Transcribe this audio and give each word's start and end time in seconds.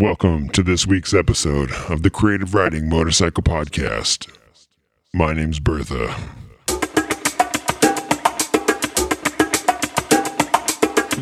Welcome 0.00 0.48
to 0.52 0.62
this 0.62 0.86
week's 0.86 1.12
episode 1.12 1.70
of 1.90 2.02
the 2.02 2.08
Creative 2.08 2.54
Riding 2.54 2.88
Motorcycle 2.88 3.42
Podcast. 3.42 4.34
My 5.12 5.34
name's 5.34 5.60
Bertha. 5.60 6.06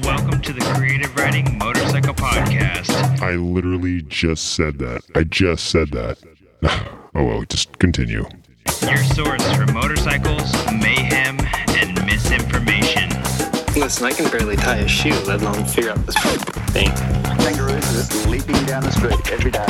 Welcome 0.05 0.41
to 0.43 0.53
the 0.53 0.65
Creative 0.77 1.13
Riding 1.17 1.59
Motorcycle 1.59 2.15
Podcast. 2.15 3.21
I 3.21 3.33
literally 3.33 4.03
just 4.03 4.55
said 4.55 4.79
that. 4.79 5.03
I 5.17 5.25
just 5.25 5.65
said 5.71 5.91
that. 5.91 6.19
Oh 7.15 7.25
well, 7.25 7.43
just 7.49 7.77
continue. 7.81 8.25
Your 8.83 8.97
source 8.99 9.57
for 9.57 9.67
motorcycles, 9.73 10.53
mayhem, 10.71 11.41
and 11.71 12.07
misinformation. 12.07 12.78
Listen, 13.89 14.05
I 14.05 14.13
can 14.13 14.31
barely 14.31 14.55
tie 14.55 14.77
a 14.77 14.87
shoe, 14.87 15.19
let 15.25 15.41
alone 15.41 15.65
figure 15.65 15.93
out 15.93 16.05
this 16.05 16.15
thing. 16.75 16.91
kangaroos 17.41 17.81
just 17.91 18.27
leaping 18.27 18.63
down 18.67 18.83
the 18.83 18.91
street 18.91 19.19
every 19.33 19.51
day. 19.51 19.65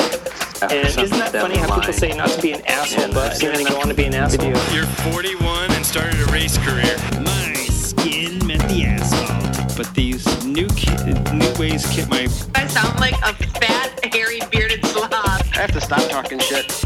And 0.61 0.89
isn't 0.89 1.19
that 1.21 1.31
funny 1.31 1.57
how 1.57 1.79
people 1.79 1.93
say 1.93 2.11
not 2.17 2.29
to 2.31 2.43
be 2.43 2.51
an 2.51 2.67
asshole, 2.67 3.15
but 3.15 3.39
then 3.39 3.55
they 3.55 3.63
go 3.63 3.81
on 3.81 3.87
to 3.87 3.95
be 3.95 4.07
an 4.07 4.15
asshole? 4.15 4.49
You're 4.75 4.87
41 5.15 5.71
and 5.71 5.87
started 5.87 6.19
a 6.19 6.25
race 6.33 6.59
career. 6.59 6.99
My 7.23 7.55
skin 7.71 8.45
met 8.45 8.59
the 8.69 8.87
asphalt, 8.87 9.77
but 9.77 9.95
these 9.95 10.27
new 10.45 10.67
ki- 10.67 10.97
new 11.33 11.55
ways 11.55 11.87
keep 11.87 12.09
my 12.09 12.27
I 12.57 12.67
sound 12.67 12.99
like 12.99 13.15
a 13.23 13.35
fat, 13.61 14.05
hairy, 14.13 14.41
bearded 14.51 14.85
slob. 14.87 15.15
I 15.15 15.43
have 15.55 15.71
to 15.71 15.81
stop 15.81 16.03
talking 16.11 16.41
shit. 16.41 16.85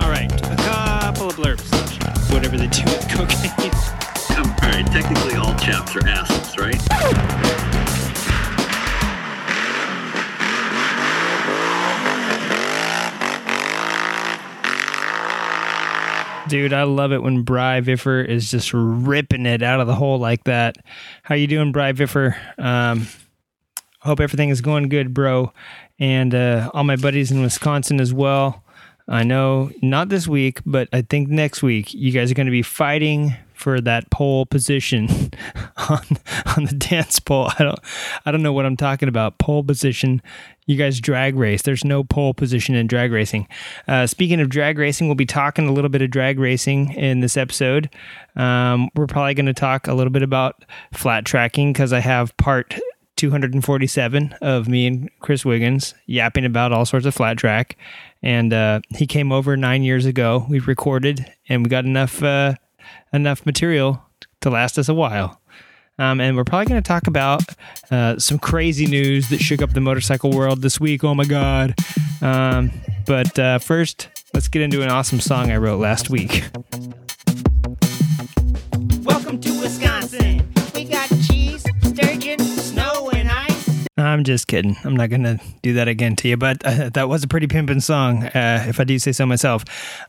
all 0.00 0.10
right, 0.10 0.32
a 0.50 0.56
couple 0.56 1.28
of 1.28 1.36
blurbs, 1.36 1.70
whatever 2.32 2.56
they 2.56 2.66
do 2.66 2.82
with 2.86 3.08
cocaine. 3.08 3.99
All 4.36 4.44
right, 4.62 4.86
technically 4.86 5.34
all 5.36 5.54
chaps 5.56 5.96
are 5.96 6.06
assholes, 6.06 6.56
right? 6.58 6.80
Dude, 16.48 16.72
I 16.72 16.82
love 16.82 17.12
it 17.12 17.22
when 17.22 17.42
Bry 17.42 17.80
Viffer 17.80 18.26
is 18.26 18.50
just 18.50 18.72
ripping 18.74 19.46
it 19.46 19.62
out 19.62 19.78
of 19.80 19.86
the 19.86 19.94
hole 19.94 20.18
like 20.18 20.42
that. 20.44 20.78
How 21.22 21.36
you 21.36 21.46
doing, 21.46 21.70
Bry 21.70 21.92
Viffer? 21.92 22.36
Um, 22.58 23.06
hope 24.00 24.18
everything 24.18 24.48
is 24.48 24.60
going 24.60 24.88
good, 24.88 25.14
bro. 25.14 25.52
And 26.00 26.34
uh, 26.34 26.68
all 26.74 26.82
my 26.82 26.96
buddies 26.96 27.30
in 27.30 27.40
Wisconsin 27.40 28.00
as 28.00 28.12
well. 28.12 28.64
I 29.06 29.22
know 29.22 29.70
not 29.80 30.08
this 30.08 30.26
week, 30.26 30.60
but 30.66 30.88
I 30.92 31.02
think 31.02 31.28
next 31.28 31.62
week 31.62 31.94
you 31.94 32.10
guys 32.10 32.32
are 32.32 32.34
going 32.34 32.46
to 32.46 32.52
be 32.52 32.62
fighting 32.62 33.36
for 33.60 33.80
that 33.82 34.10
pole 34.10 34.46
position 34.46 35.08
on 35.88 36.00
on 36.56 36.64
the 36.64 36.74
dance 36.76 37.20
pole. 37.20 37.50
I 37.58 37.64
don't 37.64 37.78
I 38.24 38.32
don't 38.32 38.42
know 38.42 38.52
what 38.52 38.66
I'm 38.66 38.76
talking 38.76 39.08
about. 39.08 39.38
Pole 39.38 39.62
position. 39.62 40.22
You 40.66 40.76
guys 40.76 41.00
drag 41.00 41.36
race. 41.36 41.62
There's 41.62 41.84
no 41.84 42.04
pole 42.04 42.32
position 42.32 42.74
in 42.74 42.86
drag 42.86 43.12
racing. 43.12 43.48
Uh, 43.88 44.06
speaking 44.06 44.40
of 44.40 44.48
drag 44.48 44.78
racing, 44.78 45.08
we'll 45.08 45.16
be 45.16 45.26
talking 45.26 45.68
a 45.68 45.72
little 45.72 45.90
bit 45.90 46.00
of 46.00 46.10
drag 46.10 46.38
racing 46.38 46.92
in 46.94 47.20
this 47.20 47.36
episode. 47.36 47.90
Um, 48.36 48.88
we're 48.94 49.08
probably 49.08 49.34
going 49.34 49.46
to 49.46 49.54
talk 49.54 49.88
a 49.88 49.94
little 49.94 50.12
bit 50.12 50.22
about 50.22 50.64
flat 50.92 51.24
tracking 51.24 51.72
because 51.72 51.92
I 51.92 51.98
have 51.98 52.36
part 52.36 52.78
247 53.16 54.32
of 54.40 54.66
me 54.68 54.86
and 54.86 55.10
Chris 55.20 55.44
Wiggins 55.44 55.92
yapping 56.06 56.46
about 56.46 56.72
all 56.72 56.86
sorts 56.86 57.04
of 57.04 57.14
flat 57.14 57.36
track. 57.36 57.76
And 58.22 58.52
uh, 58.52 58.80
he 58.90 59.06
came 59.06 59.32
over 59.32 59.56
nine 59.56 59.82
years 59.82 60.06
ago. 60.06 60.46
We 60.48 60.60
recorded 60.60 61.30
and 61.48 61.64
we 61.64 61.68
got 61.68 61.84
enough 61.84 62.22
uh, 62.22 62.54
enough 63.12 63.44
material 63.46 64.02
to 64.40 64.50
last 64.50 64.78
us 64.78 64.88
a 64.88 64.94
while. 64.94 65.40
Um, 65.98 66.18
and 66.18 66.34
we're 66.34 66.44
probably 66.44 66.64
going 66.64 66.82
to 66.82 66.88
talk 66.88 67.06
about 67.06 67.42
uh, 67.90 68.18
some 68.18 68.38
crazy 68.38 68.86
news 68.86 69.28
that 69.28 69.40
shook 69.40 69.60
up 69.60 69.74
the 69.74 69.82
motorcycle 69.82 70.30
world 70.30 70.62
this 70.62 70.80
week. 70.80 71.04
Oh 71.04 71.14
my 71.14 71.26
God. 71.26 71.74
Um, 72.22 72.70
but 73.06 73.38
uh, 73.38 73.58
first, 73.58 74.08
let's 74.32 74.48
get 74.48 74.62
into 74.62 74.80
an 74.80 74.88
awesome 74.88 75.20
song 75.20 75.50
I 75.50 75.58
wrote 75.58 75.78
last 75.78 76.08
week. 76.08 76.44
Welcome 79.02 79.40
to 79.40 79.60
Wisconsin. 79.60 80.48
We 80.74 80.84
got 80.84 81.09
I'm 84.00 84.24
just 84.24 84.46
kidding. 84.46 84.76
I'm 84.84 84.96
not 84.96 85.10
going 85.10 85.22
to 85.24 85.40
do 85.62 85.74
that 85.74 85.88
again 85.88 86.16
to 86.16 86.28
you, 86.28 86.36
but 86.36 86.64
uh, 86.64 86.88
that 86.90 87.08
was 87.08 87.22
a 87.22 87.28
pretty 87.28 87.46
pimpin' 87.46 87.82
song, 87.82 88.24
uh, 88.24 88.64
if 88.68 88.80
I 88.80 88.84
do 88.84 88.98
say 88.98 89.12
so 89.12 89.26
myself. 89.26 89.64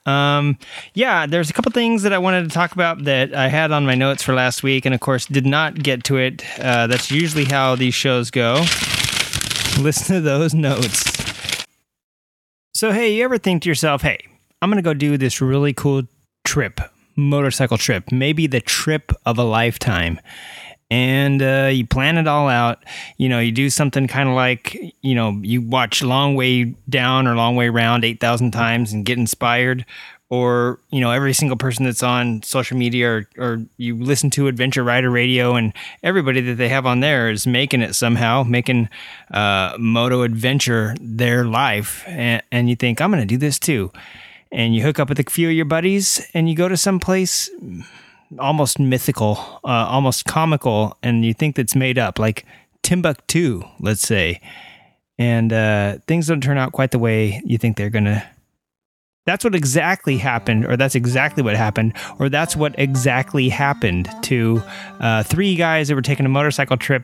Um, 0.07 0.57
yeah, 0.93 1.25
there's 1.25 1.49
a 1.49 1.53
couple 1.53 1.71
things 1.71 2.03
that 2.03 2.13
I 2.13 2.17
wanted 2.17 2.43
to 2.43 2.49
talk 2.49 2.71
about 2.71 3.03
that 3.03 3.33
I 3.33 3.47
had 3.47 3.71
on 3.71 3.85
my 3.85 3.95
notes 3.95 4.23
for 4.23 4.33
last 4.33 4.63
week, 4.63 4.85
and 4.85 4.95
of 4.95 5.01
course, 5.01 5.25
did 5.25 5.45
not 5.45 5.75
get 5.75 6.03
to 6.05 6.17
it. 6.17 6.43
Uh, 6.59 6.87
that's 6.87 7.11
usually 7.11 7.45
how 7.45 7.75
these 7.75 7.93
shows 7.93 8.31
go. 8.31 8.63
Listen 9.79 10.15
to 10.15 10.21
those 10.21 10.53
notes. 10.53 11.65
So, 12.73 12.91
hey, 12.91 13.13
you 13.13 13.23
ever 13.23 13.37
think 13.37 13.63
to 13.63 13.69
yourself, 13.69 14.01
hey, 14.01 14.19
I'm 14.61 14.69
going 14.69 14.77
to 14.77 14.87
go 14.87 14.93
do 14.93 15.17
this 15.17 15.41
really 15.41 15.73
cool 15.73 16.03
trip, 16.43 16.81
motorcycle 17.15 17.77
trip, 17.77 18.11
maybe 18.11 18.47
the 18.47 18.61
trip 18.61 19.11
of 19.25 19.37
a 19.37 19.43
lifetime 19.43 20.19
and 20.91 21.41
uh, 21.41 21.69
you 21.71 21.87
plan 21.87 22.17
it 22.17 22.27
all 22.27 22.49
out. 22.49 22.83
You 23.15 23.29
know, 23.29 23.39
you 23.39 23.53
do 23.53 23.69
something 23.69 24.07
kind 24.07 24.27
of 24.27 24.35
like, 24.35 24.77
you 25.01 25.15
know, 25.15 25.39
you 25.41 25.61
watch 25.61 26.03
Long 26.03 26.35
Way 26.35 26.75
Down 26.89 27.27
or 27.27 27.35
Long 27.35 27.55
Way 27.55 27.69
Round 27.69 28.03
8,000 28.03 28.51
times 28.51 28.91
and 28.91 29.05
get 29.05 29.17
inspired. 29.17 29.85
Or, 30.29 30.79
you 30.91 31.01
know, 31.01 31.11
every 31.11 31.33
single 31.33 31.57
person 31.57 31.85
that's 31.85 32.03
on 32.03 32.43
social 32.43 32.77
media 32.77 33.09
or, 33.09 33.29
or 33.37 33.65
you 33.77 33.97
listen 33.97 34.29
to 34.31 34.47
Adventure 34.47 34.83
Rider 34.83 35.09
Radio 35.09 35.55
and 35.55 35.73
everybody 36.03 36.39
that 36.41 36.55
they 36.55 36.69
have 36.69 36.85
on 36.85 36.99
there 36.99 37.29
is 37.29 37.47
making 37.47 37.81
it 37.81 37.95
somehow, 37.95 38.43
making 38.43 38.89
uh, 39.31 39.75
Moto 39.79 40.23
Adventure 40.23 40.95
their 41.01 41.45
life. 41.45 42.03
And, 42.07 42.43
and 42.51 42.69
you 42.69 42.75
think, 42.75 43.01
I'm 43.01 43.11
going 43.11 43.21
to 43.21 43.27
do 43.27 43.37
this 43.37 43.59
too. 43.59 43.91
And 44.53 44.75
you 44.75 44.83
hook 44.83 44.99
up 44.99 45.07
with 45.07 45.19
a 45.19 45.29
few 45.29 45.47
of 45.49 45.53
your 45.53 45.65
buddies 45.65 46.25
and 46.33 46.49
you 46.49 46.55
go 46.55 46.67
to 46.67 46.77
some 46.77 46.99
place 46.99 47.49
almost 48.39 48.79
mythical, 48.79 49.37
uh, 49.63 49.87
almost 49.89 50.25
comical, 50.25 50.97
and 51.03 51.25
you 51.25 51.33
think 51.33 51.55
that's 51.55 51.75
made 51.75 51.97
up, 51.97 52.19
like 52.19 52.45
Timbuktu, 52.83 53.63
let's 53.79 54.01
say, 54.01 54.41
and 55.17 55.53
uh, 55.53 55.97
things 56.07 56.27
don't 56.27 56.41
turn 56.41 56.57
out 56.57 56.71
quite 56.71 56.91
the 56.91 56.99
way 56.99 57.41
you 57.45 57.57
think 57.57 57.77
they're 57.77 57.89
gonna. 57.89 58.23
That's 59.27 59.43
what 59.43 59.53
exactly 59.53 60.17
happened, 60.17 60.65
or 60.65 60.75
that's 60.75 60.95
exactly 60.95 61.43
what 61.43 61.55
happened, 61.55 61.93
or 62.17 62.27
that's 62.27 62.55
what 62.55 62.73
exactly 62.79 63.49
happened 63.49 64.09
to 64.23 64.63
uh, 64.99 65.23
three 65.23 65.55
guys 65.55 65.89
that 65.89 65.95
were 65.95 66.01
taking 66.01 66.25
a 66.25 66.29
motorcycle 66.29 66.75
trip 66.77 67.03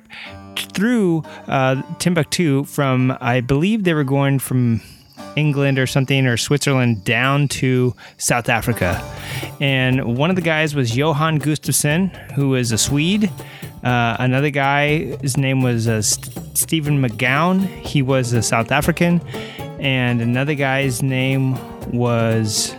through 0.56 1.24
uh, 1.48 1.82
Timbuktu 2.00 2.64
from, 2.64 3.16
I 3.22 3.42
believe 3.42 3.84
they 3.84 3.94
were 3.94 4.04
going 4.04 4.40
from 4.40 4.82
England 5.36 5.80
or 5.80 5.88
something 5.88 6.26
or 6.26 6.38
Switzerland 6.38 7.04
down 7.04 7.48
to 7.48 7.96
South 8.18 8.50
Africa. 8.50 9.02
And 9.60 10.18
one 10.18 10.30
of 10.30 10.36
the 10.36 10.42
guys 10.42 10.76
was 10.76 10.96
Johan 10.96 11.40
Gustafsson, 11.40 12.16
who 12.34 12.56
is 12.56 12.72
a 12.72 12.78
Swede. 12.78 13.32
Uh, 13.84 14.18
another 14.20 14.50
guy, 14.50 15.16
his 15.18 15.38
name 15.38 15.62
was 15.62 15.88
uh, 15.88 16.02
St- 16.02 16.58
Stephen 16.58 17.02
McGowan. 17.02 17.66
He 17.66 18.02
was 18.02 18.34
a 18.34 18.42
South 18.42 18.72
African. 18.72 19.22
And 19.80 20.22
another 20.22 20.56
guy's 20.56 21.04
name 21.04 21.58
was 21.92 22.76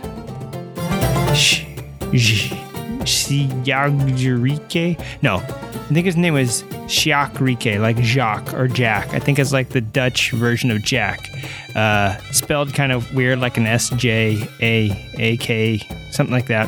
Siyagrike. 3.09 5.03
No, 5.21 5.35
I 5.37 5.93
think 5.93 6.05
his 6.05 6.15
name 6.15 6.35
was 6.35 6.63
Sjakrike, 6.87 7.79
like 7.79 7.97
Jacques 7.97 8.53
or 8.53 8.67
Jack. 8.67 9.13
I 9.13 9.19
think 9.19 9.39
it's 9.39 9.51
like 9.51 9.69
the 9.69 9.81
Dutch 9.81 10.31
version 10.31 10.71
of 10.71 10.83
Jack. 10.83 11.29
Uh, 11.75 12.17
spelled 12.31 12.73
kind 12.73 12.91
of 12.91 13.13
weird, 13.13 13.39
like 13.39 13.57
an 13.57 13.65
S 13.67 13.89
J 13.91 14.47
A 14.61 15.11
A 15.17 15.37
K, 15.37 15.77
something 16.11 16.33
like 16.33 16.47
that. 16.47 16.67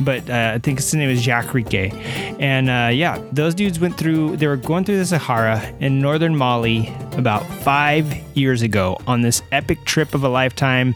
But 0.00 0.28
uh, 0.30 0.52
I 0.54 0.58
think 0.58 0.78
his 0.78 0.94
name 0.94 1.10
is 1.10 1.20
Jacques 1.22 1.52
Riquet. 1.52 1.92
And 2.40 2.70
uh, 2.70 2.90
yeah, 2.92 3.22
those 3.32 3.54
dudes 3.54 3.78
went 3.78 3.96
through, 3.98 4.36
they 4.36 4.46
were 4.46 4.56
going 4.56 4.84
through 4.84 4.98
the 4.98 5.06
Sahara 5.06 5.60
in 5.80 6.00
northern 6.00 6.34
Mali 6.34 6.92
about 7.12 7.44
five 7.62 8.10
years 8.36 8.62
ago 8.62 8.98
on 9.06 9.20
this 9.20 9.42
epic 9.52 9.84
trip 9.84 10.14
of 10.14 10.24
a 10.24 10.28
lifetime. 10.28 10.94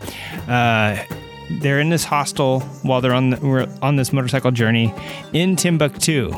They're 1.60 1.81
in 1.81 1.90
this 1.90 2.04
hostel 2.04 2.60
while 2.82 3.00
they're 3.00 3.14
on 3.14 3.31
the, 3.31 3.46
we're 3.46 3.69
on 3.82 3.96
this 3.96 4.12
motorcycle 4.12 4.50
journey 4.50 4.93
in 5.32 5.56
Timbuktu. 5.56 6.32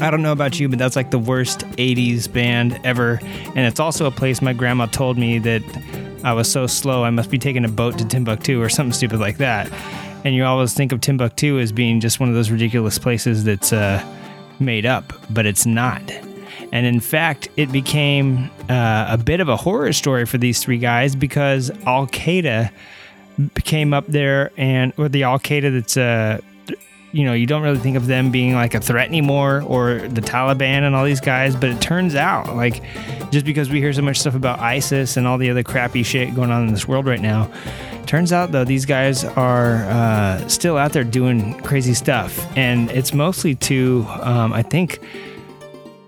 I 0.00 0.10
don't 0.10 0.22
know 0.22 0.32
about 0.32 0.58
you, 0.58 0.68
but 0.68 0.78
that's 0.78 0.96
like 0.96 1.10
the 1.10 1.18
worst 1.18 1.60
80s 1.60 2.30
band 2.30 2.78
ever. 2.84 3.20
And 3.22 3.58
it's 3.58 3.80
also 3.80 4.06
a 4.06 4.10
place 4.10 4.42
my 4.42 4.52
grandma 4.52 4.86
told 4.86 5.16
me 5.16 5.38
that 5.38 5.62
I 6.24 6.32
was 6.32 6.50
so 6.50 6.66
slow 6.66 7.04
I 7.04 7.10
must 7.10 7.30
be 7.30 7.38
taking 7.38 7.64
a 7.64 7.68
boat 7.68 7.98
to 7.98 8.04
Timbuktu 8.04 8.60
or 8.60 8.68
something 8.68 8.92
stupid 8.92 9.20
like 9.20 9.38
that. 9.38 9.70
And 10.24 10.34
you 10.34 10.44
always 10.44 10.74
think 10.74 10.92
of 10.92 11.00
Timbuktu 11.00 11.58
as 11.58 11.70
being 11.70 12.00
just 12.00 12.18
one 12.18 12.28
of 12.28 12.34
those 12.34 12.50
ridiculous 12.50 12.98
places 12.98 13.44
that's 13.44 13.72
uh, 13.72 14.04
made 14.58 14.86
up, 14.86 15.12
but 15.30 15.46
it's 15.46 15.66
not. 15.66 16.02
And 16.72 16.86
in 16.86 16.98
fact, 16.98 17.48
it 17.56 17.70
became 17.70 18.50
uh, 18.68 19.06
a 19.08 19.18
bit 19.18 19.40
of 19.40 19.48
a 19.48 19.56
horror 19.56 19.92
story 19.92 20.26
for 20.26 20.38
these 20.38 20.62
three 20.62 20.78
guys 20.78 21.14
because 21.14 21.70
Al 21.86 22.06
Qaeda 22.08 22.70
came 23.64 23.92
up 23.92 24.06
there 24.06 24.50
and, 24.56 24.92
or 24.96 25.08
the 25.08 25.24
Al 25.24 25.38
Qaeda 25.38 25.72
that's 25.72 25.96
uh, 25.96 26.40
you 27.14 27.24
know, 27.24 27.32
you 27.32 27.46
don't 27.46 27.62
really 27.62 27.78
think 27.78 27.96
of 27.96 28.08
them 28.08 28.32
being 28.32 28.54
like 28.54 28.74
a 28.74 28.80
threat 28.80 29.06
anymore 29.06 29.62
or 29.68 30.00
the 30.00 30.20
Taliban 30.20 30.82
and 30.82 30.96
all 30.96 31.04
these 31.04 31.20
guys. 31.20 31.54
But 31.54 31.70
it 31.70 31.80
turns 31.80 32.16
out, 32.16 32.56
like, 32.56 32.82
just 33.30 33.46
because 33.46 33.70
we 33.70 33.78
hear 33.78 33.92
so 33.92 34.02
much 34.02 34.18
stuff 34.18 34.34
about 34.34 34.58
ISIS 34.58 35.16
and 35.16 35.24
all 35.24 35.38
the 35.38 35.48
other 35.48 35.62
crappy 35.62 36.02
shit 36.02 36.34
going 36.34 36.50
on 36.50 36.66
in 36.66 36.74
this 36.74 36.88
world 36.88 37.06
right 37.06 37.20
now, 37.20 37.48
turns 38.06 38.32
out 38.32 38.50
though 38.50 38.64
these 38.64 38.84
guys 38.84 39.22
are 39.22 39.84
uh, 39.84 40.48
still 40.48 40.76
out 40.76 40.92
there 40.92 41.04
doing 41.04 41.54
crazy 41.60 41.94
stuff. 41.94 42.44
And 42.56 42.90
it's 42.90 43.14
mostly 43.14 43.54
to, 43.54 44.04
um, 44.20 44.52
I 44.52 44.62
think, 44.62 44.98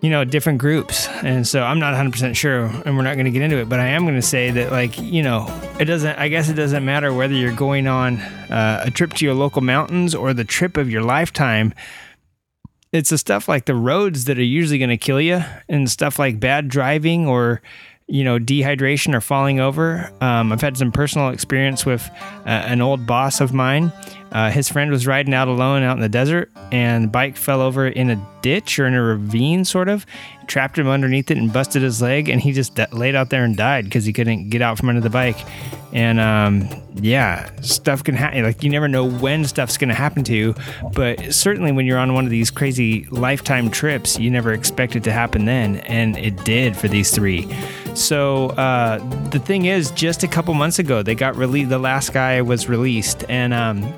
you 0.06 0.10
know, 0.10 0.22
different 0.22 0.60
groups. 0.60 1.08
And 1.24 1.44
so 1.44 1.64
I'm 1.64 1.80
not 1.80 1.92
100% 1.92 2.36
sure, 2.36 2.66
and 2.66 2.96
we're 2.96 3.02
not 3.02 3.14
going 3.14 3.24
to 3.24 3.32
get 3.32 3.42
into 3.42 3.56
it, 3.56 3.68
but 3.68 3.80
I 3.80 3.88
am 3.88 4.02
going 4.02 4.14
to 4.14 4.22
say 4.22 4.52
that, 4.52 4.70
like, 4.70 4.96
you 5.00 5.20
know, 5.20 5.48
it 5.80 5.86
doesn't, 5.86 6.16
I 6.16 6.28
guess 6.28 6.48
it 6.48 6.54
doesn't 6.54 6.84
matter 6.84 7.12
whether 7.12 7.34
you're 7.34 7.52
going 7.52 7.88
on 7.88 8.18
uh, 8.18 8.84
a 8.86 8.90
trip 8.92 9.14
to 9.14 9.24
your 9.24 9.34
local 9.34 9.62
mountains 9.62 10.14
or 10.14 10.32
the 10.32 10.44
trip 10.44 10.76
of 10.76 10.88
your 10.88 11.02
lifetime. 11.02 11.74
It's 12.92 13.10
the 13.10 13.18
stuff 13.18 13.48
like 13.48 13.64
the 13.64 13.74
roads 13.74 14.26
that 14.26 14.38
are 14.38 14.44
usually 14.44 14.78
going 14.78 14.90
to 14.90 14.96
kill 14.96 15.20
you, 15.20 15.42
and 15.68 15.90
stuff 15.90 16.20
like 16.20 16.38
bad 16.38 16.68
driving 16.68 17.26
or 17.26 17.60
you 18.08 18.22
know, 18.22 18.38
dehydration 18.38 19.14
or 19.14 19.20
falling 19.20 19.58
over. 19.58 20.10
Um, 20.20 20.52
I've 20.52 20.60
had 20.60 20.76
some 20.76 20.92
personal 20.92 21.30
experience 21.30 21.84
with 21.84 22.08
uh, 22.46 22.50
an 22.50 22.80
old 22.80 23.04
boss 23.04 23.40
of 23.40 23.52
mine. 23.52 23.92
Uh, 24.30 24.50
his 24.50 24.68
friend 24.68 24.90
was 24.90 25.06
riding 25.06 25.34
out 25.34 25.48
alone 25.48 25.82
out 25.82 25.96
in 25.96 26.02
the 26.02 26.08
desert, 26.08 26.50
and 26.70 27.04
the 27.04 27.08
bike 27.08 27.36
fell 27.36 27.60
over 27.60 27.86
in 27.88 28.10
a 28.10 28.28
ditch 28.42 28.78
or 28.78 28.86
in 28.86 28.94
a 28.94 29.02
ravine, 29.02 29.64
sort 29.64 29.88
of, 29.88 30.04
trapped 30.46 30.78
him 30.78 30.88
underneath 30.88 31.30
it 31.30 31.38
and 31.38 31.52
busted 31.52 31.82
his 31.82 32.02
leg, 32.02 32.28
and 32.28 32.40
he 32.40 32.52
just 32.52 32.78
laid 32.92 33.14
out 33.14 33.30
there 33.30 33.44
and 33.44 33.56
died 33.56 33.84
because 33.84 34.04
he 34.04 34.12
couldn't 34.12 34.50
get 34.50 34.62
out 34.62 34.78
from 34.78 34.88
under 34.88 35.00
the 35.00 35.10
bike. 35.10 35.38
And 35.92 36.20
um, 36.20 36.68
yeah, 36.94 37.50
stuff 37.62 38.04
can 38.04 38.14
happen. 38.14 38.42
Like 38.42 38.62
you 38.62 38.70
never 38.70 38.88
know 38.88 39.08
when 39.08 39.44
stuff's 39.46 39.78
going 39.78 39.88
to 39.88 39.94
happen 39.94 40.22
to 40.24 40.34
you, 40.34 40.54
but 40.92 41.32
certainly 41.32 41.72
when 41.72 41.86
you're 41.86 41.98
on 41.98 42.12
one 42.12 42.24
of 42.24 42.30
these 42.30 42.50
crazy 42.50 43.06
lifetime 43.10 43.70
trips, 43.70 44.18
you 44.18 44.30
never 44.30 44.52
expect 44.52 44.94
it 44.96 45.04
to 45.04 45.12
happen 45.12 45.44
then, 45.46 45.78
and 45.78 46.16
it 46.18 46.44
did 46.44 46.76
for 46.76 46.88
these 46.88 47.10
three. 47.12 47.48
So 47.96 48.48
uh, 48.50 48.98
the 49.31 49.38
thing 49.38 49.64
is, 49.64 49.90
just 49.90 50.22
a 50.22 50.28
couple 50.28 50.52
months 50.52 50.78
ago, 50.78 51.02
they 51.02 51.14
got 51.14 51.34
released. 51.34 51.70
The 51.70 51.78
last 51.78 52.12
guy 52.12 52.43
was 52.43 52.69
released, 52.69 53.25
and 53.28 53.54
um, 53.54 53.90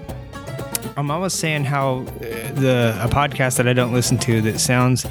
I'm 0.96 1.10
always 1.10 1.32
saying 1.32 1.64
how 1.64 1.98
uh, 1.98 2.52
the 2.54 2.96
a 3.02 3.08
podcast 3.08 3.56
that 3.56 3.66
I 3.66 3.72
don't 3.72 3.92
listen 3.92 4.16
to 4.18 4.40
that 4.42 4.60
sounds 4.60 5.04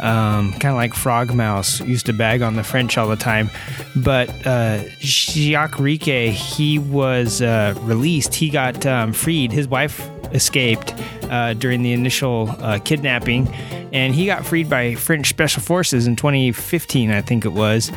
um, 0.00 0.52
kind 0.52 0.66
of 0.66 0.74
like 0.74 0.94
Frog 0.94 1.34
Mouse, 1.34 1.80
used 1.80 2.06
to 2.06 2.12
bag 2.12 2.42
on 2.42 2.54
the 2.54 2.64
French 2.64 2.98
all 2.98 3.08
the 3.08 3.16
time. 3.16 3.50
But 3.94 4.28
uh, 4.46 4.88
Jacques 5.00 5.78
Riquet, 5.78 6.30
he 6.30 6.78
was 6.78 7.42
uh, 7.42 7.74
released. 7.82 8.34
He 8.34 8.50
got 8.50 8.84
um, 8.86 9.12
freed. 9.12 9.52
His 9.52 9.68
wife 9.68 10.08
escaped 10.32 10.94
uh, 11.30 11.54
during 11.54 11.82
the 11.82 11.92
initial 11.92 12.50
uh, 12.58 12.78
kidnapping, 12.78 13.48
and 13.92 14.14
he 14.14 14.26
got 14.26 14.44
freed 14.44 14.68
by 14.68 14.94
French 14.94 15.28
special 15.28 15.62
forces 15.62 16.06
in 16.06 16.16
2015, 16.16 17.10
I 17.10 17.20
think 17.20 17.44
it 17.44 17.52
was. 17.52 17.90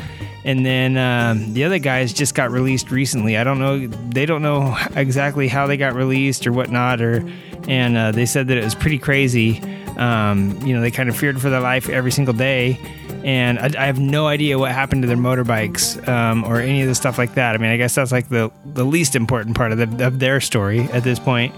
And 0.46 0.66
then 0.66 0.98
um, 0.98 1.54
the 1.54 1.66
other 1.66 1.80
guys 1.80 2.14
just 2.14 2.34
got 2.34 2.50
released 2.50 2.92
recently. 2.92 3.38
I 3.38 3.44
don't 3.44 3.60
know. 3.60 3.88
They 3.88 4.25
don't 4.25 4.42
know 4.42 4.78
exactly 4.96 5.48
how 5.48 5.68
they 5.68 5.78
got 5.78 5.94
released 5.94 6.48
or 6.48 6.54
whatnot. 6.54 7.02
Or 7.02 7.24
and 7.68 7.98
uh, 7.98 8.12
they 8.12 8.25
said 8.25 8.48
that 8.48 8.58
it 8.58 8.64
was 8.64 8.74
pretty 8.74 8.98
crazy. 8.98 9.62
Um, 10.00 10.57
you 10.66 10.74
know, 10.74 10.80
they 10.80 10.92
kind 10.92 11.10
of 11.10 11.18
feared 11.18 11.42
for 11.42 11.50
their 11.50 11.60
life 11.60 11.90
every 11.90 12.12
single 12.12 12.34
day. 12.34 12.80
And 13.25 13.60
I, 13.60 13.66
I 13.78 13.86
have 13.86 14.00
no 14.00 14.28
idea 14.28 14.57
what 14.57 14.72
happened 14.72 15.04
to 15.04 15.07
their 15.07 15.18
motorbikes 15.18 16.07
um, 16.07 16.46
or 16.46 16.62
any 16.62 16.81
of 16.81 16.88
the 16.88 16.96
stuff 16.96 17.18
like 17.18 17.34
that. 17.36 17.54
I 17.54 17.57
mean, 17.57 17.69
I 17.69 17.75
guess 17.78 17.96
that's 17.96 18.13
like 18.13 18.30
the 18.30 18.50
the 18.66 18.86
least 18.86 19.16
important 19.16 19.57
part 19.57 19.74
of, 19.74 19.78
the, 19.78 20.07
of 20.07 20.19
their 20.19 20.40
story 20.40 20.81
at 20.94 21.04
this 21.04 21.19
point. 21.19 21.54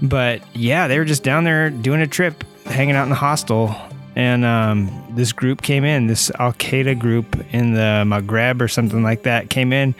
But 0.00 0.40
yeah, 0.54 0.86
they 0.86 0.98
were 0.98 1.04
just 1.04 1.24
down 1.24 1.44
there 1.44 1.68
doing 1.68 2.00
a 2.00 2.06
trip, 2.06 2.44
hanging 2.64 2.94
out 2.94 3.02
in 3.02 3.10
the 3.10 3.16
hostel, 3.16 3.74
and 4.16 4.44
um, 4.44 4.90
this 5.10 5.32
group 5.32 5.62
came 5.62 5.84
in. 5.84 6.06
This 6.06 6.30
Al 6.38 6.52
Qaeda 6.54 6.98
group 6.98 7.36
in 7.52 7.74
the 7.74 8.04
Maghreb 8.06 8.60
or 8.60 8.68
something 8.68 9.02
like 9.02 9.24
that 9.24 9.50
came 9.50 9.72
in, 9.72 9.94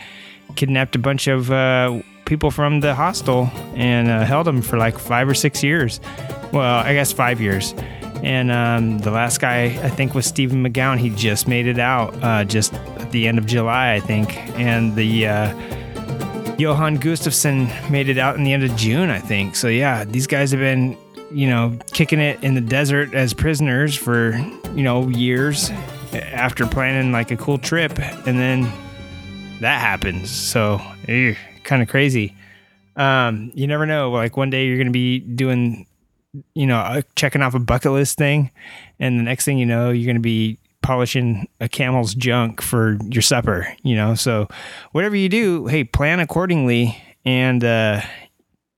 kidnapped 0.54 0.94
a 0.94 0.98
bunch 1.00 1.26
of 1.26 1.50
uh, 1.50 2.00
people 2.30 2.52
from 2.52 2.78
the 2.78 2.94
hostel, 2.94 3.50
and 3.74 4.08
uh, 4.08 4.24
held 4.24 4.46
them 4.46 4.62
for 4.62 4.78
like 4.78 4.96
five 4.96 5.28
or 5.28 5.34
six 5.34 5.64
years. 5.64 6.00
Well, 6.52 6.78
I 6.86 6.94
guess 6.94 7.12
five 7.12 7.40
years. 7.40 7.74
And 8.22 8.52
um, 8.52 9.00
the 9.00 9.10
last 9.10 9.40
guy, 9.40 9.64
I 9.64 9.88
think, 9.88 10.14
was 10.14 10.26
Stephen 10.26 10.64
McGowan. 10.64 10.98
He 10.98 11.10
just 11.10 11.48
made 11.48 11.66
it 11.66 11.80
out 11.80 12.14
uh, 12.22 12.44
just 12.44 12.72
at 12.72 13.10
the 13.10 13.26
end 13.26 13.38
of 13.38 13.46
July, 13.46 13.94
I 13.94 14.00
think. 14.00 14.36
And 14.56 14.94
the 14.94 15.26
uh, 15.26 16.56
Johan 16.56 16.98
Gustafsson 16.98 17.90
made 17.90 18.08
it 18.08 18.16
out 18.16 18.36
in 18.36 18.44
the 18.44 18.52
end 18.52 18.62
of 18.62 18.76
June, 18.76 19.10
I 19.10 19.18
think. 19.18 19.56
So 19.56 19.66
yeah, 19.66 20.04
these 20.04 20.28
guys 20.28 20.52
have 20.52 20.60
been, 20.60 20.96
you 21.32 21.48
know, 21.48 21.76
kicking 21.92 22.20
it 22.20 22.44
in 22.44 22.54
the 22.54 22.60
desert 22.60 23.12
as 23.12 23.34
prisoners 23.34 23.96
for, 23.96 24.36
you 24.76 24.84
know, 24.84 25.08
years 25.08 25.70
after 26.12 26.64
planning 26.64 27.10
like 27.10 27.32
a 27.32 27.36
cool 27.36 27.58
trip, 27.58 27.98
and 27.98 28.38
then 28.38 28.70
that 29.60 29.80
happens. 29.80 30.30
So 30.30 30.80
kind 31.70 31.82
of 31.82 31.88
crazy. 31.88 32.34
Um, 32.96 33.52
you 33.54 33.68
never 33.68 33.86
know. 33.86 34.10
Like 34.10 34.36
one 34.36 34.50
day 34.50 34.66
you're 34.66 34.76
gonna 34.76 34.90
be 34.90 35.20
doing, 35.20 35.86
you 36.54 36.66
know, 36.66 37.00
checking 37.14 37.42
off 37.42 37.54
a 37.54 37.60
bucket 37.60 37.92
list 37.92 38.18
thing, 38.18 38.50
and 38.98 39.18
the 39.18 39.22
next 39.22 39.44
thing 39.44 39.56
you 39.56 39.66
know, 39.66 39.90
you're 39.90 40.06
gonna 40.12 40.18
be 40.18 40.58
polishing 40.82 41.48
a 41.60 41.68
camel's 41.68 42.14
junk 42.14 42.60
for 42.60 42.98
your 43.08 43.22
supper, 43.22 43.72
you 43.84 43.94
know. 43.94 44.14
So 44.14 44.48
whatever 44.90 45.14
you 45.14 45.28
do, 45.28 45.66
hey, 45.68 45.84
plan 45.84 46.18
accordingly 46.18 47.00
and 47.24 47.62
uh, 47.62 48.00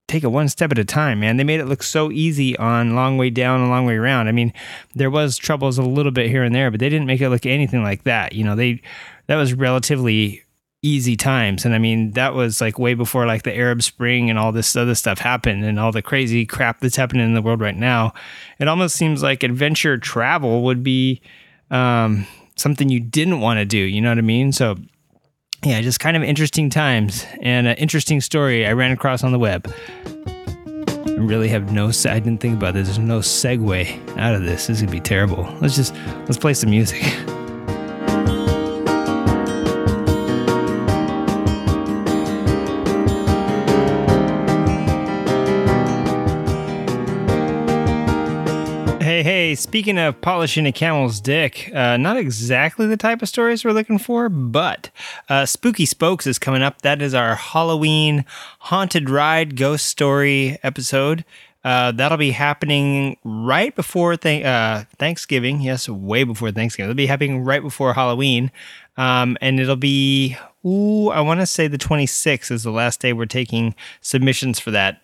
take 0.06 0.22
it 0.22 0.28
one 0.28 0.50
step 0.50 0.70
at 0.70 0.78
a 0.78 0.84
time, 0.84 1.20
man. 1.20 1.38
They 1.38 1.44
made 1.44 1.60
it 1.60 1.66
look 1.66 1.82
so 1.82 2.12
easy 2.12 2.54
on 2.58 2.94
long 2.94 3.16
way 3.16 3.30
down 3.30 3.60
and 3.60 3.70
long 3.70 3.86
way 3.86 3.94
around. 3.94 4.28
I 4.28 4.32
mean, 4.32 4.52
there 4.94 5.10
was 5.10 5.38
troubles 5.38 5.78
a 5.78 5.82
little 5.82 6.12
bit 6.12 6.28
here 6.28 6.42
and 6.42 6.54
there, 6.54 6.70
but 6.70 6.78
they 6.80 6.90
didn't 6.90 7.06
make 7.06 7.22
it 7.22 7.30
look 7.30 7.46
anything 7.46 7.82
like 7.82 8.02
that. 8.02 8.34
You 8.34 8.44
know, 8.44 8.54
they 8.54 8.82
that 9.28 9.36
was 9.36 9.54
relatively 9.54 10.41
easy 10.82 11.16
times 11.16 11.64
and 11.64 11.74
i 11.74 11.78
mean 11.78 12.10
that 12.12 12.34
was 12.34 12.60
like 12.60 12.76
way 12.76 12.92
before 12.92 13.24
like 13.24 13.44
the 13.44 13.54
arab 13.56 13.82
spring 13.82 14.28
and 14.28 14.38
all 14.38 14.50
this 14.50 14.74
other 14.74 14.96
stuff 14.96 15.18
happened 15.20 15.64
and 15.64 15.78
all 15.78 15.92
the 15.92 16.02
crazy 16.02 16.44
crap 16.44 16.80
that's 16.80 16.96
happening 16.96 17.24
in 17.24 17.34
the 17.34 17.42
world 17.42 17.60
right 17.60 17.76
now 17.76 18.12
it 18.58 18.66
almost 18.66 18.96
seems 18.96 19.22
like 19.22 19.44
adventure 19.44 19.96
travel 19.96 20.64
would 20.64 20.82
be 20.82 21.22
um, 21.72 22.26
something 22.56 22.88
you 22.88 23.00
didn't 23.00 23.40
want 23.40 23.58
to 23.58 23.64
do. 23.64 23.78
You 23.78 24.00
know 24.00 24.10
what 24.10 24.18
I 24.18 24.22
mean? 24.22 24.52
So, 24.52 24.76
yeah, 25.64 25.80
just 25.80 26.00
kind 26.00 26.16
of 26.16 26.22
interesting 26.22 26.70
times 26.70 27.26
and 27.40 27.66
an 27.66 27.76
interesting 27.76 28.20
story 28.20 28.66
I 28.66 28.72
ran 28.72 28.92
across 28.92 29.24
on 29.24 29.32
the 29.32 29.38
web. 29.38 29.72
I 31.06 31.24
really 31.24 31.48
have 31.48 31.72
no. 31.72 31.88
I 31.88 32.18
didn't 32.18 32.38
think 32.38 32.56
about 32.56 32.74
this. 32.74 32.88
There's 32.88 32.98
no 32.98 33.20
segue 33.20 34.18
out 34.18 34.34
of 34.34 34.42
this. 34.42 34.66
This 34.66 34.78
is 34.78 34.82
gonna 34.82 34.92
be 34.92 35.00
terrible. 35.00 35.44
Let's 35.60 35.76
just 35.76 35.94
let's 36.26 36.38
play 36.38 36.54
some 36.54 36.70
music. 36.70 37.02
Hey, 49.12 49.22
hey, 49.22 49.54
speaking 49.56 49.98
of 49.98 50.22
polishing 50.22 50.64
a 50.64 50.72
camel's 50.72 51.20
dick, 51.20 51.70
uh, 51.74 51.98
not 51.98 52.16
exactly 52.16 52.86
the 52.86 52.96
type 52.96 53.20
of 53.20 53.28
stories 53.28 53.62
we're 53.62 53.72
looking 53.72 53.98
for, 53.98 54.30
but 54.30 54.88
uh, 55.28 55.44
Spooky 55.44 55.84
Spokes 55.84 56.26
is 56.26 56.38
coming 56.38 56.62
up. 56.62 56.80
That 56.80 57.02
is 57.02 57.12
our 57.12 57.34
Halloween 57.34 58.24
haunted 58.58 59.10
ride 59.10 59.54
ghost 59.54 59.84
story 59.84 60.58
episode. 60.62 61.26
Uh, 61.62 61.92
that'll 61.92 62.16
be 62.16 62.30
happening 62.30 63.18
right 63.22 63.76
before 63.76 64.16
th- 64.16 64.46
uh, 64.46 64.84
Thanksgiving. 64.96 65.60
Yes, 65.60 65.90
way 65.90 66.24
before 66.24 66.50
Thanksgiving. 66.50 66.88
It'll 66.88 66.96
be 66.96 67.04
happening 67.04 67.44
right 67.44 67.60
before 67.60 67.92
Halloween. 67.92 68.50
Um, 68.96 69.36
and 69.42 69.60
it'll 69.60 69.76
be, 69.76 70.38
ooh, 70.64 71.10
I 71.10 71.20
want 71.20 71.40
to 71.40 71.46
say 71.46 71.68
the 71.68 71.76
26th 71.76 72.50
is 72.50 72.62
the 72.62 72.70
last 72.70 73.00
day 73.00 73.12
we're 73.12 73.26
taking 73.26 73.74
submissions 74.00 74.58
for 74.58 74.70
that. 74.70 75.01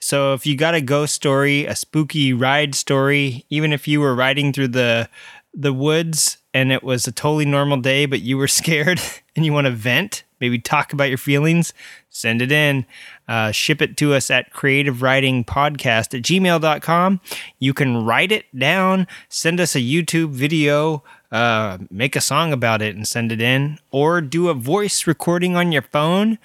So 0.00 0.32
if 0.34 0.46
you 0.46 0.56
got 0.56 0.74
a 0.74 0.80
ghost 0.80 1.14
story, 1.14 1.66
a 1.66 1.74
spooky 1.74 2.32
ride 2.32 2.74
story, 2.74 3.44
even 3.50 3.72
if 3.72 3.88
you 3.88 4.00
were 4.00 4.14
riding 4.14 4.52
through 4.52 4.68
the 4.68 5.08
the 5.54 5.72
woods 5.72 6.38
and 6.54 6.70
it 6.70 6.84
was 6.84 7.06
a 7.06 7.12
totally 7.12 7.44
normal 7.44 7.78
day, 7.78 8.06
but 8.06 8.20
you 8.20 8.36
were 8.36 8.48
scared 8.48 9.00
and 9.34 9.44
you 9.44 9.52
want 9.52 9.66
to 9.66 9.72
vent, 9.72 10.24
maybe 10.40 10.58
talk 10.58 10.92
about 10.92 11.08
your 11.08 11.18
feelings, 11.18 11.72
send 12.10 12.42
it 12.42 12.52
in. 12.52 12.86
Uh, 13.28 13.52
ship 13.52 13.82
it 13.82 13.96
to 13.98 14.14
us 14.14 14.30
at 14.30 14.50
creative 14.52 15.02
riding 15.02 15.44
podcast 15.44 16.16
at 16.16 16.22
gmail.com. 16.22 17.20
You 17.58 17.74
can 17.74 18.04
write 18.04 18.32
it 18.32 18.46
down, 18.58 19.06
send 19.28 19.60
us 19.60 19.76
a 19.76 19.80
YouTube 19.80 20.30
video, 20.30 21.02
uh, 21.30 21.76
make 21.90 22.16
a 22.16 22.22
song 22.22 22.54
about 22.54 22.80
it 22.80 22.96
and 22.96 23.06
send 23.06 23.30
it 23.30 23.42
in, 23.42 23.78
or 23.90 24.22
do 24.22 24.48
a 24.48 24.54
voice 24.54 25.06
recording 25.06 25.56
on 25.56 25.72
your 25.72 25.82
phone 25.82 26.38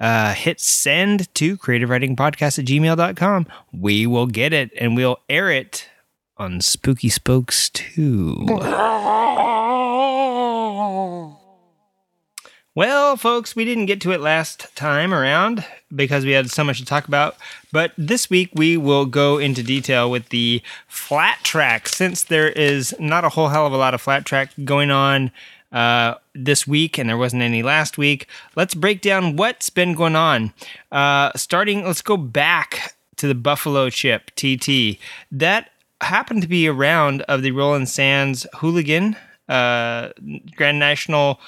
uh, 0.00 0.34
hit 0.34 0.60
send 0.60 1.32
to 1.34 1.56
creative 1.56 1.90
riding 1.90 2.16
podcast 2.16 2.58
at 2.58 2.64
gmail.com. 2.64 3.46
We 3.72 4.06
will 4.06 4.26
get 4.26 4.52
it 4.52 4.70
and 4.78 4.96
we'll 4.96 5.20
air 5.28 5.50
it 5.50 5.88
on 6.38 6.60
Spooky 6.60 7.10
Spokes 7.10 7.68
2. 7.70 8.46
Well, 12.76 13.16
folks, 13.16 13.56
we 13.56 13.64
didn't 13.64 13.86
get 13.86 14.00
to 14.02 14.12
it 14.12 14.20
last 14.20 14.74
time 14.76 15.12
around 15.12 15.64
because 15.94 16.24
we 16.24 16.30
had 16.30 16.50
so 16.50 16.62
much 16.62 16.78
to 16.78 16.84
talk 16.84 17.08
about. 17.08 17.36
But 17.72 17.92
this 17.98 18.30
week 18.30 18.50
we 18.54 18.76
will 18.76 19.06
go 19.06 19.38
into 19.38 19.62
detail 19.62 20.10
with 20.10 20.28
the 20.28 20.62
flat 20.86 21.40
track 21.42 21.88
since 21.88 22.22
there 22.22 22.48
is 22.48 22.94
not 23.00 23.24
a 23.24 23.28
whole 23.30 23.48
hell 23.48 23.66
of 23.66 23.72
a 23.72 23.76
lot 23.76 23.92
of 23.92 24.00
flat 24.00 24.24
track 24.24 24.52
going 24.64 24.90
on 24.90 25.32
uh, 25.72 26.14
this 26.34 26.66
week 26.66 26.98
and 26.98 27.08
there 27.08 27.16
wasn't 27.16 27.42
any 27.42 27.62
last 27.62 27.98
week. 27.98 28.26
Let's 28.56 28.74
break 28.74 29.00
down 29.00 29.36
what's 29.36 29.70
been 29.70 29.94
going 29.94 30.16
on. 30.16 30.52
Uh, 30.90 31.32
starting, 31.36 31.84
let's 31.84 32.02
go 32.02 32.16
back 32.16 32.94
to 33.16 33.26
the 33.26 33.34
Buffalo 33.34 33.90
Chip 33.90 34.30
TT. 34.36 34.98
That 35.30 35.70
happened 36.00 36.42
to 36.42 36.48
be 36.48 36.66
a 36.66 36.72
round 36.72 37.22
of 37.22 37.42
the 37.42 37.52
Roland 37.52 37.88
Sands 37.88 38.46
Hooligan 38.56 39.16
uh, 39.48 40.10
Grand 40.56 40.78
National 40.78 41.40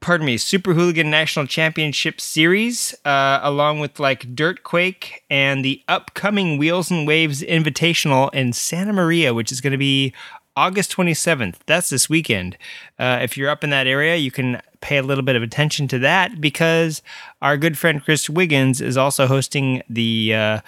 pardon 0.00 0.26
me, 0.26 0.38
Super 0.38 0.74
Hooligan 0.74 1.10
National 1.10 1.46
Championship 1.46 2.20
Series, 2.20 2.94
uh, 3.04 3.40
along 3.42 3.80
with 3.80 3.98
like 3.98 4.34
Dirtquake 4.34 5.20
and 5.28 5.64
the 5.64 5.82
upcoming 5.88 6.58
Wheels 6.58 6.90
and 6.90 7.06
Waves 7.06 7.42
Invitational 7.42 8.32
in 8.34 8.52
Santa 8.52 8.92
Maria, 8.92 9.34
which 9.34 9.52
is 9.52 9.60
going 9.60 9.72
to 9.72 9.78
be 9.78 10.12
August 10.56 10.96
27th. 10.96 11.56
That's 11.66 11.90
this 11.90 12.08
weekend. 12.08 12.56
Uh, 12.98 13.18
if 13.22 13.36
you're 13.36 13.50
up 13.50 13.62
in 13.62 13.70
that 13.70 13.86
area, 13.86 14.16
you 14.16 14.30
can 14.30 14.60
pay 14.80 14.96
a 14.96 15.02
little 15.02 15.24
bit 15.24 15.36
of 15.36 15.42
attention 15.42 15.86
to 15.88 15.98
that 15.98 16.40
because 16.40 17.02
our 17.42 17.56
good 17.56 17.76
friend 17.76 18.02
Chris 18.02 18.30
Wiggins 18.30 18.80
is 18.80 18.96
also 18.96 19.26
hosting 19.26 19.82
the 19.88 20.34
uh, 20.34 20.60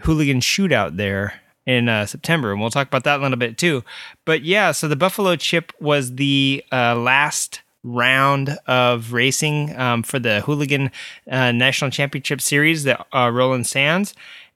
Hooligan 0.00 0.40
Shootout 0.40 0.96
there 0.96 1.40
in 1.66 1.88
uh, 1.88 2.06
September, 2.06 2.50
and 2.50 2.60
we'll 2.60 2.70
talk 2.70 2.88
about 2.88 3.04
that 3.04 3.20
a 3.20 3.22
little 3.22 3.36
bit 3.36 3.58
too. 3.58 3.84
But 4.24 4.42
yeah, 4.42 4.72
so 4.72 4.88
the 4.88 4.96
Buffalo 4.96 5.36
Chip 5.36 5.72
was 5.80 6.14
the 6.14 6.64
uh, 6.72 6.96
last 6.96 7.60
round 7.84 8.58
of 8.66 9.12
racing 9.12 9.76
um, 9.78 10.02
for 10.02 10.18
the 10.18 10.40
Hooligan 10.40 10.90
uh, 11.30 11.52
National 11.52 11.90
Championship 11.90 12.40
Series, 12.40 12.84
the 12.84 12.98
uh, 13.16 13.30
Roland 13.30 13.66
Sands, 13.66 14.14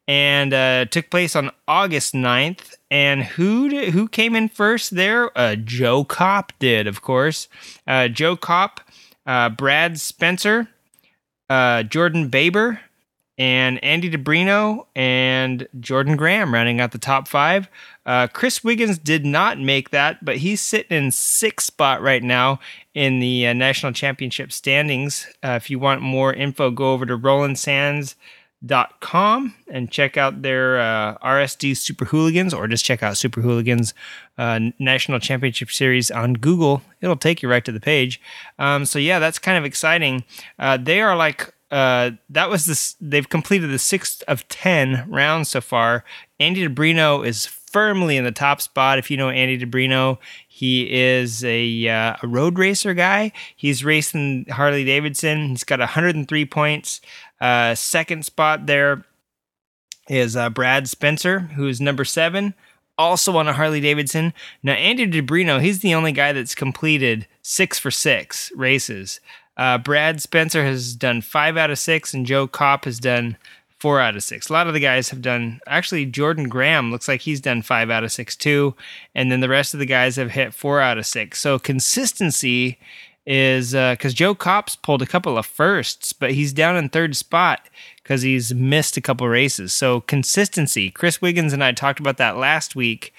and 0.08 0.52
uh, 0.52 0.84
took 0.86 1.10
place 1.10 1.36
on 1.36 1.50
August 1.68 2.14
9th. 2.14 2.74
And 2.90 3.22
who 3.22 3.68
did, 3.68 3.94
who 3.94 4.08
came 4.08 4.34
in 4.34 4.48
first 4.48 4.94
there? 4.94 5.36
Uh, 5.38 5.56
Joe 5.56 6.04
Kopp 6.04 6.52
did, 6.58 6.86
of 6.86 7.02
course. 7.02 7.48
Uh, 7.86 8.08
Joe 8.08 8.36
Kopp, 8.36 8.80
uh, 9.26 9.48
Brad 9.48 9.98
Spencer, 10.00 10.68
Jordan 11.48 12.28
Baber, 12.28 12.80
and 13.38 13.82
Andy 13.82 14.10
DiBrino 14.10 14.86
and 14.94 15.66
Jordan 15.80 16.16
Graham 16.16 16.52
rounding 16.52 16.80
out 16.80 16.92
the 16.92 16.98
top 16.98 17.26
five. 17.26 17.68
Uh, 18.04 18.26
Chris 18.26 18.62
Wiggins 18.62 18.98
did 18.98 19.24
not 19.24 19.58
make 19.58 19.90
that, 19.90 20.24
but 20.24 20.36
he's 20.38 20.60
sitting 20.60 20.96
in 20.96 21.10
sixth 21.10 21.66
spot 21.66 22.02
right 22.02 22.22
now 22.22 22.60
in 22.94 23.20
the 23.20 23.46
uh, 23.46 23.52
national 23.52 23.92
championship 23.92 24.52
standings. 24.52 25.26
Uh, 25.42 25.58
if 25.60 25.70
you 25.70 25.78
want 25.78 26.02
more 26.02 26.32
info, 26.32 26.70
go 26.70 26.92
over 26.92 27.06
to 27.06 27.16
RolandSands.com 28.62 29.54
and 29.68 29.90
check 29.90 30.16
out 30.16 30.42
their 30.42 30.80
uh, 30.80 31.18
RSD 31.18 31.76
Super 31.76 32.04
Hooligans, 32.04 32.54
or 32.54 32.66
just 32.68 32.84
check 32.84 33.02
out 33.02 33.16
Super 33.16 33.40
Hooligans 33.40 33.94
uh, 34.38 34.60
National 34.78 35.18
Championship 35.18 35.70
Series 35.70 36.10
on 36.10 36.34
Google. 36.34 36.82
It'll 37.00 37.16
take 37.16 37.42
you 37.42 37.48
right 37.48 37.64
to 37.64 37.72
the 37.72 37.80
page. 37.80 38.20
Um, 38.58 38.84
so 38.84 38.98
yeah, 38.98 39.18
that's 39.18 39.38
kind 39.38 39.58
of 39.58 39.64
exciting. 39.64 40.24
Uh, 40.58 40.76
they 40.76 41.00
are 41.00 41.16
like 41.16 41.52
uh, 41.70 42.12
that 42.28 42.50
was 42.50 42.66
this. 42.66 42.96
They've 43.00 43.28
completed 43.28 43.70
the 43.70 43.78
sixth 43.78 44.22
of 44.28 44.46
ten 44.48 45.08
rounds 45.08 45.48
so 45.48 45.60
far. 45.60 46.04
Andy 46.38 46.66
DiBrino 46.66 47.26
is 47.26 47.46
firmly 47.72 48.16
in 48.16 48.24
the 48.24 48.32
top 48.32 48.60
spot. 48.60 48.98
If 48.98 49.10
you 49.10 49.16
know 49.16 49.30
Andy 49.30 49.58
DiBrino, 49.58 50.18
he 50.46 50.92
is 50.92 51.42
a, 51.44 51.88
uh, 51.88 52.16
a 52.22 52.26
road 52.26 52.58
racer 52.58 52.94
guy. 52.94 53.32
He's 53.56 53.84
racing 53.84 54.46
Harley 54.50 54.84
Davidson. 54.84 55.48
He's 55.48 55.64
got 55.64 55.80
103 55.80 56.44
points. 56.46 57.00
Uh, 57.40 57.74
second 57.74 58.24
spot 58.24 58.66
there 58.66 59.04
is 60.08 60.36
uh, 60.36 60.50
Brad 60.50 60.88
Spencer, 60.88 61.40
who's 61.40 61.80
number 61.80 62.04
seven, 62.04 62.54
also 62.98 63.36
on 63.36 63.48
a 63.48 63.52
Harley 63.52 63.80
Davidson. 63.80 64.32
Now, 64.62 64.74
Andy 64.74 65.06
DiBrino, 65.06 65.60
he's 65.60 65.80
the 65.80 65.94
only 65.94 66.12
guy 66.12 66.32
that's 66.32 66.54
completed 66.54 67.26
six 67.40 67.78
for 67.78 67.90
six 67.90 68.52
races. 68.54 69.20
Uh, 69.56 69.78
Brad 69.78 70.20
Spencer 70.20 70.64
has 70.64 70.94
done 70.94 71.20
five 71.20 71.56
out 71.56 71.70
of 71.70 71.78
six, 71.78 72.14
and 72.14 72.26
Joe 72.26 72.46
Kopp 72.46 72.84
has 72.84 72.98
done 72.98 73.36
four 73.82 73.98
out 73.98 74.14
of 74.14 74.22
six. 74.22 74.48
A 74.48 74.52
lot 74.52 74.68
of 74.68 74.74
the 74.74 74.80
guys 74.80 75.08
have 75.08 75.20
done, 75.20 75.60
actually, 75.66 76.06
Jordan 76.06 76.48
Graham 76.48 76.92
looks 76.92 77.08
like 77.08 77.20
he's 77.20 77.40
done 77.40 77.62
five 77.62 77.90
out 77.90 78.04
of 78.04 78.12
six 78.12 78.36
too. 78.36 78.76
And 79.12 79.32
then 79.32 79.40
the 79.40 79.48
rest 79.48 79.74
of 79.74 79.80
the 79.80 79.86
guys 79.86 80.14
have 80.14 80.30
hit 80.30 80.54
four 80.54 80.80
out 80.80 80.98
of 80.98 81.04
six. 81.04 81.40
So 81.40 81.58
consistency 81.58 82.78
is 83.26 83.72
because 83.72 84.12
uh, 84.12 84.14
Joe 84.14 84.36
Kopp's 84.36 84.76
pulled 84.76 85.02
a 85.02 85.06
couple 85.06 85.36
of 85.36 85.46
firsts, 85.46 86.12
but 86.12 86.30
he's 86.30 86.52
down 86.52 86.76
in 86.76 86.90
third 86.90 87.16
spot 87.16 87.68
because 88.04 88.22
he's 88.22 88.54
missed 88.54 88.96
a 88.96 89.00
couple 89.00 89.26
races. 89.26 89.72
So 89.72 90.02
consistency. 90.02 90.88
Chris 90.88 91.20
Wiggins 91.20 91.52
and 91.52 91.64
I 91.64 91.72
talked 91.72 91.98
about 91.98 92.18
that 92.18 92.36
last 92.36 92.76
week. 92.76 93.12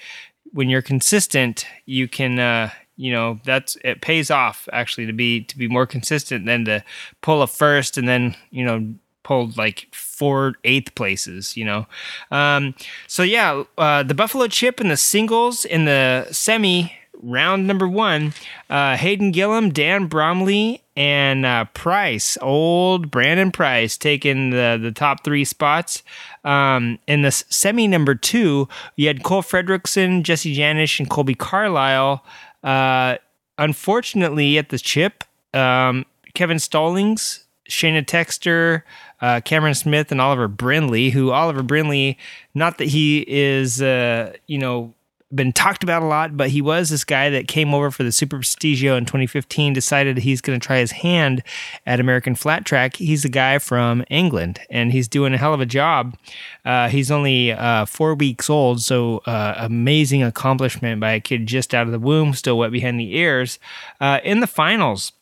When 0.52 0.70
you're 0.70 0.80
consistent, 0.80 1.66
you 1.84 2.08
can 2.08 2.38
uh, 2.38 2.70
you 2.96 3.12
know 3.12 3.38
that's 3.44 3.76
it 3.84 4.00
pays 4.00 4.30
off 4.30 4.66
actually 4.72 5.04
to 5.04 5.12
be 5.12 5.42
to 5.42 5.58
be 5.58 5.68
more 5.68 5.86
consistent 5.86 6.46
than 6.46 6.64
to 6.64 6.82
pull 7.20 7.42
a 7.42 7.46
first 7.46 7.98
and 7.98 8.08
then 8.08 8.34
you 8.50 8.64
know 8.64 8.94
pulled 9.24 9.56
like 9.56 9.88
four 10.14 10.54
eighth 10.64 10.94
places 10.94 11.56
you 11.56 11.64
know? 11.64 11.86
Um, 12.30 12.74
so 13.06 13.22
yeah 13.22 13.64
uh, 13.78 14.02
the 14.02 14.14
buffalo 14.14 14.46
chip 14.46 14.80
and 14.80 14.90
the 14.90 14.96
singles 14.96 15.64
in 15.64 15.84
the 15.84 16.26
semi 16.30 16.92
round 17.22 17.66
number 17.66 17.88
one 17.88 18.34
uh, 18.68 18.96
hayden 18.96 19.32
gillim 19.32 19.72
dan 19.72 20.06
bromley 20.06 20.82
and 20.96 21.44
uh, 21.46 21.64
price 21.74 22.38
old 22.42 23.10
brandon 23.10 23.50
price 23.50 23.96
taking 23.96 24.50
the, 24.50 24.78
the 24.80 24.92
top 24.92 25.24
three 25.24 25.44
spots. 25.44 26.02
Um, 26.44 26.98
in 27.06 27.22
the 27.22 27.30
semi 27.30 27.88
number 27.88 28.14
two 28.14 28.68
you 28.96 29.06
had 29.06 29.22
cole 29.22 29.42
fredrickson 29.42 30.22
jesse 30.22 30.54
janisch 30.54 31.00
and 31.00 31.08
kolby 31.08 31.36
carlile. 31.36 32.24
Uh, 32.62 33.16
unfortunately, 33.58 34.58
at 34.58 34.70
the 34.70 34.78
chip, 34.78 35.24
um, 35.52 36.06
Kevin 36.34 36.58
Stallings, 36.58 37.44
Shayna 37.68 38.04
Texter, 38.04 38.82
uh, 39.24 39.40
Cameron 39.40 39.74
Smith, 39.74 40.12
and 40.12 40.20
Oliver 40.20 40.48
Brindley, 40.48 41.08
who 41.08 41.30
Oliver 41.30 41.62
Brindley, 41.62 42.18
not 42.54 42.76
that 42.76 42.88
he 42.88 43.24
is, 43.26 43.80
uh, 43.80 44.34
you 44.46 44.58
know, 44.58 44.92
been 45.34 45.50
talked 45.50 45.82
about 45.82 46.02
a 46.02 46.04
lot, 46.04 46.36
but 46.36 46.50
he 46.50 46.60
was 46.60 46.90
this 46.90 47.04
guy 47.04 47.30
that 47.30 47.48
came 47.48 47.72
over 47.72 47.90
for 47.90 48.02
the 48.02 48.12
Super 48.12 48.40
Prestigio 48.40 48.98
in 48.98 49.06
2015, 49.06 49.72
decided 49.72 50.18
he's 50.18 50.42
going 50.42 50.60
to 50.60 50.64
try 50.64 50.76
his 50.76 50.92
hand 50.92 51.42
at 51.86 52.00
American 52.00 52.34
Flat 52.34 52.66
Track. 52.66 52.96
He's 52.96 53.24
a 53.24 53.30
guy 53.30 53.58
from 53.58 54.04
England, 54.10 54.60
and 54.68 54.92
he's 54.92 55.08
doing 55.08 55.32
a 55.32 55.38
hell 55.38 55.54
of 55.54 55.60
a 55.62 55.66
job. 55.66 56.18
Uh, 56.66 56.90
he's 56.90 57.10
only 57.10 57.50
uh, 57.50 57.86
four 57.86 58.14
weeks 58.14 58.50
old, 58.50 58.82
so 58.82 59.22
uh, 59.24 59.54
amazing 59.56 60.22
accomplishment 60.22 61.00
by 61.00 61.12
a 61.12 61.20
kid 61.20 61.46
just 61.46 61.72
out 61.72 61.86
of 61.86 61.92
the 61.92 61.98
womb, 61.98 62.34
still 62.34 62.58
wet 62.58 62.72
behind 62.72 63.00
the 63.00 63.16
ears. 63.16 63.58
Uh, 64.02 64.20
in 64.22 64.40
the 64.40 64.46
finals, 64.46 65.12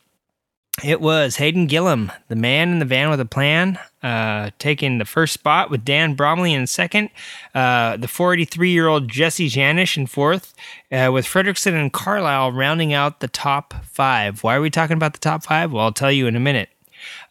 it 0.83 1.01
was 1.01 1.37
Hayden 1.37 1.69
Gillim, 1.69 2.11
the 2.29 2.37
man 2.37 2.71
in 2.71 2.79
the 2.79 2.85
van 2.85 3.11
with 3.11 3.21
a 3.21 3.27
plan, 3.27 3.79
uh, 4.03 4.51
taking 4.59 4.99
the 4.99 5.05
first 5.05 5.35
spot 5.35 5.71
with 5.71 5.85
Dan 5.85 6.15
Bromley 6.15 6.55
in 6.55 6.67
second, 6.67 7.11
uh, 7.55 7.99
the 7.99 8.09
43 8.09 8.71
year 8.71 8.89
old 8.89 9.09
Jesse 9.09 9.51
Janisch 9.51 9.97
in 9.97 10.07
fourth, 10.07 10.55
uh, 10.91 11.11
with 11.13 11.27
Fredrickson 11.27 11.75
and 11.75 11.93
Carlile 11.93 12.53
rounding 12.53 12.93
out 12.93 13.21
the 13.21 13.29
top 13.29 13.75
five. 13.85 14.43
Why 14.43 14.57
are 14.57 14.61
we 14.63 14.71
talking 14.71 14.97
about 14.97 15.13
the 15.13 15.21
top 15.21 15.45
five? 15.45 15.73
Well, 15.73 15.85
I'll 15.85 15.93
tell 15.93 16.11
you 16.11 16.27
in 16.27 16.37
a 16.37 16.41
minute. 16.41 16.71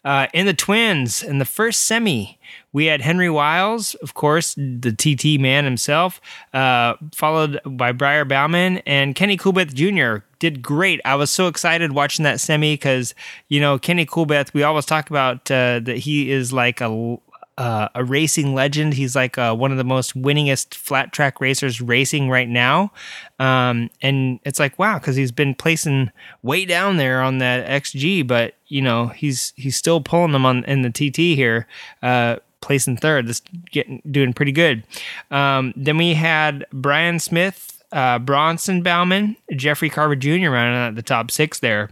Uh, 0.04 0.28
in 0.32 0.46
the 0.46 0.54
twins, 0.54 1.22
in 1.22 1.38
the 1.38 1.44
first 1.44 1.82
semi, 1.82 2.38
we 2.72 2.86
had 2.86 3.02
Henry 3.02 3.28
Wiles, 3.28 3.94
of 3.96 4.14
course, 4.14 4.54
the 4.54 4.92
TT 4.92 5.40
man 5.40 5.64
himself, 5.64 6.20
uh, 6.54 6.94
followed 7.14 7.60
by 7.66 7.92
Briar 7.92 8.24
Bauman 8.24 8.78
and 8.86 9.14
Kenny 9.14 9.36
Coolbeth 9.36 9.74
Jr. 9.74 10.24
did 10.38 10.62
great. 10.62 11.00
I 11.04 11.14
was 11.16 11.30
so 11.30 11.48
excited 11.48 11.92
watching 11.92 12.22
that 12.24 12.40
semi 12.40 12.74
because, 12.74 13.14
you 13.48 13.60
know, 13.60 13.78
Kenny 13.78 14.06
Coolbeth, 14.06 14.54
we 14.54 14.62
always 14.62 14.86
talk 14.86 15.10
about 15.10 15.50
uh, 15.50 15.80
that 15.80 15.98
he 15.98 16.30
is 16.30 16.52
like 16.52 16.80
a, 16.80 17.18
uh, 17.58 17.88
a 17.94 18.02
racing 18.02 18.54
legend. 18.54 18.94
He's 18.94 19.14
like 19.14 19.36
uh, 19.36 19.54
one 19.54 19.70
of 19.70 19.78
the 19.78 19.84
most 19.84 20.20
winningest 20.20 20.74
flat 20.74 21.12
track 21.12 21.40
racers 21.40 21.80
racing 21.80 22.30
right 22.30 22.48
now. 22.48 22.92
Um, 23.38 23.90
and 24.00 24.40
it's 24.44 24.58
like 24.58 24.78
wow, 24.78 24.98
because 24.98 25.16
he's 25.16 25.32
been 25.32 25.54
placing 25.54 26.10
way 26.42 26.64
down 26.64 26.96
there 26.96 27.20
on 27.20 27.38
that 27.38 27.66
XG, 27.68 28.26
but 28.26 28.54
you 28.68 28.80
know 28.80 29.08
he's 29.08 29.52
he's 29.56 29.76
still 29.76 30.00
pulling 30.00 30.32
them 30.32 30.46
on 30.46 30.64
in 30.64 30.82
the 30.82 30.90
TT 30.90 31.36
here. 31.36 31.66
Uh, 32.02 32.36
placing 32.62 32.96
third, 32.96 33.26
that's 33.26 33.42
getting 33.70 34.00
doing 34.10 34.32
pretty 34.32 34.52
good. 34.52 34.84
Um, 35.30 35.74
then 35.76 35.98
we 35.98 36.14
had 36.14 36.64
Bryan 36.72 37.18
Smith, 37.18 37.82
uh, 37.92 38.18
Bronson 38.18 38.82
Bauman, 38.82 39.36
Jeffrey 39.54 39.90
Carver 39.90 40.16
Jr. 40.16 40.48
running 40.48 40.74
at 40.74 40.94
the 40.94 41.02
top 41.02 41.30
six 41.30 41.58
there. 41.58 41.90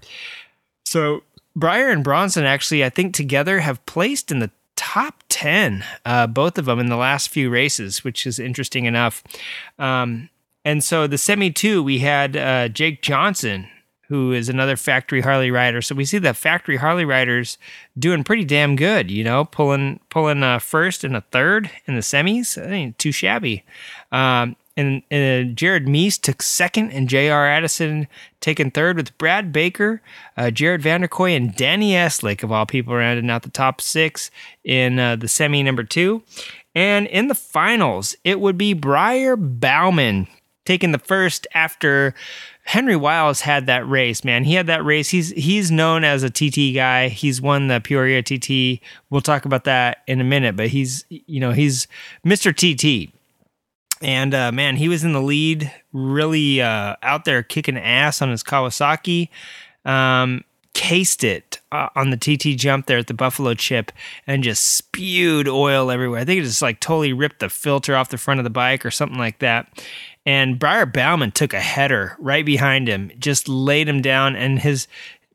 So 0.84 1.22
Briar 1.54 1.90
and 1.90 2.02
Bronson 2.02 2.44
actually, 2.44 2.84
I 2.84 2.88
think 2.88 3.14
together 3.14 3.60
have 3.60 3.84
placed 3.86 4.30
in 4.30 4.38
the 4.38 4.50
top 4.76 5.22
10, 5.28 5.84
uh, 6.06 6.26
both 6.26 6.56
of 6.56 6.64
them 6.64 6.78
in 6.78 6.86
the 6.86 6.96
last 6.96 7.28
few 7.28 7.50
races, 7.50 8.02
which 8.02 8.26
is 8.26 8.38
interesting 8.38 8.86
enough. 8.86 9.22
Um, 9.78 10.30
and 10.64 10.82
so 10.82 11.06
the 11.06 11.18
semi 11.18 11.50
two, 11.50 11.82
we 11.82 11.98
had 11.98 12.36
uh, 12.36 12.68
Jake 12.68 13.02
Johnson, 13.02 13.68
who 14.10 14.32
is 14.32 14.48
another 14.48 14.76
factory 14.76 15.20
Harley 15.20 15.52
rider. 15.52 15.80
So 15.80 15.94
we 15.94 16.04
see 16.04 16.18
the 16.18 16.34
factory 16.34 16.76
Harley 16.76 17.04
riders 17.04 17.58
doing 17.96 18.24
pretty 18.24 18.44
damn 18.44 18.74
good, 18.74 19.08
you 19.08 19.22
know, 19.22 19.44
pulling 19.44 20.00
pulling 20.10 20.42
a 20.42 20.58
first 20.58 21.04
and 21.04 21.16
a 21.16 21.20
third 21.30 21.70
in 21.86 21.94
the 21.94 22.00
semis. 22.00 22.60
I 22.60 22.70
ain't 22.70 22.98
too 22.98 23.12
shabby. 23.12 23.64
Um, 24.10 24.56
and, 24.76 25.02
and 25.10 25.50
uh, 25.50 25.54
Jared 25.54 25.86
Mees 25.86 26.18
took 26.18 26.42
second, 26.42 26.90
and 26.90 27.08
J.R. 27.08 27.46
Addison 27.46 28.08
taking 28.40 28.70
third 28.70 28.96
with 28.96 29.16
Brad 29.18 29.52
Baker, 29.52 30.00
uh, 30.36 30.50
Jared 30.50 30.80
Vanderkooi, 30.80 31.36
and 31.36 31.54
Danny 31.54 31.92
Eslick, 31.92 32.42
of 32.42 32.50
all 32.50 32.66
people, 32.66 32.94
rounding 32.94 33.30
out 33.30 33.42
the 33.42 33.50
top 33.50 33.80
six 33.80 34.30
in 34.64 34.98
uh, 34.98 35.16
the 35.16 35.28
semi 35.28 35.62
number 35.62 35.84
two. 35.84 36.22
And 36.74 37.06
in 37.08 37.28
the 37.28 37.34
finals, 37.34 38.16
it 38.24 38.40
would 38.40 38.56
be 38.56 38.72
Briar 38.72 39.36
Bauman 39.36 40.28
taking 40.70 40.92
the 40.92 41.00
first 41.00 41.48
after 41.52 42.14
Henry 42.62 42.94
Wiles 42.94 43.40
had 43.40 43.66
that 43.66 43.88
race, 43.88 44.22
man. 44.22 44.44
He 44.44 44.54
had 44.54 44.68
that 44.68 44.84
race. 44.84 45.08
He's 45.08 45.30
he's 45.30 45.68
known 45.68 46.04
as 46.04 46.22
a 46.22 46.30
TT 46.30 46.72
guy. 46.72 47.08
He's 47.08 47.40
won 47.40 47.66
the 47.66 47.80
Peoria 47.80 48.22
TT. 48.22 48.80
We'll 49.10 49.20
talk 49.20 49.44
about 49.44 49.64
that 49.64 50.04
in 50.06 50.20
a 50.20 50.24
minute, 50.24 50.54
but 50.54 50.68
he's 50.68 51.04
you 51.08 51.40
know, 51.40 51.50
he's 51.50 51.88
Mr. 52.24 52.54
TT. 52.54 53.12
And 54.00 54.32
uh, 54.32 54.52
man, 54.52 54.76
he 54.76 54.88
was 54.88 55.02
in 55.02 55.12
the 55.12 55.20
lead, 55.20 55.72
really 55.92 56.62
uh, 56.62 56.94
out 57.02 57.24
there 57.24 57.42
kicking 57.42 57.76
ass 57.76 58.22
on 58.22 58.30
his 58.30 58.44
Kawasaki. 58.44 59.28
Um, 59.84 60.44
cased 60.72 61.24
it 61.24 61.60
uh, 61.72 61.88
on 61.96 62.10
the 62.10 62.16
TT 62.16 62.56
jump 62.56 62.86
there 62.86 62.98
at 62.98 63.08
the 63.08 63.14
Buffalo 63.14 63.54
Chip 63.54 63.90
and 64.26 64.44
just 64.44 64.76
spewed 64.76 65.48
oil 65.48 65.90
everywhere. 65.90 66.20
I 66.20 66.24
think 66.24 66.40
it 66.40 66.44
just 66.44 66.62
like 66.62 66.80
totally 66.80 67.12
ripped 67.12 67.40
the 67.40 67.48
filter 67.48 67.96
off 67.96 68.10
the 68.10 68.18
front 68.18 68.38
of 68.40 68.44
the 68.44 68.50
bike 68.50 68.86
or 68.86 68.90
something 68.90 69.18
like 69.18 69.40
that. 69.40 69.84
And 70.26 70.58
Briar 70.58 70.86
Bauman 70.86 71.30
took 71.30 71.54
a 71.54 71.60
header 71.60 72.16
right 72.18 72.44
behind 72.44 72.88
him, 72.88 73.10
just 73.18 73.48
laid 73.48 73.88
him 73.88 74.02
down, 74.02 74.36
and 74.36 74.58
his 74.58 74.86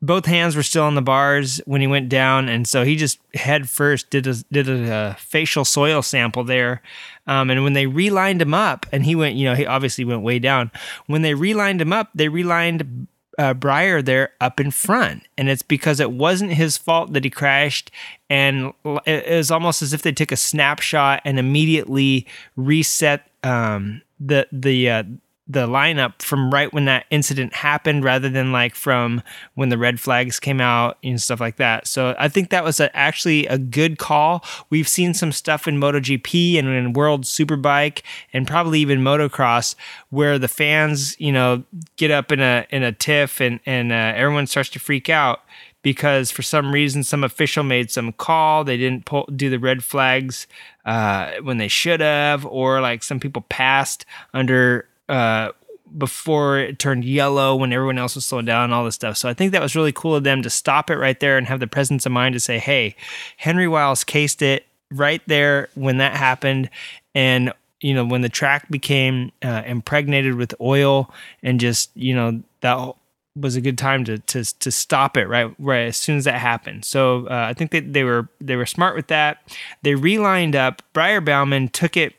both 0.02 0.26
hands 0.26 0.54
were 0.54 0.62
still 0.62 0.84
on 0.84 0.94
the 0.94 1.02
bars 1.02 1.60
when 1.64 1.80
he 1.80 1.86
went 1.86 2.08
down, 2.08 2.48
and 2.48 2.68
so 2.68 2.84
he 2.84 2.96
just 2.96 3.18
head 3.34 3.68
first 3.68 4.10
did 4.10 4.26
a 4.26 4.34
did 4.52 4.68
a, 4.68 5.10
a 5.10 5.16
facial 5.18 5.64
soil 5.64 6.02
sample 6.02 6.44
there. 6.44 6.82
Um, 7.26 7.50
and 7.50 7.64
when 7.64 7.72
they 7.72 7.86
relined 7.86 8.42
him 8.42 8.54
up, 8.54 8.86
and 8.92 9.04
he 9.04 9.14
went, 9.14 9.36
you 9.36 9.46
know, 9.46 9.54
he 9.54 9.66
obviously 9.66 10.04
went 10.04 10.22
way 10.22 10.38
down. 10.38 10.70
When 11.06 11.22
they 11.22 11.34
relined 11.34 11.80
him 11.80 11.92
up, 11.92 12.10
they 12.14 12.28
relined 12.28 13.08
uh, 13.38 13.54
Briar 13.54 14.02
there 14.02 14.32
up 14.40 14.60
in 14.60 14.70
front, 14.70 15.24
and 15.36 15.48
it's 15.48 15.62
because 15.62 15.98
it 15.98 16.12
wasn't 16.12 16.52
his 16.52 16.76
fault 16.76 17.12
that 17.14 17.24
he 17.24 17.30
crashed, 17.30 17.90
and 18.28 18.72
it 19.06 19.36
was 19.36 19.50
almost 19.50 19.82
as 19.82 19.92
if 19.92 20.02
they 20.02 20.12
took 20.12 20.30
a 20.30 20.36
snapshot 20.36 21.22
and 21.24 21.38
immediately 21.38 22.26
reset 22.54 23.26
um, 23.42 24.02
the 24.18 24.46
the 24.52 24.90
uh, 24.90 25.02
the 25.48 25.66
lineup 25.66 26.20
from 26.20 26.50
right 26.50 26.72
when 26.72 26.86
that 26.86 27.06
incident 27.10 27.54
happened 27.54 28.02
rather 28.02 28.28
than 28.28 28.50
like 28.50 28.74
from 28.74 29.22
when 29.54 29.68
the 29.68 29.78
red 29.78 30.00
flags 30.00 30.40
came 30.40 30.60
out 30.60 30.98
and 31.04 31.22
stuff 31.22 31.40
like 31.40 31.56
that. 31.56 31.86
So 31.86 32.16
I 32.18 32.28
think 32.28 32.50
that 32.50 32.64
was 32.64 32.80
a, 32.80 32.94
actually 32.96 33.46
a 33.46 33.56
good 33.56 33.98
call. 33.98 34.44
We've 34.70 34.88
seen 34.88 35.14
some 35.14 35.30
stuff 35.30 35.68
in 35.68 35.78
MotoGP 35.78 36.58
and 36.58 36.68
in 36.68 36.92
World 36.94 37.24
Superbike 37.24 38.02
and 38.32 38.46
probably 38.46 38.80
even 38.80 39.02
motocross 39.02 39.76
where 40.10 40.36
the 40.38 40.48
fans, 40.48 41.18
you 41.20 41.30
know, 41.30 41.62
get 41.96 42.10
up 42.10 42.32
in 42.32 42.40
a 42.40 42.66
in 42.70 42.82
a 42.82 42.92
tiff 42.92 43.40
and 43.40 43.60
and 43.66 43.92
uh, 43.92 44.12
everyone 44.16 44.48
starts 44.48 44.70
to 44.70 44.80
freak 44.80 45.08
out 45.08 45.42
because 45.82 46.32
for 46.32 46.42
some 46.42 46.72
reason 46.72 47.04
some 47.04 47.22
official 47.22 47.62
made 47.62 47.92
some 47.92 48.10
call 48.12 48.64
they 48.64 48.76
didn't 48.76 49.04
pull, 49.04 49.24
do 49.26 49.48
the 49.48 49.58
red 49.58 49.84
flags 49.84 50.48
uh, 50.86 51.32
when 51.42 51.58
they 51.58 51.68
should 51.68 52.00
have 52.00 52.46
or 52.46 52.80
like 52.80 53.02
some 53.02 53.20
people 53.20 53.44
passed 53.48 54.06
under 54.32 54.88
uh, 55.08 55.50
before 55.98 56.58
it 56.58 56.78
turned 56.78 57.04
yellow 57.04 57.54
when 57.54 57.72
everyone 57.72 57.98
else 57.98 58.14
was 58.14 58.24
slowing 58.24 58.46
down 58.46 58.64
and 58.64 58.74
all 58.74 58.84
this 58.84 58.94
stuff. 58.94 59.16
So 59.16 59.28
I 59.28 59.34
think 59.34 59.52
that 59.52 59.62
was 59.62 59.76
really 59.76 59.92
cool 59.92 60.14
of 60.14 60.24
them 60.24 60.42
to 60.42 60.50
stop 60.50 60.90
it 60.90 60.96
right 60.96 61.18
there 61.20 61.36
and 61.36 61.46
have 61.46 61.60
the 61.60 61.66
presence 61.66 62.06
of 62.06 62.12
mind 62.12 62.32
to 62.34 62.40
say, 62.40 62.58
hey, 62.58 62.96
Henry 63.36 63.68
Wiles 63.68 64.04
cased 64.04 64.42
it 64.42 64.66
right 64.90 65.22
there 65.26 65.68
when 65.74 65.98
that 65.98 66.16
happened. 66.16 66.70
And, 67.14 67.52
you 67.80 67.94
know, 67.94 68.04
when 68.04 68.22
the 68.22 68.28
track 68.28 68.68
became 68.70 69.32
uh, 69.42 69.62
impregnated 69.66 70.34
with 70.34 70.54
oil 70.60 71.12
and 71.42 71.60
just, 71.60 71.90
you 71.94 72.14
know, 72.14 72.42
that 72.60 72.94
was 73.38 73.54
a 73.54 73.60
good 73.60 73.78
time 73.78 74.04
to 74.04 74.18
to 74.18 74.44
to 74.58 74.70
stop 74.70 75.16
it 75.16 75.28
right 75.28 75.54
right 75.58 75.86
as 75.86 75.96
soon 75.96 76.16
as 76.16 76.24
that 76.24 76.40
happened. 76.40 76.84
So 76.84 77.26
uh, 77.26 77.46
I 77.48 77.52
think 77.54 77.70
that 77.72 77.92
they 77.92 78.02
were 78.02 78.28
they 78.40 78.56
were 78.56 78.66
smart 78.66 78.96
with 78.96 79.08
that. 79.08 79.42
They 79.82 79.94
relined 79.94 80.56
up. 80.56 80.82
Briar 80.92 81.20
Bauman 81.20 81.68
took 81.68 81.96
it. 81.96 82.14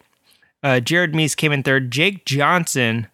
Uh, 0.64 0.80
Jared 0.80 1.16
Mees 1.16 1.36
came 1.36 1.52
in 1.52 1.64
third. 1.64 1.92
Jake 1.92 2.26
Johnson 2.26 3.08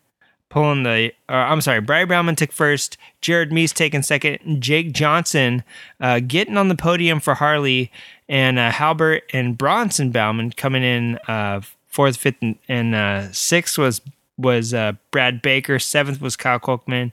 pulling 0.50 0.84
the. 0.84 1.13
Uh, 1.30 1.34
I'm 1.34 1.62
sorry. 1.62 1.82
Briar 1.82 2.06
Bauman 2.06 2.36
took 2.36 2.52
first. 2.52 2.98
Jared 3.22 3.52
Mees 3.52 3.72
taking 3.74 4.04
second. 4.04 4.62
Jake 4.62 4.92
Johnson 4.92 5.63
uh, 6.00 6.20
getting 6.20 6.58
on 6.58 6.68
the 6.68 6.76
podium 6.76 7.20
for 7.20 7.36
Harley, 7.36 7.92
and 8.28 8.60
uh, 8.60 8.72
Halbert 8.72 9.24
and 9.34 9.58
Bronson 9.58 10.12
Bauman 10.12 10.52
coming 10.52 10.84
in 10.84 11.18
uh, 11.28 11.62
fourth, 11.88 12.18
fifth, 12.18 12.42
and, 12.42 12.58
and 12.68 13.36
sixth 13.36 13.78
was 13.78 14.02
was 14.38 14.74
Brad 15.12 15.42
Baker. 15.42 15.80
Seventh 15.80 16.20
was 16.20 16.36
Kyle 16.36 16.60
Kolkman 16.60 17.12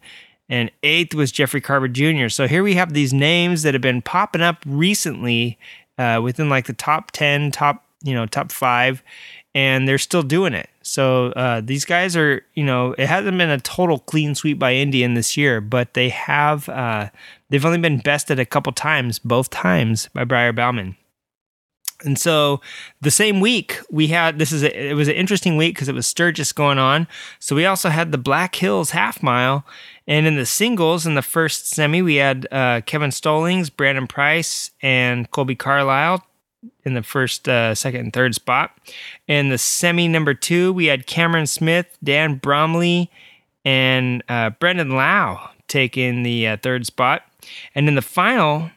and 0.51 0.71
eighth 0.83 1.15
was 1.15 1.31
Jeffrey 1.33 1.61
Carver 1.61 1.89
Jr. 1.89 2.29
So 2.29 2.49
here 2.49 2.65
we 2.65 2.75
have 2.75 2.93
these 2.93 3.15
names 3.15 3.63
that 3.63 3.73
have 3.73 3.81
been 3.81 4.03
popping 4.03 4.43
up 4.43 4.59
recently 4.67 5.59
uh, 5.97 6.21
within 6.23 6.51
like 6.51 6.67
the 6.67 6.73
top 6.73 7.13
10, 7.13 7.53
top, 7.53 7.85
you 8.03 8.13
know, 8.13 8.27
top 8.27 8.51
five, 8.51 9.03
and 9.55 9.87
they're 9.87 9.97
still 9.97 10.25
doing 10.25 10.53
it. 10.53 10.69
So 10.83 11.27
uh, 11.33 11.61
these 11.63 11.85
guys 11.85 12.17
are, 12.17 12.45
you 12.55 12.65
know, 12.65 12.95
it 12.99 13.07
hasn't 13.07 13.39
been 13.39 13.51
a 13.51 13.61
total 13.61 14.01
clean 14.01 14.35
sweep 14.35 14.59
by 14.59 14.75
Indian 14.75 15.15
this 15.15 15.37
year, 15.37 15.61
but 15.61 15.95
they 15.95 16.09
have, 16.09 16.69
uh, 16.69 17.11
they've 17.49 17.65
only 17.65 17.79
been 17.79 17.99
bested 17.99 18.41
a 18.41 18.45
couple 18.45 18.73
times, 18.73 19.21
both 19.21 19.51
times 19.51 20.09
by 20.13 20.25
Briar 20.25 20.53
Bauman. 20.53 20.97
And 22.05 22.19
so 22.19 22.61
the 23.01 23.11
same 23.11 23.41
week 23.41 23.79
we 23.91 24.09
had 24.09 24.39
this 24.39 24.53
is 24.53 24.63
a, 24.63 24.91
it 24.91 24.95
was 24.95 25.09
an 25.09 25.15
interesting 25.15 25.57
week 25.57 25.75
because 25.75 25.89
it 25.89 25.95
was 25.95 26.07
Sturgis 26.07 26.53
going 26.53 26.79
on. 26.79 27.07
So 27.39 27.55
we 27.55 27.67
also 27.67 27.89
had 27.89 28.13
the 28.13 28.19
Black 28.19 28.55
Hills 28.55 28.91
half 28.91 29.23
mile, 29.23 29.65
and 30.07 30.27
in 30.27 30.37
the 30.37 30.47
singles 30.47 31.07
in 31.07 31.15
the 31.15 31.23
first 31.23 31.69
semi 31.69 32.03
we 32.03 32.17
had 32.17 32.47
uh, 32.51 32.81
Kevin 32.87 33.11
Stallings, 33.11 33.71
Brandon 33.71 34.07
Price, 34.07 34.71
and 34.83 35.31
Kolby 35.31 35.59
Carlile 35.59 36.25
in 36.85 36.95
the 36.95 37.03
first, 37.03 37.49
uh, 37.49 37.75
second, 37.75 38.01
and 38.01 38.13
third 38.13 38.35
spot. 38.35 38.77
In 39.27 39.49
the 39.49 39.59
semi 39.59 40.09
number 40.09 40.35
two 40.35 40.73
we 40.73 40.87
had 40.87 41.07
Cameron 41.07 41.47
Smith, 41.47 41.99
Dan 42.03 42.37
Bromley, 42.37 43.11
and 43.65 44.23
uh, 44.29 44.51
Brendan 44.51 44.91
Lau 44.91 45.51
taking 45.69 46.23
the 46.23 46.49
uh, 46.49 46.57
third 46.63 46.87
spot. 46.87 47.23
And 47.75 47.89
in 47.89 47.95
the 47.95 48.03
final 48.03 48.71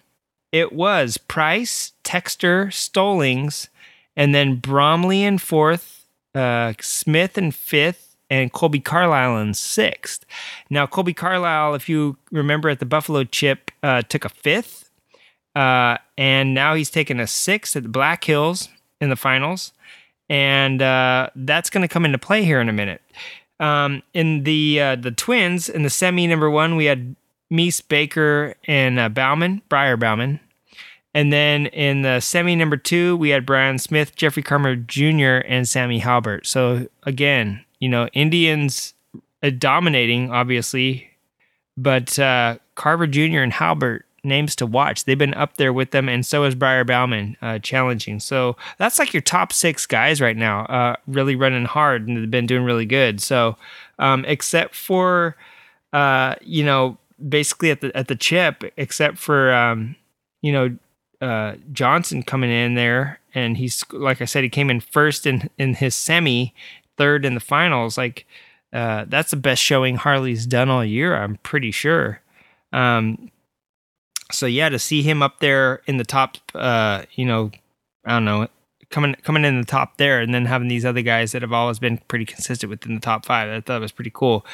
it 0.54 0.72
was 0.72 1.18
Price, 1.18 1.94
Texter, 2.04 2.72
Stallings, 2.72 3.70
and 4.16 4.34
then 4.34 4.58
Bromley 4.58 5.24
in 5.24 5.39
fourth, 5.39 6.06
uh, 6.36 6.74
Smith 6.80 7.38
in 7.38 7.52
fifth, 7.52 8.16
and 8.30 8.54
Kolby 8.54 8.84
Carlile 8.84 9.39
in 9.39 9.56
sixth. 9.56 10.26
Now, 10.70 10.86
Kolby 10.86 11.16
Carlile, 11.16 11.74
if 11.74 11.89
you 11.89 12.18
remember 12.32 12.70
at 12.70 12.80
the 12.80 12.86
Buffalo 12.86 13.24
Chip, 13.24 13.72
uh, 13.82 14.04
took 14.04 14.26
a 14.26 14.30
fifth, 14.30 14.92
uh, 15.56 15.98
and 16.18 16.54
now 16.54 16.76
he's 16.76 16.92
taking 16.92 17.20
a 17.20 17.28
sixth 17.28 17.76
at 17.76 17.84
the 17.84 17.89
Black 17.89 18.24
Hills 18.24 18.70
in 19.02 19.10
the 19.10 19.16
finals, 19.16 19.74
and 20.30 20.84
uh, 20.84 21.30
that's 21.36 21.72
going 21.72 21.82
to 21.82 21.88
come 21.88 22.06
into 22.06 22.20
play 22.20 22.44
here 22.44 22.62
in 22.62 22.70
a 22.70 22.74
minute. 22.74 23.02
Um, 23.60 24.04
in 24.13 24.44
the 24.44 24.80
uh, 24.80 24.96
the 24.98 25.12
twins 25.12 25.70
in 25.70 25.84
the 25.84 25.89
semi 25.89 26.28
number 26.28 26.50
one, 26.50 26.76
we 26.76 26.86
had 26.86 27.16
Mees, 27.54 27.80
Baker, 27.82 28.56
and 28.66 29.00
uh, 29.00 29.10
Bauman, 29.10 29.62
Briar 29.70 29.96
Bauman. 29.96 30.39
And 31.13 31.32
then 31.32 31.68
in 31.68 32.02
the 32.02 32.20
semi 32.20 32.56
number 32.56 32.76
two, 32.76 33.16
we 33.18 33.30
had 33.30 33.46
Bryan 33.46 33.78
Smith, 33.78 34.16
Jeffrey 34.16 34.42
Carver 34.42 34.76
Jr., 34.76 35.46
and 35.48 35.70
Sammy 35.70 36.00
Halbert. 36.00 36.48
So 36.48 36.88
again, 37.04 37.63
you 37.80 37.88
know, 37.88 38.08
Indians 38.13 38.96
uh, 39.44 39.52
dominating, 39.52 40.32
obviously, 40.32 41.10
but 41.78 42.18
uh, 42.18 42.58
Carver 42.76 43.06
Jr. 43.06 43.39
and 43.39 43.54
Halbert 43.54 44.06
names 44.24 44.56
to 44.56 44.66
watch. 44.66 45.04
They've 45.04 45.18
been 45.18 45.34
up 45.34 45.58
there 45.58 45.74
with 45.74 45.92
them, 45.92 46.08
and 46.10 46.26
so 46.26 46.46
is 46.46 46.56
Briar 46.56 46.84
Bauman 46.84 47.38
uh, 47.42 47.60
challenging. 47.60 48.20
So 48.20 48.56
that's 48.78 48.98
like 48.98 49.13
your 49.13 49.22
top 49.22 49.54
six 49.54 49.86
guys 49.86 50.22
right 50.22 50.38
now, 50.38 50.62
uh, 50.66 50.96
really 51.08 51.36
running 51.36 51.66
hard 51.66 52.08
and 52.08 52.18
they've 52.18 52.32
been 52.32 52.48
doing 52.48 52.63
really 52.63 52.86
good. 52.86 53.22
So, 53.22 53.58
um, 54.00 54.26
except 54.26 54.76
for, 54.76 55.36
uh, 55.92 56.36
you 56.42 56.63
know, 56.63 56.98
basically 57.27 57.71
at 57.71 57.81
the 57.81 57.95
at 57.95 58.07
the 58.07 58.15
chip, 58.15 58.63
except 58.77 59.17
for 59.17 59.53
um, 59.53 59.95
you 60.41 60.51
know 60.51 60.77
uh, 61.21 61.55
Johnson 61.71 62.23
coming 62.23 62.51
in 62.51 62.75
there, 62.75 63.19
and 63.33 63.57
he's 63.57 63.83
like 63.91 64.21
I 64.21 64.25
said, 64.25 64.43
he 64.43 64.49
came 64.49 64.69
in 64.69 64.79
first 64.79 65.25
in 65.25 65.49
in 65.57 65.75
his 65.75 65.95
semi, 65.95 66.53
third 66.97 67.25
in 67.25 67.33
the 67.33 67.39
finals. 67.39 67.97
Like 67.97 68.25
uh, 68.71 69.05
that's 69.07 69.31
the 69.31 69.38
best 69.38 69.62
showing 69.62 69.95
Harley's 69.95 70.45
done 70.45 70.69
all 70.69 70.83
year. 70.83 71.15
I'm 71.15 71.38
pretty 71.38 71.71
sure. 71.71 72.21
Um, 72.71 73.31
so 74.31 74.47
yeah, 74.47 74.69
to 74.69 74.79
see 74.79 75.03
him 75.03 75.21
up 75.21 75.39
there 75.39 75.81
in 75.86 75.97
the 75.97 76.03
top, 76.03 76.38
uh, 76.55 77.03
you 77.13 77.25
know, 77.25 77.51
I 78.05 78.13
don't 78.13 78.25
know, 78.25 78.47
coming 78.93 79.15
coming 79.23 79.43
in 79.43 79.60
the 79.60 79.65
top 79.65 79.97
there, 79.97 80.21
and 80.21 80.34
then 80.34 80.45
having 80.45 80.67
these 80.67 80.86
other 80.86 81.01
guys 81.01 81.32
that 81.32 81.41
have 81.41 81.51
always 81.51 81.79
been 81.79 81.97
pretty 82.08 82.25
consistent 82.25 82.69
within 82.69 82.93
the 82.95 83.01
top 83.01 83.25
five. 83.25 83.49
I 83.49 83.60
thought 83.60 83.77
it 83.77 83.82
was 83.82 83.91
pretty 83.91 84.12
cool. 84.13 84.45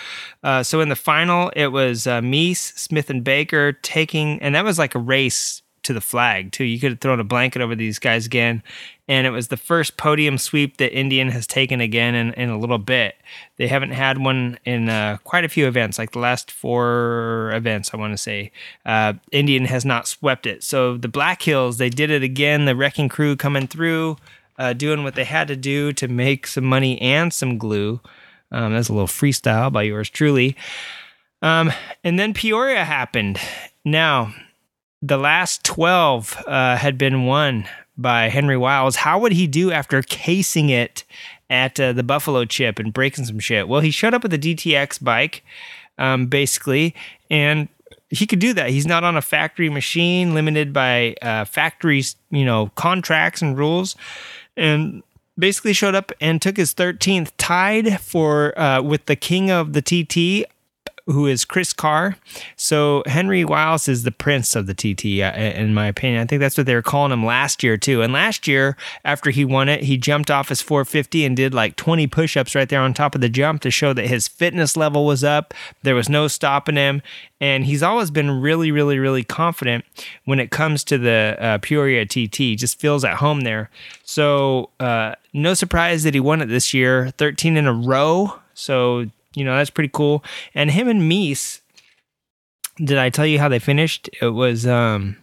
Uh, 0.43 0.63
so 0.63 0.79
in 0.79 0.89
the 0.89 0.95
final, 0.95 1.49
it 1.55 1.67
was 1.67 2.07
uh, 2.07 2.21
Mees, 2.21 2.59
Smith, 2.59 3.09
and 3.09 3.23
Baker 3.23 3.73
taking, 3.73 4.41
and 4.41 4.55
that 4.55 4.63
was 4.63 4.79
like 4.79 4.95
a 4.95 4.99
race 4.99 5.61
to 5.83 5.93
the 5.93 6.01
flag 6.01 6.51
too. 6.51 6.63
You 6.63 6.79
could 6.79 6.91
have 6.91 6.99
thrown 6.99 7.19
a 7.19 7.23
blanket 7.23 7.61
over 7.61 7.75
these 7.75 7.99
guys 7.99 8.25
again, 8.25 8.63
and 9.07 9.25
it 9.25 9.31
was 9.31 9.47
the 9.47 9.57
first 9.57 9.97
podium 9.97 10.37
sweep 10.37 10.77
that 10.77 10.97
Indian 10.97 11.29
has 11.29 11.47
taken 11.47 11.81
again 11.81 12.15
in, 12.15 12.33
in 12.33 12.49
a 12.49 12.57
little 12.57 12.77
bit. 12.77 13.15
They 13.57 13.67
haven't 13.67 13.91
had 13.91 14.19
one 14.19 14.59
in 14.65 14.89
uh, 14.89 15.17
quite 15.23 15.45
a 15.45 15.49
few 15.49 15.67
events, 15.67 15.97
like 15.97 16.11
the 16.11 16.19
last 16.19 16.51
four 16.51 17.51
events, 17.53 17.91
I 17.93 17.97
want 17.97 18.13
to 18.13 18.17
say. 18.17 18.51
Uh, 18.85 19.13
Indian 19.31 19.65
has 19.65 19.83
not 19.85 20.07
swept 20.07 20.45
it. 20.45 20.63
So 20.63 20.97
the 20.97 21.07
Black 21.07 21.41
Hills, 21.41 21.77
they 21.77 21.89
did 21.89 22.11
it 22.11 22.23
again. 22.23 22.65
The 22.65 22.75
Wrecking 22.75 23.09
Crew 23.09 23.35
coming 23.35 23.67
through, 23.67 24.17
uh, 24.57 24.73
doing 24.73 25.03
what 25.03 25.15
they 25.15 25.25
had 25.25 25.47
to 25.47 25.55
do 25.55 25.91
to 25.93 26.07
make 26.07 26.45
some 26.45 26.65
money 26.65 27.01
and 27.01 27.33
some 27.33 27.57
glue. 27.57 27.99
Um, 28.51 28.73
that's 28.73 28.89
a 28.89 28.93
little 28.93 29.07
freestyle 29.07 29.71
by 29.71 29.83
yours 29.83 30.09
truly. 30.09 30.55
Um, 31.41 31.71
and 32.03 32.19
then 32.19 32.33
Peoria 32.33 32.83
happened. 32.83 33.39
Now, 33.85 34.33
the 35.01 35.17
last 35.17 35.63
12 35.63 36.43
uh, 36.47 36.75
had 36.75 36.97
been 36.97 37.25
won 37.25 37.67
by 37.97 38.29
Henry 38.29 38.57
Wiles. 38.57 38.97
How 38.97 39.19
would 39.19 39.33
he 39.33 39.47
do 39.47 39.71
after 39.71 40.01
casing 40.01 40.69
it 40.69 41.03
at 41.49 41.79
uh, 41.79 41.93
the 41.93 42.03
Buffalo 42.03 42.45
Chip 42.45 42.79
and 42.79 42.93
breaking 42.93 43.25
some 43.25 43.39
shit? 43.39 43.67
Well, 43.67 43.81
he 43.81 43.91
showed 43.91 44.13
up 44.13 44.23
with 44.23 44.33
a 44.33 44.37
DTX 44.37 45.03
bike, 45.03 45.43
um, 45.97 46.27
basically, 46.27 46.95
and 47.29 47.67
he 48.09 48.25
could 48.25 48.39
do 48.39 48.53
that. 48.53 48.69
He's 48.69 48.87
not 48.87 49.03
on 49.03 49.15
a 49.15 49.21
factory 49.21 49.69
machine, 49.69 50.33
limited 50.33 50.73
by 50.73 51.15
uh, 51.21 51.45
factories, 51.45 52.15
you 52.31 52.45
know, 52.45 52.71
contracts 52.75 53.41
and 53.41 53.57
rules, 53.57 53.95
and 54.57 55.03
basically 55.37 55.73
showed 55.73 55.95
up 55.95 56.11
and 56.19 56.41
took 56.41 56.57
his 56.57 56.73
13th, 56.73 57.31
tied 57.37 58.01
for 58.01 58.57
uh, 58.59 58.81
with 58.81 59.05
the 59.05 59.15
king 59.15 59.51
of 59.51 59.73
the 59.73 59.81
TT 59.81 60.49
who 61.11 61.25
is 61.25 61.43
Chris 61.43 61.73
Carr. 61.73 62.17
So 62.55 63.03
Henry 63.07 63.43
Wiles 63.43 63.87
is 63.87 64.03
the 64.03 64.11
prince 64.11 64.55
of 64.55 64.67
the 64.67 64.73
TT, 64.73 65.21
uh, 65.21 65.37
in 65.37 65.73
my 65.73 65.87
opinion. 65.87 66.21
I 66.21 66.25
think 66.25 66.39
that's 66.39 66.57
what 66.57 66.67
they 66.67 66.75
were 66.75 66.81
calling 66.81 67.11
him 67.11 67.25
last 67.25 67.63
year 67.63 67.77
too. 67.77 68.01
And 68.01 68.13
last 68.13 68.47
year, 68.47 68.77
after 69.03 69.31
he 69.31 69.43
won 69.43 69.69
it, 69.69 69.83
he 69.83 69.97
jumped 69.97 70.29
off 70.29 70.49
his 70.49 70.61
450 70.61 71.25
and 71.25 71.35
did 71.35 71.53
like 71.53 71.75
20 71.75 72.07
push-ups 72.07 72.53
right 72.55 72.69
there 72.69 72.81
on 72.81 72.93
top 72.93 73.15
of 73.15 73.21
the 73.21 73.29
jump 73.29 73.61
to 73.61 73.71
show 73.71 73.91
that 73.93 74.07
his 74.07 74.27
fitness 74.27 74.77
level 74.77 75.05
was 75.05 75.23
up. 75.23 75.53
There 75.81 75.95
was 75.95 76.09
no 76.09 76.27
stopping 76.27 76.75
him, 76.75 77.01
and 77.41 77.65
he's 77.65 77.83
always 77.83 78.11
been 78.11 78.41
really, 78.41 78.71
really, 78.71 78.99
really 78.99 79.23
confident 79.23 79.85
when 80.25 80.39
it 80.39 80.51
comes 80.51 80.83
to 80.85 80.97
the 80.97 81.37
uh, 81.39 81.57
Peoria 81.59 82.05
TT. 82.05 82.57
Just 82.57 82.79
feels 82.79 83.03
at 83.03 83.17
home 83.17 83.41
there. 83.41 83.69
So 84.03 84.69
uh, 84.79 85.15
no 85.33 85.53
surprise 85.53 86.03
that 86.03 86.13
he 86.13 86.19
won 86.19 86.41
it 86.41 86.47
this 86.47 86.73
year, 86.73 87.11
13 87.17 87.57
in 87.57 87.65
a 87.65 87.73
row. 87.73 88.39
So 88.53 89.05
you 89.39 89.45
know 89.45 89.55
that's 89.55 89.69
pretty 89.69 89.91
cool. 89.93 90.23
And 90.53 90.71
him 90.71 90.87
and 90.87 91.07
Mees, 91.07 91.61
did 92.77 92.97
I 92.97 93.09
tell 93.09 93.25
you 93.25 93.39
how 93.39 93.49
they 93.49 93.59
finished? 93.59 94.09
It 94.21 94.29
was 94.29 94.67
um 94.67 95.17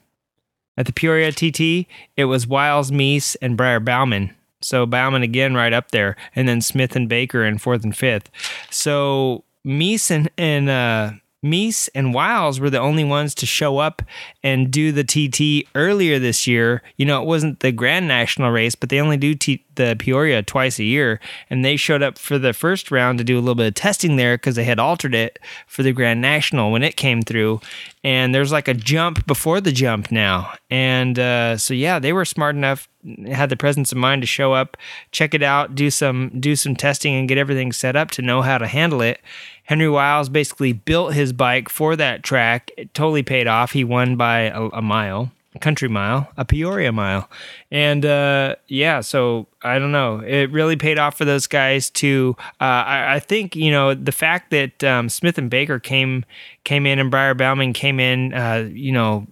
at 0.77 0.87
the 0.87 0.93
Peoria 0.93 1.33
TT. 1.33 1.87
It 2.17 2.25
was 2.25 2.47
Wiles, 2.47 2.91
Mees, 2.91 3.37
and 3.37 3.57
Briar 3.57 3.81
Bauman. 3.81 4.35
So 4.61 4.87
Bauman 4.87 5.23
again 5.23 5.55
right 5.55 5.73
up 5.73 5.91
there, 5.91 6.17
and 6.35 6.49
then 6.49 6.61
Smith 6.61 6.97
and 6.97 7.09
Baker 7.09 7.45
in 7.45 7.59
fourth 7.59 7.85
and 7.85 7.97
fifth. 7.97 8.31
So 8.71 9.45
Mees 9.65 10.11
and 10.11 10.31
and 10.39 10.69
uh, 10.69 11.13
Mees 11.49 11.89
and 11.95 12.13
Wiles 12.13 12.61
were 12.61 12.71
the 12.71 12.81
only 12.81 13.05
ones 13.05 13.35
to 13.37 13.47
show 13.47 13.79
up 13.79 14.03
and 14.43 14.71
do 14.71 14.93
the 14.93 15.05
TT 15.05 15.69
earlier 15.75 16.19
this 16.19 16.47
year. 16.47 16.83
You 16.97 17.07
know, 17.07 17.23
it 17.23 17.27
wasn't 17.27 17.61
the 17.61 17.73
Grand 17.73 18.09
National 18.09 18.51
race, 18.51 18.75
but 18.75 18.89
they 18.89 19.01
only 19.01 19.17
do 19.17 19.35
T- 19.35 19.65
the 19.75 19.97
Peoria 19.99 20.43
twice 20.43 20.79
a 20.79 20.85
year. 20.85 21.21
And 21.49 21.65
they 21.65 21.77
showed 21.77 22.03
up 22.03 22.19
for 22.19 22.39
the 22.39 22.53
first 22.53 22.91
round 22.91 23.19
to 23.19 23.25
do 23.25 23.39
a 23.39 23.41
little 23.41 23.55
bit 23.55 23.69
of 23.69 23.75
testing 23.75 24.17
there 24.17 24.37
because 24.37 24.57
they 24.57 24.65
had 24.65 24.79
altered 24.79 25.15
it 25.15 25.39
for 25.67 25.83
the 25.83 25.93
Grand 25.93 26.21
National 26.21 26.73
when 26.73 26.83
it 26.83 26.97
came 26.97 27.23
through. 27.23 27.61
And 28.03 28.35
there's 28.35 28.53
like 28.53 28.69
a 28.69 28.75
jump 28.75 29.27
before 29.27 29.61
the 29.61 29.73
jump 29.73 30.11
now. 30.11 30.53
And 30.71 31.19
uh, 31.19 31.57
so, 31.57 31.75
yeah, 31.75 31.99
they 31.99 32.13
were 32.13 32.25
smart 32.25 32.57
enough 32.57 32.89
had 33.29 33.51
the 33.51 33.57
presence 33.57 33.93
of 33.93 33.99
mind 33.99 34.23
to 34.23 34.27
show 34.27 34.53
up, 34.53 34.77
check 35.13 35.35
it 35.35 35.43
out, 35.43 35.75
do 35.75 35.91
some 35.91 36.31
do 36.41 36.57
some 36.57 36.75
testing, 36.75 37.15
and 37.15 37.29
get 37.29 37.39
everything 37.39 37.73
set 37.73 37.97
up 37.97 38.11
to 38.13 38.23
know 38.23 38.43
how 38.43 38.59
to 38.59 38.67
handle 38.67 39.01
it. 39.01 39.21
Henry 39.67 39.89
Wiles 39.89 40.29
basically 40.29 40.73
built 40.73 41.15
his 41.15 41.33
bike 41.33 41.69
for 41.69 41.97
that 41.97 42.23
track. 42.23 42.71
It 42.77 42.95
totally 42.95 43.23
paid 43.23 43.47
off. 43.47 43.73
He 43.73 43.85
won 43.85 44.17
by 44.17 44.43
a, 44.43 44.67
a 44.67 44.83
mile, 44.83 45.33
a 45.55 45.59
country 45.59 45.89
mile, 45.89 46.31
a 46.37 46.45
Peoria 46.45 46.93
mile, 46.93 47.29
and 47.71 48.07
uh, 48.07 48.57
yeah. 48.69 49.01
So 49.01 49.49
I 49.63 49.79
don't 49.79 49.93
know. 49.93 50.21
It 50.21 50.51
really 50.53 50.77
paid 50.77 50.99
off 50.99 51.19
for 51.19 51.25
those 51.25 51.47
guys 51.47 51.91
too. 51.91 52.37
Uh, 52.61 52.65
I, 52.65 53.15
I, 53.17 53.19
think 53.19 53.57
you 53.57 53.73
know 53.73 53.93
the 53.95 54.13
fact 54.13 54.51
that 54.53 54.85
um, 54.85 55.09
Smith 55.09 55.37
and 55.37 55.51
Baker 55.51 55.81
came 55.81 56.25
came 56.65 56.87
in 56.87 56.99
and 56.99 57.11
Briar 57.11 57.35
Bauman 57.35 57.73
came 57.73 57.99
in. 57.99 58.33
Uh, 58.35 58.69
you 58.73 58.93
know 58.93 59.27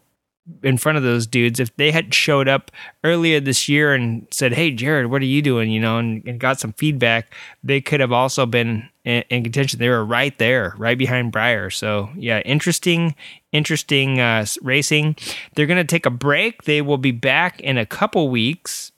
in 0.62 0.76
front 0.76 0.98
of 0.98 1.04
those 1.04 1.26
dudes 1.26 1.58
if 1.58 1.74
they 1.76 1.90
had 1.90 2.12
showed 2.12 2.48
up 2.48 2.70
earlier 3.02 3.40
this 3.40 3.68
year 3.68 3.94
and 3.94 4.26
said 4.30 4.52
hey 4.52 4.70
jared 4.70 5.06
what 5.06 5.22
are 5.22 5.26
you 5.26 5.40
doing? 5.40 5.70
you 5.70 5.80
know 5.80 5.98
and, 5.98 6.22
and 6.26 6.38
got 6.38 6.60
some 6.60 6.72
feedback 6.74 7.32
they 7.62 7.80
could 7.80 8.00
have 8.00 8.12
also 8.12 8.44
been 8.44 8.88
in, 9.04 9.22
in, 9.28 9.42
contention. 9.42 9.78
They 9.78 9.88
were 9.88 10.04
right 10.04 10.36
there 10.38 10.74
right 10.76 10.98
behind 10.98 11.32
briar 11.32 11.70
so 11.70 12.10
yeah 12.16 12.40
interesting 12.40 13.14
interesting 13.54 14.20
uh, 14.20 14.44
racing. 14.60 15.16
They're 15.54 15.66
going 15.66 15.78
to 15.78 15.84
take 15.84 16.04
a 16.04 16.10
break. 16.10 16.64
They 16.64 16.82
will 16.82 16.98
be 16.98 17.12
back 17.12 17.60
in 17.60 17.78
a 17.78 17.86
couple 17.86 18.28
weeks. 18.28 18.92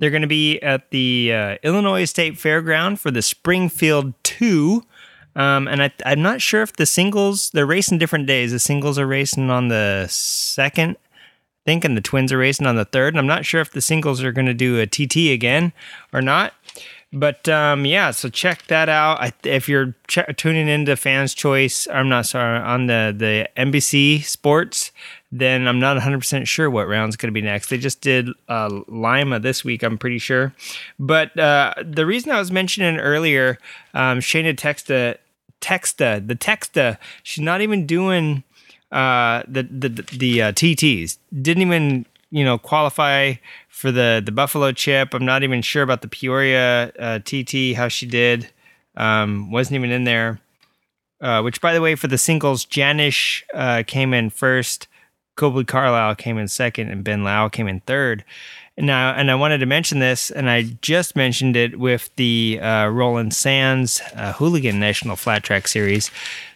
They're 0.00 0.10
going 0.10 0.22
to 0.22 0.28
be 0.28 0.58
at 0.60 0.90
the 0.90 1.32
uh, 1.32 1.56
illinois 1.62 2.06
state 2.06 2.34
fairground 2.34 2.98
for 2.98 3.12
the 3.12 3.22
springfield 3.22 4.14
2 4.24 4.82
um, 5.36 5.68
and 5.68 5.82
I, 5.82 5.92
I'm 6.06 6.22
not 6.22 6.40
sure 6.40 6.62
if 6.62 6.74
the 6.74 6.86
singles 6.86 7.50
they're 7.50 7.66
racing 7.66 7.98
different 7.98 8.26
days. 8.26 8.52
The 8.52 8.58
singles 8.58 8.98
are 8.98 9.06
racing 9.06 9.50
on 9.50 9.68
the 9.68 10.06
second, 10.08 10.96
I 11.12 11.64
think, 11.66 11.84
and 11.84 11.96
the 11.96 12.00
twins 12.00 12.32
are 12.32 12.38
racing 12.38 12.66
on 12.66 12.76
the 12.76 12.84
third. 12.84 13.14
And 13.14 13.18
I'm 13.18 13.26
not 13.26 13.44
sure 13.44 13.60
if 13.60 13.72
the 13.72 13.80
singles 13.80 14.22
are 14.22 14.32
going 14.32 14.46
to 14.46 14.54
do 14.54 14.80
a 14.80 14.86
TT 14.86 15.32
again 15.32 15.72
or 16.12 16.22
not. 16.22 16.54
But 17.12 17.48
um, 17.48 17.86
yeah, 17.86 18.10
so 18.10 18.28
check 18.28 18.66
that 18.66 18.88
out. 18.88 19.20
I, 19.20 19.32
if 19.44 19.68
you're 19.68 19.94
ch- 20.08 20.36
tuning 20.36 20.66
into 20.66 20.96
Fans 20.96 21.32
Choice, 21.32 21.86
I'm 21.92 22.08
not 22.08 22.26
sorry 22.26 22.58
on 22.58 22.86
the 22.86 23.14
the 23.16 23.48
NBC 23.56 24.24
Sports, 24.24 24.90
then 25.30 25.68
I'm 25.68 25.78
not 25.78 25.96
100% 25.96 26.48
sure 26.48 26.68
what 26.68 26.88
round's 26.88 27.16
going 27.16 27.28
to 27.28 27.32
be 27.32 27.40
next. 27.40 27.68
They 27.68 27.78
just 27.78 28.00
did 28.00 28.30
uh, 28.48 28.68
Lima 28.88 29.38
this 29.38 29.64
week, 29.64 29.84
I'm 29.84 29.96
pretty 29.96 30.18
sure. 30.18 30.54
But 30.98 31.38
uh, 31.38 31.74
the 31.82 32.04
reason 32.04 32.32
I 32.32 32.38
was 32.40 32.50
mentioning 32.50 32.98
earlier, 32.98 33.58
um, 33.94 34.18
Shayna 34.18 34.56
Texta 34.56 35.16
Texta, 35.64 36.26
the 36.26 36.36
Texta, 36.36 36.98
she's 37.22 37.42
not 37.42 37.62
even 37.62 37.86
doing 37.86 38.44
uh, 38.92 39.42
the 39.48 39.62
the 39.62 39.88
the 39.88 40.42
uh, 40.42 40.52
TTs. 40.52 41.16
Didn't 41.40 41.62
even 41.62 42.04
you 42.30 42.44
know 42.44 42.58
qualify 42.58 43.34
for 43.70 43.90
the 43.90 44.22
the 44.24 44.30
Buffalo 44.30 44.72
Chip. 44.72 45.14
I'm 45.14 45.24
not 45.24 45.42
even 45.42 45.62
sure 45.62 45.82
about 45.82 46.02
the 46.02 46.08
Peoria 46.08 46.92
uh, 46.98 47.18
TT 47.20 47.74
how 47.76 47.88
she 47.88 48.04
did. 48.04 48.50
Um, 48.96 49.50
wasn't 49.50 49.76
even 49.76 49.90
in 49.90 50.04
there. 50.04 50.40
Uh, 51.20 51.40
which, 51.40 51.62
by 51.62 51.72
the 51.72 51.80
way, 51.80 51.94
for 51.94 52.06
the 52.08 52.18
singles, 52.18 52.66
Janisch 52.66 53.42
uh, 53.54 53.82
came 53.86 54.12
in 54.12 54.28
first, 54.28 54.88
Kolby 55.36 55.66
Carlile 55.66 56.14
came 56.14 56.38
in 56.38 56.48
second, 56.48 56.90
and 56.90 57.04
Ben 57.04 57.24
Lau 57.24 57.48
came 57.48 57.68
in 57.68 57.80
third. 57.80 58.24
Now, 58.76 59.12
and 59.12 59.30
I 59.30 59.36
wanted 59.36 59.58
to 59.58 59.66
mention 59.66 60.00
this, 60.00 60.30
and 60.30 60.50
I 60.50 60.62
just 60.82 61.14
mentioned 61.14 61.56
it 61.56 61.78
with 61.78 62.10
the 62.16 62.58
uh, 62.60 62.88
Roland 62.88 63.34
Sands 63.34 64.00
uh, 64.16 64.32
Hooligan 64.32 64.80
National 64.80 65.16
Flat 65.16 65.44
Track 65.44 65.68
Series. 65.68 66.10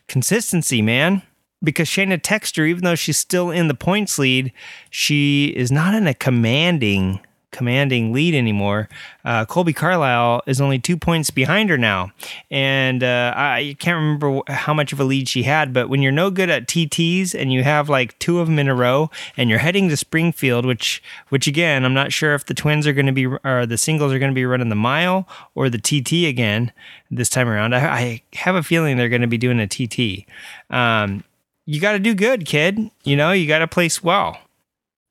Consistency, 0.08 0.82
man. 0.82 1.22
Because 1.62 1.88
Shayna 1.88 2.20
Texter, 2.20 2.68
even 2.68 2.84
though 2.84 2.94
she's 2.94 3.18
still 3.18 3.50
in 3.50 3.66
the 3.66 3.74
points 3.74 4.16
lead, 4.16 4.52
she 4.90 5.46
is 5.56 5.72
not 5.72 5.92
in 5.92 6.06
a 6.06 6.14
commanding 6.14 7.18
commanding 7.50 8.12
lead 8.12 8.34
anymore. 8.34 8.88
Uh, 9.24 9.44
Kolby 9.44 9.74
Carlile 9.74 10.42
is 10.46 10.60
only 10.60 10.78
two 10.78 10.96
points 10.96 11.30
behind 11.30 11.70
her 11.70 11.78
now, 11.78 12.12
and 12.50 13.02
uh, 13.02 13.32
I 13.36 13.76
can't 13.78 13.96
remember 13.96 14.42
how 14.48 14.74
much 14.74 14.92
of 14.92 15.00
a 15.00 15.04
lead 15.04 15.28
she 15.28 15.42
had. 15.44 15.72
But 15.72 15.88
when 15.88 16.02
you're 16.02 16.12
no 16.12 16.30
good 16.30 16.50
at 16.50 16.66
TTs 16.66 17.34
and 17.34 17.52
you 17.52 17.62
have 17.62 17.88
like 17.88 18.18
two 18.18 18.40
of 18.40 18.46
them 18.46 18.58
in 18.58 18.68
a 18.68 18.74
row, 18.74 19.10
and 19.36 19.48
you're 19.50 19.58
heading 19.58 19.88
to 19.88 19.96
Springfield, 19.96 20.66
which 20.66 21.02
which 21.28 21.46
again 21.46 21.84
I'm 21.84 21.94
not 21.94 22.12
sure 22.12 22.34
if 22.34 22.46
the 22.46 22.54
twins 22.54 22.86
are 22.86 22.92
going 22.92 23.06
to 23.06 23.12
be 23.12 23.26
or 23.26 23.66
the 23.66 23.78
singles 23.78 24.12
are 24.12 24.18
going 24.18 24.30
to 24.32 24.34
be 24.34 24.46
running 24.46 24.68
the 24.68 24.74
mile 24.74 25.28
or 25.54 25.68
the 25.68 25.78
TT 25.78 26.28
again 26.28 26.72
this 27.10 27.30
time 27.30 27.48
around. 27.48 27.74
I, 27.74 27.88
I 27.88 28.22
have 28.34 28.54
a 28.54 28.62
feeling 28.62 28.96
they're 28.96 29.08
going 29.08 29.22
to 29.22 29.26
be 29.26 29.38
doing 29.38 29.60
a 29.60 29.66
TT. 29.66 30.26
Um, 30.70 31.24
you 31.66 31.80
got 31.80 31.92
to 31.92 31.98
do 31.98 32.14
good, 32.14 32.46
kid. 32.46 32.90
You 33.04 33.16
know, 33.16 33.32
you 33.32 33.46
got 33.46 33.58
to 33.58 33.68
place 33.68 34.02
well 34.02 34.38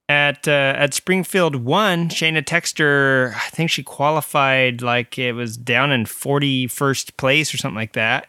at 0.10 0.48
uh, 0.48 0.74
at 0.78 0.94
Springfield 0.94 1.58
one, 1.58 2.10
Shayna 2.10 2.44
Texter, 2.44 3.34
I 3.36 3.50
think 3.50 3.70
she 3.70 3.84
qualified 3.84 4.82
like 4.82 5.18
it 5.20 5.34
was 5.34 5.58
down 5.58 5.92
in 5.92 6.06
forty 6.06 6.68
first 6.68 7.18
place 7.18 7.54
or 7.54 7.58
something 7.58 7.76
like 7.76 7.94
that, 7.94 8.28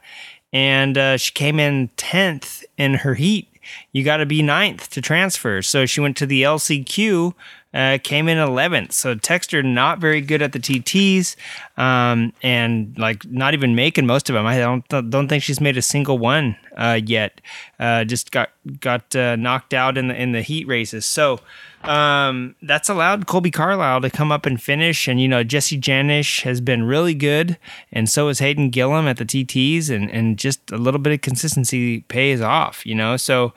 and 0.52 0.98
uh, 0.98 1.16
she 1.16 1.32
came 1.32 1.60
in 1.60 1.88
tenth 1.96 2.64
in 2.76 2.94
her 2.94 3.14
heat. 3.14 3.48
You 3.92 4.02
got 4.02 4.16
to 4.16 4.26
be 4.26 4.42
ninth 4.42 4.90
to 4.90 5.02
transfer. 5.02 5.60
So 5.62 5.84
she 5.84 6.00
went 6.00 6.16
to 6.16 6.26
the 6.26 6.42
LCQ 6.42 7.34
uh, 7.74 7.98
came 8.02 8.28
in 8.28 8.38
11th. 8.38 8.92
So 8.92 9.14
Texter 9.14 9.64
not 9.64 9.98
very 9.98 10.20
good 10.20 10.40
at 10.40 10.52
the 10.52 10.58
TTs, 10.58 11.36
um, 11.76 12.32
and 12.42 12.98
like 12.98 13.24
not 13.30 13.54
even 13.54 13.74
making 13.74 14.06
most 14.06 14.30
of 14.30 14.34
them. 14.34 14.46
I 14.46 14.58
don't 14.58 14.88
don't 14.88 15.28
think 15.28 15.42
she's 15.42 15.60
made 15.60 15.76
a 15.76 15.82
single 15.82 16.18
one 16.18 16.56
uh, 16.76 17.00
yet. 17.04 17.40
Uh, 17.78 18.04
just 18.04 18.30
got 18.30 18.50
got 18.80 19.14
uh, 19.14 19.36
knocked 19.36 19.74
out 19.74 19.98
in 19.98 20.08
the 20.08 20.20
in 20.20 20.32
the 20.32 20.40
heat 20.42 20.66
races. 20.66 21.04
So 21.04 21.40
um, 21.84 22.56
that's 22.62 22.88
allowed 22.88 23.26
Kolby 23.26 23.52
Carlile 23.52 24.00
to 24.00 24.10
come 24.10 24.32
up 24.32 24.46
and 24.46 24.60
finish. 24.60 25.06
And 25.06 25.20
you 25.20 25.28
know 25.28 25.44
Jesse 25.44 25.78
Janisch 25.78 26.42
has 26.42 26.62
been 26.62 26.84
really 26.84 27.14
good, 27.14 27.58
and 27.92 28.08
so 28.08 28.28
is 28.28 28.38
Hayden 28.38 28.70
Gillim 28.70 29.06
at 29.06 29.18
the 29.18 29.26
TTs, 29.26 29.90
and 29.90 30.10
and 30.10 30.38
just 30.38 30.70
a 30.70 30.78
little 30.78 31.00
bit 31.00 31.12
of 31.12 31.20
consistency 31.20 32.00
pays 32.02 32.40
off. 32.40 32.86
You 32.86 32.94
know, 32.94 33.18
so 33.18 33.52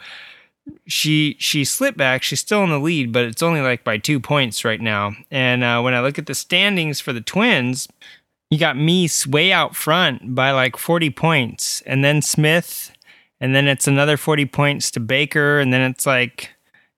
she 0.86 1.36
she 1.40 1.66
slipped 1.66 1.98
back. 1.98 2.24
She's 2.24 2.40
still 2.40 2.64
in 2.64 2.70
the 2.70 2.80
lead, 2.80 3.12
but 3.12 3.26
it's 3.26 3.44
only 3.44 3.62
like 3.62 3.84
by 3.84 3.98
two 3.98 4.20
points 4.20 4.64
right 4.66 4.82
now. 4.82 5.14
And 5.30 5.64
uh, 5.64 5.82
when 5.82 5.94
I 5.94 6.02
look 6.02 6.20
at 6.20 6.26
the 6.26 6.36
standings 6.36 7.00
for 7.00 7.14
the 7.14 7.22
Twins, 7.22 7.88
you 8.50 8.60
got 8.60 8.78
Mees 8.78 9.28
way 9.28 9.52
out 9.52 9.76
front 9.76 10.36
by 10.36 10.52
like 10.52 10.78
forty 10.78 11.10
points, 11.10 11.82
and 11.86 12.04
then 12.04 12.22
Smith, 12.22 12.92
and 13.40 13.56
then 13.56 13.68
it's 13.68 13.88
another 13.88 14.18
forty 14.18 14.46
points 14.46 14.92
to 14.92 15.00
Baker, 15.00 15.60
and 15.60 15.74
then 15.74 15.82
it's 15.82 16.06
like. 16.06 16.50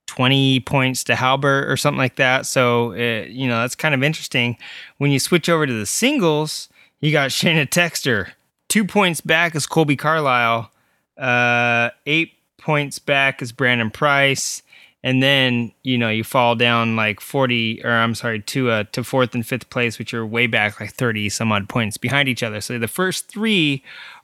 20 0.08 0.60
points 0.60 1.04
to 1.06 1.16
Halbert 1.16 1.72
or 1.72 1.78
something 1.78 1.98
like 1.98 2.18
that. 2.18 2.46
So, 2.46 2.92
uh, 2.92 3.26
you 3.26 3.48
know, 3.48 3.62
that's 3.62 3.74
kind 3.74 3.96
of 3.96 4.04
interesting. 4.04 4.58
When 4.98 5.12
you 5.12 5.18
switch 5.18 5.48
over 5.48 5.66
to 5.66 5.74
the 5.74 5.86
singles, 5.86 6.68
you 7.00 7.12
got 7.12 7.30
Shayna 7.32 7.68
Texter, 7.68 8.32
two 8.68 8.86
points 8.86 9.22
back 9.22 9.56
as 9.56 9.66
Kolby 9.66 9.98
Carlile, 9.98 10.70
uh, 11.18 11.90
eight 12.06 12.33
points 12.64 12.98
back 12.98 13.42
is 13.42 13.52
Brandon 13.52 13.92
Price. 13.92 14.64
And 15.06 15.22
then, 15.22 15.74
you 15.84 15.98
know, 15.98 16.08
you 16.08 16.24
fall 16.24 16.56
down 16.56 16.96
like 16.96 17.20
40 17.20 17.82
or 17.84 17.92
I'm 17.92 18.16
sorry, 18.16 18.40
to 18.40 18.72
uh 18.72 18.84
to 18.94 19.04
fourth 19.04 19.36
and 19.36 19.46
fifth 19.46 19.70
place, 19.70 20.00
which 20.00 20.14
are 20.14 20.26
way 20.26 20.48
back 20.48 20.80
like 20.80 20.94
30 20.94 21.30
some 21.30 21.52
odd 21.52 21.68
points 21.68 21.98
behind 21.98 22.30
each 22.30 22.42
other. 22.42 22.62
So 22.62 22.80
the 22.80 22.88
first 22.88 23.28
three 23.28 23.84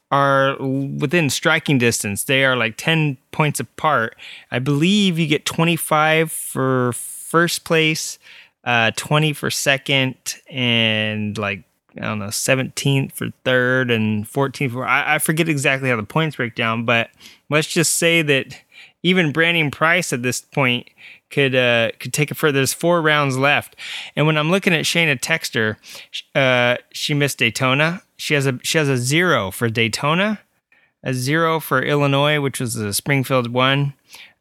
are 0.09 0.57
within 0.57 1.29
striking 1.29 1.77
distance. 1.77 2.23
They 2.23 2.45
are 2.45 2.55
like 2.55 2.75
10 2.77 3.17
points 3.31 3.59
apart. 3.59 4.15
I 4.51 4.59
believe 4.59 5.19
you 5.19 5.27
get 5.27 5.45
25 5.45 6.31
for 6.31 6.93
first 6.93 7.65
place, 7.65 8.17
uh 8.63 8.91
20 8.95 9.33
for 9.33 9.51
second, 9.51 10.15
and 10.49 11.37
like 11.37 11.63
I 11.99 12.03
don't 12.03 12.19
know, 12.19 12.27
17th 12.27 13.11
for 13.11 13.29
third 13.43 13.91
and 13.91 14.25
14th 14.25 14.71
for 14.71 14.85
I, 14.85 15.15
I 15.15 15.19
forget 15.19 15.49
exactly 15.49 15.89
how 15.89 15.97
the 15.97 16.03
points 16.03 16.37
break 16.37 16.55
down, 16.55 16.85
but 16.85 17.09
let's 17.49 17.67
just 17.67 17.93
say 17.93 18.21
that 18.21 18.61
even 19.03 19.31
Brandon 19.31 19.71
Price 19.71 20.13
at 20.13 20.23
this 20.23 20.41
point 20.41 20.89
could 21.29 21.55
uh, 21.55 21.91
could 21.99 22.13
take 22.13 22.31
it 22.31 22.35
further. 22.35 22.59
There's 22.59 22.73
four 22.73 23.01
rounds 23.01 23.37
left, 23.37 23.75
and 24.15 24.25
when 24.25 24.37
I'm 24.37 24.51
looking 24.51 24.73
at 24.73 24.85
Shayna 24.85 25.19
Texter, 25.19 25.77
uh, 26.35 26.77
she 26.91 27.13
missed 27.13 27.37
Daytona. 27.37 28.01
She 28.17 28.33
has 28.33 28.47
a 28.47 28.59
she 28.63 28.77
has 28.77 28.89
a 28.89 28.97
zero 28.97 29.51
for 29.51 29.69
Daytona, 29.69 30.39
a 31.03 31.13
zero 31.13 31.59
for 31.59 31.81
Illinois, 31.81 32.39
which 32.39 32.59
was 32.59 32.73
the 32.73 32.93
Springfield 32.93 33.53
one, 33.53 33.93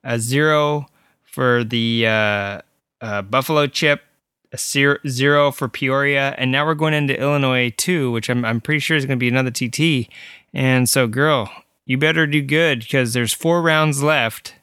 a 0.03 0.19
zero 0.19 0.87
for 1.25 1.63
the 1.63 2.07
uh, 2.07 2.61
uh 3.01 3.23
Buffalo 3.23 3.67
Chip, 3.67 4.03
a 4.53 4.59
zero, 4.59 5.51
for 5.53 5.69
Peoria, 5.69 6.35
and 6.39 6.51
now 6.51 6.65
we're 6.65 6.75
going 6.75 6.95
into 6.95 7.19
Illinois 7.19 7.73
too, 7.77 8.11
which 8.11 8.31
I'm 8.31 8.45
I'm 8.45 8.61
pretty 8.61 8.81
sure 8.81 8.97
is 8.97 9.05
going 9.05 9.19
to 9.19 9.21
be 9.21 9.29
another 9.29 9.51
TT. 9.51 10.09
And 10.55 10.89
so, 10.89 11.07
girl, 11.07 11.51
you 11.85 11.99
better 11.99 12.27
do 12.27 12.41
good 12.41 12.81
because 12.81 13.13
there's 13.13 13.33
four 13.33 13.61
rounds 13.61 14.03
left, 14.03 14.55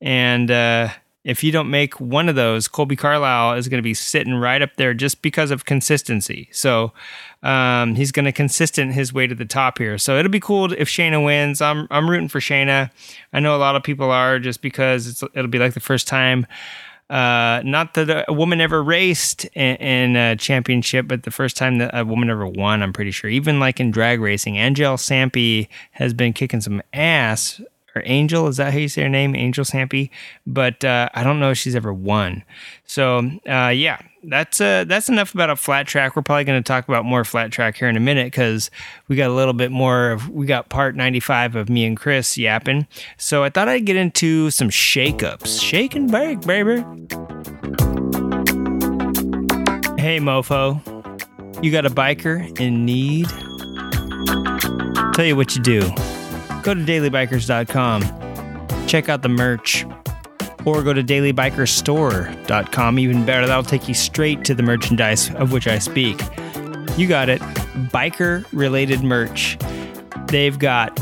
and 0.00 0.50
uh, 0.50 0.90
if 1.24 1.44
you 1.44 1.52
don't 1.52 1.70
make 1.70 2.00
one 2.00 2.28
of 2.28 2.34
those, 2.34 2.66
Kolby 2.66 2.98
Carlile 2.98 3.56
is 3.56 3.68
going 3.68 3.78
to 3.78 3.82
be 3.82 3.94
sitting 3.94 4.34
right 4.34 4.60
up 4.60 4.76
there 4.76 4.92
just 4.92 5.22
because 5.22 5.50
of 5.52 5.64
consistency. 5.64 6.48
So 6.50 6.92
um, 7.44 7.94
he's 7.94 8.10
going 8.10 8.24
to 8.24 8.32
consistent 8.32 8.92
his 8.92 9.12
way 9.12 9.28
to 9.28 9.34
the 9.34 9.44
top 9.44 9.78
here. 9.78 9.98
So 9.98 10.18
it'll 10.18 10.32
be 10.32 10.40
cool 10.40 10.72
if 10.72 10.88
Shayna 10.88 11.24
wins. 11.24 11.60
I'm 11.60 11.86
I'm 11.90 12.10
rooting 12.10 12.28
for 12.28 12.40
Shayna. 12.40 12.90
I 13.32 13.40
know 13.40 13.54
a 13.54 13.58
lot 13.58 13.76
of 13.76 13.84
people 13.84 14.10
are 14.10 14.38
just 14.38 14.62
because 14.62 15.06
it's, 15.06 15.22
it'll 15.34 15.48
be 15.48 15.58
like 15.58 15.74
the 15.74 15.80
first 15.80 16.08
time. 16.08 16.46
Uh, 17.10 17.60
not 17.64 17.92
that 17.94 18.24
a 18.26 18.32
woman 18.32 18.60
ever 18.60 18.82
raced 18.82 19.44
in, 19.54 19.76
in, 19.76 20.16
a 20.16 20.34
championship, 20.36 21.06
but 21.06 21.24
the 21.24 21.30
first 21.30 21.56
time 21.56 21.76
that 21.78 21.90
a 21.92 22.04
woman 22.04 22.30
ever 22.30 22.46
won, 22.46 22.82
I'm 22.82 22.92
pretty 22.92 23.10
sure. 23.10 23.28
Even 23.28 23.60
like 23.60 23.80
in 23.80 23.90
drag 23.90 24.20
racing, 24.20 24.56
Angelle 24.56 24.96
Sampey 24.96 25.68
has 25.92 26.14
been 26.14 26.32
kicking 26.32 26.62
some 26.62 26.82
ass. 26.94 27.60
Or 27.94 28.02
Angelle, 28.06 28.48
is 28.48 28.56
that 28.56 28.72
how 28.72 28.78
you 28.78 28.88
say 28.88 29.02
her 29.02 29.10
name? 29.10 29.36
Angelle 29.36 29.66
Sampey. 29.66 30.08
But 30.46 30.82
uh, 30.84 31.10
I 31.12 31.22
don't 31.22 31.38
know 31.38 31.50
if 31.50 31.58
she's 31.58 31.76
ever 31.76 31.92
won. 31.92 32.44
So 32.86 33.30
uh, 33.46 33.68
yeah, 33.68 34.00
that's 34.24 34.60
uh, 34.60 34.84
that's 34.84 35.08
enough 35.08 35.34
about 35.34 35.50
a 35.50 35.56
flat 35.56 35.86
track. 35.86 36.14
We're 36.14 36.22
probably 36.22 36.44
going 36.44 36.62
to 36.62 36.66
talk 36.66 36.88
about 36.88 37.04
more 37.04 37.24
flat 37.24 37.50
track 37.50 37.76
here 37.76 37.88
in 37.88 37.96
a 37.96 38.00
minute 38.00 38.26
because 38.26 38.70
we 39.08 39.16
got 39.16 39.30
a 39.30 39.34
little 39.34 39.52
bit 39.52 39.70
more 39.70 40.12
of 40.12 40.28
we 40.28 40.46
got 40.46 40.68
part 40.68 40.94
95 40.94 41.56
of 41.56 41.68
me 41.68 41.84
and 41.84 41.96
Chris 41.96 42.38
yapping. 42.38 42.86
So 43.16 43.44
I 43.44 43.50
thought 43.50 43.68
I'd 43.68 43.84
get 43.84 43.96
into 43.96 44.50
some 44.50 44.68
shakeups. 44.68 45.60
Shake 45.60 45.94
and 45.94 46.10
bake, 46.10 46.40
baby. 46.42 46.76
Hey 50.00 50.18
mofo, 50.18 50.80
you 51.62 51.70
got 51.70 51.86
a 51.86 51.90
biker 51.90 52.60
in 52.60 52.84
need? 52.84 53.28
Tell 55.14 55.24
you 55.24 55.36
what 55.36 55.54
you 55.54 55.62
do. 55.62 55.80
Go 56.62 56.74
to 56.74 56.80
dailybikers.com. 56.80 58.86
Check 58.86 59.08
out 59.08 59.22
the 59.22 59.28
merch 59.28 59.84
or 60.64 60.82
go 60.82 60.92
to 60.92 61.02
dailybikerstore.com. 61.02 62.98
Even 62.98 63.24
better, 63.24 63.46
that'll 63.46 63.62
take 63.62 63.88
you 63.88 63.94
straight 63.94 64.44
to 64.44 64.54
the 64.54 64.62
merchandise 64.62 65.34
of 65.34 65.52
which 65.52 65.66
I 65.66 65.78
speak. 65.78 66.20
You 66.96 67.06
got 67.08 67.28
it. 67.28 67.40
Biker 67.92 68.44
related 68.52 69.02
merch. 69.02 69.58
They've 70.26 70.58
got 70.58 70.98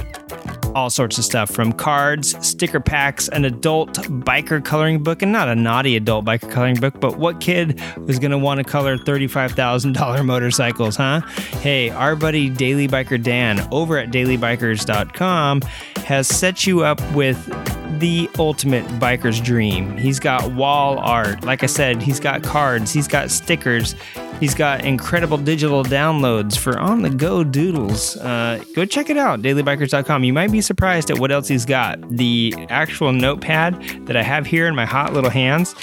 all 0.74 0.90
sorts 0.90 1.18
of 1.18 1.24
stuff 1.24 1.50
from 1.50 1.72
cards, 1.72 2.36
sticker 2.46 2.80
packs, 2.80 3.28
an 3.28 3.44
adult 3.44 3.94
biker 3.94 4.64
coloring 4.64 5.02
book, 5.02 5.22
and 5.22 5.32
not 5.32 5.48
a 5.48 5.54
naughty 5.54 5.96
adult 5.96 6.24
biker 6.24 6.50
coloring 6.50 6.76
book, 6.76 7.00
but 7.00 7.16
what 7.16 7.40
kid 7.40 7.80
was 8.06 8.18
going 8.18 8.30
to 8.30 8.38
want 8.38 8.58
to 8.58 8.64
color 8.64 8.96
$35,000 8.96 10.24
motorcycles, 10.24 10.96
huh? 10.96 11.20
Hey, 11.60 11.90
our 11.90 12.16
buddy 12.16 12.48
Daily 12.48 12.88
Biker 12.88 13.22
Dan 13.22 13.66
over 13.72 13.98
at 13.98 14.10
dailybikers.com 14.10 15.62
has 16.04 16.28
set 16.28 16.66
you 16.66 16.82
up 16.82 17.00
with 17.12 17.36
the 18.00 18.28
ultimate 18.38 18.84
biker's 18.98 19.40
dream. 19.40 19.96
He's 19.98 20.18
got 20.18 20.52
wall 20.52 20.98
art. 20.98 21.44
Like 21.44 21.62
I 21.62 21.66
said, 21.66 22.02
he's 22.02 22.18
got 22.18 22.42
cards, 22.42 22.92
he's 22.92 23.06
got 23.06 23.30
stickers, 23.30 23.94
he's 24.40 24.54
got 24.54 24.84
incredible 24.84 25.36
digital 25.36 25.84
downloads 25.84 26.56
for 26.56 26.78
on 26.78 27.02
the 27.02 27.10
go 27.10 27.44
doodles. 27.44 28.16
Uh, 28.16 28.64
go 28.74 28.84
check 28.84 29.10
it 29.10 29.16
out, 29.16 29.42
dailybikers.com. 29.42 30.24
You 30.24 30.32
might 30.32 30.50
be 30.50 30.62
surprised 30.62 31.10
at 31.10 31.18
what 31.18 31.30
else 31.30 31.46
he's 31.46 31.66
got. 31.66 32.00
The 32.10 32.54
actual 32.70 33.12
notepad 33.12 34.06
that 34.06 34.16
I 34.16 34.22
have 34.22 34.46
here 34.46 34.66
in 34.66 34.74
my 34.74 34.86
hot 34.86 35.12
little 35.12 35.30
hands. 35.30 35.74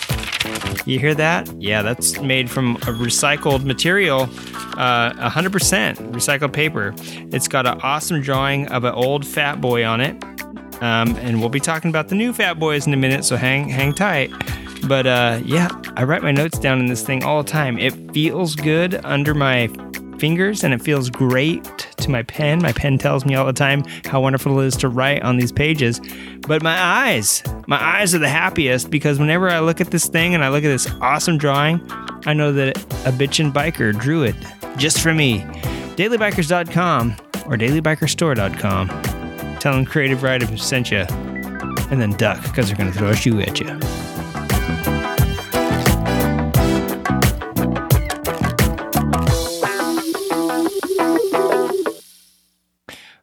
You 0.85 0.99
hear 0.99 1.13
that? 1.15 1.49
Yeah, 1.61 1.81
that's 1.81 2.19
made 2.21 2.49
from 2.49 2.77
a 2.77 2.93
recycled 2.93 3.63
material, 3.63 4.21
uh, 4.77 5.29
100% 5.29 6.11
recycled 6.13 6.53
paper. 6.53 6.95
It's 7.31 7.47
got 7.47 7.67
an 7.67 7.79
awesome 7.83 8.21
drawing 8.21 8.67
of 8.69 8.85
an 8.85 8.93
old 8.93 9.25
fat 9.25 9.61
boy 9.61 9.85
on 9.85 10.01
it. 10.01 10.23
Um, 10.81 11.15
and 11.17 11.39
we'll 11.39 11.49
be 11.49 11.59
talking 11.59 11.89
about 11.89 12.09
the 12.09 12.15
new 12.15 12.33
Fat 12.33 12.59
Boys 12.59 12.87
in 12.87 12.93
a 12.93 12.97
minute, 12.97 13.25
so 13.25 13.35
hang 13.35 13.69
hang 13.69 13.93
tight. 13.93 14.31
But 14.87 15.07
uh, 15.07 15.41
yeah, 15.43 15.69
I 15.95 16.03
write 16.03 16.23
my 16.23 16.31
notes 16.31 16.59
down 16.59 16.79
in 16.79 16.85
this 16.85 17.03
thing 17.03 17.23
all 17.23 17.43
the 17.43 17.49
time. 17.49 17.77
It 17.79 17.91
feels 18.13 18.55
good 18.55 18.99
under 19.03 19.33
my 19.33 19.69
fingers 20.19 20.63
and 20.63 20.73
it 20.73 20.81
feels 20.81 21.09
great 21.09 21.63
to 21.97 22.09
my 22.09 22.23
pen. 22.23 22.61
My 22.61 22.71
pen 22.71 22.97
tells 22.97 23.25
me 23.25 23.35
all 23.35 23.45
the 23.45 23.53
time 23.53 23.83
how 24.05 24.21
wonderful 24.21 24.59
it 24.59 24.65
is 24.65 24.75
to 24.77 24.89
write 24.89 25.21
on 25.23 25.37
these 25.37 25.51
pages. 25.51 25.99
But 26.47 26.63
my 26.63 26.79
eyes, 26.79 27.43
my 27.67 27.81
eyes 27.81 28.15
are 28.15 28.19
the 28.19 28.29
happiest 28.29 28.89
because 28.89 29.19
whenever 29.19 29.49
I 29.49 29.59
look 29.59 29.81
at 29.81 29.91
this 29.91 30.07
thing 30.07 30.33
and 30.33 30.43
I 30.43 30.49
look 30.49 30.63
at 30.63 30.69
this 30.69 30.89
awesome 31.01 31.37
drawing, 31.37 31.81
I 32.25 32.33
know 32.33 32.51
that 32.53 32.77
a 33.05 33.11
bitchin' 33.11 33.51
biker 33.51 33.97
drew 33.97 34.23
it 34.23 34.35
just 34.77 34.99
for 34.99 35.13
me. 35.13 35.39
DailyBikers.com 35.97 37.15
or 37.45 37.57
DailyBikerStore.com. 37.57 39.16
Them 39.75 39.85
Creative 39.85 40.23
Riding 40.23 40.57
sent 40.57 40.91
you, 40.91 41.05
and 41.89 42.01
then 42.01 42.11
duck 42.13 42.41
because 42.43 42.67
they're 42.67 42.77
going 42.77 42.91
to 42.91 42.97
throw 42.97 43.09
a 43.09 43.15
shoe 43.15 43.39
at 43.41 43.59
you. 43.59 43.67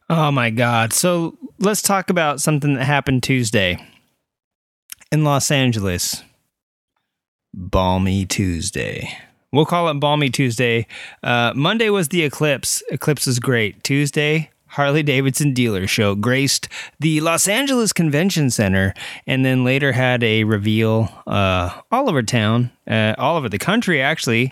Oh 0.09 0.31
my 0.31 0.49
God. 0.51 0.93
So 0.93 1.37
let's 1.59 1.81
talk 1.81 2.09
about 2.09 2.39
something 2.39 2.75
that 2.75 2.85
happened 2.85 3.23
Tuesday 3.23 3.83
in 5.11 5.23
Los 5.23 5.51
Angeles. 5.51 6.23
Balmy 7.53 8.25
Tuesday. 8.25 9.09
We'll 9.51 9.65
call 9.65 9.87
it 9.89 9.95
Balmy 9.95 10.29
Tuesday. 10.29 10.87
Uh, 11.23 11.53
Monday 11.55 11.89
was 11.89 12.09
the 12.09 12.23
eclipse. 12.23 12.83
Eclipse 12.91 13.25
is 13.25 13.39
great. 13.39 13.83
Tuesday, 13.83 14.51
Harley 14.75 15.03
Davidson 15.03 15.53
dealer 15.53 15.87
show 15.87 16.15
graced 16.15 16.67
the 16.99 17.21
Los 17.21 17.47
Angeles 17.47 17.93
Convention 17.93 18.49
Center 18.49 18.93
and 19.25 19.45
then 19.45 19.63
later 19.63 19.93
had 19.93 20.21
a 20.21 20.43
reveal 20.43 21.09
uh, 21.25 21.81
all 21.93 22.09
over 22.09 22.21
town, 22.21 22.71
uh, 22.85 23.15
all 23.17 23.37
over 23.37 23.47
the 23.47 23.57
country, 23.57 24.01
actually, 24.01 24.51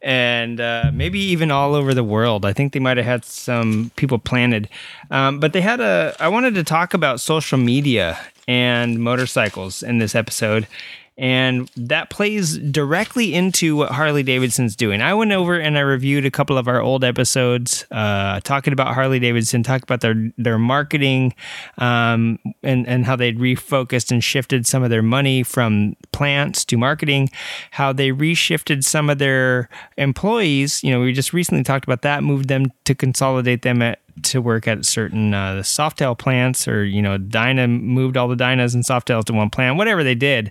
and 0.00 0.60
uh, 0.60 0.92
maybe 0.94 1.18
even 1.18 1.50
all 1.50 1.74
over 1.74 1.92
the 1.92 2.04
world. 2.04 2.44
I 2.44 2.52
think 2.52 2.72
they 2.72 2.78
might 2.78 2.98
have 2.98 3.06
had 3.06 3.24
some 3.24 3.90
people 3.96 4.18
planted. 4.18 4.68
Um, 5.10 5.40
but 5.40 5.52
they 5.52 5.60
had 5.60 5.80
a, 5.80 6.14
I 6.20 6.28
wanted 6.28 6.54
to 6.54 6.62
talk 6.62 6.94
about 6.94 7.18
social 7.18 7.58
media 7.58 8.16
and 8.46 9.00
motorcycles 9.00 9.82
in 9.82 9.98
this 9.98 10.14
episode 10.14 10.68
and 11.16 11.70
that 11.76 12.10
plays 12.10 12.58
directly 12.58 13.34
into 13.34 13.76
what 13.76 13.92
Harley 13.92 14.24
Davidson's 14.24 14.74
doing. 14.74 15.00
I 15.00 15.14
went 15.14 15.30
over 15.30 15.58
and 15.58 15.78
I 15.78 15.82
reviewed 15.82 16.26
a 16.26 16.30
couple 16.30 16.58
of 16.58 16.66
our 16.66 16.82
old 16.82 17.04
episodes, 17.04 17.86
uh, 17.92 18.40
talking 18.40 18.72
about 18.72 18.94
Harley 18.94 19.20
Davidson, 19.20 19.62
talking 19.62 19.84
about 19.84 20.00
their 20.00 20.32
their 20.36 20.58
marketing, 20.58 21.34
um, 21.78 22.38
and 22.64 22.86
and 22.88 23.04
how 23.04 23.14
they'd 23.14 23.38
refocused 23.38 24.10
and 24.10 24.24
shifted 24.24 24.66
some 24.66 24.82
of 24.82 24.90
their 24.90 25.02
money 25.02 25.44
from 25.44 25.94
plants 26.12 26.64
to 26.64 26.76
marketing, 26.76 27.30
how 27.70 27.92
they 27.92 28.10
reshifted 28.10 28.82
some 28.82 29.08
of 29.08 29.18
their 29.18 29.68
employees. 29.96 30.82
You 30.82 30.90
know, 30.90 31.00
we 31.00 31.12
just 31.12 31.32
recently 31.32 31.62
talked 31.62 31.84
about 31.84 32.02
that, 32.02 32.24
moved 32.24 32.48
them 32.48 32.72
to 32.84 32.94
consolidate 32.94 33.62
them 33.62 33.82
at 33.82 34.00
to 34.22 34.40
work 34.40 34.66
at 34.68 34.84
certain 34.84 35.34
uh, 35.34 35.56
Softail 35.56 36.16
plants, 36.16 36.66
or 36.68 36.84
you 36.84 37.02
know, 37.02 37.18
Dyna 37.18 37.68
moved 37.68 38.16
all 38.16 38.28
the 38.28 38.36
Dynas 38.36 38.74
and 38.74 38.84
Softails 38.84 39.24
to 39.24 39.32
one 39.32 39.50
plant. 39.50 39.76
Whatever 39.76 40.04
they 40.04 40.14
did, 40.14 40.50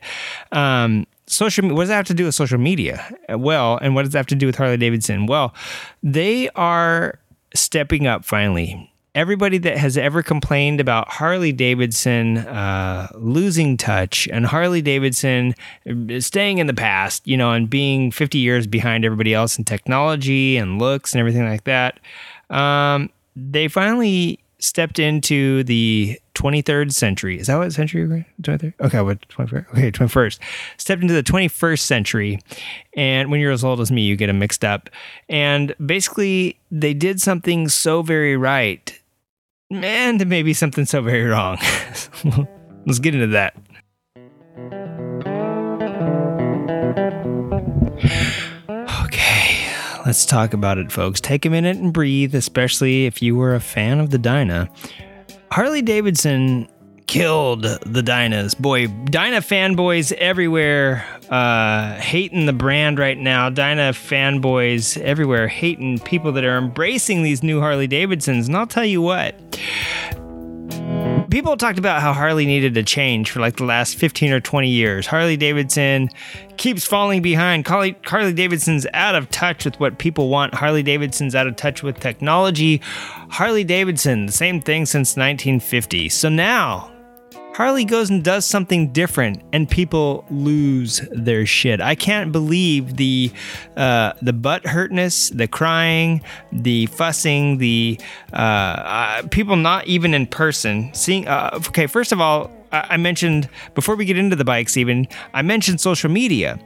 um, 0.51 1.05
social. 1.27 1.63
Media, 1.63 1.75
what 1.75 1.83
does 1.83 1.89
that 1.89 1.95
have 1.95 2.07
to 2.07 2.13
do 2.13 2.25
with 2.25 2.35
social 2.35 2.57
media? 2.57 3.07
Well, 3.29 3.77
and 3.81 3.95
what 3.95 4.03
does 4.03 4.11
that 4.11 4.19
have 4.19 4.27
to 4.27 4.35
do 4.35 4.45
with 4.45 4.55
Harley 4.55 4.77
Davidson? 4.77 5.25
Well, 5.25 5.53
they 6.01 6.49
are 6.49 7.19
stepping 7.53 8.07
up 8.07 8.25
finally. 8.25 8.89
Everybody 9.15 9.59
that 9.59 9.77
has 9.77 9.95
ever 9.95 10.23
complained 10.23 10.79
about 10.79 11.07
Harley 11.07 11.51
Davidson 11.51 12.39
uh, 12.39 13.07
losing 13.13 13.77
touch 13.77 14.27
and 14.29 14.43
Harley 14.43 14.81
Davidson 14.81 15.53
staying 16.17 16.57
in 16.57 16.65
the 16.65 16.73
past, 16.73 17.27
you 17.27 17.37
know, 17.37 17.51
and 17.51 17.69
being 17.69 18.09
50 18.09 18.39
years 18.39 18.65
behind 18.65 19.05
everybody 19.05 19.35
else 19.35 19.55
in 19.55 19.65
technology 19.65 20.57
and 20.57 20.79
looks 20.79 21.13
and 21.13 21.19
everything 21.19 21.47
like 21.47 21.65
that, 21.65 21.99
um, 22.49 23.11
they 23.35 23.67
finally 23.67 24.39
stepped 24.59 24.97
into 24.97 25.63
the 25.65 26.19
23rd 26.35 26.93
century. 26.93 27.37
Is 27.39 27.47
that 27.47 27.57
what 27.57 27.73
century 27.73 28.07
we're 28.07 28.15
in? 28.17 28.25
23rd? 28.41 28.73
Okay, 28.79 29.01
what 29.01 29.27
21st? 29.27 29.69
Okay, 29.71 29.91
21st. 29.91 30.39
Stepped 30.77 31.01
into 31.01 31.13
the 31.13 31.23
21st 31.23 31.79
century. 31.79 32.39
And 32.95 33.29
when 33.29 33.39
you're 33.39 33.51
as 33.51 33.63
old 33.63 33.81
as 33.81 33.91
me, 33.91 34.03
you 34.03 34.15
get 34.15 34.27
them 34.27 34.39
mixed 34.39 34.63
up. 34.63 34.89
And 35.27 35.75
basically, 35.85 36.59
they 36.71 36.93
did 36.93 37.21
something 37.21 37.67
so 37.67 38.01
very 38.01 38.37
right 38.37 38.99
and 39.69 40.27
maybe 40.27 40.53
something 40.53 40.85
so 40.85 41.01
very 41.01 41.25
wrong. 41.25 41.57
Let's 42.85 42.99
get 42.99 43.15
into 43.15 43.27
that. 43.27 43.55
Let's 50.13 50.27
talk 50.27 50.53
about 50.53 50.77
it, 50.77 50.91
folks. 50.91 51.19
Take 51.19 51.43
a 51.43 51.49
minute 51.49 51.77
and 51.77 51.91
breathe, 51.91 52.35
especially 52.35 53.07
if 53.07 53.19
you 53.23 53.35
were 53.35 53.55
a 53.55 53.59
fan 53.59 53.99
of 53.99 54.11
the 54.11 54.19
Dyna. 54.19 54.69
Harley 55.51 55.81
Davidson 55.81 56.67
killed 57.07 57.63
the 57.63 58.03
Dynas. 58.03 58.55
Boy, 58.55 58.85
Dyna 59.05 59.37
fanboys 59.37 60.11
everywhere 60.11 61.03
uh, 61.31 61.95
hating 61.95 62.45
the 62.45 62.53
brand 62.53 62.99
right 62.99 63.17
now. 63.17 63.49
Dyna 63.49 63.91
fanboys 63.91 65.01
everywhere 65.01 65.47
hating 65.47 65.97
people 65.97 66.31
that 66.33 66.43
are 66.43 66.59
embracing 66.59 67.23
these 67.23 67.41
new 67.41 67.59
Harley 67.59 67.87
Davidsons. 67.87 68.47
And 68.47 68.55
I'll 68.55 68.67
tell 68.67 68.85
you 68.85 69.01
what. 69.01 69.33
People 71.33 71.57
talked 71.57 71.79
about 71.79 71.99
how 71.99 72.13
Harley 72.13 72.45
needed 72.45 72.77
a 72.77 72.83
change 72.83 73.31
for 73.31 73.39
like 73.39 73.55
the 73.55 73.63
last 73.63 73.95
15 73.95 74.33
or 74.33 74.39
20 74.39 74.69
years. 74.69 75.07
Harley 75.07 75.35
Davidson 75.35 76.11
keeps 76.57 76.85
falling 76.85 77.23
behind. 77.23 77.65
Harley 77.65 78.33
Davidson's 78.33 78.85
out 78.93 79.15
of 79.15 79.27
touch 79.31 79.65
with 79.65 79.79
what 79.79 79.97
people 79.97 80.29
want. 80.29 80.53
Harley 80.53 80.83
Davidson's 80.83 81.33
out 81.33 81.47
of 81.47 81.55
touch 81.55 81.81
with 81.81 81.99
technology. 81.99 82.81
Harley 83.29 83.63
Davidson, 83.63 84.27
the 84.27 84.31
same 84.31 84.61
thing 84.61 84.85
since 84.85 85.17
1950. 85.17 86.07
So 86.09 86.29
now 86.29 86.92
Harley 87.53 87.85
goes 87.85 88.09
and 88.09 88.23
does 88.23 88.45
something 88.45 88.91
different, 88.91 89.41
and 89.53 89.69
people 89.69 90.25
lose 90.31 91.01
their 91.11 91.45
shit. 91.45 91.81
I 91.81 91.93
can't 91.93 92.31
believe 92.31 92.97
the 92.97 93.31
uh, 93.77 94.13
the 94.23 94.33
butt 94.33 94.65
hurtness, 94.65 95.29
the 95.29 95.47
crying, 95.47 96.21
the 96.51 96.87
fussing, 96.87 97.59
the 97.59 97.99
uh, 98.33 98.35
uh, 98.35 99.27
people 99.29 99.55
not 99.55 99.85
even 99.85 100.15
in 100.15 100.25
person 100.25 100.91
seeing. 100.95 101.27
Uh, 101.27 101.59
okay, 101.67 101.85
first 101.85 102.11
of 102.11 102.19
all, 102.19 102.49
I 102.71 102.97
mentioned 102.97 103.47
before 103.75 103.95
we 103.95 104.05
get 104.05 104.17
into 104.17 104.35
the 104.35 104.45
bikes, 104.45 104.75
even 104.75 105.07
I 105.35 105.43
mentioned 105.43 105.79
social 105.79 106.09
media. 106.09 106.59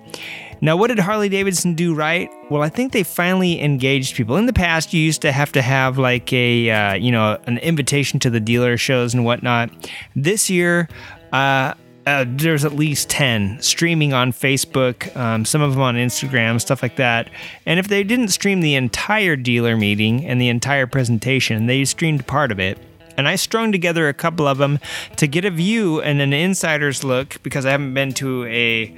Now, 0.62 0.76
what 0.76 0.88
did 0.88 1.00
Harley 1.00 1.30
Davidson 1.30 1.76
do 1.76 1.94
right? 1.94 2.30
Well, 2.50 2.64
I 2.64 2.70
think 2.70 2.92
they 2.92 3.04
finally 3.04 3.62
engaged 3.62 4.16
people. 4.16 4.38
In 4.38 4.46
the 4.46 4.54
past, 4.54 4.94
you 4.94 5.02
used 5.02 5.22
to 5.22 5.32
have 5.32 5.52
to 5.54 5.62
have 5.62 5.98
like 5.98 6.32
a, 6.34 6.70
uh, 6.70 6.94
you 6.96 7.12
know, 7.12 7.40
an 7.46 7.58
invitation 7.60 8.20
to 8.22 8.30
the 8.30 8.40
dealer 8.40 8.78
shows 8.78 9.14
and 9.14 9.24
whatnot. 9.24 9.70
This 10.16 10.50
year, 10.50 10.90
uh, 11.32 11.74
uh, 12.08 12.26
there's 12.28 12.64
at 12.64 12.74
least 12.74 13.10
10 13.10 13.62
streaming 13.62 14.14
on 14.14 14.32
Facebook, 14.32 15.16
um, 15.18 15.44
some 15.44 15.62
of 15.62 15.74
them 15.74 15.82
on 15.82 15.96
Instagram, 15.96 16.60
stuff 16.60 16.82
like 16.82 16.96
that. 16.96 17.30
And 17.66 17.80
if 17.80 17.90
they 17.90 18.04
didn't 18.04 18.30
stream 18.30 18.62
the 18.62 18.76
entire 18.76 19.36
dealer 19.36 19.76
meeting 19.76 20.26
and 20.26 20.40
the 20.40 20.48
entire 20.48 20.88
presentation, 20.88 21.68
they 21.68 21.84
streamed 21.86 22.26
part 22.26 22.52
of 22.52 22.60
it 22.60 22.80
and 23.18 23.28
I 23.28 23.36
strung 23.36 23.72
together 23.72 24.08
a 24.08 24.14
couple 24.14 24.48
of 24.48 24.60
them 24.60 24.80
to 25.18 25.28
get 25.28 25.44
a 25.44 25.50
view 25.50 26.00
and 26.02 26.22
an 26.22 26.34
insider's 26.34 27.04
look 27.04 27.42
because 27.42 27.66
I 27.66 27.72
haven't 27.72 27.96
been 27.96 28.14
to 28.14 28.46
a 28.46 28.96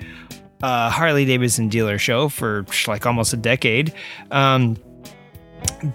uh, 0.62 0.90
Harley 0.90 1.26
Davidson 1.26 1.70
dealer 1.70 1.98
show 1.98 2.30
for 2.30 2.66
like 2.88 3.06
almost 3.06 3.34
a 3.34 3.38
decade. 3.38 3.94
Um, 4.32 4.78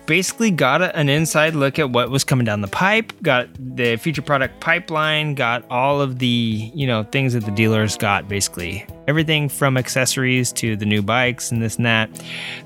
basically 0.07 0.51
got 0.51 0.83
an 0.95 1.09
inside 1.09 1.55
look 1.55 1.79
at 1.79 1.91
what 1.91 2.11
was 2.11 2.23
coming 2.23 2.45
down 2.45 2.61
the 2.61 2.69
pipe 2.69 3.13
got 3.23 3.49
the 3.59 3.97
future 3.97 4.21
product 4.21 4.61
pipeline 4.61 5.35
got 5.35 5.65
all 5.71 6.03
of 6.03 6.19
the 6.19 6.71
you 6.75 6.87
know 6.87 7.03
things 7.05 7.33
that 7.33 7.45
the 7.45 7.51
dealers 7.51 7.97
got 7.97 8.29
basically 8.29 8.87
everything 9.09 9.49
from 9.49 9.77
accessories 9.77 10.53
to 10.53 10.77
the 10.77 10.87
new 10.87 11.03
bikes 11.03 11.51
and 11.51 11.63
this 11.63 11.77
and 11.77 11.87
that. 11.87 12.11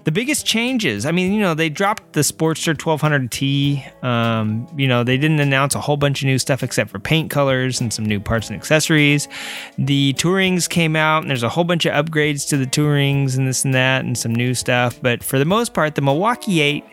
The 0.04 0.12
biggest 0.12 0.46
changes 0.46 1.06
i 1.06 1.12
mean 1.12 1.32
you 1.32 1.40
know 1.40 1.54
they 1.54 1.68
dropped 1.68 2.12
the 2.12 2.20
sportster 2.20 2.74
1200t 2.74 4.04
um, 4.04 4.66
you 4.76 4.86
know 4.86 5.04
they 5.04 5.16
didn't 5.16 5.40
announce 5.40 5.74
a 5.74 5.80
whole 5.80 5.96
bunch 5.96 6.22
of 6.22 6.26
new 6.26 6.38
stuff 6.38 6.62
except 6.62 6.90
for 6.90 6.98
paint 6.98 7.30
colors 7.30 7.80
and 7.80 7.92
some 7.92 8.04
new 8.04 8.20
parts 8.20 8.48
and 8.48 8.56
accessories. 8.56 9.28
The 9.76 10.14
tourings 10.14 10.68
came 10.68 10.96
out 10.96 11.22
and 11.22 11.30
there's 11.30 11.42
a 11.42 11.48
whole 11.48 11.64
bunch 11.64 11.86
of 11.86 11.92
upgrades 11.92 12.48
to 12.48 12.56
the 12.56 12.66
tourings 12.66 13.36
and 13.36 13.46
this 13.46 13.64
and 13.64 13.74
that 13.74 14.04
and 14.04 14.16
some 14.16 14.34
new 14.34 14.54
stuff 14.54 15.00
but 15.02 15.22
for 15.22 15.38
the 15.38 15.44
most 15.44 15.74
part 15.74 15.94
the 15.94 16.02
milwaukee 16.02 16.60
8 16.60 16.84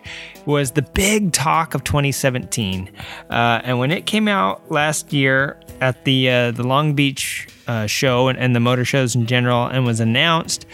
was 0.45 0.71
the 0.71 0.81
big 0.81 1.31
talk 1.31 1.73
of 1.73 1.84
2017. 1.84 2.89
Uh, 3.29 3.62
and 3.63 3.79
when 3.79 3.91
it 3.91 4.05
came 4.05 4.27
out 4.27 4.71
last 4.71 5.13
year 5.13 5.60
at 5.81 6.05
the 6.05 6.29
uh, 6.29 6.51
the 6.51 6.63
Long 6.63 6.93
Beach 6.93 7.47
uh, 7.67 7.88
show 7.88 8.27
and, 8.27 8.38
and, 8.38 8.55
the 8.55 8.60
motor 8.60 8.86
shows 8.86 9.15
in 9.15 9.25
general, 9.25 9.65
and 9.65 9.86
was 9.86 9.99
announced, 9.99 10.65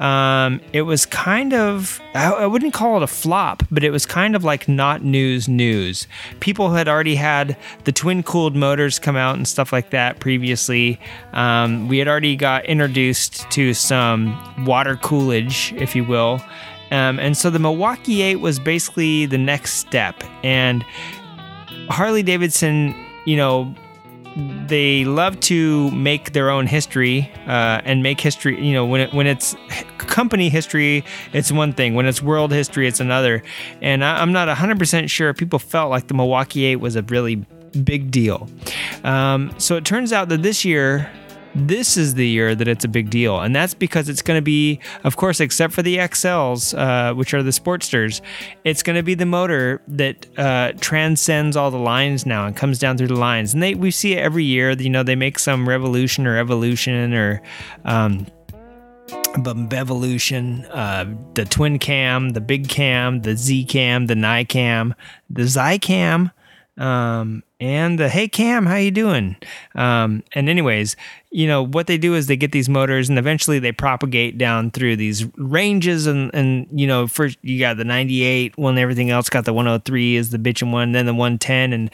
um, 0.00 0.62
it 0.72 0.82
was 0.82 1.04
kind 1.04 1.52
of 1.52 2.00
I, 2.14 2.32
I, 2.32 2.46
wouldn't 2.46 2.72
call 2.72 2.96
it 2.96 3.02
a 3.02 3.06
flop, 3.06 3.62
but 3.70 3.84
it 3.84 3.90
was 3.90 4.06
kind 4.06 4.34
of 4.34 4.42
like 4.42 4.66
not 4.66 5.04
news 5.04 5.46
news. 5.46 6.06
People 6.40 6.70
had 6.70 6.88
already 6.88 7.16
had 7.16 7.56
the 7.84 7.92
twin 7.92 8.22
cooled 8.22 8.56
motors 8.56 8.98
come 8.98 9.16
out 9.16 9.36
and 9.36 9.46
stuff 9.46 9.72
like 9.72 9.90
that 9.90 10.18
previously. 10.18 10.98
Um, 11.34 11.86
we 11.86 11.98
had 11.98 12.08
already 12.08 12.34
got 12.34 12.64
introduced 12.64 13.48
to 13.50 13.74
some 13.74 14.64
water 14.64 14.96
coolage, 14.96 15.74
if 15.74 15.94
you 15.94 16.04
will. 16.04 16.42
Um, 16.90 17.18
and 17.18 17.36
so 17.36 17.50
the 17.50 17.58
Milwaukee 17.58 18.22
8 18.22 18.36
was 18.36 18.58
basically 18.58 19.26
the 19.26 19.38
next 19.38 19.74
step. 19.74 20.22
And 20.42 20.84
Harley 21.88 22.22
Davidson, 22.22 22.94
you 23.26 23.36
know, 23.36 23.74
they 24.66 25.04
love 25.04 25.40
to 25.40 25.90
make 25.90 26.32
their 26.32 26.50
own 26.50 26.66
history 26.66 27.30
uh, 27.46 27.80
and 27.84 28.02
make 28.02 28.20
history. 28.20 28.64
You 28.64 28.72
know, 28.72 28.86
when 28.86 29.00
it, 29.02 29.12
when 29.12 29.26
it's 29.26 29.56
company 29.98 30.48
history, 30.48 31.04
it's 31.32 31.50
one 31.50 31.72
thing. 31.72 31.94
When 31.94 32.06
it's 32.06 32.22
world 32.22 32.52
history, 32.52 32.86
it's 32.86 33.00
another. 33.00 33.42
And 33.82 34.04
I, 34.04 34.22
am 34.22 34.32
not 34.32 34.48
100% 34.48 35.10
sure 35.10 35.34
people 35.34 35.58
felt 35.58 35.90
like 35.90 36.08
the 36.08 36.14
Milwaukee 36.14 36.64
8 36.64 36.76
was 36.76 36.96
a 36.96 37.02
really 37.02 37.36
big 37.84 38.10
deal. 38.10 38.48
Um, 39.04 39.52
so 39.58 39.76
it 39.76 39.84
turns 39.84 40.12
out 40.12 40.28
that 40.28 40.42
this 40.42 40.64
year 40.64 41.10
this 41.54 41.96
is 41.96 42.14
the 42.14 42.26
year 42.26 42.54
that 42.54 42.68
it's 42.68 42.84
a 42.84 42.88
big 42.88 43.10
deal. 43.10 43.40
And 43.40 43.54
that's 43.54 43.74
because 43.74 44.08
it's 44.08 44.22
going 44.22 44.38
to 44.38 44.42
be, 44.42 44.80
of 45.04 45.16
course, 45.16 45.40
except 45.40 45.72
for 45.72 45.82
the 45.82 45.96
XLs, 45.98 46.76
uh, 46.78 47.14
which 47.14 47.34
are 47.34 47.42
the 47.42 47.50
Sportsters, 47.50 48.20
it's 48.64 48.82
going 48.82 48.96
to 48.96 49.02
be 49.02 49.14
the 49.14 49.26
motor 49.26 49.82
that 49.88 50.26
uh, 50.38 50.72
transcends 50.80 51.56
all 51.56 51.70
the 51.70 51.78
lines 51.78 52.26
now 52.26 52.46
and 52.46 52.56
comes 52.56 52.78
down 52.78 52.96
through 52.96 53.08
the 53.08 53.16
lines. 53.16 53.54
And 53.54 53.62
they 53.62 53.74
we 53.74 53.90
see 53.90 54.14
it 54.14 54.18
every 54.18 54.44
year. 54.44 54.70
You 54.72 54.90
know, 54.90 55.02
they 55.02 55.16
make 55.16 55.38
some 55.38 55.68
revolution 55.68 56.26
or 56.26 56.38
evolution 56.38 57.14
or. 57.14 57.42
Um, 57.84 58.26
Bevolution, 59.32 60.68
uh, 60.70 61.04
the 61.34 61.44
twin 61.44 61.78
cam, 61.78 62.30
the 62.30 62.40
big 62.40 62.68
cam, 62.68 63.22
the 63.22 63.36
Z 63.36 63.64
cam, 63.66 64.06
the 64.06 64.16
Ni 64.16 64.44
cam, 64.44 64.94
the 65.28 65.46
Zy 65.46 65.78
cam, 65.78 66.32
um, 66.78 67.42
and 67.60 67.98
the 67.98 68.08
hey 68.08 68.26
Cam, 68.26 68.64
how 68.64 68.76
you 68.76 68.90
doing? 68.90 69.36
Um, 69.74 70.22
and 70.32 70.48
anyways, 70.48 70.96
you 71.30 71.46
know 71.46 71.62
what 71.62 71.86
they 71.86 71.98
do 71.98 72.14
is 72.14 72.26
they 72.26 72.36
get 72.36 72.52
these 72.52 72.68
motors, 72.68 73.08
and 73.08 73.18
eventually 73.18 73.58
they 73.58 73.72
propagate 73.72 74.38
down 74.38 74.70
through 74.70 74.96
these 74.96 75.26
ranges, 75.36 76.06
and 76.06 76.30
and 76.34 76.66
you 76.72 76.86
know 76.86 77.06
first 77.06 77.38
you 77.42 77.58
got 77.58 77.76
the 77.76 77.84
98 77.84 78.56
one, 78.56 78.78
everything 78.78 79.10
else 79.10 79.28
got 79.28 79.44
the 79.44 79.52
103 79.52 80.16
is 80.16 80.30
the 80.30 80.38
bitchin' 80.38 80.72
one, 80.72 80.92
then 80.92 81.06
the 81.06 81.12
110, 81.12 81.72
and 81.72 81.90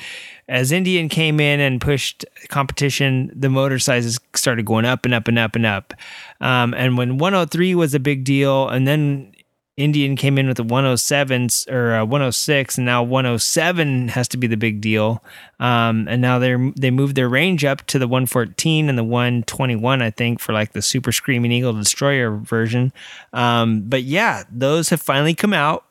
as 0.49 0.71
Indian 0.71 1.09
came 1.09 1.41
in 1.41 1.59
and 1.59 1.81
pushed 1.81 2.25
competition, 2.49 3.33
the 3.35 3.49
motor 3.49 3.81
sizes 3.81 4.21
started 4.35 4.65
going 4.65 4.85
up 4.85 5.05
and 5.05 5.13
up 5.13 5.27
and 5.27 5.39
up 5.39 5.57
and 5.57 5.67
up. 5.67 5.95
Um, 6.41 6.73
and 6.75 6.97
when 6.97 7.19
103 7.19 7.75
was 7.75 7.95
a 7.95 8.01
big 8.01 8.23
deal, 8.23 8.69
and 8.69 8.87
then 8.87 9.33
Indian 9.77 10.17
came 10.17 10.39
in 10.39 10.49
with 10.49 10.59
a 10.59 10.63
107 10.63 11.49
or 11.69 11.97
a 11.97 12.05
106, 12.05 12.79
and 12.79 12.87
now 12.87 13.03
107 13.03 14.09
has 14.09 14.27
to 14.29 14.39
be 14.39 14.47
the 14.47 14.57
big 14.57 14.81
deal. 14.81 15.23
Um, 15.61 16.09
and 16.09 16.23
now 16.23 16.39
they're 16.39 16.73
they 16.77 16.91
moved 16.91 17.15
their 17.15 17.29
range 17.29 17.63
up 17.63 17.85
to 17.89 17.99
the 17.99 18.09
114 18.09 18.89
and 18.89 18.97
the 18.97 19.05
121, 19.05 20.01
I 20.01 20.11
think, 20.11 20.41
for 20.41 20.55
like 20.55 20.73
the 20.73 20.81
Super 20.81 21.13
Screaming 21.13 21.53
Eagle 21.53 21.75
Destroyer 21.75 22.39
version. 22.39 22.91
Um, 23.35 23.83
but 23.83 24.03
yeah, 24.03 24.45
those 24.51 24.89
have 24.89 25.03
finally 25.03 25.35
come 25.35 25.53
out. 25.53 25.83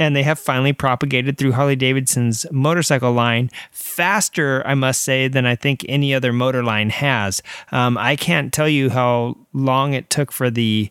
And 0.00 0.16
they 0.16 0.24
have 0.24 0.40
finally 0.40 0.72
propagated 0.72 1.38
through 1.38 1.52
Harley 1.52 1.76
Davidson's 1.76 2.44
motorcycle 2.50 3.12
line 3.12 3.50
faster, 3.70 4.66
I 4.66 4.74
must 4.74 5.02
say, 5.02 5.28
than 5.28 5.46
I 5.46 5.54
think 5.54 5.86
any 5.88 6.12
other 6.12 6.32
motor 6.32 6.64
line 6.64 6.90
has. 6.90 7.40
Um, 7.70 7.96
I 7.96 8.16
can't 8.16 8.52
tell 8.52 8.68
you 8.68 8.90
how 8.90 9.36
long 9.52 9.92
it 9.92 10.10
took 10.10 10.32
for 10.32 10.50
the 10.50 10.90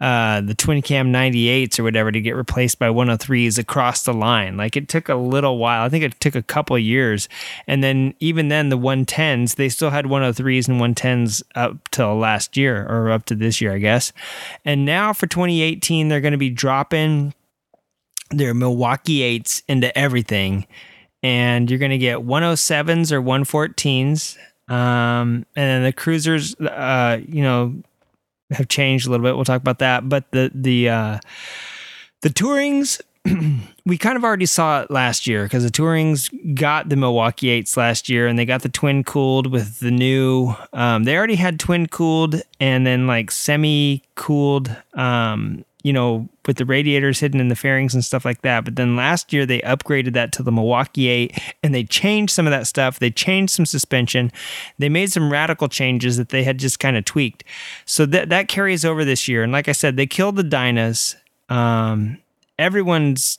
uh, 0.00 0.40
the 0.40 0.54
twin 0.54 0.80
cam 0.80 1.12
98s 1.12 1.78
or 1.78 1.82
whatever 1.82 2.10
to 2.10 2.20
get 2.20 2.34
replaced 2.34 2.78
by 2.78 2.88
103s 2.88 3.58
across 3.58 4.02
the 4.02 4.14
line. 4.14 4.56
Like 4.56 4.76
it 4.76 4.88
took 4.88 5.10
a 5.10 5.14
little 5.14 5.58
while. 5.58 5.84
I 5.84 5.90
think 5.90 6.04
it 6.04 6.18
took 6.20 6.34
a 6.34 6.42
couple 6.42 6.78
years. 6.78 7.28
And 7.66 7.84
then 7.84 8.14
even 8.18 8.48
then, 8.48 8.70
the 8.70 8.78
110s, 8.78 9.56
they 9.56 9.68
still 9.68 9.90
had 9.90 10.06
103s 10.06 10.68
and 10.68 10.80
110s 10.80 11.42
up 11.54 11.90
till 11.90 12.16
last 12.16 12.56
year 12.56 12.86
or 12.88 13.10
up 13.10 13.26
to 13.26 13.34
this 13.34 13.60
year, 13.60 13.74
I 13.74 13.78
guess. 13.78 14.12
And 14.64 14.86
now 14.86 15.12
for 15.12 15.26
2018, 15.26 16.08
they're 16.08 16.22
going 16.22 16.32
to 16.32 16.38
be 16.38 16.50
dropping 16.50 17.34
their 18.30 18.54
Milwaukee 18.54 19.38
8s 19.38 19.62
into 19.68 19.96
everything. 19.98 20.66
And 21.22 21.68
you're 21.68 21.78
going 21.78 21.90
to 21.90 21.98
get 21.98 22.18
107s 22.18 23.12
or 23.12 23.20
114s. 23.20 24.38
Um, 24.72 25.44
and 25.56 25.68
then 25.68 25.82
the 25.82 25.92
cruisers, 25.92 26.54
uh, 26.54 27.18
you 27.28 27.42
know, 27.42 27.82
have 28.50 28.68
changed 28.68 29.06
a 29.06 29.10
little 29.10 29.24
bit. 29.24 29.36
We'll 29.36 29.44
talk 29.44 29.60
about 29.60 29.78
that. 29.78 30.08
But 30.08 30.30
the 30.30 30.50
the 30.54 30.88
uh, 30.88 31.18
the 32.22 32.30
Tourings, 32.30 33.00
we 33.86 33.98
kind 33.98 34.16
of 34.16 34.24
already 34.24 34.46
saw 34.46 34.82
it 34.82 34.90
last 34.90 35.26
year 35.26 35.44
because 35.44 35.64
the 35.64 35.70
Tourings 35.70 36.30
got 36.54 36.88
the 36.88 36.96
Milwaukee 36.96 37.48
Eights 37.48 37.76
last 37.76 38.08
year, 38.08 38.26
and 38.26 38.38
they 38.38 38.44
got 38.44 38.62
the 38.62 38.68
twin 38.68 39.04
cooled 39.04 39.50
with 39.50 39.80
the 39.80 39.90
new. 39.90 40.54
Um, 40.72 41.04
they 41.04 41.16
already 41.16 41.36
had 41.36 41.58
twin 41.58 41.86
cooled 41.86 42.42
and 42.58 42.86
then 42.86 43.06
like 43.06 43.30
semi 43.30 44.02
cooled. 44.14 44.74
Um, 44.94 45.64
you 45.82 45.92
know, 45.92 46.28
with 46.46 46.58
the 46.58 46.64
radiators 46.64 47.20
hidden 47.20 47.40
in 47.40 47.48
the 47.48 47.56
fairings 47.56 47.94
and 47.94 48.04
stuff 48.04 48.24
like 48.24 48.42
that. 48.42 48.64
But 48.64 48.76
then 48.76 48.96
last 48.96 49.32
year 49.32 49.46
they 49.46 49.60
upgraded 49.60 50.12
that 50.14 50.32
to 50.32 50.42
the 50.42 50.52
Milwaukee 50.52 51.08
8 51.08 51.38
and 51.62 51.74
they 51.74 51.84
changed 51.84 52.32
some 52.32 52.46
of 52.46 52.50
that 52.50 52.66
stuff. 52.66 52.98
They 52.98 53.10
changed 53.10 53.52
some 53.52 53.66
suspension. 53.66 54.30
They 54.78 54.88
made 54.88 55.10
some 55.12 55.32
radical 55.32 55.68
changes 55.68 56.16
that 56.16 56.28
they 56.28 56.44
had 56.44 56.58
just 56.58 56.80
kind 56.80 56.96
of 56.96 57.04
tweaked. 57.04 57.44
So 57.86 58.04
that 58.06 58.28
that 58.28 58.48
carries 58.48 58.84
over 58.84 59.04
this 59.04 59.28
year. 59.28 59.42
And 59.42 59.52
like 59.52 59.68
I 59.68 59.72
said, 59.72 59.96
they 59.96 60.06
killed 60.06 60.36
the 60.36 60.42
Dynas. 60.42 61.16
Um, 61.48 62.18
everyone's 62.58 63.38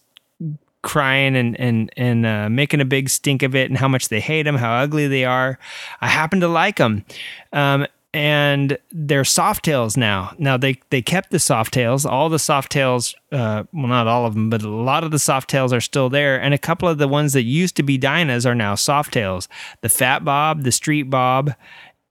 crying 0.82 1.36
and 1.36 1.60
and 1.60 1.92
and 1.96 2.26
uh, 2.26 2.50
making 2.50 2.82
a 2.82 2.86
big 2.86 3.10
stink 3.10 3.44
of 3.44 3.56
it 3.56 3.70
and 3.70 3.78
how 3.78 3.88
much 3.88 4.10
they 4.10 4.20
hate 4.20 4.44
them, 4.44 4.56
how 4.56 4.74
ugly 4.74 5.08
they 5.08 5.26
are. 5.26 5.60
I 6.02 6.08
happen 6.08 6.40
to 6.40 6.48
like 6.48 6.78
them. 6.78 7.06
Um, 7.54 7.86
and 8.14 8.78
they're 8.92 9.24
soft 9.24 9.64
tails 9.64 9.96
now. 9.96 10.34
Now 10.38 10.58
they 10.58 10.80
they 10.90 11.02
kept 11.02 11.32
the 11.32 11.40
soft 11.40 11.74
tails. 11.74 12.06
All 12.06 12.30
the 12.30 12.40
soft 12.40 12.72
tails, 12.72 13.16
uh, 13.32 13.64
well, 13.72 13.88
not 13.88 14.08
all 14.08 14.26
of 14.26 14.34
them, 14.34 14.50
but 14.50 14.62
a 14.64 14.70
lot 14.70 15.04
of 15.04 15.12
the 15.12 15.20
soft 15.20 15.50
tails 15.50 15.72
are 15.72 15.82
still 15.82 16.10
there, 16.10 16.40
and 16.40 16.54
a 16.54 16.58
couple 16.58 16.90
of 16.90 16.98
the 16.98 17.08
ones 17.08 17.34
that 17.34 17.44
used 17.44 17.76
to 17.78 17.84
be 17.84 17.98
Dynas 17.98 18.46
are 18.46 18.56
now 18.56 18.76
soft 18.76 19.14
tails. 19.14 19.48
The 19.82 19.90
Fat 19.90 20.26
Bob, 20.26 20.64
the 20.64 20.72
Street 20.72 21.04
Bob, 21.04 21.54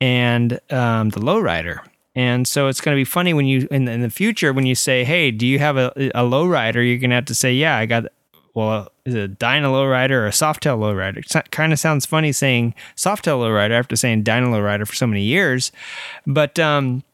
and 0.00 0.58
um, 0.70 1.10
the 1.10 1.20
Lowrider. 1.20 1.80
And 2.14 2.48
so 2.48 2.66
it's 2.68 2.80
going 2.80 2.96
to 2.96 3.00
be 3.00 3.04
funny 3.04 3.32
when 3.34 3.46
you 3.46 3.68
in, 3.70 3.86
in 3.86 4.00
the 4.00 4.10
future 4.10 4.52
when 4.52 4.66
you 4.66 4.74
say, 4.74 5.04
"Hey, 5.04 5.30
do 5.30 5.46
you 5.46 5.58
have 5.58 5.76
a, 5.76 5.92
a 6.14 6.22
lowrider?" 6.22 6.76
You're 6.76 6.98
going 6.98 7.10
to 7.10 7.16
have 7.16 7.26
to 7.26 7.34
say, 7.34 7.52
"Yeah, 7.52 7.76
I 7.76 7.86
got 7.86 8.06
well, 8.54 8.90
is 9.04 9.14
it 9.14 9.20
a 9.20 9.28
Dyna 9.28 9.68
lowrider 9.68 10.12
or 10.12 10.26
a 10.26 10.30
Softail 10.30 10.78
lowrider? 10.78 11.18
It 11.18 11.50
kind 11.50 11.72
of 11.72 11.78
sounds 11.78 12.06
funny 12.06 12.32
saying 12.32 12.74
Softail 12.96 13.40
lowrider 13.40 13.72
after 13.72 13.96
saying 13.96 14.22
Dyna 14.22 14.48
lowrider 14.48 14.86
for 14.86 14.94
so 14.94 15.06
many 15.06 15.22
years, 15.22 15.72
but 16.26 16.58
um, 16.58 17.04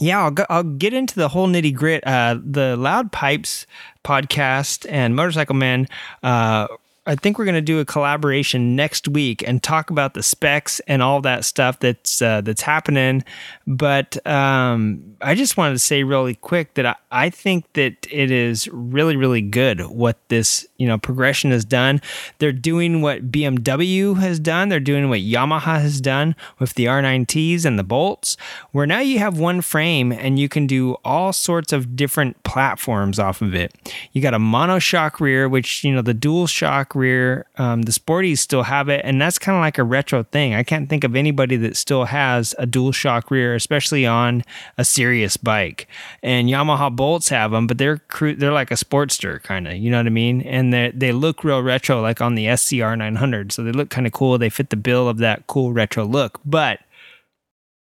yeah, 0.00 0.24
I'll, 0.24 0.30
go, 0.30 0.46
I'll 0.48 0.62
get 0.62 0.94
into 0.94 1.14
the 1.14 1.28
whole 1.28 1.46
nitty 1.46 1.74
grit. 1.74 2.06
Uh, 2.06 2.38
the 2.42 2.76
Loud 2.76 3.12
Pipes 3.12 3.66
podcast 4.02 4.90
and 4.90 5.14
Motorcycle 5.14 5.54
Man 5.54 5.86
uh, 6.22 6.66
I 7.10 7.16
think 7.16 7.40
we're 7.40 7.44
going 7.44 7.56
to 7.56 7.60
do 7.60 7.80
a 7.80 7.84
collaboration 7.84 8.76
next 8.76 9.08
week 9.08 9.42
and 9.44 9.60
talk 9.60 9.90
about 9.90 10.14
the 10.14 10.22
specs 10.22 10.78
and 10.86 11.02
all 11.02 11.20
that 11.22 11.44
stuff 11.44 11.80
that's 11.80 12.22
uh, 12.22 12.40
that's 12.40 12.62
happening. 12.62 13.24
But 13.66 14.24
um, 14.24 15.16
I 15.20 15.34
just 15.34 15.56
wanted 15.56 15.72
to 15.72 15.80
say 15.80 16.04
really 16.04 16.36
quick 16.36 16.74
that 16.74 16.86
I, 16.86 16.94
I 17.10 17.30
think 17.30 17.64
that 17.72 18.06
it 18.12 18.30
is 18.30 18.68
really 18.68 19.16
really 19.16 19.40
good 19.40 19.80
what 19.86 20.20
this 20.28 20.64
you 20.76 20.86
know 20.86 20.98
progression 20.98 21.50
has 21.50 21.64
done. 21.64 22.00
They're 22.38 22.52
doing 22.52 23.02
what 23.02 23.32
BMW 23.32 24.16
has 24.20 24.38
done. 24.38 24.68
They're 24.68 24.78
doing 24.78 25.08
what 25.08 25.18
Yamaha 25.18 25.80
has 25.80 26.00
done 26.00 26.36
with 26.60 26.74
the 26.74 26.84
R9Ts 26.84 27.64
and 27.64 27.76
the 27.76 27.82
bolts, 27.82 28.36
where 28.70 28.86
now 28.86 29.00
you 29.00 29.18
have 29.18 29.36
one 29.36 29.62
frame 29.62 30.12
and 30.12 30.38
you 30.38 30.48
can 30.48 30.68
do 30.68 30.94
all 31.04 31.32
sorts 31.32 31.72
of 31.72 31.96
different 31.96 32.40
platforms 32.44 33.18
off 33.18 33.42
of 33.42 33.52
it. 33.52 33.74
You 34.12 34.22
got 34.22 34.32
a 34.32 34.38
monoshock 34.38 35.18
rear, 35.18 35.48
which 35.48 35.82
you 35.82 35.92
know 35.92 36.02
the 36.02 36.14
dual 36.14 36.46
shock 36.46 36.94
rear. 37.00 37.46
Um, 37.56 37.82
the 37.82 37.92
Sporties 37.92 38.38
still 38.38 38.64
have 38.64 38.88
it, 38.88 39.00
and 39.04 39.20
that's 39.20 39.38
kind 39.38 39.56
of 39.56 39.60
like 39.60 39.78
a 39.78 39.84
retro 39.84 40.22
thing. 40.22 40.54
I 40.54 40.62
can't 40.62 40.88
think 40.88 41.02
of 41.02 41.16
anybody 41.16 41.56
that 41.56 41.76
still 41.76 42.04
has 42.04 42.54
a 42.58 42.66
dual 42.66 42.92
shock 42.92 43.30
rear, 43.30 43.54
especially 43.54 44.06
on 44.06 44.44
a 44.78 44.84
serious 44.84 45.36
bike. 45.36 45.88
And 46.22 46.48
Yamaha 46.48 46.94
Bolts 46.94 47.30
have 47.30 47.50
them, 47.50 47.66
but 47.66 47.78
they're 47.78 48.00
they're 48.20 48.52
like 48.52 48.70
a 48.70 48.74
Sportster 48.74 49.42
kind 49.42 49.66
of, 49.66 49.76
you 49.76 49.90
know 49.90 49.98
what 49.98 50.06
I 50.06 50.10
mean? 50.10 50.42
And 50.42 50.72
they 50.72 50.92
they 50.94 51.12
look 51.12 51.42
real 51.42 51.62
retro, 51.62 52.00
like 52.00 52.20
on 52.20 52.34
the 52.34 52.54
SCR 52.56 52.94
900. 52.94 53.52
So 53.52 53.64
they 53.64 53.72
look 53.72 53.90
kind 53.90 54.06
of 54.06 54.12
cool. 54.12 54.38
They 54.38 54.50
fit 54.50 54.70
the 54.70 54.76
bill 54.76 55.08
of 55.08 55.18
that 55.18 55.46
cool 55.46 55.72
retro 55.72 56.04
look. 56.04 56.40
But 56.44 56.80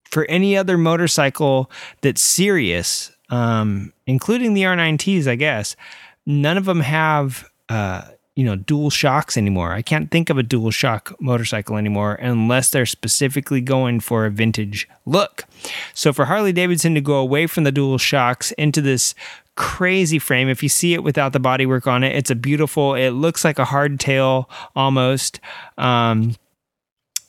for 0.05 0.25
any 0.27 0.57
other 0.57 0.79
motorcycle 0.79 1.71
that's 2.01 2.23
serious, 2.23 3.13
um, 3.31 3.93
including 4.07 4.55
the 4.55 4.63
R9Ts, 4.63 5.27
I 5.27 5.37
guess, 5.37 5.77
none 6.27 6.57
of 6.57 6.65
them 6.65 6.81
have. 6.81 7.49
Uh, 7.69 8.03
you 8.37 8.45
know 8.45 8.57
dual 8.57 8.91
shocks 8.91 9.37
anymore. 9.37 9.73
I 9.73 9.83
can't 9.83 10.11
think 10.11 10.31
of 10.31 10.39
a 10.39 10.43
dual 10.43 10.71
shock 10.71 11.15
motorcycle 11.21 11.77
anymore 11.77 12.15
unless 12.15 12.71
they're 12.71 12.87
specifically 12.87 13.61
going 13.61 14.01
for 14.01 14.25
a 14.25 14.31
vintage 14.31 14.89
look. 15.05 15.45
So 15.95 16.13
for 16.13 16.27
Harley 16.27 16.53
Davidson 16.53 16.95
to 16.95 17.01
go 17.01 17.17
away 17.17 17.47
from 17.47 17.65
the 17.65 17.73
dual 17.73 17.99
shocks 17.99 18.53
into 18.53 18.81
this 18.81 19.15
crazy 19.57 20.19
frame, 20.19 20.49
if 20.49 20.63
you 20.63 20.69
see 20.69 20.95
it 20.95 21.03
without 21.03 21.33
the 21.33 21.41
bodywork 21.41 21.87
on 21.87 22.05
it, 22.05 22.15
it's 22.15 22.31
a 22.31 22.35
beautiful. 22.37 22.95
It 22.95 23.11
looks 23.11 23.45
like 23.45 23.59
a 23.59 23.65
hardtail 23.65 24.47
almost. 24.75 25.41
Um, 25.77 26.37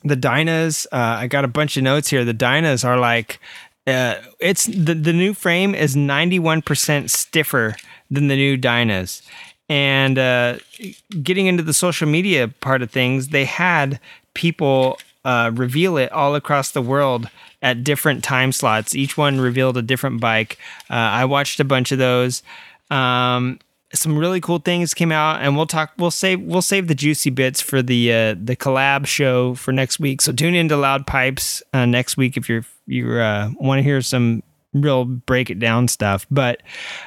the 0.04 0.16
Dynas, 0.16 0.86
uh, 0.92 0.96
I 1.20 1.26
got 1.26 1.44
a 1.44 1.48
bunch 1.48 1.76
of 1.76 1.82
notes 1.82 2.08
here. 2.08 2.24
The 2.24 2.34
Dynas 2.34 2.84
are 2.84 2.98
like 2.98 3.38
uh, 3.86 4.14
it's 4.38 4.66
the, 4.66 4.94
the 4.94 5.12
new 5.12 5.34
frame 5.34 5.74
is 5.74 5.96
91% 5.96 7.10
stiffer 7.10 7.76
than 8.10 8.28
the 8.28 8.36
new 8.36 8.56
Dynas 8.56 9.22
and 9.72 10.18
uh, 10.18 10.58
getting 11.22 11.46
into 11.46 11.62
the 11.62 11.72
social 11.72 12.06
media 12.06 12.48
part 12.60 12.82
of 12.82 12.90
things, 12.90 13.28
they 13.28 13.46
had 13.46 13.98
people 14.34 14.98
uh, 15.24 15.50
reveal 15.54 15.96
it 15.96 16.12
all 16.12 16.34
across 16.34 16.72
the 16.72 16.82
world 16.82 17.30
at 17.62 17.82
different 17.82 18.22
time 18.22 18.52
slots. 18.52 18.94
Each 18.94 19.16
one 19.16 19.40
revealed 19.40 19.78
a 19.78 19.82
different 19.82 20.20
bike. 20.20 20.58
Uh, 20.90 20.94
I 20.94 21.24
watched 21.24 21.58
a 21.58 21.64
bunch 21.64 21.90
of 21.90 21.96
those. 21.96 22.42
Um, 22.90 23.60
some 23.94 24.18
really 24.18 24.42
cool 24.42 24.58
things 24.58 24.92
came 24.92 25.10
out, 25.10 25.40
and 25.40 25.56
we'll 25.56 25.66
talk. 25.66 25.92
We'll 25.96 26.10
save. 26.10 26.42
We'll 26.42 26.60
save 26.60 26.86
the 26.86 26.94
juicy 26.94 27.30
bits 27.30 27.62
for 27.62 27.80
the 27.80 28.12
uh, 28.12 28.34
the 28.42 28.56
collab 28.56 29.06
show 29.06 29.54
for 29.54 29.72
next 29.72 29.98
week. 29.98 30.20
So 30.20 30.32
tune 30.32 30.54
into 30.54 30.76
Loud 30.76 31.06
Pipes 31.06 31.62
uh, 31.72 31.86
next 31.86 32.18
week 32.18 32.36
if 32.36 32.46
you're 32.46 32.66
you 32.86 33.10
uh, 33.12 33.50
want 33.58 33.78
to 33.78 33.82
hear 33.82 34.02
some 34.02 34.42
real 34.74 35.04
break 35.04 35.50
it 35.50 35.58
down 35.58 35.88
stuff. 35.88 36.26
But 36.30 36.62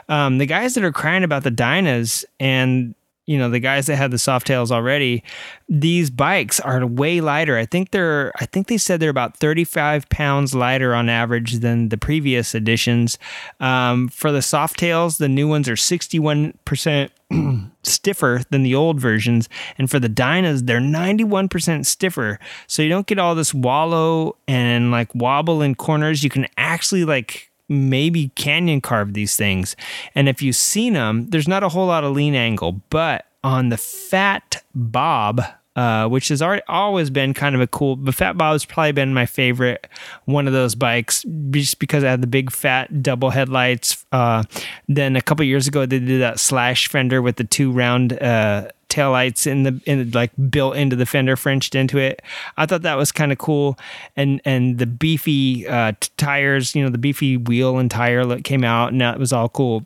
um, 0.09 0.37
the 0.37 0.45
guys 0.45 0.73
that 0.75 0.83
are 0.83 0.91
crying 0.91 1.23
about 1.23 1.43
the 1.43 1.51
Dynas 1.51 2.25
and 2.39 2.95
you 3.25 3.39
know 3.39 3.49
the 3.49 3.59
guys 3.59 3.87
that 3.87 3.95
had 3.95 4.11
the 4.11 4.19
soft 4.19 4.45
tails 4.45 4.71
already 4.71 5.23
these 5.67 6.09
bikes 6.09 6.59
are 6.59 6.85
way 6.85 7.21
lighter. 7.21 7.57
I 7.57 7.65
think 7.65 7.91
they're 7.91 8.31
i 8.39 8.45
think 8.45 8.67
they 8.67 8.77
said 8.77 8.99
they're 8.99 9.09
about 9.09 9.37
35 9.37 10.07
pounds 10.09 10.53
lighter 10.53 10.93
on 10.93 11.09
average 11.09 11.53
than 11.59 11.89
the 11.89 11.97
previous 11.97 12.53
editions. 12.53 13.17
Um, 13.59 14.09
for 14.09 14.31
the 14.31 14.41
soft 14.41 14.77
tails 14.77 15.17
the 15.17 15.29
new 15.29 15.47
ones 15.47 15.67
are 15.67 15.73
61% 15.73 17.09
stiffer 17.83 18.41
than 18.51 18.63
the 18.63 18.75
old 18.75 18.99
versions. 18.99 19.49
And 19.77 19.89
for 19.89 19.99
the 19.99 20.09
dynas 20.09 20.67
they're 20.67 20.79
91% 20.79 21.85
stiffer. 21.85 22.39
So 22.67 22.83
you 22.83 22.89
don't 22.89 23.07
get 23.07 23.19
all 23.19 23.33
this 23.33 23.53
wallow 23.53 24.35
and 24.47 24.91
like 24.91 25.13
wobble 25.15 25.61
in 25.63 25.73
corners. 25.75 26.23
You 26.23 26.29
can 26.29 26.45
actually 26.57 27.05
like 27.05 27.49
maybe 27.67 28.29
canyon 28.35 28.81
carve 28.81 29.13
these 29.13 29.35
things. 29.35 29.75
And 30.13 30.29
if 30.29 30.41
you've 30.41 30.55
seen 30.55 30.93
them, 30.93 31.27
there's 31.29 31.47
not 31.47 31.63
a 31.63 31.69
whole 31.69 31.87
lot 31.87 32.03
of 32.03 32.13
lean 32.13 32.35
angle, 32.35 32.81
but 32.89 33.25
on 33.43 33.69
the 33.69 33.77
Fat 33.77 34.63
Bob, 34.73 35.41
uh, 35.75 36.07
which 36.07 36.29
has 36.29 36.41
already 36.41 36.63
always 36.67 37.09
been 37.09 37.33
kind 37.33 37.53
of 37.53 37.61
a 37.61 37.67
cool. 37.67 37.95
but 37.95 38.15
Fat 38.15 38.37
Bob's 38.37 38.65
probably 38.65 38.93
been 38.93 39.13
my 39.13 39.25
favorite 39.25 39.87
one 40.25 40.47
of 40.47 40.53
those 40.53 40.73
bikes, 40.73 41.25
just 41.51 41.79
because 41.79 42.03
I 42.03 42.09
had 42.09 42.21
the 42.21 42.27
big 42.27 42.51
fat 42.51 43.03
double 43.03 43.29
headlights. 43.29 44.05
Uh, 44.11 44.43
then 44.87 45.15
a 45.15 45.21
couple 45.21 45.45
years 45.45 45.67
ago, 45.67 45.85
they 45.85 45.99
did 45.99 46.21
that 46.21 46.39
slash 46.39 46.87
fender 46.87 47.21
with 47.21 47.35
the 47.35 47.43
two 47.43 47.71
round 47.71 48.13
uh, 48.13 48.69
taillights 48.89 49.47
in 49.47 49.63
the 49.63 49.81
in 49.85 50.11
like 50.11 50.31
built 50.49 50.75
into 50.75 50.95
the 50.95 51.05
fender 51.05 51.35
Frenched 51.35 51.75
into 51.75 51.97
it. 51.97 52.21
I 52.57 52.65
thought 52.65 52.83
that 52.83 52.97
was 52.97 53.11
kind 53.11 53.31
of 53.31 53.37
cool. 53.37 53.77
And 54.15 54.41
and 54.45 54.77
the 54.77 54.85
beefy 54.85 55.67
uh, 55.67 55.93
t- 55.99 56.09
tires, 56.17 56.75
you 56.75 56.83
know, 56.83 56.89
the 56.89 56.97
beefy 56.97 57.37
wheel 57.37 57.77
and 57.77 57.89
tire 57.89 58.25
that 58.25 58.43
came 58.43 58.63
out, 58.63 58.91
and 58.91 59.01
that 59.01 59.19
was 59.19 59.33
all 59.33 59.49
cool. 59.49 59.85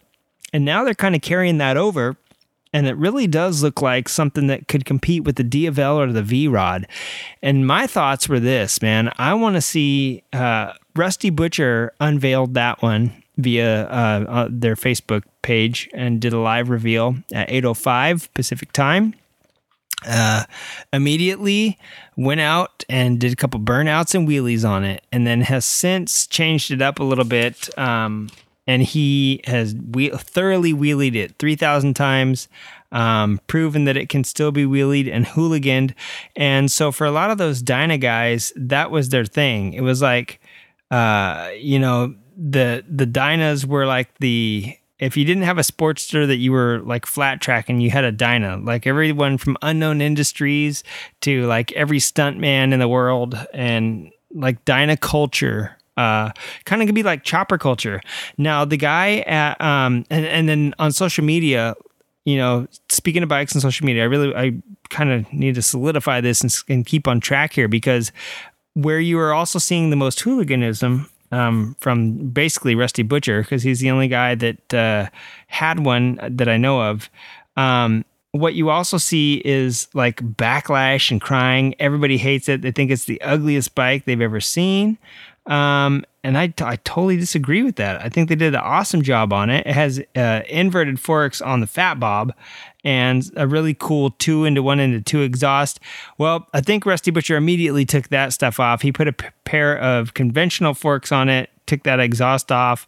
And 0.54 0.66
now 0.66 0.84
they're 0.84 0.93
kind 0.93 1.16
of 1.16 1.22
carrying 1.22 1.58
that 1.60 1.78
over. 1.78 2.18
And 2.72 2.86
it 2.86 2.95
really 2.97 3.26
does 3.26 3.64
look 3.64 3.82
like 3.82 4.08
something 4.08 4.45
that 4.47 4.68
could 4.68 4.86
compete 4.86 5.24
with 5.24 5.38
the 5.38 5.43
Diavel 5.43 6.00
or 6.00 6.12
the 6.12 6.22
V 6.22 6.47
Rod. 6.47 6.88
And 7.41 7.66
my 7.66 7.88
thoughts 7.88 8.30
were 8.30 8.39
this, 8.39 8.80
man. 8.80 9.12
I 9.18 9.34
want 9.34 9.56
to 9.56 9.62
see 9.62 10.24
uh, 10.34 10.74
Rusty 10.95 11.32
Butcher 11.32 11.93
unveiled 12.00 12.54
that 12.54 12.84
one 12.84 13.24
via 13.38 13.86
uh, 13.86 14.26
uh, 14.28 14.47
their 14.52 14.76
Facebook 14.76 15.24
page 15.42 15.90
and 15.94 16.20
did 16.20 16.34
a 16.34 16.40
live 16.40 16.70
reveal 16.70 17.16
at 17.34 17.50
8:05 17.50 18.34
Pacific 18.34 18.72
time. 18.72 19.14
Uh, 20.08 20.46
immediately 20.94 21.78
went 22.16 22.40
out 22.40 22.86
and 22.88 23.20
did 23.20 23.34
a 23.34 23.36
couple 23.36 23.60
burnouts 23.60 24.16
and 24.16 24.28
wheelies 24.28 24.68
on 24.68 24.86
it, 24.86 25.04
and 25.12 25.28
then 25.28 25.42
has 25.42 25.66
since 25.66 26.26
changed 26.26 26.72
it 26.72 26.82
up 26.82 27.00
a 27.00 27.04
little 27.04 27.26
bit. 27.26 27.78
Um, 27.78 28.30
and 28.66 28.84
he 28.84 29.42
has 29.46 29.74
whe- 29.74 30.16
thoroughly 30.16 30.74
wheelied 30.74 31.16
it 31.16 31.36
3,000 31.40 31.96
times, 31.96 32.48
um, 32.92 33.42
proven 33.48 33.86
that 33.86 33.98
it 33.98 34.10
can 34.10 34.24
still 34.24 34.52
be 34.52 34.64
wheelied 34.64 35.12
and 35.12 35.26
hooliganed. 35.26 35.96
And 36.36 36.72
so 36.72 36.92
for 36.92 37.06
a 37.06 37.12
lot 37.12 37.32
of 37.32 37.40
those 37.40 37.64
Dyna 37.64 37.98
guys, 37.98 38.54
that 38.56 38.92
was 38.92 39.10
their 39.10 39.26
thing. 39.26 39.74
It 39.74 39.82
was 39.82 40.04
like, 40.04 40.40
uh, 40.92 41.50
you 41.58 41.80
know, 41.80 42.14
the 42.38 42.86
the 42.88 43.06
Dynas 43.06 43.66
were 43.66 43.86
like 43.86 44.18
the 44.20 44.78
if 45.00 45.16
you 45.16 45.24
didn't 45.24 45.43
have 45.43 45.58
a 45.58 45.62
Sportster 45.62 46.28
that 46.28 46.38
you 46.38 46.52
were 46.52 46.80
like 46.80 47.06
flat 47.06 47.41
tracking, 47.41 47.80
you 47.80 47.89
had 47.89 48.04
a 48.04 48.12
Dyna. 48.12 48.58
Like 48.58 48.86
everyone 48.86 49.38
from 49.38 49.58
unknown 49.62 50.02
industries 50.02 50.84
to 51.22 51.45
like 51.47 51.72
every 51.72 52.00
stuntman 52.00 52.74
in 52.74 52.80
the 52.80 52.88
world 52.88 53.36
and 53.54 54.12
like 54.34 54.64
Dyna 54.66 54.97
culture. 54.97 55.76
Uh, 55.95 56.32
kind 56.64 56.82
of 56.82 56.88
could 56.88 56.95
be 56.95 57.04
like 57.04 57.24
chopper 57.24 57.58
culture. 57.58 58.02
Now 58.38 58.64
the 58.66 58.78
guy 58.78 59.20
at 59.20 59.60
um 59.60 60.06
and, 60.10 60.26
and 60.26 60.47
then 60.47 60.74
on 60.80 60.91
social 60.91 61.24
media, 61.24 61.76
you 62.26 62.38
know, 62.38 62.68
speaking 62.89 63.24
of 63.24 63.30
bikes 63.30 63.54
and 63.54 63.62
social 63.62 63.86
media, 63.86 64.04
I 64.04 64.06
really 64.06 64.36
I 64.36 64.62
kind 64.89 65.12
of 65.12 65.32
need 65.32 65.56
to 65.56 65.62
solidify 65.62 66.22
this 66.22 66.41
and, 66.41 66.54
and 66.68 66.86
keep 66.86 67.08
on 67.08 67.20
track 67.20 67.54
here 67.54 67.68
because 67.68 68.12
where 68.74 69.00
you 69.00 69.20
are 69.20 69.34
also 69.34 69.60
seeing 69.60 69.89
the 69.89 69.95
most 69.95 70.22
hooliganism 70.22 71.10
um, 71.32 71.76
from 71.80 72.30
basically 72.30 72.76
Rusty 72.76 73.04
Butcher 73.04 73.42
because 73.42 73.64
he's 73.64 73.80
the 73.80 73.92
only 73.92 74.08
guy 74.08 74.36
that 74.36 74.74
uh, 74.74 75.10
had 75.48 75.86
one 75.86 76.20
that 76.22 76.50
I 76.50 76.58
know 76.58 76.82
of. 76.82 77.10
Um, 77.58 78.06
what 78.32 78.54
you 78.54 78.70
also 78.70 78.98
see 78.98 79.42
is 79.44 79.88
like 79.94 80.22
backlash 80.22 81.10
and 81.10 81.20
crying. 81.20 81.74
Everybody 81.80 82.18
hates 82.18 82.48
it. 82.48 82.62
They 82.62 82.72
think 82.72 82.92
it's 82.92 83.06
the 83.06 83.22
ugliest 83.22 83.74
bike 83.74 84.06
they've 84.06 84.22
ever 84.22 84.40
seen. 84.40 84.98
Um, 85.50 86.06
and 86.24 86.38
I, 86.38 86.54
I 86.62 86.76
totally 86.78 87.18
disagree 87.18 87.64
with 87.64 87.78
that. 87.78 88.02
I 88.02 88.08
think 88.08 88.30
they 88.30 88.36
did 88.36 88.54
an 88.54 88.62
awesome 88.62 89.02
job 89.02 89.34
on 89.34 89.50
it. 89.50 89.66
It 89.66 89.74
has 89.74 90.00
uh, 90.16 90.41
inverted 90.47 91.00
forks 91.00 91.41
on 91.41 91.60
the 91.60 91.68
Fat 91.68 92.00
Bob 92.00 92.34
and 92.84 93.30
a 93.36 93.47
really 93.47 93.74
cool 93.74 94.12
two 94.12 94.45
into 94.45 94.62
one 94.62 94.80
into 94.80 95.02
two 95.02 95.22
exhaust. 95.22 95.80
Well, 96.18 96.47
I 96.54 96.62
think 96.62 96.86
Rusty 96.86 97.10
Butcher 97.10 97.36
immediately 97.36 97.84
took 97.84 98.10
that 98.10 98.32
stuff 98.32 98.60
off. 98.60 98.84
He 98.84 98.91
put 98.91 99.08
a 99.08 99.14
p- 99.14 99.28
pair 99.43 99.78
of 99.78 100.14
conventional 100.14 100.76
forks 100.76 101.12
on 101.12 101.30
it, 101.30 101.50
took 101.66 101.84
that 101.84 102.00
exhaust 102.00 102.52
off, 102.52 102.88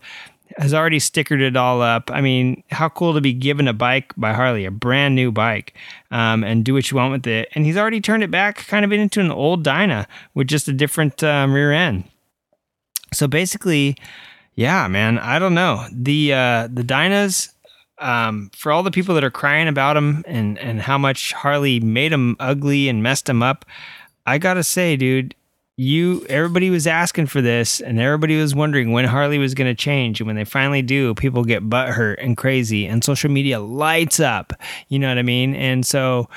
has 0.58 0.74
already 0.74 1.00
stickered 1.00 1.42
it 1.42 1.56
all 1.56 1.82
up. 1.82 2.12
I 2.12 2.22
mean, 2.22 2.64
how 2.70 2.90
cool 2.90 3.14
to 3.14 3.22
be 3.22 3.34
given 3.34 3.68
a 3.68 3.74
bike 3.74 4.14
by 4.18 4.34
Harley, 4.34 4.66
a 4.66 4.72
brand 4.72 5.16
new 5.16 5.32
bike, 5.32 5.74
um, 6.12 6.44
and 6.44 6.64
do 6.64 6.74
what 6.74 6.92
you 6.92 6.98
want 6.98 7.14
with 7.14 7.26
it. 7.26 7.50
And 7.56 7.66
he's 7.66 7.78
already 7.78 8.02
turned 8.02 8.24
it 8.24 8.32
back 8.32 8.68
kind 8.68 8.86
of 8.86 8.92
into 8.92 9.20
an 9.20 9.32
old 9.32 9.64
Dyna 9.64 10.08
with 10.34 10.48
just 10.48 10.68
a 10.68 10.74
different 10.74 11.24
um, 11.24 11.54
rear 11.54 11.72
end. 11.72 12.04
So 13.14 13.28
basically, 13.28 13.98
yeah, 14.56 14.88
man, 14.88 15.18
I 15.20 15.40
don't 15.40 15.54
know. 15.54 15.86
The 15.92 16.34
uh, 16.34 16.68
the 16.72 16.84
Dynas, 16.84 17.52
um, 18.00 18.50
for 18.56 18.72
all 18.72 18.84
the 18.84 18.92
people 18.92 19.16
that 19.16 19.24
are 19.24 19.32
crying 19.32 19.68
about 19.68 19.94
them 19.94 20.24
and 20.26 20.58
and 20.60 20.82
how 20.82 20.98
much 20.98 21.34
Harley 21.34 21.80
made 21.80 22.12
them 22.12 22.36
ugly 22.40 22.88
and 22.88 23.04
messed 23.04 23.26
them 23.26 23.44
up, 23.44 23.66
I 24.26 24.38
gotta 24.38 24.64
say, 24.64 24.96
dude, 24.96 25.36
you 25.76 26.26
everybody 26.30 26.70
was 26.70 26.88
asking 26.88 27.28
for 27.28 27.42
this, 27.42 27.82
and 27.82 28.00
everybody 28.00 28.38
was 28.38 28.56
wondering 28.56 28.94
when 28.94 29.06
Harley 29.06 29.38
was 29.38 29.56
gonna 29.56 29.76
change, 29.76 30.22
and 30.22 30.28
when 30.28 30.38
they 30.38 30.46
finally 30.46 30.82
do, 30.82 31.14
people 31.16 31.44
get 31.44 31.70
butthurt 31.70 32.16
and 32.20 32.38
crazy, 32.38 32.86
and 32.86 33.04
social 33.04 33.30
media 33.30 33.60
lights 33.60 34.22
up. 34.22 34.54
You 34.88 35.00
know 35.00 35.10
what 35.10 35.18
I 35.18 35.24
mean? 35.24 35.56
And 35.56 35.86
so. 35.86 36.30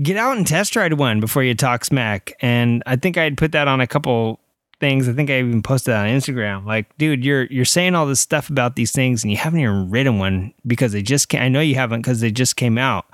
Get 0.00 0.16
out 0.16 0.38
and 0.38 0.46
test 0.46 0.74
ride 0.74 0.94
one 0.94 1.20
before 1.20 1.42
you 1.42 1.54
talk 1.54 1.84
smack. 1.84 2.32
And 2.40 2.82
I 2.86 2.96
think 2.96 3.18
I'd 3.18 3.36
put 3.36 3.52
that 3.52 3.68
on 3.68 3.82
a 3.82 3.86
couple 3.86 4.40
things. 4.82 5.08
I 5.08 5.12
think 5.12 5.30
I 5.30 5.38
even 5.38 5.62
posted 5.62 5.94
on 5.94 6.08
Instagram. 6.08 6.66
Like, 6.66 6.94
dude, 6.98 7.24
you're 7.24 7.44
you're 7.44 7.64
saying 7.64 7.94
all 7.94 8.04
this 8.04 8.18
stuff 8.18 8.50
about 8.50 8.74
these 8.74 8.90
things, 8.90 9.22
and 9.22 9.30
you 9.30 9.36
haven't 9.36 9.60
even 9.60 9.88
written 9.88 10.18
one 10.18 10.52
because 10.66 10.92
they 10.92 11.02
just. 11.02 11.28
Came, 11.28 11.40
I 11.40 11.48
know 11.48 11.60
you 11.60 11.76
haven't 11.76 12.02
because 12.02 12.20
they 12.20 12.32
just 12.32 12.56
came 12.56 12.76
out, 12.76 13.06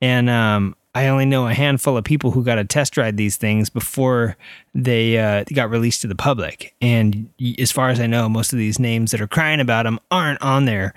and 0.00 0.30
um, 0.30 0.74
I 0.94 1.06
only 1.06 1.24
know 1.24 1.48
a 1.48 1.54
handful 1.54 1.96
of 1.96 2.04
people 2.04 2.32
who 2.32 2.44
got 2.44 2.56
to 2.56 2.64
test 2.64 2.98
ride 2.98 3.16
these 3.16 3.36
things 3.36 3.70
before 3.70 4.36
they 4.74 5.18
uh, 5.18 5.44
got 5.54 5.70
released 5.70 6.02
to 6.02 6.06
the 6.06 6.14
public. 6.14 6.74
And 6.82 7.30
as 7.58 7.72
far 7.72 7.88
as 7.88 7.98
I 7.98 8.06
know, 8.06 8.28
most 8.28 8.52
of 8.52 8.58
these 8.58 8.78
names 8.78 9.10
that 9.12 9.20
are 9.20 9.26
crying 9.26 9.58
about 9.58 9.84
them 9.84 9.98
aren't 10.10 10.42
on 10.42 10.66
there. 10.66 10.92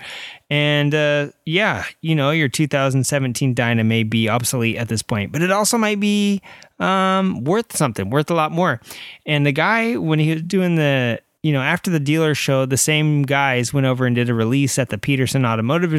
And 0.50 0.94
uh, 0.94 1.28
yeah, 1.46 1.84
you 2.02 2.14
know, 2.14 2.30
your 2.30 2.48
2017 2.48 3.54
Dyna 3.54 3.84
may 3.84 4.02
be 4.02 4.28
obsolete 4.28 4.76
at 4.76 4.88
this 4.88 5.02
point, 5.02 5.32
but 5.32 5.40
it 5.40 5.50
also 5.50 5.78
might 5.78 5.98
be 5.98 6.42
um, 6.78 7.42
worth 7.44 7.74
something, 7.74 8.10
worth 8.10 8.30
a 8.30 8.34
lot 8.34 8.52
more. 8.52 8.82
And 9.24 9.46
the 9.46 9.52
guy, 9.52 9.96
when 9.96 10.18
he 10.18 10.34
was 10.34 10.42
doing 10.42 10.76
the 10.76 11.20
you 11.42 11.52
know, 11.52 11.62
after 11.62 11.92
the 11.92 12.00
dealer 12.00 12.34
show, 12.34 12.66
the 12.66 12.76
same 12.76 13.22
guys 13.22 13.72
went 13.72 13.86
over 13.86 14.04
and 14.04 14.16
did 14.16 14.28
a 14.28 14.34
release 14.34 14.80
at 14.80 14.88
the 14.88 14.98
Petersen 14.98 15.46
Automotive 15.46 15.92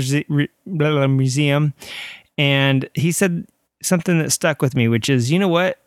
Museum. 0.65 1.73
And 2.37 2.89
he 2.95 3.13
said 3.13 3.47
something 3.81 4.19
that 4.19 4.31
stuck 4.31 4.61
with 4.61 4.75
me, 4.75 4.87
which 4.87 5.09
is, 5.09 5.31
you 5.31 5.39
know 5.39 5.47
what? 5.47 5.79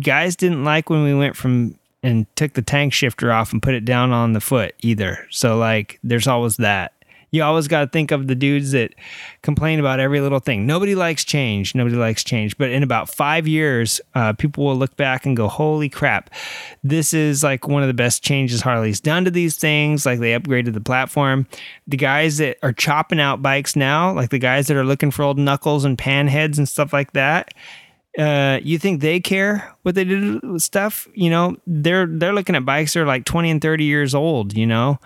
Guys 0.00 0.36
didn't 0.36 0.64
like 0.64 0.90
when 0.90 1.04
we 1.04 1.14
went 1.14 1.36
from 1.36 1.78
and 2.02 2.26
took 2.36 2.52
the 2.52 2.62
tank 2.62 2.92
shifter 2.92 3.32
off 3.32 3.52
and 3.52 3.62
put 3.62 3.74
it 3.74 3.84
down 3.84 4.12
on 4.12 4.32
the 4.34 4.40
foot 4.40 4.74
either. 4.82 5.26
So 5.30 5.56
like 5.56 5.98
there's 6.02 6.26
always 6.26 6.58
that. 6.58 6.92
You 7.34 7.42
always 7.42 7.66
got 7.66 7.80
to 7.80 7.86
think 7.88 8.12
of 8.12 8.28
the 8.28 8.36
dudes 8.36 8.70
that 8.70 8.94
complain 9.42 9.80
about 9.80 9.98
every 9.98 10.20
little 10.20 10.38
thing. 10.38 10.66
Nobody 10.66 10.94
likes 10.94 11.24
change. 11.24 11.74
Nobody 11.74 11.96
likes 11.96 12.22
change. 12.22 12.56
But 12.56 12.70
in 12.70 12.84
about 12.84 13.10
five 13.12 13.48
years, 13.48 14.00
uh, 14.14 14.34
people 14.34 14.64
will 14.64 14.76
look 14.76 14.96
back 14.96 15.26
and 15.26 15.36
go, 15.36 15.48
"Holy 15.48 15.88
crap! 15.88 16.30
This 16.84 17.12
is 17.12 17.42
like 17.42 17.66
one 17.66 17.82
of 17.82 17.88
the 17.88 17.94
best 17.94 18.22
changes 18.22 18.60
Harley's 18.60 19.00
done 19.00 19.24
to 19.24 19.32
these 19.32 19.56
things. 19.56 20.06
Like 20.06 20.20
they 20.20 20.38
upgraded 20.38 20.74
the 20.74 20.80
platform. 20.80 21.48
The 21.88 21.96
guys 21.96 22.36
that 22.36 22.58
are 22.62 22.72
chopping 22.72 23.18
out 23.18 23.42
bikes 23.42 23.74
now, 23.74 24.12
like 24.12 24.30
the 24.30 24.38
guys 24.38 24.68
that 24.68 24.76
are 24.76 24.84
looking 24.84 25.10
for 25.10 25.24
old 25.24 25.36
knuckles 25.36 25.84
and 25.84 25.98
pan 25.98 26.28
heads 26.28 26.56
and 26.56 26.68
stuff 26.68 26.92
like 26.92 27.14
that." 27.14 27.52
Uh, 28.16 28.60
you 28.62 28.78
think 28.78 29.00
they 29.00 29.18
care 29.18 29.74
what 29.82 29.96
they 29.96 30.04
did 30.04 30.40
with 30.44 30.62
stuff? 30.62 31.08
You 31.14 31.30
know, 31.30 31.56
they're 31.66 32.06
they're 32.06 32.32
looking 32.32 32.54
at 32.54 32.64
bikes 32.64 32.92
that 32.92 33.00
are 33.00 33.06
like 33.06 33.24
twenty 33.24 33.50
and 33.50 33.60
thirty 33.60 33.82
years 33.82 34.14
old. 34.14 34.56
You 34.56 34.66
know, 34.68 35.00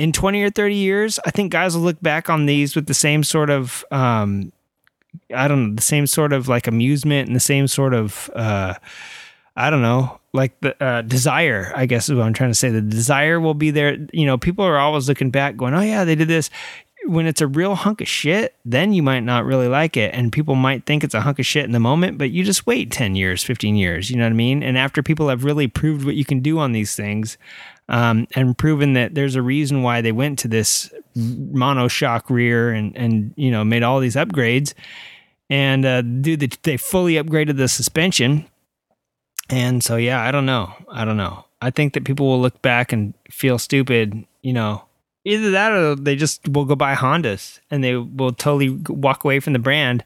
in 0.00 0.12
20 0.12 0.42
or 0.42 0.48
30 0.48 0.74
years, 0.76 1.20
I 1.26 1.30
think 1.30 1.52
guys 1.52 1.76
will 1.76 1.82
look 1.82 2.00
back 2.00 2.30
on 2.30 2.46
these 2.46 2.74
with 2.74 2.86
the 2.86 2.94
same 2.94 3.22
sort 3.22 3.50
of, 3.50 3.84
um, 3.90 4.50
I 5.34 5.46
don't 5.46 5.68
know, 5.68 5.74
the 5.74 5.82
same 5.82 6.06
sort 6.06 6.32
of 6.32 6.48
like 6.48 6.66
amusement 6.66 7.28
and 7.28 7.36
the 7.36 7.40
same 7.40 7.68
sort 7.68 7.92
of, 7.92 8.30
uh, 8.34 8.74
I 9.56 9.68
don't 9.68 9.82
know, 9.82 10.18
like 10.32 10.58
the 10.60 10.82
uh, 10.82 11.02
desire, 11.02 11.70
I 11.76 11.84
guess 11.84 12.08
is 12.08 12.14
what 12.14 12.24
I'm 12.24 12.32
trying 12.32 12.48
to 12.48 12.54
say. 12.54 12.70
The 12.70 12.80
desire 12.80 13.38
will 13.40 13.52
be 13.52 13.70
there. 13.70 13.98
You 14.10 14.24
know, 14.24 14.38
people 14.38 14.64
are 14.64 14.78
always 14.78 15.06
looking 15.06 15.30
back 15.30 15.58
going, 15.58 15.74
oh, 15.74 15.82
yeah, 15.82 16.04
they 16.04 16.14
did 16.14 16.28
this. 16.28 16.48
when 17.04 17.26
it's 17.26 17.42
a 17.42 17.46
real 17.46 17.74
hunk 17.74 18.00
of 18.00 18.08
shit, 18.08 18.54
then 18.64 18.94
you 18.94 19.02
might 19.02 19.20
not 19.20 19.44
really 19.44 19.68
like 19.68 19.98
it. 19.98 20.14
And 20.14 20.32
people 20.32 20.54
might 20.54 20.86
think 20.86 21.04
it's 21.04 21.14
a 21.14 21.20
hunk 21.20 21.38
of 21.38 21.44
shit 21.44 21.66
in 21.66 21.72
the 21.72 21.80
moment, 21.80 22.16
but 22.16 22.30
you 22.30 22.42
just 22.42 22.66
wait 22.66 22.90
10 22.90 23.16
years, 23.16 23.42
15 23.42 23.76
years. 23.76 24.10
You 24.10 24.16
know 24.16 24.24
what 24.24 24.30
I 24.30 24.34
mean? 24.34 24.62
And 24.62 24.78
after 24.78 25.02
people 25.02 25.28
have 25.28 25.44
really 25.44 25.68
proved 25.68 26.06
what 26.06 26.14
you 26.14 26.24
can 26.24 26.40
do 26.40 26.58
on 26.58 26.72
these 26.72 26.96
things 26.96 27.36
um, 27.90 28.28
and 28.36 28.56
proven 28.56 28.94
that 28.94 29.14
there's 29.14 29.34
a 29.34 29.42
reason 29.42 29.82
why 29.82 30.00
they 30.00 30.12
went 30.12 30.38
to 30.38 30.48
this 30.48 30.94
monoshock 31.16 32.30
rear 32.30 32.70
and, 32.70 32.96
and 32.96 33.34
you 33.36 33.50
know, 33.50 33.64
made 33.64 33.82
all 33.82 33.98
these 33.98 34.14
upgrades 34.14 34.72
and 35.50 35.84
uh, 35.84 36.00
do 36.00 36.36
the, 36.36 36.50
they 36.62 36.76
fully 36.76 37.14
upgraded 37.14 37.56
the 37.56 37.66
suspension. 37.66 38.46
And 39.50 39.82
so, 39.82 39.96
yeah, 39.96 40.22
I 40.22 40.30
don't 40.30 40.46
know. 40.46 40.72
I 40.88 41.04
don't 41.04 41.16
know. 41.16 41.44
I 41.60 41.70
think 41.70 41.94
that 41.94 42.04
people 42.04 42.26
will 42.26 42.40
look 42.40 42.62
back 42.62 42.92
and 42.92 43.12
feel 43.28 43.58
stupid, 43.58 44.24
you 44.42 44.52
know, 44.52 44.84
either 45.24 45.50
that 45.50 45.72
or 45.72 45.96
they 45.96 46.14
just 46.14 46.48
will 46.48 46.64
go 46.64 46.76
buy 46.76 46.94
Hondas 46.94 47.58
and 47.72 47.82
they 47.82 47.96
will 47.96 48.32
totally 48.32 48.70
walk 48.88 49.24
away 49.24 49.40
from 49.40 49.52
the 49.52 49.58
brand 49.58 50.04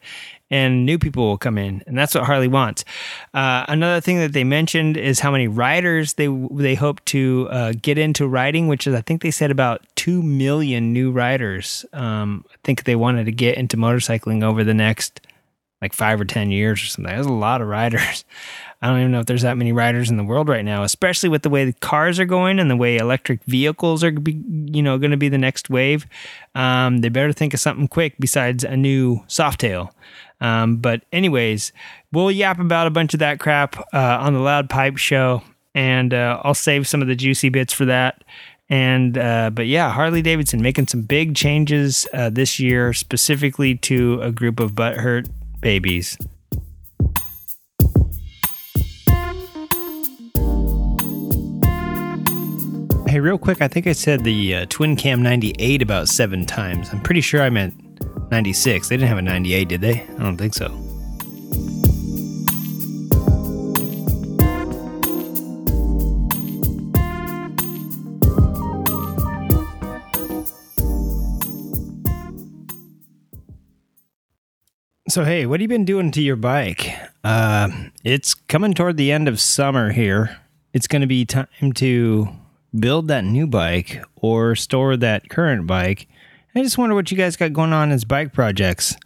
and 0.51 0.85
new 0.85 0.99
people 0.99 1.27
will 1.27 1.39
come 1.39 1.59
in 1.59 1.83
and 1.87 1.97
that's 1.97 2.15
what 2.15 2.25
Harley 2.25 2.49
wants. 2.49 2.85
Uh, 3.33 3.65
another 3.69 4.01
thing 4.01 4.19
that 4.19 4.33
they 4.33 4.45
mentioned 4.45 4.97
is 4.97 5.21
how 5.21 5.31
many 5.31 5.49
riders 5.49 6.15
they 6.15 6.27
they 6.51 6.75
hope 6.75 7.05
to 7.07 7.49
uh, 7.51 7.73
get 7.81 7.99
into 7.99 8.27
riding, 8.27 8.69
which 8.69 8.87
is 8.87 8.95
I 8.95 9.01
think 9.01 9.23
they 9.23 9.31
said 9.31 9.51
about 9.51 9.83
two 9.97 10.23
million 10.23 10.93
new 10.93 11.11
riders. 11.11 11.85
Um, 11.93 12.45
I 12.53 12.57
think 12.65 12.85
they 12.85 12.97
wanted 12.97 13.25
to 13.27 13.33
get 13.33 13.57
into 13.57 13.77
motorcycling 13.77 14.43
over 14.43 14.65
the 14.65 14.75
next 14.75 15.21
like 15.85 15.93
five 15.93 16.18
or 16.18 16.24
ten 16.24 16.51
years 16.51 16.82
or 16.82 16.87
something. 16.87 17.14
There's 17.14 17.26
a 17.26 17.32
lot 17.32 17.61
of 17.61 17.68
riders. 17.68 18.24
I 18.82 18.89
don't 18.89 19.01
even 19.01 19.12
know 19.12 19.20
if 19.20 19.26
there's 19.26 19.43
that 19.43 19.57
many 19.57 19.72
riders 19.72 20.11
in 20.11 20.16
the 20.16 20.24
world 20.24 20.49
right 20.49 20.64
now, 20.64 20.82
especially 20.82 21.28
with 21.28 21.43
the 21.43 21.49
way 21.49 21.64
the 21.64 21.72
cars 21.72 22.18
are 22.18 22.26
going 22.26 22.59
and 22.59 22.70
the 22.70 22.76
way 22.76 22.97
electric 22.97 23.43
vehicles 23.45 24.05
are, 24.05 24.11
be, 24.11 24.43
you 24.66 24.82
know, 24.82 24.99
going 24.99 25.11
to 25.11 25.16
be 25.16 25.30
the 25.30 25.39
next 25.39 25.70
wave. 25.70 26.07
Um, 26.55 26.99
they 26.99 27.09
better 27.09 27.32
think 27.32 27.55
of 27.55 27.61
something 27.61 27.89
quick 27.89 28.14
besides 28.18 28.62
a 28.62 28.76
new 28.76 29.20
Softail. 29.26 29.91
Um, 30.41 30.76
but 30.76 31.03
anyways, 31.12 31.72
we'll 32.12 32.30
yap 32.30 32.59
about 32.59 32.87
a 32.87 32.91
bunch 32.91 33.14
of 33.14 33.20
that 33.20 33.41
crap 33.41 33.78
uh, 33.95 34.18
on 34.20 34.35
the 34.35 34.41
Loud 34.41 34.68
Pipe 34.68 34.99
Show, 34.99 35.43
and 35.74 36.12
uh, 36.12 36.41
I'll 36.45 36.55
save 36.55 36.87
some 36.87 37.01
of 37.01 37.09
the 37.09 37.16
juicy 37.16 37.49
bits 37.49 37.72
for 37.72 37.87
that. 37.87 38.22
And 38.68 39.16
uh, 39.16 39.51
but 39.51 39.66
yeah, 39.66 39.91
Harley 39.93 40.20
Davidson 40.22 40.61
making 40.61 40.89
some 40.89 41.03
big 41.03 41.35
changes 41.35 42.07
uh, 42.12 42.30
this 42.30 42.59
year, 42.59 42.93
specifically 42.93 43.76
to 43.76 44.20
a 44.20 44.32
group 44.32 44.61
of 44.61 44.72
butthurt 44.72 45.28
babies. 45.65 46.19
Hey, 53.09 53.21
real 53.21 53.39
quick, 53.39 53.62
I 53.62 53.69
think 53.69 53.87
I 53.87 53.93
said 53.93 54.25
the 54.25 54.55
uh, 54.55 54.67
Twin 54.69 54.95
Cam 54.95 55.23
98 55.23 55.81
about 55.81 56.09
seven 56.09 56.45
times. 56.45 56.91
I'm 56.93 57.01
pretty 57.01 57.23
sure 57.23 57.41
I 57.41 57.49
meant 57.49 57.75
96. 58.31 58.89
They 58.89 58.97
didn't 58.97 59.09
have 59.09 59.19
a 59.19 59.23
98, 59.23 59.69
did 59.69 59.81
they? 59.81 60.03
I 60.03 60.23
don't 60.23 60.37
think 60.37 60.53
so. 60.53 60.67
So, 75.07 75.23
hey, 75.23 75.45
what 75.45 75.61
have 75.61 75.63
you 75.63 75.69
been 75.69 75.85
doing 75.85 76.11
to 76.13 76.23
your 76.23 76.35
bike? 76.35 76.91
Uh, 77.23 77.69
it's 78.05 78.33
coming 78.33 78.73
toward 78.73 78.97
the 78.97 79.13
end 79.13 79.29
of 79.29 79.39
summer 79.39 79.93
here. 79.93 80.41
It's 80.73 80.87
going 80.87 81.03
to 81.03 81.07
be 81.07 81.27
time 81.27 81.73
to 81.75 82.29
build 82.75 83.09
that 83.09 83.23
new 83.23 83.47
bike 83.47 84.03
or 84.17 84.57
store 84.57 84.97
that 84.97 85.29
current 85.29 85.67
bike. 85.67 86.09
I 86.55 86.63
just 86.63 86.79
wonder 86.79 86.95
what 86.95 87.11
you 87.11 87.19
guys 87.19 87.37
got 87.37 87.53
going 87.53 87.75
on 87.75 87.93
as 87.93 88.07
bike 88.07 88.33
projects. 88.33 88.93
A 88.93 88.99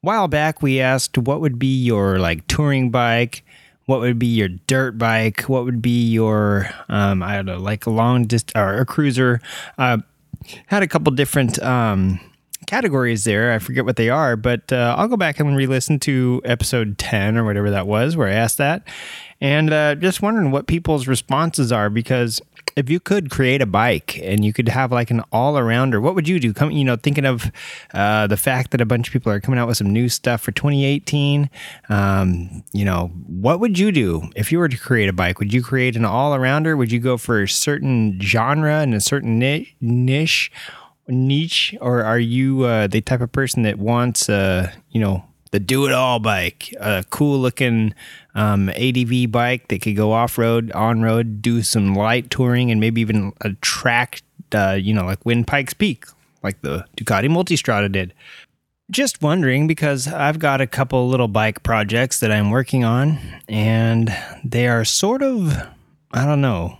while 0.00 0.26
back, 0.26 0.62
we 0.62 0.80
asked 0.80 1.16
what 1.16 1.40
would 1.40 1.60
be 1.60 1.80
your 1.80 2.18
like 2.18 2.44
touring 2.48 2.90
bike, 2.90 3.44
what 3.84 4.00
would 4.00 4.18
be 4.18 4.26
your 4.26 4.48
dirt 4.48 4.98
bike, 4.98 5.42
what 5.42 5.64
would 5.64 5.80
be 5.80 6.08
your 6.08 6.68
um, 6.88 7.22
I 7.22 7.36
don't 7.36 7.46
know, 7.46 7.58
like 7.58 7.86
a 7.86 7.90
long 7.90 8.24
distance 8.24 8.60
or 8.60 8.78
a 8.78 8.84
cruiser. 8.84 9.40
Uh, 9.78 9.98
had 10.66 10.82
a 10.82 10.88
couple 10.88 11.12
different 11.12 11.62
um, 11.62 12.18
categories 12.66 13.24
there. 13.24 13.52
I 13.52 13.58
forget 13.58 13.84
what 13.84 13.96
they 13.96 14.10
are, 14.10 14.36
but 14.36 14.72
uh, 14.72 14.94
I'll 14.98 15.08
go 15.08 15.16
back 15.16 15.40
and 15.40 15.56
re-listen 15.56 15.98
to 16.00 16.42
episode 16.44 16.98
ten 16.98 17.36
or 17.36 17.44
whatever 17.44 17.70
that 17.70 17.86
was, 17.86 18.16
where 18.16 18.28
I 18.28 18.32
asked 18.32 18.58
that, 18.58 18.86
and 19.40 19.72
uh, 19.72 19.94
just 19.96 20.22
wondering 20.22 20.50
what 20.50 20.66
people's 20.66 21.06
responses 21.06 21.70
are 21.70 21.90
because 21.90 22.40
if 22.76 22.90
you 22.90 23.00
could 23.00 23.30
create 23.30 23.62
a 23.62 23.66
bike 23.66 24.18
and 24.22 24.44
you 24.44 24.52
could 24.52 24.68
have 24.68 24.92
like 24.92 25.10
an 25.10 25.22
all 25.32 25.54
arounder, 25.54 26.00
what 26.00 26.14
would 26.14 26.28
you 26.28 26.38
do? 26.38 26.52
Come, 26.52 26.70
you 26.70 26.84
know, 26.84 26.96
thinking 26.96 27.24
of 27.24 27.50
uh, 27.94 28.26
the 28.26 28.36
fact 28.36 28.70
that 28.70 28.82
a 28.82 28.86
bunch 28.86 29.08
of 29.08 29.12
people 29.12 29.32
are 29.32 29.40
coming 29.40 29.58
out 29.58 29.66
with 29.66 29.78
some 29.78 29.90
new 29.90 30.10
stuff 30.10 30.42
for 30.42 30.52
2018. 30.52 31.48
Um, 31.88 32.62
you 32.72 32.84
know, 32.84 33.08
what 33.26 33.60
would 33.60 33.78
you 33.78 33.92
do 33.92 34.28
if 34.36 34.52
you 34.52 34.58
were 34.58 34.68
to 34.68 34.76
create 34.76 35.08
a 35.08 35.14
bike? 35.14 35.38
Would 35.38 35.54
you 35.54 35.62
create 35.62 35.96
an 35.96 36.04
all 36.04 36.32
arounder? 36.36 36.76
Would 36.76 36.92
you 36.92 37.00
go 37.00 37.16
for 37.16 37.42
a 37.42 37.48
certain 37.48 38.20
genre 38.20 38.80
and 38.80 38.94
a 38.94 39.00
certain 39.00 39.38
niche? 39.38 40.52
Niche 41.08 41.74
or 41.80 42.02
are 42.02 42.18
you 42.18 42.62
uh, 42.64 42.86
the 42.86 43.00
type 43.00 43.20
of 43.20 43.30
person 43.32 43.62
that 43.62 43.78
wants 43.78 44.28
uh, 44.28 44.72
you 44.90 45.00
know 45.00 45.24
the 45.56 45.60
do 45.60 45.86
it 45.86 45.92
all 45.92 46.18
bike, 46.18 46.74
a 46.80 47.04
cool 47.10 47.38
looking 47.38 47.94
um, 48.34 48.68
ADV 48.70 49.30
bike 49.30 49.68
that 49.68 49.80
could 49.80 49.96
go 49.96 50.12
off 50.12 50.38
road, 50.38 50.70
on 50.72 51.02
road, 51.02 51.40
do 51.40 51.62
some 51.62 51.94
light 51.94 52.30
touring, 52.30 52.70
and 52.70 52.80
maybe 52.80 53.00
even 53.00 53.32
a 53.40 53.52
track, 53.62 54.22
uh, 54.52 54.76
you 54.78 54.92
know, 54.92 55.04
like 55.04 55.24
win 55.24 55.44
Pikes 55.44 55.74
Peak, 55.74 56.04
like 56.42 56.60
the 56.62 56.84
Ducati 56.96 57.28
Multistrada 57.28 57.90
did. 57.90 58.12
Just 58.90 59.22
wondering 59.22 59.66
because 59.66 60.06
I've 60.06 60.38
got 60.38 60.60
a 60.60 60.66
couple 60.66 61.08
little 61.08 61.26
bike 61.26 61.62
projects 61.62 62.20
that 62.20 62.30
I'm 62.30 62.50
working 62.50 62.84
on, 62.84 63.18
and 63.48 64.14
they 64.44 64.68
are 64.68 64.84
sort 64.84 65.22
of, 65.22 65.56
I 66.12 66.24
don't 66.24 66.40
know, 66.40 66.78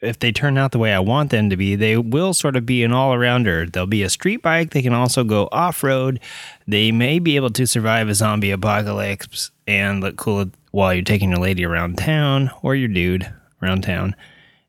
if 0.00 0.18
they 0.18 0.32
turn 0.32 0.56
out 0.56 0.72
the 0.72 0.78
way 0.78 0.92
I 0.92 1.00
want 1.00 1.30
them 1.30 1.50
to 1.50 1.56
be, 1.56 1.74
they 1.74 1.96
will 1.96 2.32
sort 2.34 2.56
of 2.56 2.64
be 2.64 2.84
an 2.84 2.92
all 2.92 3.12
arounder. 3.12 3.70
They'll 3.70 3.86
be 3.86 4.02
a 4.02 4.10
street 4.10 4.42
bike. 4.42 4.70
They 4.70 4.82
can 4.82 4.92
also 4.92 5.24
go 5.24 5.48
off 5.50 5.82
road. 5.82 6.20
They 6.66 6.92
may 6.92 7.18
be 7.18 7.36
able 7.36 7.50
to 7.50 7.66
survive 7.66 8.08
a 8.08 8.14
zombie 8.14 8.50
apocalypse 8.50 9.50
and 9.66 10.00
look 10.00 10.16
cool 10.16 10.50
while 10.70 10.94
you're 10.94 11.02
taking 11.02 11.30
your 11.30 11.40
lady 11.40 11.64
around 11.64 11.98
town 11.98 12.50
or 12.62 12.74
your 12.74 12.88
dude 12.88 13.32
around 13.62 13.82
town. 13.82 14.14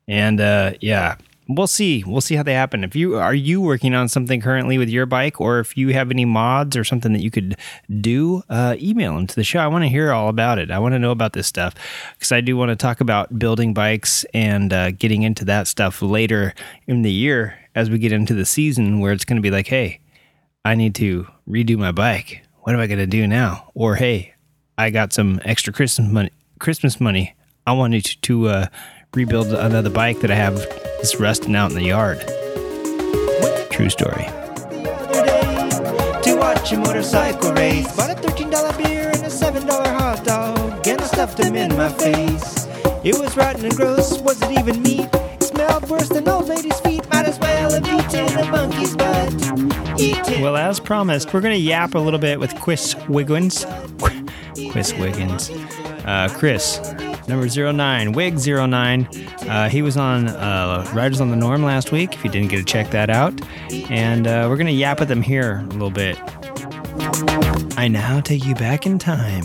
And 0.08 0.40
uh, 0.40 0.72
yeah, 0.80 1.16
we'll 1.50 1.66
see. 1.66 2.04
We'll 2.04 2.20
see 2.20 2.36
how 2.36 2.42
they 2.42 2.54
happen. 2.54 2.84
If 2.84 2.94
you 2.94 3.16
are 3.16 3.34
you 3.34 3.60
working 3.60 3.94
on 3.94 4.08
something 4.08 4.40
currently 4.40 4.78
with 4.78 4.88
your 4.88 5.06
bike, 5.06 5.40
or 5.40 5.58
if 5.58 5.76
you 5.76 5.92
have 5.92 6.10
any 6.10 6.24
mods 6.24 6.76
or 6.76 6.84
something 6.84 7.12
that 7.12 7.22
you 7.22 7.30
could 7.30 7.56
do, 8.00 8.42
uh, 8.48 8.76
email 8.78 9.14
them 9.16 9.26
to 9.26 9.34
the 9.34 9.44
show. 9.44 9.60
I 9.60 9.66
want 9.66 9.84
to 9.84 9.88
hear 9.88 10.12
all 10.12 10.28
about 10.28 10.58
it. 10.58 10.70
I 10.70 10.78
want 10.78 10.94
to 10.94 10.98
know 10.98 11.10
about 11.10 11.32
this 11.32 11.46
stuff 11.46 11.74
because 12.14 12.32
I 12.32 12.40
do 12.40 12.56
want 12.56 12.70
to 12.70 12.76
talk 12.76 13.00
about 13.00 13.38
building 13.38 13.74
bikes 13.74 14.24
and 14.32 14.72
uh, 14.72 14.90
getting 14.92 15.22
into 15.22 15.44
that 15.46 15.66
stuff 15.66 16.00
later 16.02 16.54
in 16.86 17.02
the 17.02 17.12
year 17.12 17.58
as 17.74 17.90
we 17.90 17.98
get 17.98 18.12
into 18.12 18.34
the 18.34 18.46
season 18.46 19.00
where 19.00 19.12
it's 19.12 19.24
going 19.24 19.36
to 19.36 19.42
be 19.42 19.50
like, 19.50 19.66
hey, 19.66 20.00
I 20.64 20.74
need 20.74 20.94
to 20.96 21.26
redo 21.48 21.76
my 21.78 21.92
bike. 21.92 22.42
What 22.60 22.74
am 22.74 22.80
I 22.80 22.86
going 22.86 22.98
to 22.98 23.06
do 23.06 23.26
now? 23.26 23.70
Or 23.74 23.96
hey, 23.96 24.34
I 24.76 24.90
got 24.90 25.12
some 25.12 25.40
extra 25.44 25.72
Christmas 25.72 26.10
money. 26.10 26.30
Christmas 26.58 27.00
money. 27.00 27.34
I 27.66 27.72
wanted 27.72 28.04
to, 28.04 28.20
to 28.20 28.48
uh, 28.48 28.66
rebuild 29.14 29.48
another 29.48 29.90
bike 29.90 30.20
that 30.20 30.30
I 30.30 30.34
have 30.34 30.56
that's 30.98 31.18
rusting 31.18 31.56
out 31.56 31.70
in 31.70 31.76
the 31.76 31.84
yard. 31.84 32.20
True 33.70 33.90
story. 33.90 34.24
To 36.22 36.36
watch 36.38 36.72
a 36.72 36.76
motorcycle 36.78 37.52
race, 37.54 37.96
bought 37.96 38.10
a 38.10 38.14
thirteen 38.14 38.50
dollar 38.50 38.72
beer 38.76 39.08
and 39.08 39.22
a 39.24 39.30
seven 39.30 39.66
dollar 39.66 39.88
hot 39.88 40.24
dog, 40.24 40.86
and 40.86 41.00
I 41.00 41.04
stuffed 41.06 41.38
them 41.38 41.56
in 41.56 41.76
my 41.76 41.88
face. 41.88 42.66
It 43.02 43.18
was 43.18 43.36
rotten 43.36 43.64
and 43.64 43.74
gross. 43.74 44.20
Was 44.20 44.40
it 44.42 44.52
even 44.58 44.82
meat? 44.82 45.08
It 45.12 45.42
smelled 45.42 45.88
worse 45.88 46.08
than 46.08 46.28
old 46.28 46.48
lady's 46.48 46.78
feet. 46.80 47.08
Might 47.10 47.26
as 47.26 47.38
well 47.38 47.72
have 47.72 47.86
eaten 47.86 48.38
a 48.38 48.50
monkey's 48.50 48.94
butt. 48.94 50.00
Eaten. 50.00 50.42
Well, 50.42 50.56
as 50.56 50.78
promised, 50.78 51.32
we're 51.32 51.40
going 51.40 51.54
to 51.54 51.60
yap 51.60 51.94
a 51.94 51.98
little 51.98 52.18
bit 52.20 52.38
with 52.38 52.54
Chris 52.60 52.94
Wiggins. 53.08 53.64
Chris 54.70 54.92
Wiggins. 54.94 55.50
Uh, 56.04 56.28
Chris, 56.36 56.78
number 57.30 57.72
09, 57.72 58.12
Wig 58.12 58.38
09. 58.38 59.08
Uh, 59.48 59.68
he 59.68 59.80
was 59.82 59.96
on 59.96 60.28
uh, 60.28 60.90
Riders 60.92 61.20
on 61.20 61.30
the 61.30 61.36
Norm 61.36 61.62
last 61.62 61.92
week, 61.92 62.12
if 62.14 62.24
you 62.24 62.30
didn't 62.30 62.48
get 62.48 62.58
to 62.58 62.64
check 62.64 62.90
that 62.90 63.08
out. 63.08 63.32
And 63.90 64.26
uh, 64.26 64.46
we're 64.48 64.56
going 64.56 64.66
to 64.66 64.72
yap 64.72 65.00
at 65.00 65.08
them 65.08 65.22
here 65.22 65.58
a 65.58 65.72
little 65.72 65.90
bit. 65.90 66.18
I 67.78 67.88
now 67.88 68.20
take 68.20 68.44
you 68.44 68.54
back 68.54 68.84
in 68.84 68.98
time 68.98 69.44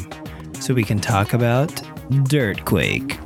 so 0.60 0.74
we 0.74 0.84
can 0.84 1.00
talk 1.00 1.34
about 1.34 1.70
Dirtquake. 2.28 3.22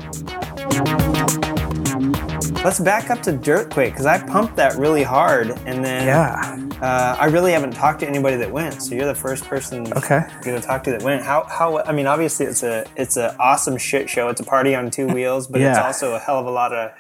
Let's 2.64 2.80
back 2.80 3.10
up 3.10 3.22
to 3.24 3.32
Dirtquake 3.32 3.92
because 3.92 4.06
I 4.06 4.22
pumped 4.22 4.56
that 4.58 4.76
really 4.76 5.04
hard 5.04 5.52
and 5.66 5.84
then 5.84 6.06
Yeah. 6.06 6.69
Uh, 6.82 7.18
I 7.20 7.26
really 7.26 7.52
haven't 7.52 7.72
talked 7.74 8.00
to 8.02 8.08
anybody 8.08 8.38
that 8.38 8.52
went. 8.52 8.82
So 8.82 8.96
you're 8.96 9.06
the 9.06 9.16
first 9.16 9.44
person 9.46 9.92
Okay. 9.94 10.18
I'm 10.30 10.42
gonna 10.42 10.62
talk 10.62 10.84
to 10.86 10.92
that 10.92 11.04
went. 11.04 11.24
How 11.24 11.44
how 11.44 11.80
I 11.80 11.92
mean 11.92 12.08
obviously 12.08 12.46
it's 12.46 12.64
a 12.64 12.86
it's 12.96 13.18
an 13.18 13.36
awesome 13.40 13.78
shit 13.78 14.10
show. 14.10 14.30
It's 14.30 14.40
a 14.40 14.46
party 14.46 14.76
on 14.76 14.90
two 14.90 15.08
wheels, 15.08 15.48
but 15.48 15.62
it's 15.62 15.78
also 15.78 16.14
a 16.16 16.20
hell 16.20 16.40
of 16.40 16.46
a 16.46 16.52
lot 16.52 16.74
of 16.74 16.92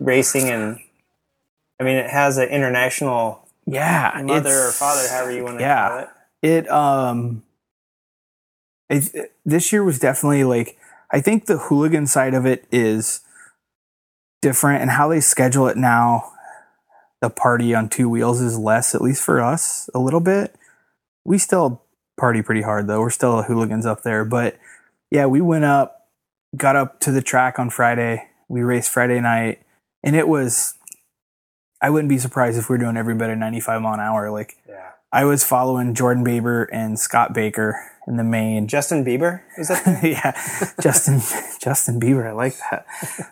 racing 0.00 0.48
and 0.48 0.80
I 1.80 1.84
mean 1.84 1.96
it 1.96 2.10
has 2.10 2.38
an 2.38 2.48
international 2.48 3.48
yeah, 3.64 4.20
mother 4.24 4.66
or 4.68 4.72
father, 4.72 5.06
however 5.08 5.30
you 5.30 5.44
want 5.44 5.58
to 5.58 5.64
yeah. 5.64 5.88
call 5.88 5.98
it. 6.00 6.08
It 6.42 6.70
um, 6.70 7.42
it, 8.90 9.14
it- 9.14 9.32
this 9.44 9.72
year 9.72 9.82
was 9.84 9.98
definitely 9.98 10.44
like 10.44 10.78
I 11.10 11.20
think 11.20 11.46
the 11.46 11.58
hooligan 11.58 12.06
side 12.06 12.34
of 12.34 12.46
it 12.46 12.64
is 12.72 13.20
different, 14.40 14.82
and 14.82 14.90
how 14.92 15.08
they 15.08 15.20
schedule 15.20 15.68
it 15.68 15.76
now. 15.76 16.31
The 17.22 17.30
party 17.30 17.74
on 17.74 17.88
two 17.88 18.08
wheels 18.10 18.40
is 18.42 18.58
less, 18.58 18.94
at 18.94 19.00
least 19.00 19.22
for 19.22 19.40
us, 19.40 19.88
a 19.94 19.98
little 19.98 20.20
bit. 20.20 20.54
We 21.24 21.38
still 21.38 21.82
party 22.18 22.42
pretty 22.42 22.62
hard 22.62 22.88
though. 22.88 23.00
We're 23.00 23.10
still 23.10 23.42
hooligans 23.44 23.86
up 23.86 24.02
there, 24.02 24.24
but 24.24 24.58
yeah, 25.10 25.26
we 25.26 25.40
went 25.40 25.64
up, 25.64 26.08
got 26.56 26.74
up 26.76 26.98
to 27.00 27.12
the 27.12 27.22
track 27.22 27.58
on 27.58 27.70
Friday. 27.70 28.28
We 28.48 28.62
raced 28.62 28.90
Friday 28.90 29.20
night, 29.20 29.62
and 30.02 30.16
it 30.16 30.26
was. 30.28 30.74
I 31.80 31.90
wouldn't 31.90 32.08
be 32.08 32.18
surprised 32.18 32.58
if 32.58 32.68
we 32.68 32.76
are 32.76 32.78
doing 32.78 32.96
every 32.96 33.14
bit 33.14 33.30
of 33.30 33.38
95 33.38 33.82
mile 33.82 33.94
an 33.94 34.00
hour. 34.00 34.30
Like, 34.30 34.56
Yeah. 34.68 34.90
I 35.12 35.24
was 35.24 35.44
following 35.44 35.94
Jordan 35.94 36.24
Bieber 36.24 36.66
and 36.72 36.98
Scott 36.98 37.34
Baker 37.34 37.76
in 38.06 38.16
the 38.16 38.24
main. 38.24 38.66
Justin 38.68 39.04
Bieber 39.04 39.42
is 39.58 39.68
that? 39.68 39.84
yeah, 40.02 40.32
Justin 40.80 41.20
Justin 41.60 42.00
Bieber. 42.00 42.26
I 42.26 42.32
like 42.32 42.56
that. 42.70 42.84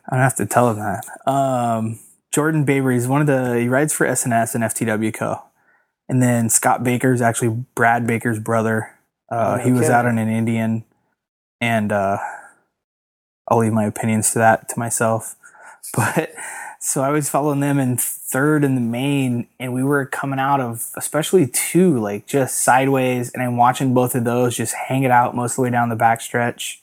I 0.09 0.17
don't 0.17 0.21
have 0.23 0.37
to 0.37 0.47
tell 0.47 0.71
him 0.71 0.79
that. 0.79 1.05
Um, 1.31 1.99
Jordan 2.33 2.65
Baber. 2.65 2.91
He's 2.93 3.09
one 3.09 3.21
of 3.21 3.27
the. 3.27 3.59
He 3.59 3.69
rides 3.69 3.93
for 3.93 4.07
SNS 4.07 4.55
and 4.55 4.65
FTW 4.65 5.13
Co. 5.13 5.43
And 6.09 6.23
then 6.23 6.49
Scott 6.49 6.83
Baker 6.83 7.13
is 7.13 7.23
actually 7.23 7.65
Brad 7.75 8.07
Baker's 8.07 8.39
brother. 8.39 8.97
Uh, 9.31 9.59
Oh, 9.61 9.65
he 9.65 9.71
was 9.73 9.89
out 9.89 10.07
on 10.07 10.19
an 10.19 10.29
Indian, 10.29 10.85
and 11.61 11.93
uh, 11.93 12.19
I'll 13.49 13.59
leave 13.59 13.73
my 13.73 13.85
opinions 13.85 14.33
to 14.33 14.39
that 14.41 14.69
to 14.71 14.79
myself. 14.79 15.37
But 15.97 16.35
so 16.79 17.03
I 17.03 17.09
was 17.09 17.31
following 17.31 17.61
them 17.61 17.79
in 17.79 17.97
third 17.97 18.65
in 18.65 18.75
the 18.75 18.81
main, 18.81 19.49
and 19.59 19.73
we 19.73 19.83
were 19.83 20.05
coming 20.05 20.39
out 20.39 20.61
of 20.61 20.91
especially 20.97 21.47
two, 21.47 21.99
like 21.99 22.27
just 22.27 22.61
sideways, 22.61 23.31
and 23.33 23.43
I'm 23.43 23.57
watching 23.57 23.95
both 23.95 24.15
of 24.15 24.25
those 24.25 24.57
just 24.57 24.75
hang 24.75 25.03
it 25.05 25.11
out 25.11 25.35
most 25.35 25.53
of 25.53 25.57
the 25.57 25.63
way 25.63 25.71
down 25.71 25.89
the 25.89 25.97
backstretch. 25.97 26.77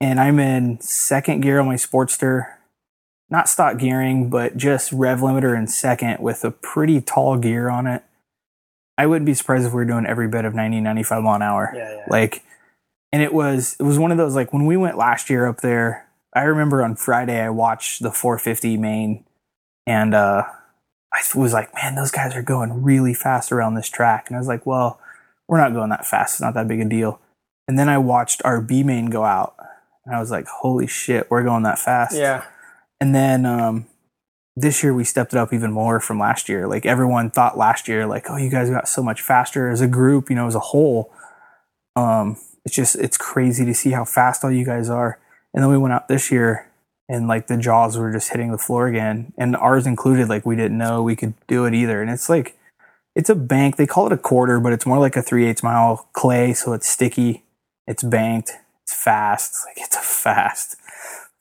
And 0.00 0.20
I'm 0.20 0.38
in 0.38 0.80
second 0.80 1.40
gear 1.40 1.58
on 1.60 1.66
my 1.66 1.74
Sportster, 1.74 2.53
not 3.34 3.48
stock 3.48 3.78
gearing, 3.78 4.30
but 4.30 4.56
just 4.56 4.92
rev 4.92 5.18
limiter 5.18 5.58
in 5.58 5.66
second 5.66 6.20
with 6.20 6.44
a 6.44 6.52
pretty 6.52 7.00
tall 7.00 7.36
gear 7.36 7.68
on 7.68 7.88
it. 7.88 8.04
I 8.96 9.06
wouldn't 9.06 9.26
be 9.26 9.34
surprised 9.34 9.66
if 9.66 9.72
we 9.72 9.78
were 9.78 9.84
doing 9.84 10.06
every 10.06 10.28
bit 10.28 10.44
of 10.44 10.54
90, 10.54 10.80
95 10.80 11.22
mile 11.24 11.34
an 11.34 11.42
hour. 11.42 11.72
Yeah, 11.74 11.96
yeah. 11.96 12.04
Like, 12.08 12.44
and 13.12 13.22
it 13.22 13.34
was 13.34 13.74
it 13.80 13.82
was 13.82 13.98
one 13.98 14.12
of 14.12 14.18
those 14.18 14.36
like 14.36 14.52
when 14.52 14.66
we 14.66 14.76
went 14.76 14.96
last 14.96 15.28
year 15.28 15.48
up 15.48 15.62
there. 15.62 16.06
I 16.32 16.42
remember 16.42 16.82
on 16.84 16.94
Friday 16.94 17.40
I 17.40 17.50
watched 17.50 18.02
the 18.02 18.12
450 18.12 18.76
main, 18.76 19.24
and 19.84 20.14
uh, 20.14 20.44
I 21.12 21.20
was 21.34 21.52
like, 21.52 21.74
man, 21.74 21.96
those 21.96 22.12
guys 22.12 22.36
are 22.36 22.42
going 22.42 22.84
really 22.84 23.14
fast 23.14 23.50
around 23.50 23.74
this 23.74 23.88
track, 23.88 24.26
and 24.28 24.36
I 24.36 24.38
was 24.38 24.48
like, 24.48 24.64
well, 24.64 25.00
we're 25.48 25.58
not 25.58 25.72
going 25.72 25.90
that 25.90 26.06
fast. 26.06 26.36
It's 26.36 26.40
not 26.40 26.54
that 26.54 26.68
big 26.68 26.80
a 26.80 26.84
deal. 26.84 27.20
And 27.66 27.76
then 27.76 27.88
I 27.88 27.98
watched 27.98 28.42
our 28.44 28.60
B 28.60 28.84
main 28.84 29.06
go 29.06 29.24
out, 29.24 29.56
and 30.06 30.14
I 30.14 30.20
was 30.20 30.30
like, 30.30 30.46
holy 30.46 30.86
shit, 30.86 31.28
we're 31.30 31.42
going 31.42 31.64
that 31.64 31.80
fast. 31.80 32.16
yeah. 32.16 32.44
And 33.00 33.14
then 33.14 33.44
um, 33.44 33.86
this 34.56 34.82
year 34.82 34.94
we 34.94 35.04
stepped 35.04 35.32
it 35.32 35.38
up 35.38 35.52
even 35.52 35.72
more 35.72 36.00
from 36.00 36.18
last 36.18 36.48
year. 36.48 36.66
Like 36.66 36.86
everyone 36.86 37.30
thought 37.30 37.58
last 37.58 37.88
year, 37.88 38.06
like, 38.06 38.30
oh, 38.30 38.36
you 38.36 38.50
guys 38.50 38.70
got 38.70 38.88
so 38.88 39.02
much 39.02 39.20
faster 39.20 39.68
as 39.68 39.80
a 39.80 39.88
group, 39.88 40.30
you 40.30 40.36
know, 40.36 40.46
as 40.46 40.54
a 40.54 40.60
whole. 40.60 41.12
Um, 41.96 42.36
it's 42.64 42.74
just 42.74 42.96
it's 42.96 43.18
crazy 43.18 43.64
to 43.64 43.74
see 43.74 43.90
how 43.90 44.04
fast 44.04 44.44
all 44.44 44.50
you 44.50 44.64
guys 44.64 44.88
are. 44.88 45.18
And 45.52 45.62
then 45.62 45.70
we 45.70 45.78
went 45.78 45.94
out 45.94 46.08
this 46.08 46.30
year 46.32 46.70
and 47.08 47.28
like 47.28 47.46
the 47.46 47.56
jaws 47.56 47.98
were 47.98 48.12
just 48.12 48.30
hitting 48.30 48.50
the 48.50 48.58
floor 48.58 48.86
again. 48.86 49.32
And 49.36 49.56
ours 49.56 49.86
included, 49.86 50.28
like 50.28 50.46
we 50.46 50.56
didn't 50.56 50.78
know 50.78 51.02
we 51.02 51.16
could 51.16 51.34
do 51.46 51.66
it 51.66 51.74
either. 51.74 52.00
And 52.00 52.10
it's 52.10 52.28
like 52.28 52.56
it's 53.14 53.30
a 53.30 53.34
bank. 53.34 53.76
They 53.76 53.86
call 53.86 54.06
it 54.06 54.12
a 54.12 54.18
quarter, 54.18 54.58
but 54.60 54.72
it's 54.72 54.86
more 54.86 54.98
like 54.98 55.16
a 55.16 55.22
three 55.22 55.46
eighths 55.46 55.62
mile 55.62 56.08
clay, 56.12 56.52
so 56.52 56.72
it's 56.72 56.88
sticky, 56.88 57.44
it's 57.86 58.02
banked, 58.02 58.52
it's 58.82 58.94
fast. 58.94 59.56
Like 59.66 59.84
it's 59.84 59.96
a 59.96 60.00
fast, 60.00 60.76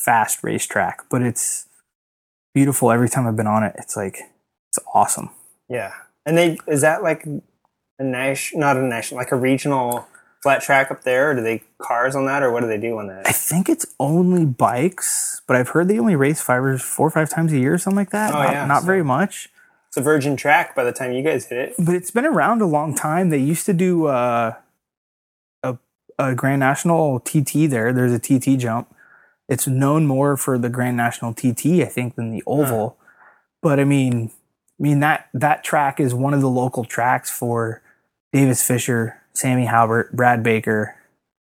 fast 0.03 0.43
racetrack. 0.43 1.01
But 1.09 1.21
it's 1.21 1.67
beautiful 2.53 2.91
every 2.91 3.09
time 3.09 3.27
I've 3.27 3.35
been 3.35 3.47
on 3.47 3.63
it. 3.63 3.75
It's 3.77 3.95
like 3.95 4.17
it's 4.69 4.79
awesome. 4.93 5.29
Yeah. 5.69 5.93
And 6.25 6.37
they 6.37 6.57
is 6.67 6.81
that 6.81 7.03
like 7.03 7.25
a 7.99 8.03
national, 8.03 8.61
not 8.61 8.77
a 8.77 8.81
national, 8.81 9.17
like 9.19 9.31
a 9.31 9.35
regional 9.35 10.07
flat 10.41 10.61
track 10.61 10.91
up 10.91 11.03
there? 11.03 11.31
Or 11.31 11.35
do 11.35 11.41
they 11.41 11.63
cars 11.79 12.15
on 12.15 12.25
that, 12.25 12.43
or 12.43 12.51
what 12.51 12.61
do 12.61 12.67
they 12.67 12.77
do 12.77 12.97
on 12.97 13.07
that? 13.07 13.27
I 13.27 13.31
think 13.31 13.69
it's 13.69 13.85
only 13.99 14.45
bikes, 14.45 15.41
but 15.47 15.55
I've 15.55 15.69
heard 15.69 15.87
they 15.87 15.99
only 15.99 16.15
race 16.15 16.41
five 16.41 16.63
or 16.63 16.77
four 16.77 17.07
or 17.07 17.11
five 17.11 17.29
times 17.29 17.53
a 17.53 17.57
year 17.57 17.73
or 17.73 17.77
something 17.77 17.97
like 17.97 18.11
that. 18.11 18.33
Oh, 18.33 18.39
not, 18.39 18.51
yeah, 18.51 18.65
not 18.65 18.81
so- 18.81 18.85
very 18.87 19.03
much. 19.03 19.49
It's 19.89 19.97
a 19.97 20.01
virgin 20.01 20.35
track 20.35 20.75
by 20.75 20.83
the 20.83 20.91
time 20.91 21.11
you 21.11 21.21
guys 21.21 21.45
hit 21.45 21.59
it. 21.59 21.75
But 21.77 21.93
it's 21.93 22.09
been 22.09 22.25
around 22.25 22.63
a 22.63 22.65
long 22.65 22.95
time. 22.95 23.29
They 23.29 23.37
used 23.37 23.67
to 23.67 23.73
do 23.73 24.07
uh, 24.07 24.55
a 25.61 25.77
a 26.17 26.33
Grand 26.33 26.61
National 26.61 27.19
TT 27.19 27.69
there. 27.69 27.93
There's 27.93 28.11
a 28.11 28.17
TT 28.17 28.57
jump. 28.59 28.93
It's 29.49 29.67
known 29.67 30.05
more 30.05 30.37
for 30.37 30.57
the 30.57 30.69
Grand 30.69 30.97
National 30.97 31.33
TT, 31.33 31.81
I 31.81 31.85
think, 31.85 32.15
than 32.15 32.31
the 32.31 32.43
oval. 32.47 32.97
But 33.61 33.79
I 33.79 33.83
mean, 33.83 34.31
I 34.79 34.83
mean 34.83 34.99
that 35.01 35.29
that 35.33 35.63
track 35.63 35.99
is 35.99 36.13
one 36.13 36.33
of 36.33 36.41
the 36.41 36.49
local 36.49 36.85
tracks 36.85 37.31
for 37.31 37.81
Davis 38.31 38.65
Fisher, 38.65 39.21
Sammy 39.33 39.65
Halbert, 39.65 40.15
Brad 40.15 40.43
Baker, 40.43 40.95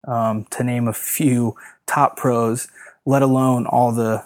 um, 0.06 0.46
to 0.50 0.64
name 0.64 0.88
a 0.88 0.92
few 0.92 1.56
top 1.86 2.16
pros. 2.16 2.68
Let 3.04 3.22
alone 3.22 3.66
all 3.66 3.92
the 3.92 4.24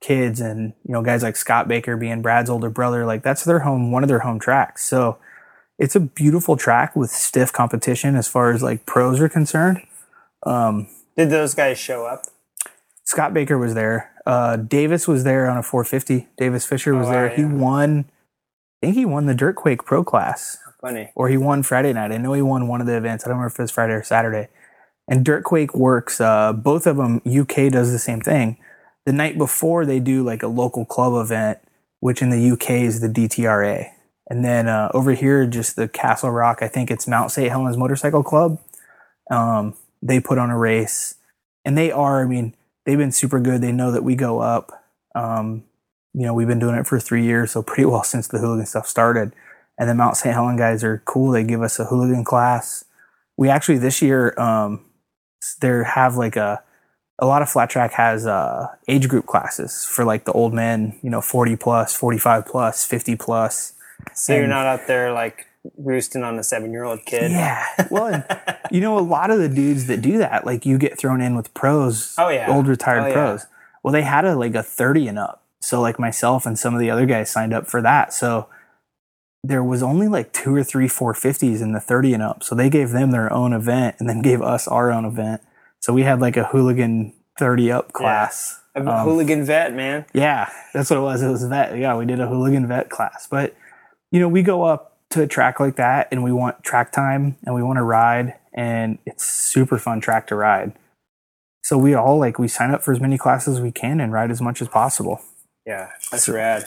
kids 0.00 0.40
and 0.40 0.72
you 0.86 0.92
know 0.92 1.02
guys 1.02 1.22
like 1.22 1.36
Scott 1.36 1.66
Baker 1.66 1.96
being 1.96 2.22
Brad's 2.22 2.50
older 2.50 2.70
brother. 2.70 3.04
Like 3.04 3.22
that's 3.22 3.44
their 3.44 3.60
home, 3.60 3.90
one 3.90 4.02
of 4.02 4.08
their 4.08 4.20
home 4.20 4.38
tracks. 4.38 4.84
So 4.84 5.18
it's 5.78 5.96
a 5.96 6.00
beautiful 6.00 6.56
track 6.56 6.96
with 6.96 7.10
stiff 7.10 7.52
competition 7.52 8.16
as 8.16 8.28
far 8.28 8.52
as 8.52 8.62
like 8.62 8.86
pros 8.86 9.20
are 9.20 9.28
concerned. 9.28 9.82
Um, 10.44 10.88
Did 11.16 11.30
those 11.30 11.54
guys 11.54 11.78
show 11.78 12.04
up? 12.06 12.22
Scott 13.06 13.32
Baker 13.32 13.56
was 13.56 13.74
there. 13.74 14.10
Uh, 14.26 14.56
Davis 14.56 15.06
was 15.06 15.24
there 15.24 15.48
on 15.48 15.56
a 15.56 15.62
450. 15.62 16.28
Davis 16.36 16.66
Fisher 16.66 16.94
was 16.94 17.06
Oh, 17.08 17.12
there. 17.12 17.28
He 17.28 17.44
won. 17.44 18.06
I 18.82 18.86
think 18.86 18.96
he 18.96 19.04
won 19.04 19.26
the 19.26 19.34
Dirtquake 19.34 19.84
Pro 19.84 20.04
class, 20.04 20.58
Funny. 20.80 21.10
or 21.14 21.28
he 21.28 21.36
won 21.36 21.62
Friday 21.62 21.92
night. 21.92 22.12
I 22.12 22.18
know 22.18 22.32
he 22.34 22.42
won 22.42 22.68
one 22.68 22.80
of 22.80 22.86
the 22.86 22.96
events. 22.96 23.24
I 23.24 23.28
don't 23.28 23.38
remember 23.38 23.54
if 23.54 23.58
it 23.58 23.62
was 23.62 23.70
Friday 23.70 23.94
or 23.94 24.02
Saturday. 24.02 24.48
And 25.08 25.24
Dirtquake 25.24 25.74
works. 25.74 26.20
Uh, 26.20 26.52
both 26.52 26.86
of 26.86 26.96
them. 26.96 27.22
UK 27.24 27.70
does 27.70 27.92
the 27.92 27.98
same 27.98 28.20
thing. 28.20 28.58
The 29.06 29.12
night 29.12 29.38
before 29.38 29.86
they 29.86 30.00
do 30.00 30.24
like 30.24 30.42
a 30.42 30.48
local 30.48 30.84
club 30.84 31.14
event, 31.24 31.58
which 32.00 32.20
in 32.20 32.30
the 32.30 32.50
UK 32.50 32.70
is 32.82 33.00
the 33.00 33.08
DTRA, 33.08 33.88
and 34.28 34.44
then 34.44 34.66
uh, 34.68 34.90
over 34.92 35.12
here 35.12 35.46
just 35.46 35.76
the 35.76 35.86
Castle 35.86 36.30
Rock. 36.32 36.58
I 36.60 36.66
think 36.66 36.90
it's 36.90 37.06
Mount 37.06 37.30
St. 37.30 37.48
Helens 37.48 37.76
Motorcycle 37.76 38.24
Club. 38.24 38.58
Um, 39.30 39.74
they 40.02 40.18
put 40.18 40.38
on 40.38 40.50
a 40.50 40.58
race, 40.58 41.14
and 41.64 41.78
they 41.78 41.92
are. 41.92 42.20
I 42.22 42.26
mean, 42.26 42.54
they've 42.86 42.96
been 42.96 43.12
super 43.12 43.40
good. 43.40 43.60
They 43.60 43.72
know 43.72 43.90
that 43.90 44.04
we 44.04 44.14
go 44.14 44.40
up. 44.40 44.84
Um, 45.14 45.64
you 46.14 46.22
know, 46.22 46.32
we've 46.32 46.46
been 46.46 46.58
doing 46.58 46.76
it 46.76 46.86
for 46.86 46.98
three 46.98 47.24
years, 47.24 47.50
so 47.50 47.62
pretty 47.62 47.84
well 47.90 48.04
since 48.04 48.28
the 48.28 48.38
hooligan 48.38 48.66
stuff 48.66 48.86
started. 48.86 49.32
And 49.78 49.90
the 49.90 49.94
Mount 49.94 50.16
St. 50.16 50.34
Helen 50.34 50.56
guys 50.56 50.82
are 50.82 51.02
cool. 51.04 51.32
They 51.32 51.44
give 51.44 51.60
us 51.60 51.78
a 51.78 51.84
hooligan 51.84 52.24
class. 52.24 52.84
We 53.36 53.50
actually 53.50 53.76
this 53.76 54.00
year, 54.00 54.32
um, 54.40 54.86
there 55.60 55.84
have 55.84 56.16
like 56.16 56.36
a 56.36 56.62
a 57.18 57.26
lot 57.26 57.42
of 57.42 57.48
flat 57.48 57.70
track 57.70 57.92
has 57.92 58.26
uh, 58.26 58.66
age 58.88 59.08
group 59.08 59.26
classes 59.26 59.84
for 59.84 60.04
like 60.04 60.24
the 60.24 60.32
old 60.32 60.52
men, 60.52 60.98
you 61.02 61.08
know, 61.08 61.20
40 61.20 61.56
plus, 61.56 61.94
45 61.94 62.44
plus, 62.44 62.84
50 62.84 63.16
plus. 63.16 63.72
So 64.14 64.34
you're 64.34 64.46
not 64.46 64.66
out 64.66 64.86
there 64.86 65.12
like 65.12 65.46
roosting 65.78 66.22
on 66.22 66.38
a 66.38 66.42
seven 66.42 66.72
year 66.72 66.84
old 66.84 67.04
kid. 67.04 67.30
Yeah. 67.30 67.64
Well, 67.90 68.24
you 68.70 68.80
know, 68.80 68.98
a 68.98 69.00
lot 69.00 69.30
of 69.30 69.38
the 69.38 69.48
dudes 69.48 69.86
that 69.86 70.00
do 70.02 70.18
that, 70.18 70.44
like 70.46 70.66
you 70.66 70.78
get 70.78 70.98
thrown 70.98 71.20
in 71.20 71.36
with 71.36 71.52
pros, 71.54 72.14
Oh, 72.18 72.28
yeah. 72.28 72.52
old 72.54 72.66
retired 72.68 73.04
Oh, 73.04 73.06
yeah. 73.08 73.12
pros. 73.14 73.46
Well, 73.82 73.92
they 73.92 74.02
had 74.02 74.24
a 74.24 74.34
like 74.34 74.54
a 74.54 74.62
30 74.62 75.08
and 75.08 75.18
up. 75.18 75.42
So 75.60 75.80
like 75.80 75.98
myself 75.98 76.46
and 76.46 76.58
some 76.58 76.74
of 76.74 76.80
the 76.80 76.90
other 76.90 77.06
guys 77.06 77.30
signed 77.30 77.52
up 77.54 77.66
for 77.66 77.80
that. 77.82 78.12
So 78.12 78.48
there 79.42 79.62
was 79.62 79.82
only 79.82 80.08
like 80.08 80.32
two 80.32 80.54
or 80.54 80.62
three 80.64 80.88
450s 80.88 81.60
in 81.62 81.72
the 81.72 81.80
30 81.80 82.14
and 82.14 82.22
up. 82.22 82.42
So 82.42 82.54
they 82.54 82.68
gave 82.68 82.90
them 82.90 83.10
their 83.12 83.32
own 83.32 83.52
event 83.52 83.96
and 83.98 84.08
then 84.08 84.20
gave 84.22 84.42
us 84.42 84.66
our 84.68 84.90
own 84.92 85.04
event. 85.04 85.40
So 85.80 85.92
we 85.92 86.02
had 86.02 86.20
like 86.20 86.36
a 86.36 86.44
hooligan 86.44 87.12
30 87.38 87.70
up 87.70 87.92
class. 87.92 88.60
A 88.74 88.80
Um, 88.80 89.04
hooligan 89.04 89.44
vet, 89.44 89.72
man. 89.74 90.04
yeah, 90.12 90.50
that's 90.74 90.90
what 90.90 90.98
it 90.98 91.02
was. 91.02 91.22
It 91.22 91.28
was 91.28 91.44
vet. 91.44 91.78
Yeah, 91.78 91.96
we 91.96 92.04
did 92.06 92.20
a 92.20 92.26
hooligan 92.26 92.66
vet 92.66 92.90
class. 92.90 93.26
But, 93.30 93.54
you 94.10 94.20
know, 94.20 94.28
we 94.28 94.42
go 94.42 94.64
up 94.64 94.95
to 95.10 95.22
a 95.22 95.26
track 95.26 95.60
like 95.60 95.76
that 95.76 96.08
and 96.10 96.22
we 96.24 96.32
want 96.32 96.62
track 96.62 96.92
time 96.92 97.36
and 97.44 97.54
we 97.54 97.62
want 97.62 97.76
to 97.78 97.82
ride 97.82 98.34
and 98.52 98.98
it's 99.06 99.24
super 99.24 99.78
fun 99.78 100.00
track 100.00 100.26
to 100.28 100.34
ride. 100.34 100.72
So 101.64 101.76
we 101.78 101.94
all 101.94 102.18
like 102.18 102.38
we 102.38 102.48
sign 102.48 102.70
up 102.72 102.82
for 102.82 102.92
as 102.92 103.00
many 103.00 103.18
classes 103.18 103.56
as 103.56 103.60
we 103.60 103.72
can 103.72 104.00
and 104.00 104.12
ride 104.12 104.30
as 104.30 104.40
much 104.40 104.62
as 104.62 104.68
possible. 104.68 105.20
Yeah, 105.64 105.90
that's 106.10 106.28
rad. 106.28 106.66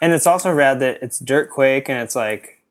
And 0.00 0.12
it's 0.12 0.26
also 0.26 0.52
rad 0.52 0.80
that 0.80 1.02
it's 1.02 1.18
dirt 1.18 1.50
quake 1.50 1.88
and 1.88 1.98
it's 2.00 2.16
like 2.16 2.62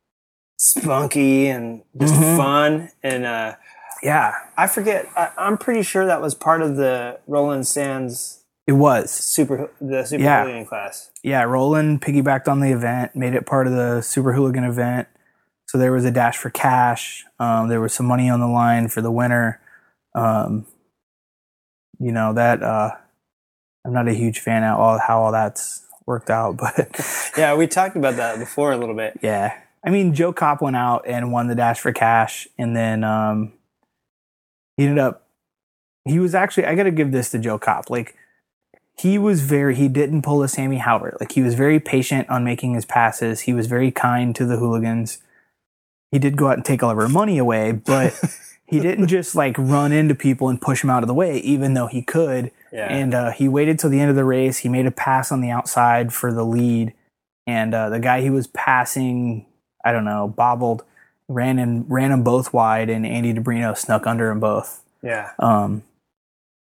spunky 0.58 1.48
and 1.48 1.84
just 2.00 2.14
Mhm. 2.16 2.38
fun. 2.38 2.90
And 3.04 3.26
uh, 3.26 3.56
Yeah. 4.02 4.34
I 4.56 4.68
forget, 4.68 5.08
I, 5.16 5.32
I'm 5.38 5.58
pretty 5.58 5.84
sure 5.84 6.06
that 6.06 6.22
was 6.22 6.34
part 6.36 6.62
of 6.62 6.78
the 6.78 7.20
Roland 7.28 7.68
Sands 7.68 8.37
It 8.68 8.74
was 8.74 9.10
super 9.12 9.72
the 9.80 10.04
super 10.06 10.22
Yeah. 10.24 10.44
hooligan 10.44 10.66
class. 10.66 11.10
yeah. 11.24 11.44
Roland 11.44 12.02
piggybacked 12.02 12.48
on 12.50 12.60
the 12.60 12.72
event, 12.72 13.16
made 13.16 13.34
it 13.34 13.46
part 13.46 13.66
of 13.68 13.74
the 13.74 14.02
Super 14.02 14.34
Hooligan 14.34 14.66
event. 14.66 15.08
So 15.68 15.78
there 15.78 15.92
was 15.92 16.04
a 16.06 16.12
dash 16.12 16.38
for 16.38 16.50
cash. 16.50 17.26
Um, 17.40 17.70
there 17.70 17.80
was 17.82 17.94
some 17.94 18.06
money 18.06 18.30
on 18.30 18.40
the 18.42 18.48
line 18.48 18.88
for 18.90 19.02
the 19.02 19.12
winner. 19.12 19.60
Um, 20.16 20.66
you 22.00 22.12
know 22.12 22.34
that 22.34 22.62
uh, 22.62 22.92
I'm 23.86 23.94
not 23.94 24.08
a 24.08 24.14
huge 24.14 24.40
fan 24.40 24.64
of 24.64 24.78
all 24.80 25.00
how 25.00 25.22
all 25.22 25.32
that's 25.32 25.86
worked 26.06 26.30
out, 26.30 26.58
but 26.58 27.32
Yeah, 27.38 27.56
we 27.56 27.68
talked 27.68 27.96
about 27.96 28.16
that 28.18 28.38
before 28.40 28.72
a 28.74 28.78
little 28.78 28.96
bit. 28.96 29.18
Yeah. 29.22 29.58
I 29.84 29.90
mean, 29.90 30.14
Joe 30.14 30.34
Kopp 30.34 30.62
went 30.62 30.76
out 30.76 31.04
and 31.08 31.32
won 31.32 31.48
the 31.48 31.56
dash 31.56 31.80
for 31.80 31.94
cash. 31.94 32.48
And 32.58 32.76
then 32.76 33.04
um, 33.06 33.54
he 34.76 34.84
ended 34.84 35.00
up, 35.00 35.28
he 36.06 36.20
was 36.20 36.36
actually, 36.36 36.66
I 36.66 36.76
got 36.76 36.84
to 36.84 36.92
give 36.92 37.12
this 37.12 37.30
to 37.32 37.40
Joe 37.40 37.58
Kopp. 37.60 37.90
Like, 37.90 38.16
he 39.00 39.18
was 39.18 39.42
very, 39.42 39.76
he 39.76 39.88
didn't 39.88 40.24
pull 40.24 40.42
a 40.42 40.48
Sammy 40.48 40.78
Halbert. 40.78 41.20
Like, 41.20 41.34
he 41.34 41.42
was 41.42 41.54
very 41.54 41.80
patient 41.80 42.28
on 42.30 42.44
making 42.44 42.74
his 42.74 42.86
passes. 42.86 43.42
He 43.42 43.54
was 43.54 43.68
very 43.68 43.92
kind 43.92 44.36
to 44.36 44.46
the 44.46 44.58
hooligans. 44.58 45.20
He 46.12 46.20
did 46.20 46.38
go 46.38 46.48
out 46.48 46.56
and 46.56 46.66
take 46.66 46.82
all 46.82 46.90
of 46.90 46.98
our 46.98 47.10
money 47.10 47.38
away, 47.38 47.74
but 47.74 48.20
he 48.66 48.80
didn't 48.80 49.08
just 49.08 49.36
like 49.36 49.56
run 49.58 49.92
into 49.92 50.16
people 50.16 50.50
and 50.50 50.60
push 50.60 50.82
them 50.82 50.90
out 50.90 51.04
of 51.04 51.08
the 51.08 51.14
way, 51.14 51.38
even 51.40 51.74
though 51.74 51.88
he 51.88 52.02
could. 52.02 52.52
Yeah. 52.72 52.92
And 52.92 53.14
uh, 53.14 53.32
he 53.32 53.48
waited 53.48 53.78
till 53.78 53.90
the 53.90 54.00
end 54.00 54.10
of 54.10 54.16
the 54.16 54.26
race. 54.26 54.60
He 54.60 54.70
made 54.70 54.86
a 54.86 54.92
pass 54.92 55.32
on 55.32 55.42
the 55.42 55.50
outside 55.50 56.14
for 56.14 56.34
the 56.34 56.44
lead, 56.44 56.94
and 57.46 57.74
uh, 57.74 57.90
the 57.90 58.00
guy 58.00 58.22
he 58.22 58.30
was 58.30 58.48
passing, 58.48 59.46
I 59.86 59.92
don't 59.92 60.06
know, 60.06 60.28
bobbled, 60.28 60.84
ran 61.28 61.60
and 61.60 61.90
ran 61.90 62.12
them 62.12 62.24
both 62.24 62.52
wide, 62.52 62.90
and 62.90 63.06
Andy 63.06 63.34
DiBrino 63.34 63.78
snuck 63.78 64.08
under 64.08 64.28
them 64.30 64.40
both. 64.40 64.84
Yeah. 65.04 65.32
Um, 65.40 65.84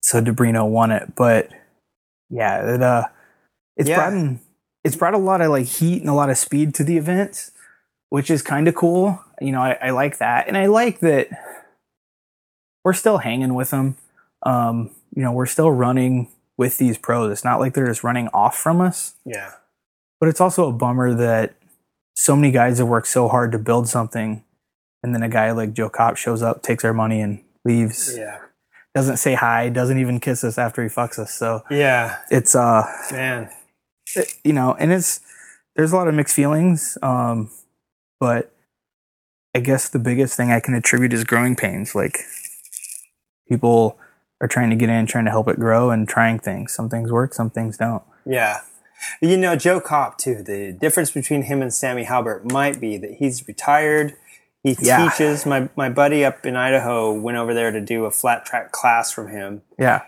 so 0.01 0.21
DiBrino 0.21 0.69
won 0.69 0.91
it, 0.91 1.15
but 1.15 1.49
yeah, 2.29 2.75
it 2.75 2.81
uh, 2.83 3.03
it's 3.75 3.89
Yeah. 3.89 3.95
brought 3.97 4.13
in, 4.13 4.39
it's 4.83 4.95
brought 4.95 5.13
a 5.13 5.17
lot 5.19 5.41
of 5.41 5.49
like 5.51 5.65
heat 5.65 6.01
and 6.01 6.09
a 6.09 6.13
lot 6.13 6.29
of 6.29 6.37
speed 6.37 6.73
to 6.75 6.83
the 6.83 6.97
events, 6.97 7.51
which 8.09 8.29
is 8.29 8.41
kind 8.41 8.67
of 8.67 8.75
cool. 8.75 9.23
You 9.41 9.51
know, 9.51 9.61
I, 9.61 9.77
I 9.81 9.89
like 9.91 10.17
that, 10.17 10.47
and 10.47 10.57
I 10.57 10.65
like 10.67 10.99
that 10.99 11.29
we're 12.83 12.93
still 12.93 13.17
hanging 13.19 13.53
with 13.53 13.71
them. 13.71 13.97
Um, 14.43 14.91
you 15.15 15.21
know, 15.21 15.31
we're 15.31 15.45
still 15.45 15.71
running 15.71 16.29
with 16.57 16.77
these 16.77 16.97
pros. 16.97 17.31
It's 17.31 17.43
not 17.43 17.59
like 17.59 17.73
they're 17.73 17.87
just 17.87 18.03
running 18.03 18.29
off 18.29 18.57
from 18.57 18.81
us. 18.81 19.15
Yeah. 19.25 19.51
But 20.19 20.29
it's 20.29 20.41
also 20.41 20.67
a 20.67 20.71
bummer 20.71 21.13
that 21.13 21.53
so 22.15 22.35
many 22.35 22.51
guys 22.51 22.79
have 22.79 22.87
worked 22.87 23.07
so 23.07 23.27
hard 23.27 23.51
to 23.51 23.59
build 23.59 23.87
something, 23.87 24.43
and 25.03 25.13
then 25.13 25.21
a 25.21 25.29
guy 25.29 25.51
like 25.51 25.73
Joe 25.73 25.89
Kopp 25.89 26.17
shows 26.17 26.41
up, 26.41 26.63
takes 26.63 26.83
our 26.83 26.93
money, 26.93 27.21
and 27.21 27.43
leaves. 27.65 28.15
Yeah. 28.17 28.39
Doesn't 28.97 29.17
say 29.17 29.35
hi, 29.35 29.69
doesn't 29.69 29.99
even 29.99 30.19
kiss 30.19 30.43
us 30.43 30.57
after 30.57 30.81
he 30.81 30.89
fucks 30.89 31.19
us. 31.19 31.31
So 31.31 31.61
Yeah. 31.69 32.17
it's 32.31 32.55
uh, 32.55 32.83
Man. 33.11 33.47
it- 34.15 34.33
you 34.43 34.53
know, 34.53 34.73
and 34.79 34.91
it's 34.91 35.19
there's 35.75 35.91
a 35.91 35.95
lot 35.95 36.07
of 36.07 36.15
mixed 36.15 36.33
feelings. 36.35 36.97
Um, 37.03 37.51
but 38.19 38.51
I 39.53 39.59
guess 39.59 39.87
the 39.87 39.99
biggest 39.99 40.35
thing 40.35 40.51
I 40.51 40.59
can 40.59 40.73
attribute 40.73 41.13
is 41.13 41.23
growing 41.23 41.55
pains. 41.55 41.93
Like 41.93 42.21
people 43.47 43.99
are 44.41 44.47
trying 44.47 44.71
to 44.71 44.75
get 44.75 44.89
in, 44.89 45.05
trying 45.05 45.25
to 45.25 45.31
help 45.31 45.47
it 45.47 45.59
grow, 45.59 45.91
and 45.91 46.09
trying 46.09 46.39
things. 46.39 46.73
Some 46.73 46.89
things 46.89 47.11
work, 47.11 47.35
some 47.35 47.51
things 47.51 47.77
don't. 47.77 48.01
Yeah. 48.25 48.61
You 49.21 49.37
know, 49.37 49.55
Joe 49.55 49.79
Kopp, 49.79 50.17
too, 50.17 50.41
the 50.41 50.71
difference 50.71 51.11
between 51.11 51.43
him 51.43 51.61
and 51.61 51.71
Sammy 51.71 52.05
Halbert 52.05 52.51
might 52.51 52.81
be 52.81 52.97
that 52.97 53.11
he's 53.19 53.47
retired. 53.47 54.15
He 54.75 54.85
Yeah. 54.85 55.09
teaches. 55.09 55.45
My, 55.45 55.69
my 55.75 55.89
buddy 55.89 56.23
up 56.25 56.45
in 56.45 56.55
Idaho 56.55 57.11
went 57.13 57.37
over 57.37 57.53
there 57.53 57.71
to 57.71 57.81
do 57.81 58.05
a 58.05 58.11
flat 58.11 58.45
track 58.45 58.71
class 58.71 59.11
from 59.11 59.29
him. 59.29 59.61
Yeah, 59.79 60.01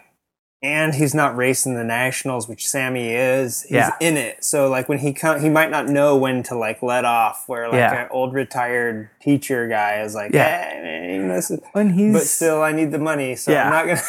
And 0.61 0.93
he's 0.95 1.15
not 1.15 1.37
racing 1.37 1.75
the 1.75 1.83
nationals, 1.85 2.49
which 2.49 2.67
Sammy 2.67 3.09
is. 3.13 3.61
He's 3.63 3.71
Yeah. 3.71 3.91
in 4.01 4.17
it. 4.17 4.43
So 4.43 4.69
like 4.69 4.89
when 4.89 4.99
he 4.99 5.13
come, 5.13 5.39
he 5.39 5.49
might 5.49 5.71
not 5.71 5.87
know 5.87 6.17
when 6.17 6.43
to 6.43 6.55
like 6.55 6.83
let 6.83 7.05
off. 7.05 7.45
Where 7.47 7.67
like 7.67 7.75
Yeah. 7.77 8.01
an 8.03 8.07
old 8.11 8.33
retired 8.33 9.09
teacher 9.21 9.67
guy 9.69 10.01
is 10.01 10.13
like, 10.15 10.33
Yeah. 10.33 10.71
"Hey, 10.73 10.81
man, 11.17 11.29
this 11.29 11.49
is-" 11.49 11.61
and 11.73 11.93
he's 11.93 12.13
but 12.13 12.23
still, 12.23 12.61
I 12.61 12.73
need 12.73 12.91
the 12.91 12.99
money, 12.99 13.35
so 13.37 13.51
Yeah. 13.51 13.65
I'm 13.65 13.69
not 13.71 13.85
gonna. 13.87 14.01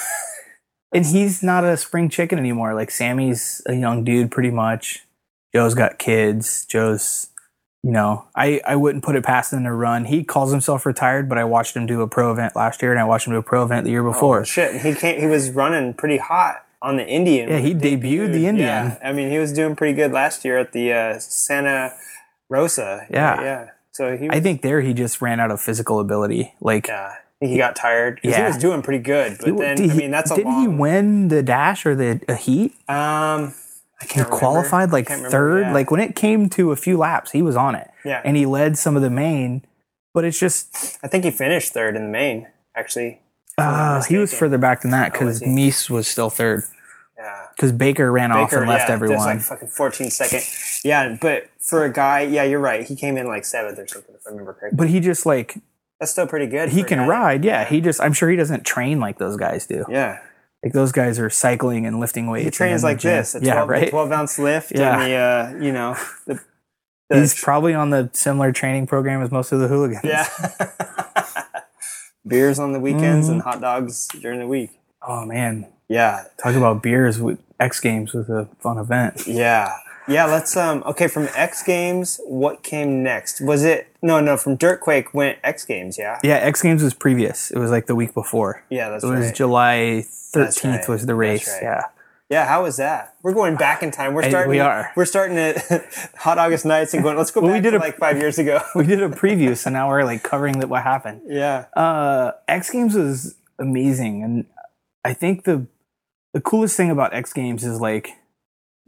and 0.92 1.06
he's 1.06 1.40
not 1.42 1.62
a 1.64 1.76
spring 1.76 2.08
chicken 2.08 2.36
anymore. 2.38 2.74
Like 2.74 2.90
Sammy's 2.90 3.62
a 3.66 3.74
young 3.74 4.02
dude, 4.02 4.30
pretty 4.32 4.50
much. 4.50 5.06
Joe's 5.54 5.74
got 5.74 5.98
kids. 5.98 6.64
Joe's, 6.66 7.28
you 7.82 7.90
know, 7.92 8.26
I 8.34 8.60
I 8.66 8.76
wouldn't 8.76 9.04
put 9.04 9.16
it 9.16 9.24
past 9.24 9.52
him 9.52 9.64
to 9.64 9.72
run. 9.72 10.04
He 10.04 10.22
calls 10.24 10.50
himself 10.50 10.84
retired, 10.84 11.28
but 11.28 11.38
I 11.38 11.44
watched 11.44 11.74
him 11.76 11.86
do 11.86 12.02
a 12.02 12.06
pro 12.08 12.30
event 12.32 12.54
last 12.56 12.82
year, 12.82 12.90
and 12.90 13.00
I 13.00 13.04
watched 13.04 13.26
him 13.26 13.32
do 13.32 13.38
a 13.38 13.42
pro 13.42 13.62
event 13.64 13.84
the 13.84 13.90
year 13.90 14.02
before. 14.02 14.40
Oh, 14.40 14.44
shit, 14.44 14.82
he 14.82 14.94
came. 14.94 15.20
He 15.20 15.26
was 15.26 15.50
running 15.50 15.94
pretty 15.94 16.18
hot 16.18 16.66
on 16.82 16.96
the 16.96 17.06
Indian. 17.06 17.48
Yeah, 17.48 17.58
he 17.58 17.74
debuted 17.74 18.32
the 18.32 18.46
Indian. 18.46 18.56
Yeah, 18.56 18.98
I 19.04 19.12
mean, 19.12 19.30
he 19.30 19.38
was 19.38 19.52
doing 19.52 19.76
pretty 19.76 19.94
good 19.94 20.12
last 20.12 20.44
year 20.44 20.58
at 20.58 20.72
the 20.72 20.92
uh, 20.92 21.18
Santa 21.18 21.92
Rosa. 22.48 23.06
Yeah. 23.10 23.40
yeah. 23.40 23.66
So 23.92 24.16
he, 24.16 24.28
was, 24.28 24.36
I 24.36 24.40
think 24.40 24.62
there 24.62 24.80
he 24.80 24.94
just 24.94 25.20
ran 25.20 25.40
out 25.40 25.50
of 25.50 25.60
physical 25.60 26.00
ability. 26.00 26.54
Like, 26.60 26.86
yeah, 26.88 27.14
he 27.40 27.56
got 27.58 27.76
tired. 27.76 28.20
'cause 28.22 28.34
he 28.34 28.40
Yeah. 28.40 28.46
was 28.48 28.56
doing 28.56 28.82
pretty 28.82 29.02
good, 29.02 29.38
but 29.38 29.48
he- 29.48 29.56
then 29.56 29.76
did 29.76 29.90
I 29.90 29.94
mean, 29.94 30.10
that's 30.10 30.30
a 30.30 30.36
didn't 30.36 30.52
long. 30.52 30.60
he 30.62 30.68
win 30.68 31.28
the 31.28 31.42
dash 31.42 31.84
or 31.86 31.94
the 31.94 32.20
a 32.28 32.34
heat? 32.34 32.74
Um, 32.88 33.52
I 34.00 34.04
He 34.04 34.08
can't 34.08 34.26
remember. 34.26 34.38
qualified 34.38 34.90
like 34.92 35.06
Can't 35.08 35.18
remember, 35.18 35.30
third. 35.36 35.60
yeah. 35.66 35.72
Like 35.74 35.90
when 35.90 36.00
it 36.00 36.16
came 36.16 36.48
to 36.50 36.72
a 36.72 36.76
few 36.76 36.96
laps, 36.96 37.32
he 37.32 37.42
was 37.42 37.56
on 37.56 37.74
it. 37.74 37.90
Yeah. 38.04 38.22
and 38.24 38.36
he 38.36 38.46
led 38.46 38.78
some 38.78 38.96
of 38.96 39.02
the 39.02 39.10
main. 39.10 39.64
But 40.14 40.24
it's 40.24 40.38
just 40.40 40.98
I 41.04 41.08
think 41.08 41.24
he 41.24 41.30
finished 41.30 41.72
third 41.72 41.94
in 41.96 42.02
the 42.04 42.08
main. 42.08 42.48
Actually, 42.74 43.20
uh, 43.58 44.02
he 44.04 44.16
was 44.16 44.32
further 44.32 44.58
back 44.58 44.80
than 44.82 44.90
that 44.92 45.10
Oh, 45.10 45.12
because 45.12 45.40
he? 45.40 45.46
Mees 45.46 45.90
was 45.90 46.08
still 46.08 46.30
third 46.30 46.64
yeah. 47.18 47.46
because 47.54 47.72
Baker 47.72 48.10
ran 48.10 48.32
off 48.32 48.52
and 48.52 48.66
left 48.66 48.88
yeah, 48.88 48.94
everyone. 48.94 49.18
Like 49.18 49.40
fucking 49.42 49.68
14 49.68 50.10
second. 50.10 50.42
Yeah, 50.82 51.16
but 51.20 51.50
for 51.60 51.84
a 51.84 51.92
guy, 51.92 52.22
yeah, 52.22 52.42
you're 52.44 52.58
right. 52.60 52.84
He 52.86 52.96
came 52.96 53.16
in 53.18 53.26
like 53.28 53.44
seventh 53.44 53.78
or 53.78 53.86
something, 53.86 54.14
if 54.14 54.26
I 54.26 54.30
remember 54.30 54.54
correctly. 54.54 54.76
but 54.78 54.88
he 54.88 54.98
just 54.98 55.26
like 55.26 55.58
That's 56.00 56.10
still 56.10 56.26
pretty 56.26 56.46
good. 56.46 56.70
he 56.70 56.82
can 56.82 57.06
ride. 57.06 57.44
Yeah, 57.44 57.64
he 57.66 57.80
just 57.80 58.00
I'm 58.00 58.12
sure 58.14 58.30
he 58.30 58.36
doesn't 58.36 58.64
train 58.64 58.98
like 58.98 59.18
those 59.18 59.36
guys 59.36 59.66
do. 59.66 59.84
Yeah. 59.88 60.20
Like 60.62 60.72
those 60.74 60.92
guys 60.92 61.18
are 61.18 61.30
cycling 61.30 61.86
and 61.86 62.00
lifting 62.00 62.26
weights. 62.28 62.44
He 62.44 62.50
trains 62.50 62.82
like 62.84 63.00
this, 63.00 63.34
a 63.34 63.40
12, 63.40 63.46
yeah, 63.46 63.64
right. 63.66 63.88
12 63.90 64.12
ounce 64.12 64.38
lift, 64.38 64.72
Yeah. 64.74 65.00
and 65.00 65.10
the, 65.10 65.14
uh, 65.60 65.64
you 65.64 65.72
know, 65.72 65.96
the, 66.26 66.38
the 67.08 67.18
He's 67.20 67.40
probably 67.42 67.72
on 67.74 67.90
the 67.90 68.10
similar 68.12 68.52
training 68.52 68.86
program 68.86 69.22
as 69.22 69.30
most 69.30 69.52
of 69.52 69.60
the 69.60 69.68
hooligans. 69.68 70.04
yeah. 70.04 70.28
Beers 72.26 72.58
on 72.58 72.72
the 72.72 72.80
weekends 72.80 73.26
Mm-hmm. 73.26 73.32
and 73.34 73.42
hot 73.42 73.60
dogs 73.62 74.06
during 74.20 74.38
the 74.40 74.46
week. 74.46 74.70
Oh 75.02 75.24
man, 75.24 75.66
Yeah. 75.88 76.24
talk 76.42 76.54
about 76.54 76.82
beers 76.82 77.18
with 77.18 77.38
X 77.58 77.80
Games 77.80 78.12
was 78.12 78.28
a 78.28 78.46
fun 78.60 78.76
event. 78.76 79.26
Yeah. 79.26 79.72
Yeah, 80.08 80.26
let's 80.26 80.56
um 80.56 80.82
okay, 80.86 81.06
from 81.08 81.28
X 81.34 81.62
Games, 81.62 82.20
what 82.24 82.62
came 82.62 83.02
next? 83.02 83.40
Was 83.40 83.64
it 83.64 83.88
no 84.02 84.20
no 84.20 84.36
from 84.36 84.56
Dirtquake 84.56 85.12
went 85.14 85.38
X 85.44 85.64
Games, 85.64 85.98
yeah? 85.98 86.18
Yeah, 86.24 86.36
X 86.36 86.62
Games 86.62 86.82
was 86.82 86.94
previous. 86.94 87.50
It 87.50 87.58
was 87.58 87.70
like 87.70 87.86
the 87.86 87.94
week 87.94 88.14
before. 88.14 88.64
Yeah, 88.70 88.88
that's 88.90 89.04
right. 89.04 89.16
it 89.16 89.18
was. 89.18 89.32
July 89.32 90.04
thirteenth 90.08 90.80
right. 90.80 90.88
was 90.88 91.06
the 91.06 91.14
race. 91.14 91.48
right. 91.48 91.62
Yeah. 91.62 91.82
Yeah, 92.28 92.46
how 92.46 92.62
was 92.62 92.76
that? 92.76 93.16
We're 93.24 93.34
going 93.34 93.56
back 93.56 93.82
in 93.82 93.90
time. 93.90 94.14
We're 94.14 94.22
starting 94.28 94.50
we 94.50 94.60
are. 94.60 94.92
we're 94.96 95.04
starting 95.04 95.36
at 95.36 95.58
Hot 96.18 96.38
August 96.38 96.64
nights 96.64 96.94
and 96.94 97.02
going, 97.02 97.16
let's 97.16 97.32
go 97.32 97.40
Well, 97.40 97.50
back 97.50 97.58
we 97.58 97.60
did 97.62 97.72
to 97.72 97.78
a- 97.78 97.80
like 97.80 97.98
five 97.98 98.18
years 98.18 98.38
ago. 98.38 98.60
We 98.76 98.86
did 98.86 99.02
a 99.02 99.08
preview, 99.08 99.56
so 99.56 99.68
now 99.70 99.88
we're 99.88 100.04
like 100.04 100.22
covering 100.22 100.60
that 100.60 100.68
what 100.68 100.82
happened. 100.84 101.22
yeah. 101.26 101.66
Uh, 101.74 102.32
X 102.48 102.70
Games 102.70 102.94
was 102.94 103.34
amazing, 103.58 104.22
and 104.22 104.46
I 105.04 105.12
think 105.12 105.42
the 105.44 105.66
the 106.32 106.40
coolest 106.40 106.76
thing 106.76 106.90
about 106.90 107.12
X 107.12 107.32
Games 107.32 107.64
is 107.64 107.80
like 107.80 108.10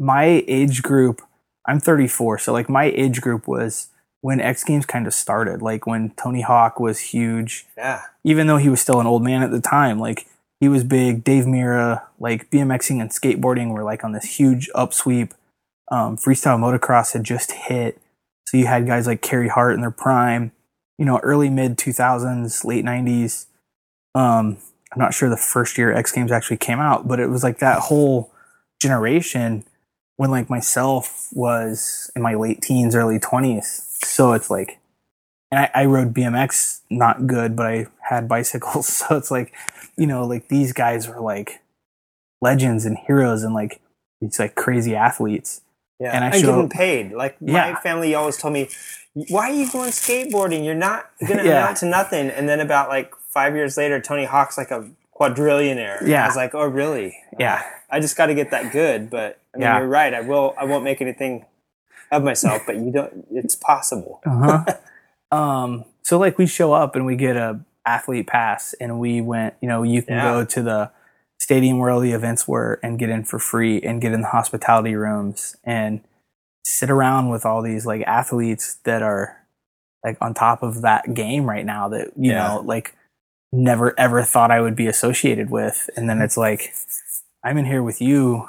my 0.03 0.44
age 0.48 0.82
group. 0.82 1.22
I'm 1.66 1.78
34, 1.78 2.38
so 2.38 2.53
like 2.53 2.68
my 2.68 2.86
age 2.86 3.20
group 3.20 3.46
was 3.46 3.88
when 4.20 4.40
X 4.40 4.64
Games 4.64 4.84
kind 4.84 5.07
of 5.07 5.14
started, 5.14 5.62
like 5.62 5.86
when 5.86 6.11
Tony 6.11 6.40
Hawk 6.40 6.80
was 6.80 6.98
huge. 6.98 7.66
Yeah. 7.76 8.03
Even 8.24 8.48
though 8.48 8.57
he 8.57 8.68
was 8.68 8.80
still 8.80 9.00
an 9.00 9.07
old 9.07 9.22
man 9.22 9.42
at 9.42 9.53
the 9.53 9.61
time, 9.61 10.00
like 10.00 10.26
he 10.61 10.68
was 10.68 10.82
big. 10.82 11.22
Dave 11.22 11.44
Mirra, 11.44 12.03
like 12.18 12.50
BMXing 12.50 13.00
and 13.00 13.11
skateboarding 13.11 13.72
were 13.72 13.84
like 13.84 14.03
on 14.03 14.12
this 14.12 14.38
huge 14.38 14.68
upsweep. 14.74 15.32
Um, 15.90 16.16
freestyle 16.16 16.59
motocross 16.59 17.12
had 17.12 17.22
just 17.22 17.53
hit, 17.53 18.00
so 18.46 18.57
you 18.57 18.66
had 18.66 18.86
guys 18.86 19.07
like 19.07 19.22
Carey 19.22 19.48
Hart 19.48 19.74
in 19.74 19.82
their 19.82 19.90
prime. 19.90 20.50
You 20.98 21.05
know, 21.05 21.18
early 21.18 21.50
mid 21.50 21.76
2000s, 21.76 22.64
late 22.64 22.84
90s. 22.84 23.46
Um, 24.14 24.59
I'm 24.92 24.98
not 24.98 25.14
sure 25.14 25.28
the 25.28 25.36
first 25.36 25.78
year 25.78 25.92
X 25.92 26.11
Games 26.11 26.32
actually 26.32 26.57
came 26.57 26.80
out, 26.80 27.07
but 27.07 27.20
it 27.20 27.28
was 27.28 27.44
like 27.44 27.59
that 27.59 27.80
whole 27.80 28.32
generation 28.80 29.64
when 30.23 30.31
like 30.31 30.49
myself 30.49 31.27
was 31.33 32.09
in 32.14 32.23
my 32.23 32.35
late 32.35 32.62
teens, 32.62 32.95
early 32.95 33.18
20s. 33.18 33.64
So 34.05 34.35
it's 34.35 34.49
like, 34.51 34.79
and 35.51 35.59
I, 35.59 35.70
I 35.75 35.85
rode 35.87 36.14
BMX 36.14 36.83
not 36.91 37.27
good, 37.27 37.57
but 37.57 37.66
I 37.66 37.87
had 38.09 38.29
bicycles. 38.29 38.87
So 39.09 39.16
it's 39.16 39.33
like, 39.33 39.53
you 39.97 40.07
know, 40.07 40.25
like 40.25 40.47
these 40.47 40.73
guys 40.73 41.09
were 41.09 41.18
like 41.20 41.61
legends 42.41 42.85
and 42.87 42.97
heroes 42.97 43.43
and 43.43 43.53
like 43.53 43.81
these 44.20 44.39
like 44.39 44.55
crazy 44.55 44.95
athletes. 44.95 45.62
Yeah. 45.99 46.12
And 46.14 46.25
I 46.25 46.31
show- 46.41 46.53
getting 46.55 46.68
paid. 46.68 47.11
Like 47.12 47.43
my 47.43 47.53
Yeah. 47.70 47.81
family 47.81 48.14
always 48.14 48.37
told 48.37 48.55
me, 48.55 48.68
Why 49.29 49.51
are 49.51 49.55
you 49.55 49.68
going 49.73 49.91
skateboarding? 49.91 50.64
You're 50.64 50.75
not 50.77 51.11
gonna 51.27 51.43
Yeah. 51.45 51.62
amount 51.64 51.79
to 51.79 51.87
nothing. 51.87 52.31
And 52.31 52.49
then 52.49 52.61
about 52.61 52.89
like 52.89 53.12
five 53.29 53.57
years 53.57 53.77
later, 53.77 54.01
Tony 54.01 54.25
Hawk's 54.25 54.57
like 54.57 54.70
a 54.70 54.89
quadrillionaire. 55.18 56.06
Yeah. 56.06 56.24
I 56.24 56.26
was 56.26 56.36
like, 56.36 56.54
oh 56.54 56.66
really? 56.66 57.16
Yeah. 57.38 57.62
I 57.90 58.00
just 58.00 58.16
got 58.16 58.26
to 58.26 58.34
get 58.34 58.50
that 58.50 58.72
good. 58.72 59.10
But 59.10 59.38
I 59.54 59.58
mean, 59.58 59.62
Yeah. 59.62 59.78
you're 59.78 59.88
right. 59.88 60.12
I 60.14 60.20
will. 60.20 60.54
I 60.58 60.64
won't 60.64 60.84
make 60.84 61.00
anything 61.00 61.44
of 62.10 62.22
myself. 62.24 62.62
But 62.66 62.76
you 62.76 62.90
don't. 62.90 63.26
It's 63.30 63.54
possible. 63.56 64.20
Uh-huh. 64.26 64.64
um, 65.36 65.84
so 66.02 66.18
like 66.18 66.38
we 66.38 66.46
show 66.46 66.72
up 66.72 66.96
and 66.96 67.04
we 67.06 67.16
get 67.16 67.36
a 67.36 67.60
athlete 67.84 68.26
pass 68.26 68.74
and 68.80 68.98
we 68.98 69.20
went, 69.20 69.54
you 69.60 69.68
know, 69.68 69.82
you 69.82 70.02
can 70.02 70.16
Yeah. 70.16 70.22
go 70.32 70.44
to 70.44 70.62
the 70.62 70.90
stadium 71.38 71.78
where 71.78 71.90
all 71.90 72.00
the 72.00 72.12
events 72.12 72.46
were 72.46 72.78
and 72.82 72.98
get 72.98 73.10
in 73.10 73.24
for 73.24 73.38
free 73.38 73.80
and 73.80 74.00
get 74.00 74.12
in 74.12 74.20
the 74.20 74.28
hospitality 74.28 74.94
rooms 74.94 75.56
and 75.64 76.00
sit 76.64 76.88
around 76.90 77.28
with 77.28 77.44
all 77.44 77.60
these 77.62 77.84
like 77.84 78.02
athletes 78.06 78.76
that 78.84 79.02
are 79.02 79.36
like 80.04 80.16
on 80.20 80.32
top 80.34 80.62
of 80.62 80.82
that 80.82 81.12
game 81.14 81.44
right 81.48 81.66
now 81.66 81.88
that, 81.88 82.08
you 82.16 82.30
Yeah. 82.30 82.46
know, 82.48 82.60
like 82.64 82.94
never 83.53 83.98
ever 83.98 84.22
thought 84.22 84.50
I 84.50 84.61
would 84.61 84.74
be 84.76 84.86
associated 84.86 85.50
with. 85.50 85.88
And 85.96 86.09
then 86.09 86.20
it's 86.20 86.36
like, 86.36 86.72
I'm 87.44 87.59
in 87.59 87.66
here 87.66 87.82
with 87.82 88.00
you. 88.00 88.48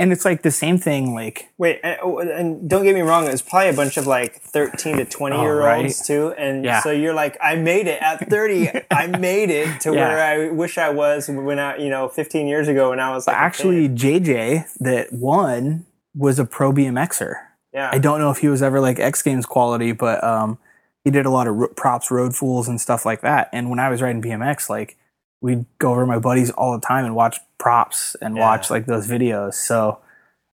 And 0.00 0.12
it's 0.12 0.24
like 0.24 0.42
the 0.42 0.52
same 0.52 0.78
thing, 0.78 1.12
like 1.12 1.48
Wait, 1.58 1.80
and, 1.82 1.98
oh, 2.00 2.18
and 2.20 2.70
don't 2.70 2.84
get 2.84 2.94
me 2.94 3.00
wrong. 3.00 3.26
It 3.26 3.32
was 3.32 3.42
probably 3.42 3.70
a 3.70 3.72
bunch 3.72 3.96
of 3.96 4.06
like 4.06 4.40
thirteen 4.42 4.96
to 4.98 5.04
twenty 5.04 5.34
Oh, 5.36 5.42
year 5.42 5.58
right. 5.58 5.82
olds 5.82 6.06
too. 6.06 6.32
And 6.38 6.64
Yeah. 6.64 6.80
so 6.82 6.92
you're 6.92 7.14
like, 7.14 7.36
I 7.42 7.56
made 7.56 7.88
it 7.88 8.00
at 8.00 8.30
thirty. 8.30 8.70
I 8.92 9.08
made 9.08 9.50
it 9.50 9.80
to 9.80 9.92
Yeah. 9.92 10.06
where 10.08 10.22
I 10.24 10.50
wish 10.52 10.78
I 10.78 10.90
was 10.90 11.28
when 11.28 11.58
I, 11.58 11.78
you 11.78 11.90
know, 11.90 12.08
fifteen 12.08 12.46
years 12.46 12.68
ago 12.68 12.90
when 12.90 13.00
I 13.00 13.10
was 13.10 13.26
like 13.26 13.36
actually, 13.36 13.88
kid. 13.88 13.96
JJ 14.24 14.78
that 14.78 15.12
won 15.12 15.84
was 16.14 16.38
a 16.38 16.44
pro 16.44 16.72
BMXer. 16.72 17.34
yeah. 17.72 17.90
I 17.92 17.98
don't 17.98 18.20
know 18.20 18.30
if 18.30 18.38
he 18.38 18.46
was 18.46 18.62
ever 18.62 18.78
like 18.78 19.00
X 19.00 19.20
Games 19.22 19.46
quality, 19.46 19.90
but 19.90 20.22
um, 20.22 20.58
he 21.04 21.10
did 21.10 21.26
a 21.26 21.30
lot 21.30 21.46
of 21.46 21.56
ro- 21.56 21.68
props, 21.68 22.10
road 22.10 22.34
fools, 22.36 22.68
and 22.68 22.80
stuff 22.80 23.06
like 23.06 23.20
that. 23.22 23.48
And 23.52 23.70
when 23.70 23.78
I 23.78 23.88
was 23.88 24.02
riding 24.02 24.20
BMX, 24.22 24.68
like 24.68 24.96
we'd 25.40 25.64
go 25.78 25.92
over 25.92 26.00
to 26.02 26.06
my 26.06 26.18
buddies 26.18 26.50
all 26.50 26.72
the 26.78 26.84
time 26.86 27.04
and 27.04 27.14
watch 27.14 27.38
props 27.58 28.16
and 28.20 28.36
Yeah. 28.36 28.42
watch 28.42 28.70
like 28.70 28.86
those 28.86 29.06
videos. 29.06 29.54
So, 29.54 29.98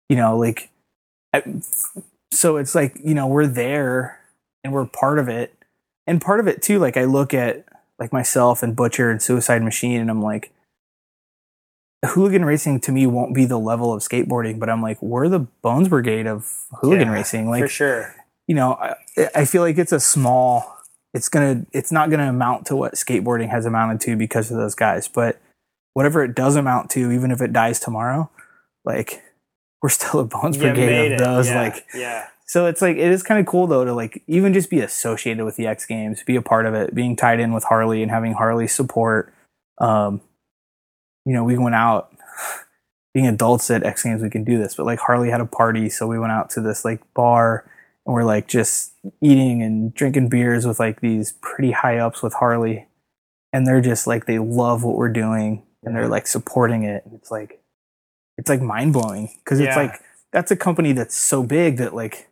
you 0.09 0.15
know, 0.15 0.37
like, 0.37 0.69
I, 1.33 1.43
so 2.31 2.57
it's 2.57 2.75
like 2.75 2.97
you 3.03 3.13
know 3.13 3.27
we're 3.27 3.47
there 3.47 4.19
and 4.63 4.71
we're 4.73 4.85
part 4.85 5.19
of 5.19 5.27
it, 5.29 5.53
and 6.07 6.21
part 6.21 6.39
of 6.39 6.47
it 6.47 6.61
too. 6.61 6.79
Like 6.79 6.97
I 6.97 7.03
look 7.05 7.33
at 7.33 7.65
like 7.99 8.11
myself 8.13 8.61
and 8.63 8.75
Butcher 8.75 9.09
and 9.09 9.21
Suicide 9.21 9.63
Machine, 9.63 9.99
and 10.01 10.09
I'm 10.09 10.21
like, 10.21 10.51
hooligan 12.05 12.45
racing 12.45 12.79
to 12.81 12.91
me 12.91 13.07
won't 13.07 13.33
be 13.33 13.45
the 13.45 13.57
level 13.59 13.93
of 13.93 14.01
skateboarding, 14.01 14.59
but 14.59 14.69
I'm 14.69 14.81
like, 14.81 15.01
we're 15.01 15.27
the 15.29 15.39
Bones 15.39 15.87
Brigade 15.87 16.27
of 16.27 16.65
hooligan 16.81 17.07
Yeah, 17.07 17.13
racing. 17.13 17.51
for 17.53 17.67
sure. 17.67 18.15
You 18.47 18.55
know, 18.55 18.73
I, 18.73 18.95
I 19.33 19.45
feel 19.45 19.61
like 19.61 19.77
it's 19.77 19.91
a 19.91 19.99
small. 19.99 20.75
It's 21.13 21.29
gonna. 21.29 21.65
It's 21.71 21.91
not 21.91 22.09
gonna 22.09 22.29
amount 22.29 22.67
to 22.67 22.75
what 22.75 22.93
skateboarding 22.93 23.49
has 23.49 23.65
amounted 23.65 24.01
to 24.01 24.15
because 24.15 24.51
of 24.51 24.57
those 24.57 24.75
guys. 24.75 25.07
But 25.07 25.39
whatever 25.93 26.23
it 26.23 26.35
does 26.35 26.55
amount 26.55 26.91
to, 26.91 27.11
even 27.11 27.31
if 27.31 27.41
it 27.41 27.53
dies 27.53 27.79
tomorrow, 27.79 28.29
like 28.83 29.23
we're 29.81 29.89
still 29.89 30.19
a 30.19 30.25
Bones 30.25 30.57
Brigade 30.57 31.13
of 31.13 31.19
those. 31.19 31.47
yeah. 31.47 31.61
Like, 31.61 31.85
yeah. 31.93 32.27
so 32.45 32.65
it's 32.65 32.81
like 32.81 32.97
it 32.97 33.11
is 33.11 33.23
kind 33.23 33.39
of 33.39 33.45
cool 33.45 33.67
though 33.67 33.85
to 33.85 33.93
like 33.93 34.23
even 34.27 34.53
just 34.53 34.69
be 34.69 34.79
associated 34.79 35.45
with 35.45 35.55
the 35.55 35.67
X 35.67 35.85
Games, 35.85 36.23
be 36.23 36.35
a 36.35 36.41
part 36.41 36.65
of 36.65 36.73
it, 36.73 36.93
being 36.93 37.15
tied 37.15 37.39
in 37.39 37.53
with 37.53 37.63
Harley 37.65 38.01
and 38.01 38.11
having 38.11 38.33
Harley 38.33 38.67
support. 38.67 39.33
Um, 39.79 40.21
you 41.25 41.33
know, 41.33 41.43
we 41.43 41.57
went 41.57 41.75
out 41.75 42.15
being 43.13 43.27
adults 43.27 43.71
at 43.71 43.83
X 43.83 44.03
Games, 44.03 44.21
we 44.21 44.29
can 44.29 44.43
do 44.43 44.57
this, 44.57 44.75
but 44.75 44.85
like 44.85 44.99
Harley 44.99 45.29
had 45.29 45.41
a 45.41 45.45
party, 45.45 45.89
so 45.89 46.07
we 46.07 46.19
went 46.19 46.31
out 46.31 46.49
to 46.51 46.61
this 46.61 46.83
like 46.83 47.01
bar 47.13 47.63
and 48.05 48.13
we're 48.13 48.23
like 48.23 48.47
just 48.47 48.93
eating 49.21 49.61
and 49.63 49.93
drinking 49.93 50.29
beers 50.29 50.65
with 50.65 50.79
like 50.79 51.01
these 51.01 51.33
pretty 51.41 51.71
high 51.71 51.97
ups 51.97 52.21
with 52.21 52.33
Harley, 52.33 52.87
and 53.53 53.65
they're 53.67 53.81
just 53.81 54.07
like 54.07 54.25
they 54.25 54.39
love 54.39 54.83
what 54.83 54.95
we're 54.95 55.09
doing 55.11 55.63
and 55.83 55.95
they're 55.95 56.07
like 56.07 56.27
supporting 56.27 56.83
it. 56.83 57.03
It's 57.13 57.31
like 57.31 57.61
it's 58.37 58.49
like 58.49 58.61
mind 58.61 58.93
blowing 58.93 59.29
because 59.43 59.59
it's 59.59 59.75
Yeah. 59.75 59.81
like 59.83 60.01
that's 60.33 60.51
a 60.51 60.55
company 60.55 60.91
that's 60.91 61.15
so 61.17 61.43
big 61.43 61.77
that 61.77 61.93
like 61.95 62.27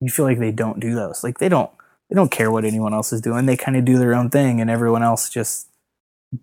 you 0.00 0.08
feel 0.10 0.24
like 0.24 0.38
they 0.38 0.52
don't 0.52 0.80
do 0.80 0.94
those. 0.94 1.22
Like 1.24 1.38
they 1.38 1.48
don't 1.48 1.70
they 2.08 2.14
don't 2.16 2.30
care 2.30 2.50
what 2.50 2.64
anyone 2.64 2.92
else 2.94 3.12
is 3.12 3.20
doing. 3.20 3.46
They 3.46 3.56
kind 3.56 3.76
of 3.76 3.84
do 3.84 3.98
their 3.98 4.14
own 4.14 4.30
thing, 4.30 4.60
and 4.60 4.70
everyone 4.70 5.02
else 5.02 5.28
just 5.28 5.68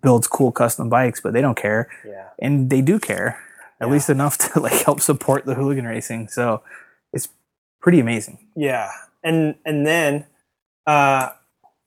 builds 0.02 0.26
cool 0.26 0.52
custom 0.52 0.88
bikes, 0.88 1.20
but 1.20 1.32
they 1.32 1.40
don't 1.40 1.56
care. 1.56 1.88
Yeah. 2.06 2.28
And 2.40 2.68
they 2.70 2.82
do 2.82 2.98
care, 2.98 3.38
at 3.80 3.86
Yeah. 3.88 3.92
least 3.92 4.10
enough 4.10 4.36
to 4.52 4.60
like 4.60 4.84
help 4.84 5.00
support 5.00 5.44
the 5.46 5.54
hooligan 5.54 5.86
racing. 5.86 6.28
So 6.28 6.62
pretty 7.88 8.00
amazing. 8.00 8.36
Yeah, 8.54 8.90
and 9.24 9.54
and 9.64 9.86
then 9.86 10.26
uh, 10.86 11.30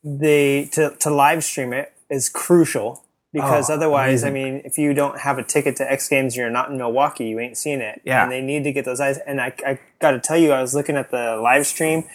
the 0.03 0.67
to 0.71 0.95
to 0.99 1.11
live 1.11 1.43
stream 1.43 1.73
it 1.73 1.93
is 2.09 2.27
crucial 2.27 3.05
because 3.31 3.69
Oh, 3.69 3.75
otherwise, 3.75 4.23
I 4.23 4.31
mean, 4.31 4.63
if 4.65 4.79
you 4.79 4.95
don't 4.95 5.19
have 5.19 5.37
a 5.37 5.43
ticket 5.43 5.75
to 5.75 5.91
X 5.91 6.09
Games, 6.09 6.35
you're 6.35 6.49
not 6.49 6.71
in 6.71 6.77
Milwaukee, 6.79 7.25
you 7.25 7.39
ain't 7.39 7.55
seen 7.55 7.81
it. 7.81 8.01
Yeah. 8.03 8.23
and 8.23 8.31
they 8.31 8.41
need 8.41 8.63
to 8.63 8.71
get 8.71 8.83
those 8.83 8.99
eyes. 8.99 9.19
And 9.27 9.39
I 9.39 9.53
I 9.63 9.79
got 9.99 10.11
to 10.11 10.19
tell 10.19 10.37
you, 10.37 10.53
I 10.53 10.61
was 10.63 10.73
looking 10.73 10.97
at 10.97 11.11
the 11.11 11.35
live 11.35 11.67
stream. 11.67 12.05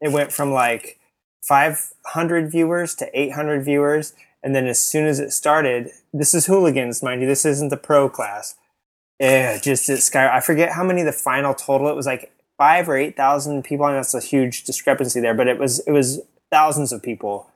It 0.00 0.10
went 0.10 0.32
from 0.32 0.50
like 0.50 0.98
500 1.46 2.50
viewers 2.50 2.94
to 2.94 3.10
800 3.12 3.62
viewers, 3.62 4.14
and 4.42 4.54
then 4.54 4.66
as 4.66 4.82
soon 4.82 5.04
as 5.04 5.20
it 5.20 5.32
started, 5.32 5.90
this 6.14 6.32
is 6.32 6.46
hooligans, 6.46 7.02
mind 7.02 7.20
you. 7.20 7.28
This 7.28 7.44
isn't 7.44 7.68
the 7.68 7.76
pro 7.76 8.08
class. 8.08 8.56
Yeah, 9.20 9.58
just 9.58 9.90
it 9.90 9.98
sky. 9.98 10.34
I 10.34 10.40
forget 10.40 10.72
how 10.72 10.82
many 10.82 11.02
the 11.02 11.12
final 11.12 11.52
total. 11.52 11.90
It 11.90 11.94
was 11.94 12.06
like 12.06 12.33
five 12.58 12.88
or 12.88 12.96
eight 12.96 13.16
thousand 13.16 13.62
people, 13.64 13.86
and 13.86 13.96
that's 13.96 14.14
a 14.14 14.20
huge 14.20 14.64
discrepancy 14.64 15.20
there. 15.20 15.34
But 15.34 15.48
it 15.48 15.58
was 15.58 15.80
it 15.80 15.92
was 15.92 16.20
thousands 16.50 16.92
of 16.92 17.02
people, 17.02 17.48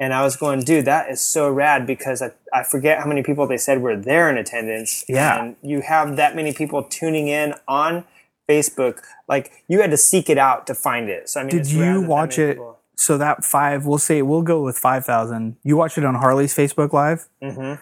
and 0.00 0.12
I 0.14 0.22
was 0.22 0.36
going, 0.36 0.60
dude, 0.60 0.84
that 0.86 1.10
is 1.10 1.20
so 1.20 1.50
rad 1.50 1.86
because 1.86 2.22
I, 2.22 2.32
I 2.52 2.62
forget 2.62 2.98
how 2.98 3.06
many 3.06 3.22
people 3.22 3.46
they 3.46 3.58
said 3.58 3.82
were 3.82 3.96
there 3.96 4.30
in 4.30 4.38
attendance. 4.38 5.04
Yeah. 5.08 5.42
and 5.42 5.56
you 5.62 5.80
have 5.82 6.16
that 6.16 6.34
many 6.36 6.52
people 6.52 6.82
tuning 6.82 7.28
in 7.28 7.54
on 7.68 8.04
Facebook. 8.48 9.00
Like 9.28 9.52
you 9.68 9.80
had 9.80 9.90
to 9.90 9.96
seek 9.96 10.30
it 10.30 10.38
out 10.38 10.66
to 10.68 10.74
find 10.74 11.08
it. 11.08 11.28
So 11.28 11.40
I 11.40 11.42
mean, 11.44 11.50
Did 11.50 11.70
you 11.70 12.00
watch 12.02 12.38
it? 12.38 12.54
people- 12.54 12.78
So 12.98 13.18
that 13.18 13.44
five, 13.44 13.84
we'll 13.84 13.98
say 13.98 14.22
we'll 14.22 14.42
go 14.42 14.62
with 14.62 14.78
five 14.78 15.04
thousand. 15.04 15.56
You 15.62 15.76
watch 15.76 15.98
it 15.98 16.04
on 16.04 16.14
Harley's 16.14 16.54
Facebook 16.54 16.92
Live. 16.94 17.28
Mhm. 17.42 17.78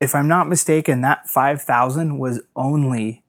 If 0.00 0.14
I'm 0.14 0.28
not 0.28 0.48
mistaken, 0.48 1.00
that 1.02 1.28
five 1.28 1.62
thousand 1.62 2.18
was 2.18 2.40
only 2.56 3.22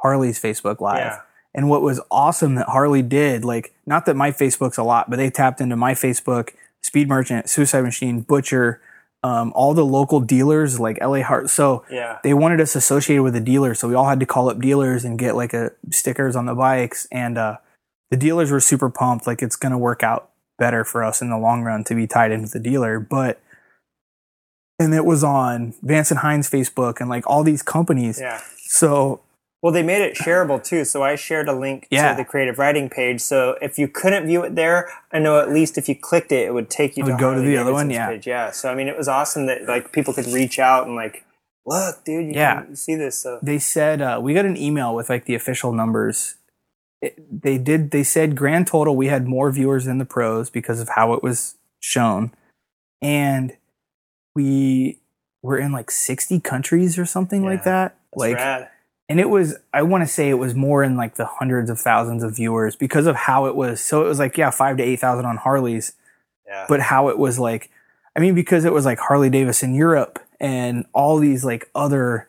Harley's 0.00 0.40
Facebook 0.40 0.80
Live. 0.80 0.98
Yeah. 0.98 1.20
And 1.54 1.68
what 1.68 1.82
was 1.82 2.00
awesome 2.10 2.54
that 2.56 2.68
Harley 2.68 3.02
did, 3.02 3.44
like, 3.44 3.74
not 3.86 4.06
that 4.06 4.14
my 4.14 4.30
Facebook's 4.30 4.78
a 4.78 4.82
lot, 4.82 5.08
but 5.10 5.16
they 5.16 5.30
tapped 5.30 5.60
into 5.60 5.76
my 5.76 5.92
Facebook, 5.94 6.50
Speed 6.82 7.08
Merchant, 7.08 7.48
Suicide 7.48 7.82
Machine, 7.82 8.20
Butcher, 8.20 8.80
um, 9.24 9.52
all 9.56 9.74
the 9.74 9.84
local 9.84 10.20
dealers 10.20 10.78
like 10.78 10.98
LA 11.00 11.22
Heart. 11.22 11.50
So 11.50 11.84
Yeah. 11.90 12.18
they 12.22 12.34
wanted 12.34 12.60
us 12.60 12.76
associated 12.76 13.22
with 13.22 13.32
the 13.34 13.40
dealers. 13.40 13.80
So 13.80 13.88
we 13.88 13.94
all 13.94 14.08
had 14.08 14.20
to 14.20 14.26
call 14.26 14.48
up 14.48 14.60
dealers 14.60 15.04
and 15.04 15.18
get 15.18 15.34
like 15.34 15.52
a 15.54 15.72
stickers 15.90 16.36
on 16.36 16.46
the 16.46 16.54
bikes. 16.54 17.08
And 17.10 17.36
uh, 17.36 17.56
the 18.10 18.16
dealers 18.16 18.50
were 18.52 18.60
super 18.60 18.88
pumped. 18.90 19.26
Like 19.26 19.42
it's 19.42 19.56
going 19.56 19.72
to 19.72 19.78
work 19.78 20.02
out 20.04 20.30
better 20.58 20.84
for 20.84 21.02
us 21.02 21.20
in 21.20 21.30
the 21.30 21.38
long 21.38 21.62
run 21.62 21.82
to 21.84 21.94
be 21.94 22.06
tied 22.06 22.30
in 22.30 22.42
with 22.42 22.52
the 22.52 22.60
dealer. 22.60 23.00
But 23.00 23.40
and 24.78 24.94
it 24.94 25.04
was 25.04 25.24
on 25.24 25.74
Vance 25.82 26.10
and 26.12 26.20
Hines 26.20 26.48
Facebook 26.48 27.00
and 27.00 27.10
like 27.10 27.26
all 27.26 27.42
these 27.42 27.62
companies. 27.62 28.20
Yeah. 28.20 28.40
So 28.66 29.20
Well, 29.62 29.72
they 29.72 29.82
made 29.82 30.02
it 30.02 30.14
shareable 30.16 30.62
too. 30.62 30.84
So 30.84 31.02
I 31.02 31.16
shared 31.16 31.48
a 31.48 31.52
link 31.52 31.88
Yeah. 31.90 32.12
to 32.12 32.16
the 32.16 32.24
creative 32.24 32.58
riding 32.58 32.88
page. 32.88 33.20
So 33.20 33.56
if 33.60 33.76
you 33.78 33.88
couldn't 33.88 34.26
view 34.26 34.44
it 34.44 34.54
there, 34.54 34.88
I 35.12 35.18
know 35.18 35.40
at 35.40 35.50
least 35.50 35.76
if 35.76 35.88
you 35.88 35.96
clicked 35.96 36.30
it, 36.30 36.46
it 36.46 36.54
would 36.54 36.70
take 36.70 36.96
you 36.96 37.02
It 37.02 37.06
would 37.06 37.16
to 37.16 37.20
go 37.20 37.30
to 37.30 37.36
Harley 37.40 37.50
the 37.50 37.56
other 37.58 37.72
one, 37.72 37.90
yeah. 37.90 38.06
Page. 38.08 38.26
Yeah. 38.26 38.50
So 38.52 38.70
I 38.70 38.74
mean, 38.76 38.86
it 38.88 38.96
was 38.96 39.08
awesome 39.08 39.46
that 39.46 39.66
like 39.66 39.90
people 39.92 40.14
could 40.14 40.26
reach 40.28 40.60
out 40.60 40.86
and 40.86 40.94
like, 40.94 41.24
look, 41.66 42.04
dude, 42.04 42.26
you 42.26 42.34
Yeah. 42.34 42.62
can 42.62 42.76
see 42.76 42.94
this. 42.94 43.18
So 43.18 43.40
they 43.42 43.58
said 43.58 44.00
uh, 44.00 44.20
we 44.22 44.32
got 44.32 44.44
an 44.44 44.56
email 44.56 44.94
with 44.94 45.10
like 45.10 45.24
the 45.24 45.34
official 45.34 45.72
numbers. 45.72 46.36
It, 47.02 47.42
they 47.42 47.58
did. 47.58 47.90
They 47.90 48.02
said 48.04 48.36
grand 48.36 48.66
total 48.68 48.94
we 48.96 49.06
had 49.08 49.26
more 49.26 49.50
viewers 49.50 49.84
than 49.86 49.98
the 49.98 50.04
pros 50.04 50.50
because 50.50 50.80
of 50.80 50.90
how 50.90 51.12
it 51.14 51.22
was 51.22 51.56
shown, 51.80 52.32
and 53.02 53.56
we 54.34 54.98
were 55.42 55.58
in 55.58 55.70
like 55.72 55.90
sixty 55.90 56.40
countries 56.40 56.98
or 56.98 57.04
something 57.06 57.44
like 57.44 57.64
that. 57.64 57.96
that's 58.12 58.16
like, 58.20 58.36
rad. 58.36 58.68
And 59.08 59.18
it 59.20 59.28
was 59.30 59.56
I 59.72 59.82
want 59.82 60.02
to 60.02 60.08
say 60.08 60.28
it 60.28 60.34
was 60.34 60.54
more 60.54 60.82
in 60.82 60.96
like 60.96 61.14
the 61.16 61.26
hundreds 61.26 61.70
of 61.70 61.80
thousands 61.80 62.22
of 62.22 62.36
viewers 62.36 62.76
because 62.76 63.06
of 63.06 63.16
how 63.16 63.46
it 63.46 63.56
was. 63.56 63.80
So 63.80 64.04
it 64.04 64.08
was 64.08 64.18
like 64.18 64.36
yeah, 64.36 64.50
five 64.50 64.76
to 64.76 64.82
eight 64.82 65.00
thousand 65.00 65.24
on 65.26 65.36
Harleys, 65.38 65.94
Yeah. 66.46 66.66
but 66.68 66.80
how 66.80 67.08
it 67.08 67.18
was 67.18 67.38
like 67.38 67.70
i 68.16 68.20
mean 68.20 68.34
because 68.34 68.64
it 68.64 68.72
was 68.72 68.84
like 68.86 68.98
harley 68.98 69.28
davidson 69.30 69.74
europe 69.74 70.18
and 70.40 70.86
all 70.92 71.18
these 71.18 71.44
like 71.44 71.68
other 71.74 72.26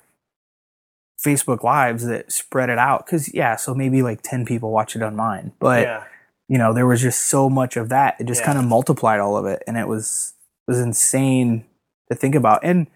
facebook 1.25 1.63
lives 1.63 2.05
that 2.05 2.31
spread 2.31 2.69
it 2.69 2.77
out 2.77 3.05
because 3.05 3.33
yeah 3.33 3.55
so 3.55 3.73
maybe 3.73 4.01
like 4.01 4.21
10 4.21 4.45
people 4.45 4.71
watch 4.71 4.95
it 4.95 5.01
on 5.01 5.15
mine 5.15 5.51
but 5.57 5.83
yeah. 5.83 6.03
you 6.47 6.57
know 6.57 6.73
there 6.73 6.85
was 6.85 7.01
just 7.01 7.25
so 7.25 7.49
much 7.49 7.75
of 7.75 7.89
that 7.89 8.15
it 8.19 8.27
just 8.27 8.41
Yeah. 8.41 8.47
kind 8.47 8.59
of 8.59 8.65
multiplied 8.65 9.19
all 9.19 9.35
of 9.35 9.45
it 9.45 9.63
and 9.67 9.77
it 9.77 9.87
was 9.87 10.33
it 10.67 10.71
was 10.71 10.79
insane 10.79 11.65
to 12.09 12.15
think 12.15 12.35
about 12.35 12.59
and 12.63 12.87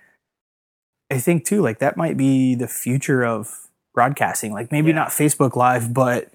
i 1.10 1.18
think 1.18 1.46
too 1.46 1.62
like 1.62 1.80
that 1.80 1.98
might 1.98 2.18
be 2.18 2.54
the 2.54 2.68
future 2.68 3.26
of 3.26 3.70
broadcasting 3.94 4.52
like 4.54 4.72
maybe 4.72 4.90
Yeah. 4.90 4.96
not 4.96 5.10
facebook 5.10 5.56
live 5.56 5.94
but 5.94 6.32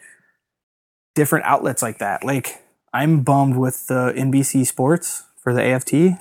different 1.14 1.44
outlets 1.44 1.82
like 1.82 1.98
that 1.98 2.24
like 2.24 2.62
i'm 2.92 3.22
bummed 3.22 3.56
with 3.56 3.86
the 3.88 4.12
nbc 4.16 4.66
sports 4.66 5.24
for 5.42 5.52
the 5.52 5.62
aft 5.64 5.90
don't 5.90 6.18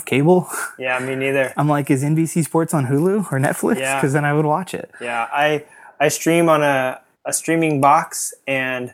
have 0.00 0.04
cable. 0.04 0.48
Yeah, 0.78 0.98
me 0.98 1.14
neither. 1.14 1.52
I'm 1.56 1.68
like, 1.68 1.90
is 1.90 2.02
NBC 2.02 2.44
Sports 2.44 2.74
on 2.74 2.86
Hulu 2.86 3.32
or 3.32 3.38
Netflix? 3.38 3.78
Yeah. 3.78 3.96
Because 3.98 4.12
then 4.12 4.24
I 4.24 4.32
would 4.34 4.44
watch 4.44 4.74
it. 4.74 4.90
Yeah, 5.00 5.28
I 5.32 5.64
I 6.00 6.08
stream 6.08 6.48
on 6.48 6.62
a, 6.62 7.00
a 7.24 7.32
streaming 7.32 7.80
box 7.80 8.34
and 8.46 8.92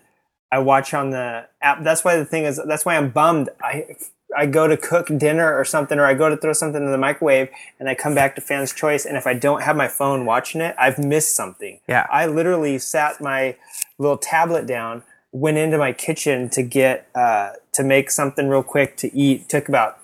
I 0.50 0.58
watch 0.58 0.92
on 0.94 1.10
the 1.10 1.46
app. 1.60 1.82
That's 1.82 2.04
why 2.04 2.16
the 2.16 2.24
thing 2.24 2.44
is 2.44 2.60
that's 2.66 2.84
why 2.84 2.96
I'm 2.96 3.10
bummed. 3.10 3.48
I 3.62 3.96
I 4.36 4.46
go 4.46 4.66
to 4.66 4.76
cook 4.76 5.08
dinner 5.18 5.54
or 5.56 5.64
something 5.64 5.98
or 5.98 6.04
I 6.06 6.14
go 6.14 6.28
to 6.28 6.36
throw 6.36 6.52
something 6.52 6.82
in 6.82 6.90
the 6.90 6.98
microwave 6.98 7.48
and 7.78 7.88
I 7.88 7.94
come 7.94 8.14
back 8.14 8.34
to 8.36 8.40
Fan's 8.40 8.72
Choice 8.72 9.04
and 9.04 9.16
if 9.16 9.26
I 9.26 9.34
don't 9.34 9.62
have 9.62 9.76
my 9.76 9.88
phone 9.88 10.24
watching 10.24 10.60
it, 10.60 10.74
I've 10.78 10.98
missed 10.98 11.34
something. 11.34 11.80
Yeah. 11.88 12.06
I 12.10 12.26
literally 12.26 12.78
sat 12.78 13.20
my 13.20 13.56
little 13.98 14.18
tablet 14.18 14.66
down, 14.66 15.02
went 15.32 15.58
into 15.58 15.78
my 15.78 15.92
kitchen 15.92 16.48
to 16.50 16.62
get 16.62 17.08
uh, 17.14 17.50
to 17.72 17.82
make 17.82 18.10
something 18.10 18.48
real 18.48 18.62
quick 18.62 18.96
to 18.98 19.14
eat. 19.16 19.48
Took 19.48 19.68
about 19.68 19.98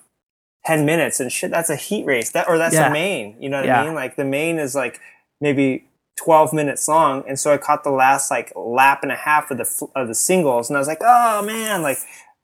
ten 0.65 0.85
minutes 0.87 1.21
and 1.21 1.31
shit. 1.33 1.51
That's 1.51 1.71
a 1.71 1.77
heat 1.77 2.05
race. 2.07 2.31
That 2.31 2.49
or 2.49 2.59
that's 2.59 2.75
Yeah. 2.75 2.89
a 2.89 2.93
main. 2.93 3.37
You 3.41 3.49
know 3.49 3.59
what 3.59 3.67
Yeah. 3.67 3.83
I 3.83 3.85
mean? 3.87 3.95
Like 3.95 4.17
the 4.17 4.25
main 4.25 4.59
is 4.59 4.75
like 4.75 5.01
maybe 5.41 5.85
12 6.19 6.53
minutes 6.53 6.89
long 6.89 7.23
and 7.29 7.39
so 7.39 7.53
i 7.53 7.57
caught 7.57 7.85
the 7.85 7.91
last 7.93 8.29
like 8.29 8.53
lap 8.57 9.05
and 9.05 9.13
a 9.13 9.15
half 9.15 9.53
of 9.53 9.57
the 9.59 9.89
of 9.95 10.09
the 10.09 10.15
singles 10.17 10.69
and 10.69 10.77
i 10.77 10.81
was 10.81 10.89
like 10.89 10.99
oh 11.01 11.41
man 11.43 11.81
like 11.81 11.97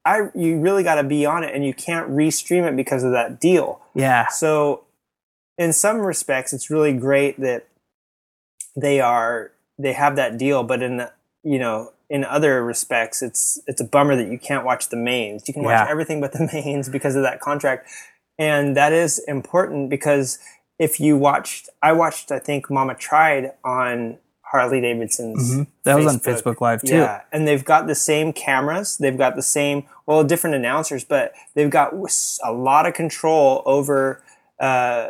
i 0.05 0.29
you 0.35 0.59
really 0.59 0.83
got 0.83 0.97
to 0.97 1.03
be 1.05 1.25
on 1.27 1.45
it 1.45 1.55
and 1.55 1.65
you 1.65 1.75
can't 1.75 2.11
restream 2.11 2.69
it 2.69 2.77
because 2.77 3.03
of 3.05 3.13
that 3.13 3.41
deal 3.41 3.81
Yeah. 3.95 4.29
so 4.29 4.85
in 5.59 5.73
some 5.73 5.99
respects 5.99 6.53
it's 6.53 6.71
really 6.71 6.93
great 6.93 7.39
that 7.41 7.67
they 8.77 9.01
are 9.01 9.53
they 9.79 9.93
have 9.93 10.17
that 10.17 10.37
deal 10.39 10.63
but 10.63 10.83
in 10.83 10.97
the, 10.99 11.13
you 11.43 11.59
know 11.59 11.93
in 12.11 12.25
other 12.25 12.63
respects 12.65 13.23
it's 13.23 13.61
it's 13.67 13.81
a 13.81 13.85
bummer 13.85 14.15
that 14.17 14.29
you 14.31 14.39
can't 14.39 14.65
watch 14.65 14.89
the 14.89 14.97
mains 14.97 15.47
you 15.49 15.55
can 15.55 15.63
watch 15.63 15.73
Yeah. 15.73 15.91
everything 15.91 16.21
but 16.21 16.33
the 16.33 16.49
mains 16.53 16.89
because 16.89 17.17
of 17.17 17.23
that 17.23 17.41
contract 17.41 17.89
and 18.39 18.77
that 18.77 18.93
is 18.93 19.19
important 19.29 19.91
because 19.91 20.39
if 20.79 20.99
you 21.01 21.17
watched 21.17 21.69
i 21.83 21.93
watched 21.93 22.31
i 22.33 22.39
think 22.39 22.69
mama 22.71 22.95
tried 22.95 23.53
on 23.65 24.19
harley 24.55 24.81
davidson's 24.81 25.55
Mhm. 25.55 25.67
That 25.85 25.97
was 25.97 26.07
on 26.07 26.21
Facebook. 26.21 26.61
Live, 26.61 26.83
too. 26.83 26.95
yeah 26.97 27.23
and 27.33 27.47
they've 27.47 27.65
got 27.65 27.87
the 27.89 27.95
same 28.11 28.33
cameras. 28.33 28.97
They've 28.99 29.19
got 29.19 29.35
the 29.37 29.43
same 29.43 29.85
well 30.07 30.23
different 30.23 30.55
announcers 30.57 31.03
but 31.05 31.33
they've 31.55 31.71
got 31.79 31.93
a 32.45 32.53
lot 32.53 32.87
of 32.87 32.95
control 32.95 33.63
over 33.67 34.23
uh, 34.61 35.09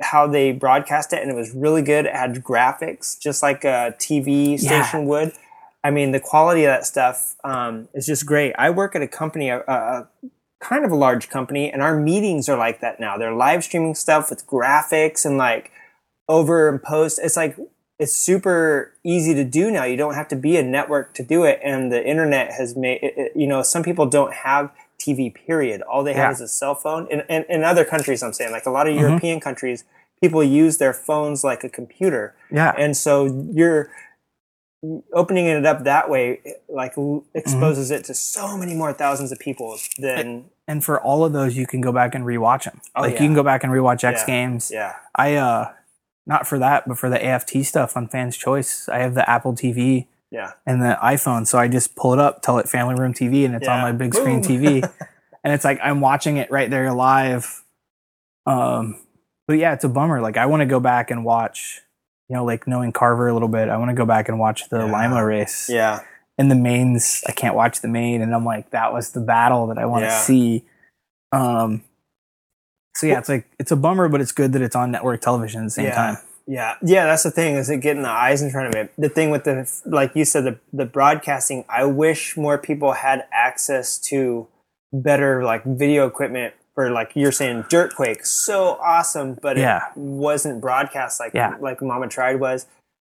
how 0.00 0.28
they 0.28 0.52
broadcast 0.52 1.12
it 1.12 1.20
and 1.22 1.30
it 1.30 1.34
was 1.34 1.50
really 1.64 1.82
good. 1.82 2.06
It 2.06 2.14
had 2.14 2.32
graphics 2.44 3.18
just 3.26 3.42
like 3.42 3.64
a 3.64 3.94
tv 3.98 4.56
Yeah. 4.58 4.82
station 4.82 5.06
would. 5.06 5.32
I 5.82 5.90
mean 5.90 6.12
the 6.12 6.20
quality 6.20 6.62
of 6.64 6.68
that 6.74 6.86
stuff 6.86 7.34
um, 7.44 7.88
is 7.92 8.06
just 8.06 8.24
great. 8.26 8.52
I 8.58 8.70
work 8.70 8.94
at 8.94 9.02
a 9.02 9.08
company 9.08 9.48
a, 9.50 9.58
a 9.66 10.06
kind 10.60 10.84
of 10.84 10.90
a 10.92 10.96
large 10.96 11.28
company 11.28 11.70
and 11.72 11.82
our 11.82 11.96
meetings 12.10 12.48
are 12.48 12.56
like 12.66 12.80
that 12.80 12.98
now. 13.00 13.18
They're 13.18 13.34
live 13.46 13.62
streaming 13.64 13.94
stuff 13.94 14.30
with 14.30 14.46
graphics 14.46 15.24
and 15.26 15.36
like 15.38 15.70
overimposed. 16.30 17.18
It's 17.22 17.36
like 17.36 17.56
it's 17.98 18.14
super 18.16 18.92
easy 19.04 19.32
to 19.34 19.44
do 19.44 19.70
now 19.70 19.84
you 19.84 19.96
don't 19.96 20.14
have 20.14 20.28
to 20.28 20.36
be 20.36 20.56
a 20.56 20.62
network 20.62 21.14
to 21.14 21.22
do 21.22 21.44
it 21.44 21.58
and 21.64 21.90
the 21.90 22.04
internet 22.06 22.52
has 22.52 22.76
made 22.76 22.98
it, 23.02 23.14
it- 23.16 23.32
you 23.34 23.46
know 23.46 23.62
some 23.62 23.82
people 23.82 24.06
don't 24.06 24.32
have 24.34 24.70
tv 24.98 25.32
period 25.34 25.80
all 25.82 26.02
they 26.04 26.12
have 26.12 26.30
Yeah. 26.30 26.32
is 26.32 26.40
a 26.42 26.48
cell 26.48 26.74
phone 26.74 27.06
in, 27.10 27.20
in, 27.28 27.44
in 27.48 27.64
other 27.64 27.84
countries 27.84 28.22
i'm 28.22 28.32
saying 28.32 28.52
like 28.52 28.66
a 28.66 28.70
lot 28.70 28.86
of 28.88 28.94
Mhm. 28.94 29.00
european 29.00 29.40
countries 29.40 29.84
people 30.22 30.42
use 30.42 30.78
their 30.78 30.92
phones 30.94 31.42
like 31.44 31.64
a 31.64 31.68
computer 31.68 32.34
Yeah. 32.50 32.74
and 32.76 32.96
so 32.96 33.46
you're 33.52 33.88
opening 35.12 35.46
it 35.46 35.64
up 35.66 35.84
that 35.84 36.08
way 36.10 36.40
like 36.68 36.96
l- 36.96 37.04
Mm-hmm. 37.04 37.38
exposes 37.38 37.90
it 37.90 38.04
to 38.04 38.14
so 38.14 38.56
many 38.56 38.74
more 38.74 38.92
thousands 38.92 39.32
of 39.32 39.38
people 39.38 39.78
than 39.98 40.44
And 40.68 40.82
for 40.84 41.00
all 41.00 41.24
of 41.24 41.32
those, 41.32 41.56
you 41.56 41.66
can 41.66 41.80
go 41.80 41.92
back 41.92 42.14
and 42.16 42.24
rewatch 42.24 42.64
them. 42.64 42.80
Oh, 42.96 43.02
like 43.02 43.14
yeah. 43.14 43.22
you 43.22 43.28
can 43.28 43.34
go 43.34 43.42
back 43.44 43.62
and 43.64 43.72
rewatch 43.72 44.02
X 44.04 44.20
Yeah. 44.22 44.26
Games. 44.26 44.70
yeah 44.72 44.94
I 45.14 45.34
uh, 45.36 45.72
not 46.26 46.46
for 46.46 46.58
that, 46.58 46.88
but 46.88 46.98
for 46.98 47.08
the 47.08 47.24
AFT 47.24 47.64
stuff 47.64 47.96
on 47.96 48.08
Fans 48.08 48.36
Choice, 48.36 48.88
I 48.88 48.98
have 48.98 49.14
the 49.14 49.28
Apple 49.28 49.52
TV 49.54 50.06
yeah 50.30 50.52
and 50.66 50.82
the 50.82 50.98
iPhone, 51.02 51.46
so 51.46 51.56
I 51.58 51.68
just 51.68 51.94
pull 51.94 52.12
it 52.12 52.18
up, 52.18 52.42
tell 52.42 52.58
it 52.58 52.68
Family 52.68 52.94
Room 52.96 53.14
TV, 53.14 53.44
and 53.44 53.54
it's 53.54 53.68
on 53.68 53.80
my 53.80 53.92
big 53.92 54.14
screen 54.14 54.40
Boom. 54.42 54.50
TV, 54.60 54.82
and 55.44 55.52
it's 55.54 55.64
like 55.64 55.78
I'm 55.82 56.00
watching 56.00 56.36
it 56.38 56.50
right 56.50 56.68
there 56.68 56.92
live. 56.92 57.62
Um, 58.44 59.00
but 59.48 59.54
yeah, 59.58 59.72
it's 59.72 59.84
a 59.84 59.88
bummer. 59.88 60.20
Like 60.20 60.36
I 60.36 60.46
want 60.46 60.60
to 60.62 60.66
go 60.66 60.80
back 60.80 61.10
and 61.10 61.24
watch, 61.24 61.80
you 62.28 62.34
know, 62.36 62.44
like 62.44 62.66
knowing 62.66 62.92
Carver 62.92 63.28
a 63.28 63.32
little 63.32 63.48
bit. 63.48 63.68
I 63.68 63.76
want 63.76 63.90
to 63.90 63.94
go 63.94 64.04
back 64.06 64.28
and 64.28 64.38
watch 64.38 64.68
the 64.68 64.78
Yeah. 64.78 64.92
Lima 64.92 65.24
race. 65.24 65.68
yeah 65.70 66.00
And 66.38 66.50
the 66.50 66.54
mains, 66.56 67.22
I 67.28 67.32
can't 67.32 67.54
watch 67.54 67.80
the 67.80 67.88
main, 67.88 68.20
and 68.22 68.34
I'm 68.34 68.44
like, 68.44 68.70
that 68.70 68.92
was 68.92 69.12
the 69.12 69.20
battle 69.20 69.68
that 69.68 69.78
I 69.78 69.86
want 69.86 70.02
to 70.02 70.08
Yeah. 70.08 70.20
see. 70.20 70.64
Um, 71.32 71.82
so 72.96 73.06
yeah, 73.06 73.18
it's 73.18 73.28
like 73.28 73.46
it's 73.58 73.70
a 73.70 73.76
bummer, 73.76 74.08
but 74.08 74.20
it's 74.20 74.32
good 74.32 74.52
that 74.54 74.62
it's 74.62 74.74
on 74.74 74.90
network 74.90 75.20
television 75.20 75.60
at 75.60 75.64
the 75.64 75.70
same 75.70 75.84
yeah. 75.86 75.94
time. 75.94 76.16
Yeah, 76.48 76.74
yeah, 76.82 77.06
that's 77.06 77.24
the 77.24 77.30
thing 77.30 77.56
is 77.56 77.68
it 77.68 77.78
getting 77.78 78.02
the 78.02 78.08
eyes 78.08 78.40
in 78.40 78.50
front 78.50 78.68
of 78.68 78.74
it. 78.74 78.92
The 78.96 79.08
thing 79.08 79.30
with 79.30 79.44
the 79.44 79.70
like 79.84 80.12
you 80.14 80.24
said 80.24 80.44
the 80.44 80.58
the 80.72 80.86
broadcasting. 80.86 81.64
I 81.68 81.84
wish 81.84 82.36
more 82.36 82.56
people 82.56 82.92
had 82.92 83.26
access 83.32 83.98
to 84.10 84.46
better 84.92 85.44
like 85.44 85.64
video 85.64 86.06
equipment 86.06 86.54
for 86.74 86.90
like 86.90 87.12
you're 87.14 87.32
saying 87.32 87.64
Dirtquake, 87.64 88.24
so 88.24 88.78
awesome, 88.82 89.38
but 89.42 89.56
Yeah. 89.56 89.88
it 89.88 89.96
wasn't 89.96 90.60
broadcast 90.60 91.18
like 91.18 91.34
Yeah. 91.34 91.56
like 91.60 91.82
Mama 91.82 92.08
Tried 92.08 92.38
was. 92.38 92.66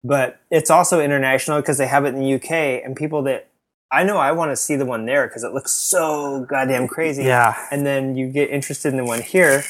But 0.04 0.40
it's 0.52 0.70
also 0.70 1.00
international 1.00 1.62
because 1.62 1.78
they 1.78 1.88
have 1.88 2.06
it 2.06 2.10
in 2.10 2.20
the 2.20 2.34
UK 2.36 2.82
and 2.84 2.96
people 2.96 3.24
that 3.24 3.48
I 3.94 4.04
know 4.04 4.18
I 4.18 4.32
want 4.32 4.52
to 4.52 4.56
see 4.56 4.76
the 4.76 4.86
one 4.86 5.06
there 5.06 5.28
because 5.28 5.44
it 5.44 5.54
looks 5.54 5.72
so 5.72 6.46
goddamn 6.50 6.88
crazy 6.88 7.24
Yeah. 7.24 7.56
and 7.72 7.86
then 7.86 8.16
you 8.16 8.30
get 8.30 8.50
interested 8.50 8.90
in 8.90 8.98
the 8.98 9.06
one 9.06 9.22
here 9.22 9.64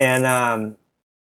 and 0.00 0.24
um, 0.24 0.76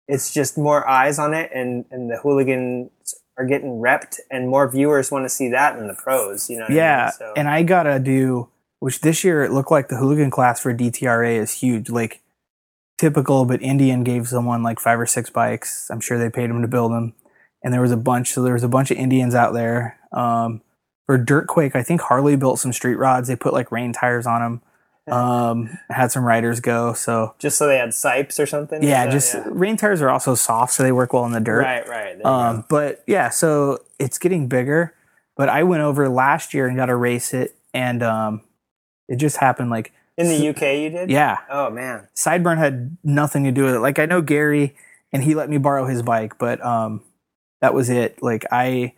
it's 0.08 0.32
just 0.32 0.56
more 0.56 0.88
eyes 0.88 1.18
on 1.18 1.34
it 1.34 1.50
and, 1.54 1.84
and 1.90 2.10
the 2.10 2.16
hooligans 2.16 2.90
are 3.36 3.44
getting 3.44 3.80
repped 3.80 4.16
and 4.30 4.48
more 4.48 4.68
viewers 4.68 5.10
want 5.10 5.24
to 5.24 5.28
see 5.28 5.48
that 5.50 5.76
than 5.76 5.86
the 5.88 5.94
pros 5.94 6.48
you 6.50 6.56
know 6.56 6.62
what 6.64 6.72
I 6.72 6.74
Yeah, 6.74 7.02
mean? 7.04 7.12
So- 7.18 7.32
and 7.36 7.48
I 7.48 7.62
gotta 7.62 7.98
do 7.98 8.48
which 8.80 9.00
this 9.00 9.24
year 9.24 9.42
it 9.44 9.50
looked 9.52 9.70
like 9.70 9.88
the 9.88 9.96
hooligan 9.96 10.30
class 10.30 10.60
for 10.60 10.72
DTRA 10.72 11.36
is 11.36 11.52
huge. 11.52 11.90
Like 11.90 12.22
typical, 12.96 13.44
but 13.44 13.60
Indian 13.62 14.04
gave 14.04 14.28
someone 14.28 14.62
like 14.62 14.78
five 14.80 14.98
or 15.00 15.06
six 15.06 15.30
bikes. 15.30 15.88
I'm 15.90 16.00
sure 16.00 16.18
they 16.18 16.30
paid 16.30 16.48
him 16.50 16.62
to 16.62 16.68
build 16.68 16.92
them, 16.92 17.14
and 17.62 17.74
there 17.74 17.80
was 17.80 17.90
a 17.90 17.96
bunch. 17.96 18.30
So 18.32 18.42
there 18.42 18.52
was 18.52 18.62
a 18.62 18.68
bunch 18.68 18.90
of 18.92 18.96
Indians 18.96 19.34
out 19.34 19.52
there. 19.52 19.98
Um, 20.12 20.62
for 21.08 21.18
Dirtquake, 21.18 21.74
I 21.74 21.82
think 21.82 22.02
Harley 22.02 22.36
built 22.36 22.58
some 22.58 22.70
street 22.70 22.96
rods. 22.96 23.28
They 23.28 23.34
put 23.36 23.54
like 23.54 23.72
rain 23.72 23.94
tires 23.94 24.26
on 24.26 24.42
them. 24.42 24.62
Um, 25.10 25.78
had 25.88 26.12
some 26.12 26.22
riders 26.22 26.60
go. 26.60 26.92
So 26.92 27.34
just 27.38 27.56
so 27.56 27.66
they 27.66 27.78
had 27.78 27.88
sipes 27.90 28.38
or 28.38 28.44
something 28.44 28.82
yeah, 28.82 29.06
that- 29.06 29.12
just 29.12 29.34
rain 29.46 29.78
tires 29.78 30.02
are 30.02 30.10
also 30.10 30.34
soft, 30.34 30.74
so 30.74 30.82
they 30.82 30.92
work 30.92 31.14
well 31.14 31.24
in 31.24 31.32
the 31.32 31.40
dirt. 31.40 31.62
right 31.62 31.88
right 31.88 32.22
Um, 32.26 32.66
but 32.68 33.04
yeah, 33.06 33.30
so 33.30 33.78
it's 33.98 34.18
getting 34.18 34.48
bigger. 34.48 34.92
But 35.34 35.48
I 35.48 35.62
went 35.62 35.82
over 35.82 36.10
last 36.10 36.52
year 36.52 36.66
and 36.66 36.76
got 36.76 36.86
to 36.86 36.94
race 36.96 37.32
it, 37.32 37.56
and 37.72 38.02
um, 38.02 38.42
it 39.08 39.16
just 39.16 39.38
happened. 39.38 39.70
Like 39.70 39.92
in 40.18 40.28
the 40.28 40.48
uk 40.50 40.60
you 40.60 40.90
did 40.90 41.10
yeah, 41.10 41.38
oh 41.48 41.70
man 41.70 42.06
Sideburn 42.14 42.58
had 42.58 42.98
nothing 43.02 43.44
to 43.44 43.50
do 43.50 43.64
with 43.64 43.76
it. 43.76 43.80
Like 43.80 43.98
I 43.98 44.04
know 44.04 44.20
Gary, 44.20 44.76
and 45.10 45.24
he 45.24 45.34
let 45.34 45.48
me 45.48 45.56
borrow 45.56 45.86
his 45.86 46.02
bike, 46.02 46.36
but 46.36 46.62
um, 46.62 47.00
that 47.62 47.72
was 47.72 47.88
it. 47.88 48.22
Like 48.22 48.44
I, 48.52 48.92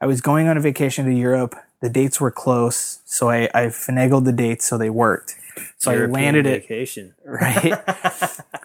I 0.00 0.06
was 0.06 0.20
going 0.20 0.48
on 0.48 0.56
a 0.56 0.60
vacation 0.60 1.04
to 1.06 1.12
Europe. 1.12 1.54
The 1.82 1.90
dates 1.90 2.20
were 2.20 2.30
close, 2.30 3.00
so 3.04 3.28
I, 3.28 3.50
I 3.54 3.66
finagled 3.66 4.24
the 4.24 4.32
dates 4.32 4.66
so 4.66 4.78
they 4.78 4.90
worked. 4.90 5.36
So 5.78 5.90
I 5.90 6.06
landed 6.06 6.46
it 6.46 6.62
vacation 6.62 7.14
right. 7.24 7.78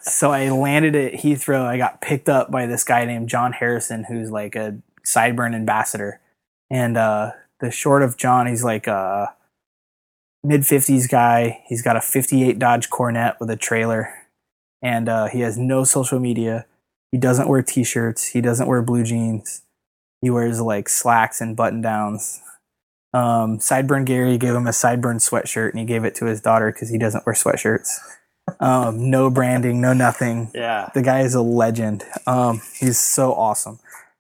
so 0.02 0.32
I 0.32 0.50
landed 0.50 0.96
at 0.96 1.14
Heathrow. 1.14 1.66
I 1.66 1.78
got 1.78 2.02
picked 2.02 2.30
up 2.30 2.52
by 2.52 2.66
this 2.68 2.84
guy 2.84 3.06
named 3.06 3.30
John 3.30 3.54
Harrison, 3.54 4.06
who's 4.06 4.32
like 4.32 4.56
a 4.56 4.78
Sideburn 5.06 5.56
ambassador. 5.56 6.20
And 6.70 6.98
uh, 6.98 7.32
the 7.60 7.72
short 7.72 8.02
of 8.02 8.18
John, 8.18 8.48
he's 8.48 8.64
like 8.64 8.88
a 8.88 9.34
mid 10.44 10.66
fifties 10.66 11.08
guy. 11.08 11.64
He's 11.68 11.82
got 11.82 11.98
a 11.98 12.02
'58 12.02 12.60
Dodge 12.60 12.90
Coronet 12.90 13.40
with 13.40 13.50
a 13.50 13.58
trailer, 13.58 14.14
and 14.82 15.10
uh, 15.10 15.28
he 15.28 15.42
has 15.42 15.58
no 15.58 15.84
social 15.84 16.20
media. 16.20 16.66
He 17.12 17.18
doesn't 17.18 17.48
wear 17.48 17.62
t-shirts. 17.62 18.28
He 18.28 18.42
doesn't 18.42 18.68
wear 18.68 18.82
blue 18.82 19.04
jeans. 19.04 19.62
He 20.26 20.32
wears 20.32 20.60
like 20.60 20.90
slacks 20.90 21.40
and 21.40 21.56
button 21.56 21.82
downs. 21.82 22.42
Um, 23.14 23.60
Sideburn 23.60 24.06
Gary 24.06 24.40
gave 24.40 24.56
him 24.56 24.66
a 24.66 24.72
Sideburn 24.72 25.18
sweatshirt, 25.18 25.70
and 25.70 25.78
he 25.78 25.86
gave 25.86 26.04
it 26.04 26.16
to 26.16 26.26
his 26.26 26.42
daughter 26.42 26.72
because 26.72 26.90
he 26.90 26.98
doesn't 26.98 27.28
wear 27.28 27.36
sweatshirts. 27.36 27.92
Um, 28.60 29.12
no 29.12 29.30
branding, 29.30 29.80
no 29.82 29.94
nothing. 29.94 30.50
yeah 30.56 30.90
The 30.96 31.04
guy 31.04 31.20
is 31.20 31.36
a 31.36 31.44
legend. 31.44 32.06
Um, 32.26 32.64
he's 32.80 33.00
so 33.00 33.36
awesome. 33.36 33.78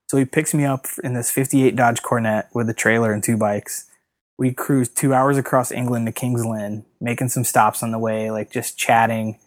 So 0.07 0.17
he 0.17 0.25
picks 0.25 0.53
me 0.53 0.63
up 0.63 0.85
in 1.03 1.15
this 1.15 1.31
58 1.31 1.75
Dodge 1.75 2.03
Coronet 2.03 2.49
with 2.53 2.69
a 2.69 2.75
trailer 2.75 3.11
and 3.11 3.23
two 3.23 3.35
bikes. 3.35 3.89
We 4.37 4.53
cruised 4.53 4.95
two 4.95 5.11
hours 5.11 5.39
across 5.39 5.71
England 5.71 6.05
to 6.05 6.11
Kings 6.11 6.45
Lynn, 6.45 6.85
making 7.01 7.29
some 7.29 7.45
stops 7.45 7.81
on 7.81 7.89
the 7.89 7.97
way, 7.97 8.29
like 8.29 8.51
just 8.51 8.77
chatting. 8.77 9.39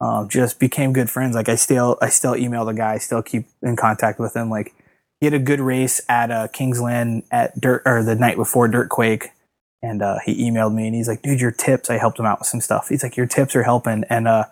Um, 0.00 0.30
just 0.30 0.58
became 0.58 0.94
good 0.94 1.10
friends. 1.10 1.34
Like 1.34 1.50
I 1.50 1.56
still, 1.56 1.98
I 2.00 2.08
still 2.08 2.34
email 2.34 2.64
the 2.64 2.72
guy, 2.72 2.96
still 2.96 3.22
keep 3.22 3.44
in 3.60 3.76
contact 3.76 4.18
with 4.18 4.34
him. 4.34 4.48
Like 4.48 4.72
he 5.20 5.26
had 5.26 5.34
a 5.34 5.38
good 5.38 5.60
race 5.60 6.00
at 6.08 6.30
uh, 6.30 6.48
Kings 6.48 6.80
Lynn 6.80 7.22
at 7.30 7.60
dirt 7.60 7.82
or 7.84 8.02
the 8.02 8.14
night 8.14 8.36
before 8.36 8.68
Dirt 8.68 8.88
Quake, 8.88 9.30
and 9.82 10.02
uh, 10.02 10.18
he 10.24 10.48
emailed 10.50 10.74
me 10.74 10.86
and 10.86 10.94
he's 10.94 11.08
like, 11.08 11.22
"Dude, 11.22 11.40
your 11.40 11.50
tips." 11.50 11.90
I 11.90 11.98
helped 11.98 12.18
him 12.18 12.26
out 12.26 12.38
with 12.40 12.48
some 12.48 12.60
stuff. 12.60 12.88
He's 12.88 13.02
like, 13.02 13.16
"Your 13.16 13.26
tips 13.26 13.56
are 13.56 13.64
helping." 13.64 14.04
And 14.10 14.28
uh, 14.28 14.44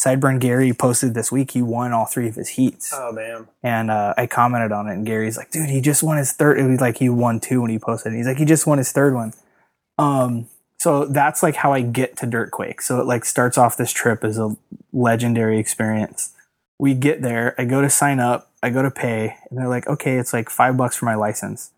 Sideburn 0.00 0.40
Gary 0.40 0.72
posted 0.72 1.14
this 1.14 1.30
week 1.32 1.52
he 1.52 1.62
won 1.62 1.92
all 1.92 2.06
three 2.06 2.28
of 2.28 2.34
his 2.34 2.50
heats. 2.50 2.92
Oh 2.94 3.12
man. 3.12 3.48
And 3.62 3.90
uh, 3.90 4.14
I 4.16 4.26
commented 4.26 4.72
on 4.72 4.88
it, 4.88 4.92
and 4.94 5.06
Gary's 5.06 5.36
like, 5.36 5.50
"Dude, 5.50 5.70
he 5.70 5.80
just 5.80 6.02
won 6.02 6.16
his 6.18 6.32
third. 6.32 6.58
It 6.58 6.68
was 6.68 6.80
like 6.80 6.98
he 6.98 7.08
won 7.08 7.40
two 7.40 7.60
when 7.60 7.70
he 7.70 7.78
posted. 7.78 8.12
it. 8.12 8.16
He's 8.16 8.26
like, 8.26 8.38
he 8.38 8.44
just 8.44 8.66
won 8.66 8.78
his 8.78 8.92
third 8.92 9.14
one. 9.14 9.32
Um, 9.98 10.48
so 10.78 11.06
that's 11.06 11.42
like 11.42 11.54
how 11.56 11.72
I 11.72 11.80
get 11.80 12.16
to 12.18 12.26
Dirtquake. 12.26 12.82
So 12.82 13.00
it 13.00 13.06
like 13.06 13.24
starts 13.24 13.56
off 13.56 13.76
this 13.76 13.92
trip 13.92 14.22
as 14.22 14.38
a 14.38 14.56
legendary 14.92 15.58
experience. 15.58 16.32
We 16.78 16.92
get 16.94 17.22
there, 17.22 17.54
I 17.56 17.64
go 17.64 17.80
to 17.80 17.88
sign 17.88 18.20
up, 18.20 18.50
I 18.64 18.70
go 18.70 18.82
to 18.82 18.90
pay, 18.90 19.36
and 19.48 19.58
they're 19.58 19.68
like, 19.68 19.86
"Okay, 19.86 20.16
it's 20.16 20.32
like 20.32 20.50
five 20.50 20.76
bucks 20.76 20.96
for 20.96 21.04
my 21.04 21.14
license." 21.14 21.70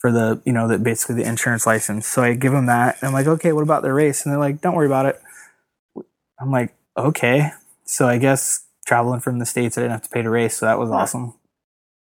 For 0.00 0.12
the, 0.12 0.40
you 0.44 0.52
know, 0.52 0.68
that 0.68 0.84
basically 0.84 1.16
the 1.16 1.28
insurance 1.28 1.66
license. 1.66 2.06
So 2.06 2.22
I 2.22 2.34
give 2.34 2.52
them 2.52 2.66
that. 2.66 2.98
And 3.00 3.08
I'm 3.08 3.12
like, 3.12 3.26
okay, 3.26 3.52
what 3.52 3.64
about 3.64 3.82
the 3.82 3.92
race? 3.92 4.24
And 4.24 4.32
they're 4.32 4.38
like, 4.38 4.60
don't 4.60 4.76
worry 4.76 4.86
about 4.86 5.06
it. 5.06 5.20
I'm 6.40 6.52
like, 6.52 6.72
okay. 6.96 7.50
So 7.84 8.06
I 8.06 8.18
guess 8.18 8.64
traveling 8.86 9.18
from 9.18 9.40
the 9.40 9.44
States, 9.44 9.76
I 9.76 9.80
didn't 9.80 9.92
have 9.92 10.02
to 10.02 10.08
pay 10.08 10.22
to 10.22 10.30
race. 10.30 10.56
So 10.56 10.66
that 10.66 10.78
was 10.78 10.90
awesome. 10.90 11.34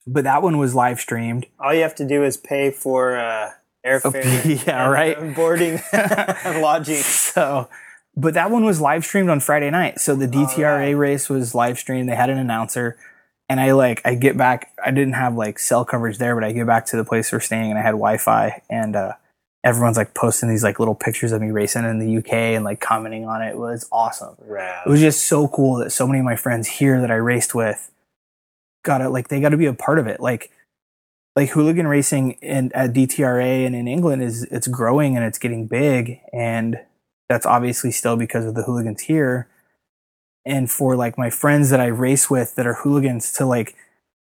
But 0.07 0.25
that 0.25 0.43
one 0.43 0.59
was 0.59 0.75
live 0.75 1.01
streamed. 1.01 1.47
All 1.59 1.73
you 1.73 1.83
have 1.83 1.95
to 1.97 2.07
do 2.07 2.25
is 2.25 2.37
pay 2.37 2.71
for 2.71 3.17
uh, 3.17 3.51
airfare. 3.87 4.67
yeah, 4.67 4.87
right. 4.87 5.17
and 5.17 5.35
boarding 5.35 5.81
and 5.93 6.61
lodging. 6.61 6.97
So, 6.97 7.69
but 8.17 8.35
that 8.35 8.51
one 8.51 8.65
was 8.65 8.81
live 8.81 9.05
streamed 9.05 9.31
on 9.31 9.41
Friday 9.41 9.71
night. 9.71 10.01
So 10.01 10.15
the 10.15 10.27
DTRA 10.27 10.97
race 10.99 11.29
was 11.29 11.55
live 11.55 11.79
streamed. 11.79 12.09
They 12.09 12.17
had 12.17 12.31
an 12.31 12.39
announcer. 12.39 12.97
And 13.55 13.61
I 13.61 13.71
like, 13.71 14.03
I 14.05 14.17
get 14.17 14.37
back, 14.37 14.73
I 14.85 14.91
didn't 14.91 15.13
have 15.13 15.37
like 15.37 15.61
cell 15.61 15.85
coverage 15.85 16.19
there, 16.19 16.35
but 16.35 16.43
I 16.43 16.51
get 16.51 16.67
back 16.67 16.87
to 16.87 16.97
the 16.97 17.05
place 17.05 17.31
we're 17.31 17.39
staying 17.39 17.71
and 17.71 17.79
I 17.79 17.83
had 17.83 17.93
Wi 17.93 18.17
Fi. 18.17 18.61
And 18.69 18.97
uh, 18.97 19.13
everyone's 19.63 19.97
like 19.97 20.13
posting 20.13 20.49
these 20.49 20.65
like 20.65 20.81
little 20.81 20.97
pictures 20.97 21.31
of 21.31 21.41
me 21.41 21.53
racing 21.53 21.85
in 21.85 22.01
the 22.01 22.17
UK 22.17 22.33
and 22.33 22.65
like 22.65 22.81
commenting 22.81 23.27
on 23.27 23.43
it. 23.43 23.51
It 23.51 23.59
was 23.59 23.87
awesome. 23.93 24.35
It 24.85 24.89
was 24.89 24.99
just 24.99 25.27
so 25.27 25.47
cool 25.47 25.77
that 25.77 25.91
so 25.91 26.05
many 26.05 26.19
of 26.19 26.25
my 26.25 26.35
friends 26.35 26.67
here 26.67 27.01
that 27.01 27.13
I 27.13 27.15
raced 27.15 27.55
with 27.55 27.93
got 28.83 29.01
it. 29.01 29.11
like 29.11 29.29
they 29.29 29.41
got 29.41 29.51
to 29.51 29.57
be 29.57 29.67
a 29.67 29.73
part 29.73 30.01
of 30.01 30.09
it. 30.09 30.19
Like 30.19 30.51
like 31.37 31.51
hooligan 31.51 31.87
racing 31.87 32.33
in 32.43 32.73
at 32.73 32.93
DTRA 32.93 33.65
and 33.65 33.77
in 33.77 33.87
England 33.87 34.21
is 34.25 34.43
it's 34.51 34.67
growing 34.67 35.15
and 35.15 35.25
it's 35.25 35.39
getting 35.39 35.69
big 35.69 36.19
and 36.33 36.81
that's 37.29 37.47
obviously 37.47 37.93
still 37.93 38.17
because 38.17 38.47
of 38.47 38.57
the 38.57 38.65
hooligans 38.65 39.03
here. 39.03 39.47
And 40.47 40.71
for 40.71 40.97
like 40.97 41.16
my 41.16 41.31
friends 41.31 41.71
that 41.71 41.81
I 41.81 41.87
race 41.87 42.29
with 42.29 42.55
that 42.57 42.66
are 42.66 42.75
hooligans 42.75 43.33
to 43.35 43.47
like 43.47 43.75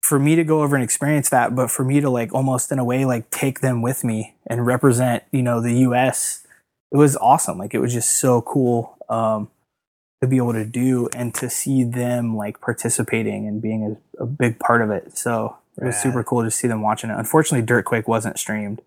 for 0.02 0.18
me 0.20 0.36
to 0.36 0.44
go 0.44 0.62
over 0.62 0.76
and 0.76 0.84
experience 0.84 1.28
that, 1.30 1.56
but 1.56 1.70
for 1.70 1.84
me 1.84 2.00
to 2.00 2.08
like 2.08 2.32
almost 2.32 2.70
in 2.70 2.78
a 2.78 2.84
way 2.84 3.04
like 3.04 3.30
take 3.30 3.60
them 3.60 3.82
with 3.82 4.04
me 4.04 4.36
and 4.46 4.64
represent, 4.64 5.24
you 5.32 5.42
know, 5.42 5.60
the 5.60 5.80
US, 5.80 6.46
it 6.92 6.96
was 6.96 7.16
awesome. 7.16 7.58
Like 7.58 7.74
it 7.74 7.80
was 7.80 7.92
just 7.92 8.20
so 8.20 8.40
cool 8.42 8.96
um, 9.08 9.50
to 10.22 10.28
be 10.28 10.36
able 10.36 10.52
to 10.52 10.64
do 10.64 11.08
and 11.14 11.34
to 11.34 11.50
see 11.50 11.82
them 11.82 12.36
like 12.36 12.60
participating 12.60 13.48
and 13.48 13.60
being 13.60 13.98
a, 14.18 14.22
a 14.22 14.26
big 14.26 14.60
part 14.60 14.80
of 14.80 14.90
it. 14.90 15.18
So 15.18 15.56
it 15.76 15.84
was 15.84 15.96
super 15.96 16.24
cool 16.24 16.42
to 16.42 16.50
see 16.50 16.68
them 16.68 16.82
watching 16.82 17.10
it. 17.10 17.18
Unfortunately, 17.18 17.66
Dirtquake 17.66 18.06
wasn't 18.06 18.38
streamed, 18.38 18.80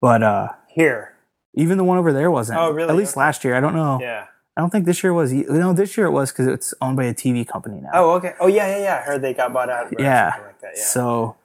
but 0.00 0.22
uh, 0.22 0.52
Here. 0.68 1.14
even 1.54 1.76
the 1.76 1.84
one 1.84 1.98
over 1.98 2.12
there 2.12 2.30
wasn't. 2.30 2.58
Oh, 2.58 2.70
really? 2.70 2.88
At 2.88 2.96
least 2.96 3.16
last 3.16 3.44
year. 3.44 3.54
I 3.54 3.60
don't 3.60 3.74
know. 3.74 3.98
Yeah. 4.00 4.26
I 4.58 4.60
don't 4.60 4.70
think 4.70 4.86
this 4.86 5.04
year 5.04 5.14
was. 5.14 5.32
No, 5.32 5.72
this 5.72 5.96
year 5.96 6.06
it 6.06 6.10
was 6.10 6.32
because 6.32 6.48
it's 6.48 6.74
owned 6.82 6.96
by 6.96 7.04
a 7.04 7.14
TV 7.14 7.46
company 7.46 7.80
now. 7.80 7.90
Oh, 7.94 8.10
okay. 8.14 8.34
Oh, 8.40 8.48
yeah, 8.48 8.66
yeah, 8.76 8.82
yeah. 8.82 8.96
I 8.96 9.00
heard 9.02 9.22
they 9.22 9.32
got 9.32 9.52
bought 9.52 9.70
out. 9.70 9.94
yeah. 9.96 10.32
Like 10.44 10.60
that. 10.62 10.72
Yeah. 10.76 10.82
So, 10.82 11.36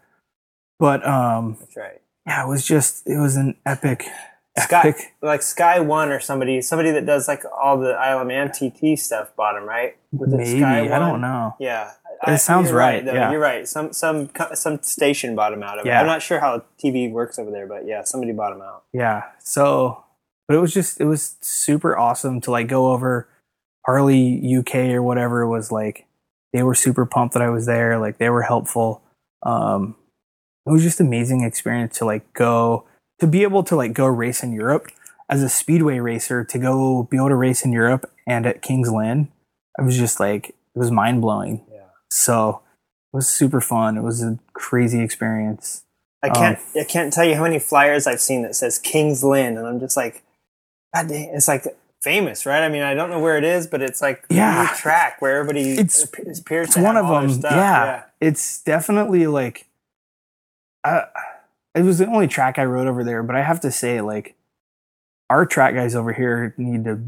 but 0.80 1.06
um, 1.08 1.58
That's 1.60 1.78
right. 1.78 2.02
yeah, 2.26 2.44
it 2.44 2.48
was 2.50 2.66
just 2.66 3.08
it 3.08 3.20
was 3.20 3.36
an 3.36 3.56
epic, 3.68 4.06
Sky, 4.58 4.80
epic. 4.90 5.14
like 5.22 5.44
Sky 5.44 5.80
One 5.80 6.10
or 6.10 6.20
somebody, 6.20 6.60
somebody 6.64 6.90
that 6.90 7.06
does 7.06 7.28
like 7.28 7.44
all 7.56 7.78
the 7.78 7.92
Isle 7.92 8.22
of 8.22 8.28
Man 8.28 8.52
TT 8.52 8.98
stuff 8.98 9.36
bought 9.36 9.56
him, 9.62 9.70
right? 9.70 9.96
Was 10.12 10.34
it 10.34 10.38
Maybe 10.38 10.60
Sky 10.60 10.86
I 10.96 10.98
don't 10.98 11.22
know. 11.22 11.56
Yeah, 11.60 11.92
It 12.28 12.40
sounds 12.40 12.72
right, 12.72 13.06
though. 13.06 13.14
yeah. 13.14 13.30
You're 13.30 13.40
right. 13.40 13.68
Some 13.68 13.94
some 13.94 14.32
some 14.56 14.82
station 14.82 15.36
bought 15.36 15.54
him 15.54 15.62
out 15.62 15.78
of 15.78 15.86
it. 15.86 15.90
Yeah. 15.90 16.00
I'm 16.02 16.08
not 16.08 16.24
sure 16.24 16.40
how 16.40 16.64
TV 16.84 17.12
works 17.12 17.38
over 17.38 17.52
there, 17.52 17.68
but 17.68 17.86
yeah, 17.86 18.04
somebody 18.04 18.34
bought 18.34 18.54
him 18.54 18.62
out. 18.64 18.86
Yeah. 18.92 19.24
So, 19.40 20.04
but 20.48 20.56
it 20.56 20.60
was 20.60 20.74
just 20.74 21.00
it 21.00 21.06
was 21.06 21.36
super 21.42 21.98
awesome 21.98 22.42
to 22.42 22.52
like 22.52 22.68
go 22.68 22.92
over. 22.92 23.28
Harley 23.86 24.56
UK 24.58 24.76
or 24.94 25.04
whatever 25.04 25.48
was 25.48 25.72
like 25.72 26.06
they 26.54 26.64
were 26.64 26.76
super 26.76 27.06
pumped 27.06 27.34
that 27.34 27.42
I 27.42 27.50
was 27.50 27.66
there. 27.66 28.00
Like 28.00 28.18
they 28.18 28.30
were 28.30 28.44
helpful. 28.44 29.02
Um, 29.46 29.96
it 30.66 30.72
was 30.72 30.84
just 30.84 31.02
amazing 31.02 31.44
experience 31.44 31.98
to 31.98 32.06
like 32.06 32.32
go 32.34 32.86
to 33.20 33.28
be 33.28 33.44
able 33.44 33.64
to 33.64 33.76
like 33.76 33.94
go 33.94 34.06
race 34.06 34.42
in 34.44 34.54
Europe 34.54 34.90
as 35.30 35.44
a 35.44 35.50
speedway 35.50 36.00
racer 36.00 36.44
to 36.46 36.58
go 36.58 37.04
be 37.04 37.18
able 37.18 37.30
to 37.30 37.36
race 37.36 37.66
in 37.66 37.74
Europe 37.74 38.10
and 38.26 38.46
at 38.46 38.62
Kings 38.62 38.90
Lynn. 38.92 39.30
I 39.78 39.82
was 39.82 39.98
just 39.98 40.20
like 40.20 40.50
it 40.50 40.80
was 40.80 40.92
mind 40.92 41.22
blowing. 41.22 41.66
Yeah. 41.72 41.88
So 42.10 42.62
it 43.12 43.18
was 43.18 43.28
super 43.28 43.60
fun. 43.60 43.98
It 43.98 44.02
was 44.04 44.24
a 44.24 44.40
crazy 44.54 45.02
experience. 45.02 45.84
I 46.24 46.30
Um, 46.30 46.36
can't 46.36 46.60
I 46.80 46.84
can't 46.86 47.12
tell 47.12 47.26
you 47.26 47.36
how 47.36 47.44
many 47.44 47.60
flyers 47.60 48.08
I've 48.08 48.22
seen 48.22 48.44
that 48.44 48.56
says 48.56 48.80
Kings 48.80 49.24
Lynn, 49.24 49.58
and 49.58 49.68
I'm 49.68 49.80
just 49.80 49.98
like, 49.98 50.24
it's 50.94 51.48
like 51.48 51.66
famous, 52.04 52.46
right? 52.46 52.64
I 52.64 52.70
mean, 52.70 52.82
I 52.84 52.94
don't 52.94 53.10
know 53.10 53.20
where 53.20 53.38
it 53.38 53.44
is, 53.44 53.66
but 53.68 53.82
it's 53.82 54.02
like 54.02 54.26
Yeah. 54.30 54.70
track 54.76 55.22
where 55.22 55.38
everybody 55.40 55.72
It's- 55.74 56.04
appears 56.04 56.68
it's 56.68 56.76
to 56.76 56.82
one 56.84 56.98
of 56.98 57.08
them. 57.08 57.30
stuff. 57.32 57.52
Yeah. 57.52 58.04
it's 58.22 58.62
definitely 58.64 59.28
like, 59.28 59.68
uh, 60.84 61.04
it 61.76 61.84
was 61.84 61.98
the 61.98 62.06
only 62.08 62.28
track 62.28 62.60
I 62.60 62.66
wrote 62.66 62.88
over 62.88 63.04
there. 63.04 63.24
But 63.24 63.36
I 63.36 63.42
have 63.44 63.60
to 63.62 63.72
say, 63.72 64.02
like, 64.02 64.36
our 65.30 65.46
track 65.46 65.74
guys 65.76 65.96
over 65.96 66.14
here 66.14 66.54
need 66.58 66.84
to 66.86 67.02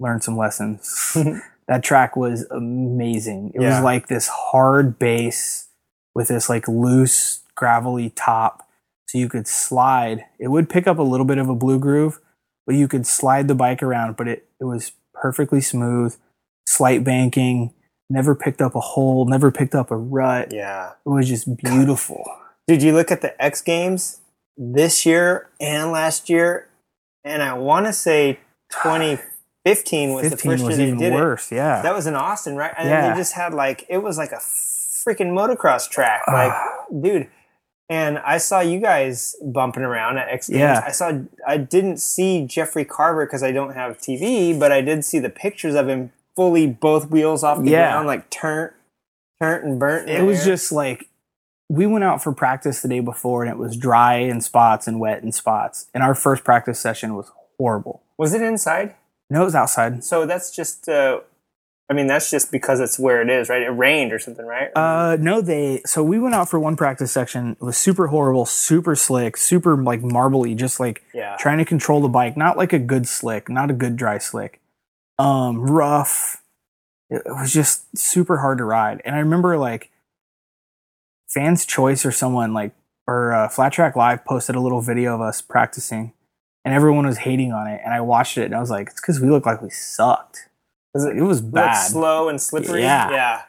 learn 0.00 0.20
some 0.20 0.36
lessons. 0.36 1.16
that 1.68 1.82
track 1.82 2.16
was 2.16 2.44
amazing. 2.50 3.52
It 3.54 3.62
Yeah. 3.62 3.76
was 3.76 3.84
like 3.84 4.08
this 4.08 4.28
hard 4.28 4.98
base 4.98 5.68
with 6.14 6.28
this 6.28 6.48
like 6.48 6.66
loose 6.68 7.40
gravelly 7.54 8.10
top, 8.10 8.68
so 9.06 9.18
you 9.18 9.28
could 9.28 9.46
slide. 9.46 10.24
It 10.38 10.48
would 10.48 10.68
pick 10.68 10.86
up 10.86 10.98
a 10.98 11.02
little 11.02 11.26
bit 11.26 11.38
of 11.38 11.48
a 11.48 11.54
blue 11.54 11.78
groove, 11.78 12.20
but 12.68 12.76
you 12.76 12.86
could 12.86 13.06
slide 13.06 13.48
the 13.48 13.54
bike 13.54 13.82
around. 13.82 14.16
But 14.18 14.28
it 14.28 14.46
it 14.60 14.64
was 14.64 14.92
perfectly 15.14 15.62
smooth, 15.62 16.14
slight 16.68 17.02
banking. 17.02 17.72
Never 18.10 18.34
picked 18.34 18.60
up 18.62 18.74
a 18.74 18.80
hole. 18.80 19.24
Never 19.26 19.50
picked 19.50 19.74
up 19.74 19.90
a 19.90 19.96
rut. 19.96 20.52
Yeah. 20.52 20.90
It 21.04 21.08
was 21.08 21.26
just 21.28 21.56
beautiful. 21.56 22.24
Did 22.66 22.82
you 22.82 22.92
look 22.92 23.10
at 23.10 23.22
the 23.22 23.42
X 23.42 23.62
Games 23.62 24.20
this 24.56 25.06
year 25.06 25.48
and 25.60 25.90
last 25.92 26.28
year? 26.28 26.68
And 27.24 27.42
I 27.42 27.54
want 27.54 27.86
to 27.86 27.92
say 27.92 28.38
2015 28.72 30.12
was 30.12 30.24
the 30.24 30.30
15 30.36 30.50
first 30.50 30.60
year 30.60 30.68
was 30.68 30.76
they 30.76 30.86
even 30.86 30.98
did 30.98 31.12
worse. 31.14 31.50
it. 31.50 31.56
Yeah. 31.56 31.82
That 31.82 31.94
was 31.94 32.06
in 32.06 32.14
Austin, 32.14 32.56
right? 32.56 32.72
And 32.76 32.88
Yeah. 32.88 33.10
they 33.12 33.18
just 33.18 33.34
had 33.34 33.54
like 33.54 33.84
it 33.88 33.98
was 33.98 34.18
like 34.18 34.32
a 34.32 34.40
freaking 35.06 35.32
motocross 35.32 35.88
track, 35.88 36.22
like 36.28 36.52
dude. 37.02 37.28
And 37.90 38.18
I 38.18 38.36
saw 38.38 38.60
you 38.60 38.80
guys 38.80 39.34
bumping 39.42 39.82
around 39.82 40.18
at 40.18 40.28
X 40.28 40.48
Games. 40.48 40.60
Yeah. 40.60 40.82
I 40.86 40.90
saw. 40.90 41.20
I 41.46 41.56
didn't 41.56 41.98
see 41.98 42.44
Jeffrey 42.46 42.84
Carver 42.84 43.24
because 43.24 43.42
I 43.42 43.50
don't 43.52 43.74
have 43.74 43.98
TV, 43.98 44.58
but 44.58 44.70
I 44.72 44.80
did 44.82 45.04
see 45.04 45.18
the 45.18 45.30
pictures 45.30 45.74
of 45.74 45.88
him 45.88 46.12
fully 46.36 46.66
both 46.66 47.10
wheels 47.10 47.42
off 47.42 47.62
the 47.64 47.70
Yeah. 47.70 47.92
ground, 47.92 48.06
like 48.06 48.28
turnt, 48.30 48.74
turnt 49.40 49.64
and 49.64 49.78
burnt. 49.78 50.08
it 50.08 50.22
was 50.22 50.40
air. 50.40 50.44
just 50.54 50.70
like 50.70 51.08
we 51.70 51.86
went 51.86 52.04
out 52.04 52.22
for 52.22 52.32
practice 52.32 52.80
the 52.82 52.88
day 52.88 53.00
before 53.00 53.42
and 53.42 53.50
it 53.50 53.58
was 53.58 53.76
dry 53.76 54.16
in 54.16 54.40
spots 54.40 54.86
and 54.86 55.00
wet 55.00 55.22
in 55.22 55.32
spots. 55.32 55.86
And 55.94 56.02
our 56.02 56.14
first 56.14 56.44
practice 56.44 56.78
session 56.78 57.14
was 57.14 57.30
horrible. 57.58 58.02
Was 58.18 58.34
it 58.34 58.40
inside? 58.42 58.94
No, 59.30 59.42
it 59.42 59.44
was 59.46 59.54
outside. 59.54 60.02
So 60.04 60.24
that's 60.24 60.50
just, 60.50 60.88
uh, 60.88 61.20
I 61.90 61.94
mean, 61.94 62.06
that's 62.06 62.30
just 62.30 62.52
because 62.52 62.80
it's 62.80 62.98
where 62.98 63.22
it 63.22 63.30
is, 63.30 63.48
right? 63.48 63.62
It 63.62 63.70
rained 63.70 64.12
or 64.12 64.18
something, 64.18 64.44
right? 64.44 64.68
Uh, 64.76 65.16
no, 65.18 65.40
they. 65.40 65.80
So 65.86 66.02
we 66.04 66.18
went 66.18 66.34
out 66.34 66.50
for 66.50 66.60
one 66.60 66.76
practice 66.76 67.10
section. 67.10 67.52
It 67.52 67.62
was 67.62 67.78
super 67.78 68.08
horrible, 68.08 68.44
super 68.44 68.94
slick, 68.94 69.38
super 69.38 69.74
like 69.82 70.02
marbly, 70.02 70.54
just 70.54 70.78
like 70.78 71.02
Yeah. 71.14 71.36
trying 71.38 71.56
to 71.58 71.64
control 71.64 72.02
the 72.02 72.08
bike. 72.08 72.36
Not 72.36 72.58
like 72.58 72.74
a 72.74 72.78
good 72.78 73.08
slick, 73.08 73.48
not 73.48 73.70
a 73.70 73.72
good 73.72 73.96
dry 73.96 74.18
slick. 74.18 74.60
Um, 75.18 75.58
rough. 75.60 76.42
It 77.08 77.22
was 77.24 77.54
just 77.54 77.96
super 77.96 78.38
hard 78.38 78.58
to 78.58 78.64
ride. 78.64 79.00
And 79.06 79.14
I 79.16 79.20
remember 79.20 79.56
like 79.56 79.90
Fans 81.28 81.64
Choice 81.64 82.04
or 82.04 82.12
someone 82.12 82.52
like 82.52 82.72
or 83.06 83.32
uh, 83.32 83.48
Flat 83.48 83.72
Track 83.72 83.96
Live 83.96 84.26
posted 84.26 84.54
a 84.54 84.60
little 84.60 84.82
video 84.82 85.14
of 85.14 85.22
us 85.22 85.40
practicing, 85.40 86.12
and 86.66 86.74
everyone 86.74 87.06
was 87.06 87.18
hating 87.18 87.52
on 87.52 87.66
it. 87.66 87.80
And 87.82 87.94
I 87.94 88.02
watched 88.02 88.36
it, 88.36 88.44
and 88.44 88.54
I 88.54 88.60
was 88.60 88.68
like, 88.70 88.88
it's 88.88 89.00
because 89.00 89.18
we 89.20 89.30
look 89.30 89.46
like 89.46 89.62
we 89.62 89.70
sucked. 89.70 90.47
Was 90.98 91.04
it, 91.06 91.16
It 91.16 91.22
was 91.22 91.40
bad. 91.40 91.74
slow 91.74 92.28
and 92.28 92.40
slippery? 92.40 92.82
Yeah. 92.82 93.10
Yeah. 93.10 93.42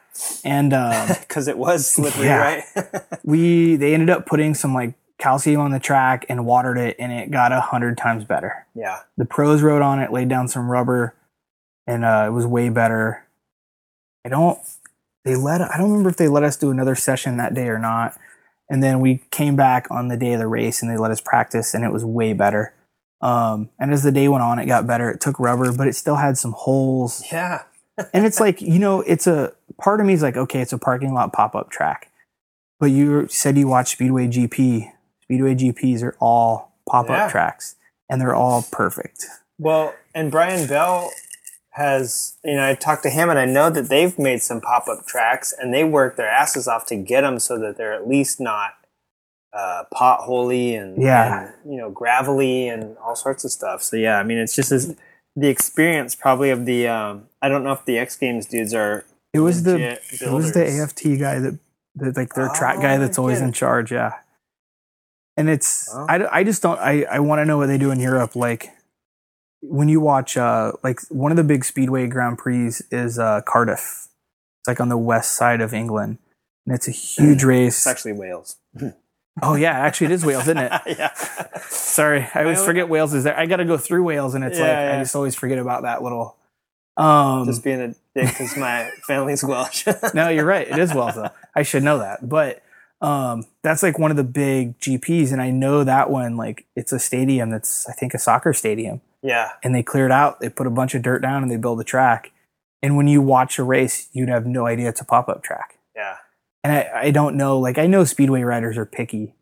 And 0.43 0.73
um, 0.83 1.07
Because 1.19 1.47
it 1.47 1.57
was 1.57 1.87
slippery, 1.87 2.25
Yeah. 2.25 2.63
right? 2.75 3.03
we 3.23 3.75
they 3.75 3.93
ended 3.93 4.09
up 4.09 4.25
putting 4.25 4.53
some 4.53 4.73
like 4.73 4.93
calcium 5.17 5.59
on 5.59 5.71
the 5.71 5.79
track 5.79 6.25
and 6.29 6.45
watered 6.45 6.77
it 6.77 6.95
and 6.97 7.11
it 7.11 7.29
got 7.29 7.51
a 7.51 7.59
hundred 7.59 7.97
times 7.97 8.23
better 8.23 8.65
yeah. 8.73 8.99
the 9.17 9.25
pros 9.25 9.61
rode 9.61 9.81
on 9.81 9.99
it 9.99 10.13
laid 10.13 10.29
down 10.29 10.47
some 10.47 10.71
rubber 10.71 11.13
and 11.85 12.05
uh, 12.05 12.23
it 12.25 12.31
was 12.31 12.47
way 12.47 12.69
better 12.69 13.25
i 14.25 14.29
don't 14.29 14.57
they 15.25 15.35
let 15.35 15.59
i 15.59 15.77
don't 15.77 15.89
remember 15.89 16.09
if 16.09 16.15
they 16.15 16.29
let 16.29 16.43
us 16.43 16.55
do 16.55 16.71
another 16.71 16.95
session 16.95 17.35
that 17.35 17.53
day 17.53 17.67
or 17.67 17.77
not 17.77 18.17
and 18.69 18.81
then 18.81 19.01
we 19.01 19.21
came 19.29 19.57
back 19.57 19.87
on 19.91 20.07
the 20.07 20.15
day 20.15 20.31
of 20.31 20.39
the 20.39 20.47
race 20.47 20.81
and 20.81 20.89
they 20.89 20.95
let 20.97 21.11
us 21.11 21.19
practice 21.19 21.73
and 21.73 21.83
it 21.83 21.91
was 21.91 22.05
way 22.05 22.31
better 22.31 22.73
um, 23.21 23.69
and 23.79 23.91
as 23.91 24.03
the 24.03 24.11
day 24.11 24.27
went 24.27 24.43
on 24.43 24.59
it 24.59 24.65
got 24.65 24.87
better 24.87 25.09
it 25.09 25.19
took 25.21 25.39
rubber 25.39 25.71
but 25.73 25.87
it 25.87 25.95
still 25.95 26.15
had 26.15 26.37
some 26.37 26.53
holes 26.53 27.23
Yeah. 27.31 27.63
and 28.13 28.25
it's 28.25 28.39
like 28.39 28.61
you 28.61 28.79
know, 28.79 29.01
it's 29.01 29.27
a 29.27 29.53
part 29.81 29.99
of 29.99 30.05
me 30.07 30.13
is 30.13 30.21
like, 30.21 30.37
okay, 30.37 30.61
it's 30.61 30.73
a 30.73 30.77
parking 30.77 31.13
lot 31.13 31.33
pop 31.33 31.53
up 31.55 31.69
track, 31.69 32.09
but 32.79 32.87
you 32.87 33.27
said 33.27 33.57
you 33.57 33.67
watch 33.67 33.91
Speedway 33.91 34.27
GP. 34.27 34.91
Speedway 35.23 35.53
GPs 35.55 36.01
are 36.03 36.15
all 36.19 36.73
pop 36.89 37.05
up 37.09 37.17
Yeah. 37.17 37.29
tracks, 37.29 37.75
and 38.09 38.19
they're 38.21 38.33
all 38.35 38.65
perfect. 38.71 39.25
Well, 39.57 39.93
and 40.15 40.31
Brian 40.31 40.65
Bell 40.67 41.11
has, 41.71 42.37
you 42.43 42.55
know, 42.55 42.67
I 42.69 42.73
talked 42.75 43.03
to 43.03 43.09
him 43.09 43.29
and 43.29 43.37
I 43.37 43.45
know 43.45 43.69
that 43.69 43.89
they've 43.89 44.17
made 44.17 44.41
some 44.41 44.59
pop 44.61 44.87
up 44.87 45.05
tracks 45.05 45.53
and 45.57 45.73
they 45.73 45.83
work 45.83 46.15
their 46.15 46.29
asses 46.29 46.67
off 46.67 46.85
to 46.87 46.95
get 46.95 47.21
them 47.21 47.39
so 47.39 47.57
that 47.59 47.77
they're 47.77 47.93
at 47.93 48.07
least 48.07 48.39
not 48.39 48.71
uh, 49.53 49.83
potholy 49.93 50.79
and, 50.79 51.01
Yeah. 51.01 51.49
and, 51.63 51.71
you 51.73 51.77
know, 51.79 51.89
gravelly 51.89 52.67
and 52.67 52.97
all 52.97 53.15
sorts 53.15 53.43
of 53.43 53.51
stuff. 53.51 53.81
So, 53.83 53.95
yeah, 53.97 54.17
I 54.19 54.23
mean, 54.23 54.37
it's 54.37 54.55
just 54.55 54.71
as, 54.71 54.95
the 55.35 55.47
experience 55.47 56.15
probably 56.15 56.49
of 56.49 56.65
the, 56.65 56.87
um, 56.87 57.27
I 57.41 57.49
don't 57.49 57.63
know 57.63 57.71
if 57.71 57.85
the 57.85 57.97
X 57.97 58.15
Games 58.17 58.45
dudes 58.45 58.73
are. 58.73 59.05
It 59.33 59.39
was 59.39 59.63
the 59.63 59.73
legit 59.73 60.03
it 60.21 60.31
was 60.31 60.53
the. 60.53 60.65
AFT 60.67 61.03
guy 61.19 61.39
that, 61.39 61.59
that 61.95 62.17
like 62.17 62.33
their 62.33 62.49
track 62.49 62.77
Oh, 62.79 62.81
guy 62.81 62.97
that's 62.97 63.17
I 63.17 63.21
always 63.21 63.41
in 63.41 63.53
charge. 63.53 63.91
Yeah, 63.91 64.13
and 65.37 65.47
it's 65.49 65.87
Oh. 65.93 66.05
I, 66.09 66.39
I 66.39 66.43
just 66.43 66.61
don't 66.63 66.79
I 66.79 67.03
I 67.03 67.19
want 67.19 67.39
to 67.39 67.45
know 67.45 67.57
what 67.57 67.67
they 67.67 67.77
do 67.77 67.91
in 67.91 67.99
Europe. 67.99 68.35
Like 68.35 68.71
when 69.61 69.87
you 69.87 70.01
watch 70.01 70.35
uh 70.35 70.71
like 70.83 70.99
one 71.09 71.31
of 71.31 71.37
the 71.37 71.43
big 71.43 71.63
speedway 71.63 72.07
Grand 72.07 72.37
Prix 72.39 72.73
is 72.91 73.19
uh 73.19 73.41
Cardiff. 73.45 74.07
It's 74.61 74.67
like 74.67 74.81
on 74.81 74.89
the 74.89 74.97
west 74.97 75.33
side 75.33 75.61
of 75.61 75.73
England, 75.73 76.17
and 76.65 76.75
it's 76.75 76.87
a 76.87 76.91
huge 76.91 77.43
race. 77.43 77.77
It's 77.77 77.87
actually 77.87 78.13
Wales. 78.13 78.57
Oh 79.41 79.55
yeah, 79.55 79.71
actually 79.71 80.05
it 80.05 80.11
is 80.11 80.25
Wales, 80.25 80.43
isn't 80.43 80.57
it? 80.57 80.71
yeah. 80.87 81.13
Sorry, 81.69 82.27
I 82.33 82.43
always 82.43 82.63
forget 82.63 82.89
Wales 82.89 83.13
is 83.13 83.23
there. 83.23 83.37
I 83.37 83.45
got 83.45 83.57
to 83.57 83.65
go 83.65 83.77
through 83.77 84.03
Wales, 84.03 84.35
and 84.35 84.43
it's 84.43 84.57
Yeah, 84.57 84.65
like 84.65 84.71
yeah. 84.71 84.97
I 84.97 85.01
just 85.01 85.15
always 85.15 85.35
forget 85.35 85.59
about 85.59 85.83
that 85.83 86.03
little. 86.03 86.35
Um, 86.97 87.45
Just 87.45 87.63
being 87.63 87.79
a 87.79 87.87
dick 87.87 87.97
because 88.29 88.57
my 88.57 88.91
family's 89.07 89.43
Welsh. 89.43 89.87
no, 90.13 90.27
you're 90.27 90.45
right. 90.45 90.67
It 90.67 90.77
is 90.77 90.93
Wells 90.93 91.15
though. 91.15 91.29
I 91.55 91.63
should 91.63 91.83
know 91.83 91.99
that. 91.99 92.27
But 92.27 92.61
um, 93.01 93.45
that's 93.63 93.81
like 93.81 93.97
one 93.97 94.11
of 94.11 94.17
the 94.17 94.23
big 94.25 94.77
GPs, 94.79 95.31
and 95.31 95.41
I 95.41 95.49
know 95.49 95.83
that 95.85 96.09
one. 96.09 96.35
Like 96.35 96.65
it's 96.75 96.91
a 96.91 96.99
stadium 96.99 97.49
that's 97.51 97.87
I 97.87 97.93
think 97.93 98.13
a 98.13 98.19
soccer 98.19 98.51
stadium, 98.51 98.99
yeah. 99.21 99.51
and 99.63 99.73
they 99.73 99.83
cleared 99.83 100.11
out. 100.11 100.41
They 100.41 100.49
put 100.49 100.67
a 100.67 100.71
bunch 100.71 100.93
of 100.93 101.01
dirt 101.01 101.21
down 101.21 101.41
and 101.41 101.51
they 101.51 101.57
build 101.57 101.79
a 101.79 101.85
track. 101.85 102.31
And 102.81 102.95
when 102.95 103.07
you 103.07 103.21
watch 103.21 103.59
a 103.59 103.63
race, 103.63 104.09
you'd 104.13 104.29
have 104.29 104.45
no 104.45 104.65
idea 104.65 104.89
it's 104.89 105.01
a 105.01 105.05
pop 105.05 105.27
up 105.29 105.43
track. 105.43 105.79
Yeah. 105.95 106.17
And 106.63 106.73
I, 106.73 106.89
I 107.07 107.11
don't 107.11 107.35
know. 107.35 107.57
Like 107.59 107.77
I 107.77 107.87
know 107.87 108.03
speedway 108.03 108.41
riders 108.41 108.77
are 108.77 108.85
picky, 108.85 109.33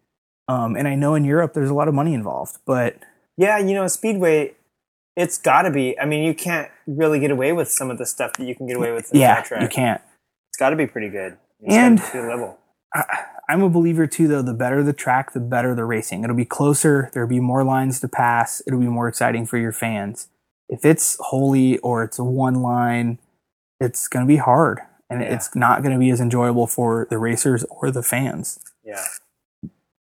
um, 0.47 0.75
and 0.75 0.87
I 0.87 0.95
know 0.95 1.15
in 1.15 1.25
Europe 1.25 1.53
there's 1.53 1.69
a 1.69 1.73
lot 1.73 1.87
of 1.87 1.93
money 1.93 2.13
involved. 2.13 2.57
But 2.65 2.97
Yeah, 3.37 3.57
you 3.57 3.73
know, 3.73 3.87
Speedway, 3.87 4.55
it's 5.15 5.37
got 5.37 5.63
to 5.63 5.71
be. 5.71 5.99
I 5.99 6.05
mean, 6.05 6.23
you 6.23 6.33
can't 6.35 6.69
really 6.85 7.19
get 7.19 7.31
away 7.31 7.53
with 7.53 7.69
some 7.69 7.89
of 7.89 7.97
the 7.97 8.05
stuff 8.05 8.33
that 8.33 8.45
you 8.45 8.53
can 8.55 8.67
get 8.67 8.77
away 8.77 8.91
with 8.91 9.11
in 9.13 9.19
yeah, 9.19 9.41
track. 9.41 9.61
you 9.63 9.67
can't. 9.67 10.01
It's 10.49 10.57
got 10.57 10.69
to 10.69 10.75
be 10.75 10.85
pretty 10.87 11.09
good. 11.09 11.37
It's 11.61 11.73
And- 11.73 11.99
good 12.11 12.27
level. 12.27 12.59
I, 12.93 13.03
I'm 13.49 13.63
a 13.63 13.69
believer 13.69 14.07
too, 14.07 14.27
though. 14.27 14.41
The 14.41 14.53
better 14.53 14.83
the 14.83 14.93
track, 14.93 15.33
the 15.33 15.39
better 15.39 15.73
the 15.73 15.85
racing. 15.85 16.23
It'll 16.23 16.35
be 16.35 16.45
closer. 16.45 17.09
There'll 17.13 17.29
be 17.29 17.39
more 17.39 17.63
lines 17.63 17.99
to 18.01 18.07
pass. 18.07 18.61
It'll 18.67 18.79
be 18.79 18.87
more 18.87 19.07
exciting 19.07 19.45
for 19.45 19.57
your 19.57 19.71
fans. 19.71 20.27
If 20.69 20.85
it's 20.85 21.17
holy 21.19 21.77
or 21.79 22.03
it's 22.03 22.19
a 22.19 22.23
one 22.23 22.55
line, 22.55 23.19
it's 23.79 24.07
going 24.07 24.25
to 24.25 24.27
be 24.27 24.37
hard, 24.37 24.81
and 25.09 25.21
Yeah. 25.21 25.33
it's 25.35 25.55
not 25.55 25.81
going 25.81 25.93
to 25.93 25.99
be 25.99 26.09
as 26.09 26.19
enjoyable 26.21 26.67
for 26.67 27.07
the 27.09 27.17
racers 27.17 27.63
or 27.69 27.91
the 27.91 28.03
fans. 28.03 28.59
Yeah. 28.83 29.03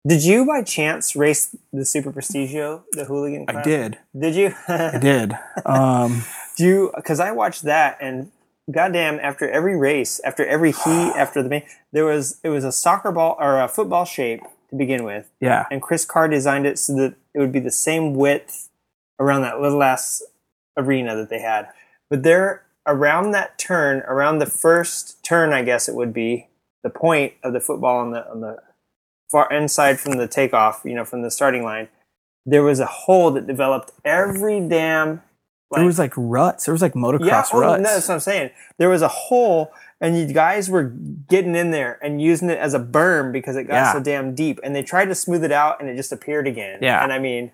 Did 0.05 0.25
you 0.25 0.45
by 0.45 0.63
chance 0.63 1.15
race 1.15 1.55
the 1.71 1.85
Super 1.85 2.11
Prestigio, 2.11 2.83
the 2.91 3.05
hooligan? 3.05 3.45
I 3.47 3.61
did. 3.61 3.97
Did 4.17 4.35
you? 4.35 4.53
I 4.67 4.97
did. 5.01 5.33
Um, 5.65 6.23
Do 6.57 6.65
you? 6.65 6.91
Because 6.95 7.19
I 7.19 7.31
watched 7.31 7.63
that, 7.63 7.97
and 8.01 8.29
goddamn, 8.69 9.19
after 9.21 9.49
every 9.49 9.75
race, 9.77 10.19
after 10.25 10.45
every 10.45 10.71
heat, 10.71 11.13
after 11.15 11.41
the 11.41 11.49
main, 11.49 11.63
there 11.93 12.05
was 12.05 12.39
it 12.43 12.49
was 12.49 12.63
a 12.65 12.71
soccer 12.71 13.11
ball 13.13 13.37
or 13.39 13.59
a 13.61 13.67
football 13.69 14.03
shape 14.05 14.41
to 14.69 14.75
begin 14.75 15.03
with, 15.05 15.31
yeah, 15.39 15.65
and 15.71 15.81
Chris 15.81 16.03
Carr 16.05 16.27
designed 16.27 16.65
it 16.67 16.77
so 16.77 16.93
that 16.95 17.15
it 17.33 17.39
would 17.39 17.51
be 17.53 17.59
the 17.61 17.71
same 17.71 18.13
width 18.13 18.69
around 19.19 19.41
that 19.43 19.61
little 19.61 19.81
ass 19.81 20.21
arena 20.77 21.15
that 21.15 21.29
they 21.29 21.39
had. 21.39 21.69
But 22.09 22.23
there, 22.23 22.62
around 22.85 23.31
that 23.31 23.57
turn, 23.57 23.99
around 24.01 24.39
the 24.39 24.45
first 24.45 25.23
turn, 25.23 25.53
I 25.53 25.63
guess 25.63 25.87
it 25.87 25.95
would 25.95 26.13
be 26.13 26.47
the 26.83 26.89
point 26.89 27.33
of 27.43 27.53
the 27.53 27.59
football 27.59 27.99
on 27.99 28.11
the 28.11 28.29
on 28.29 28.41
the 28.41 28.57
far 29.31 29.51
inside 29.51 29.99
from 29.99 30.17
the 30.17 30.27
takeoff, 30.27 30.81
you 30.85 30.93
know, 30.93 31.05
from 31.05 31.21
the 31.21 31.31
starting 31.31 31.63
line. 31.63 31.87
There 32.45 32.63
was 32.63 32.79
a 32.79 32.85
hole 32.85 33.31
that 33.31 33.47
developed 33.47 33.91
every 34.03 34.59
damn. 34.59 35.21
there 35.71 35.85
was 35.85 35.97
like 35.97 36.13
ruts. 36.15 36.65
There 36.65 36.73
was 36.73 36.81
like 36.81 36.93
motocross 36.93 37.25
yeah, 37.25 37.43
oh, 37.53 37.59
ruts. 37.59 37.81
no, 37.81 37.89
that's 37.89 38.07
what 38.07 38.15
I'm 38.15 38.19
saying. 38.19 38.51
There 38.77 38.89
was 38.89 39.01
a 39.01 39.07
hole, 39.07 39.71
and 40.01 40.17
you 40.17 40.25
guys 40.33 40.69
were 40.69 40.83
getting 40.83 41.55
in 41.55 41.71
there 41.71 41.97
and 42.03 42.21
using 42.21 42.49
it 42.49 42.59
as 42.59 42.73
a 42.73 42.79
berm 42.79 43.31
because 43.31 43.55
it 43.55 43.63
got 43.63 43.75
Yeah. 43.75 43.93
so 43.93 44.01
damn 44.01 44.35
deep. 44.35 44.59
And 44.61 44.75
they 44.75 44.83
tried 44.83 45.05
to 45.05 45.15
smooth 45.15 45.43
it 45.43 45.53
out, 45.53 45.79
and 45.79 45.89
it 45.89 45.95
just 45.95 46.11
appeared 46.11 46.47
again. 46.47 46.79
Yeah. 46.81 47.01
and 47.01 47.13
I 47.13 47.19
mean, 47.19 47.51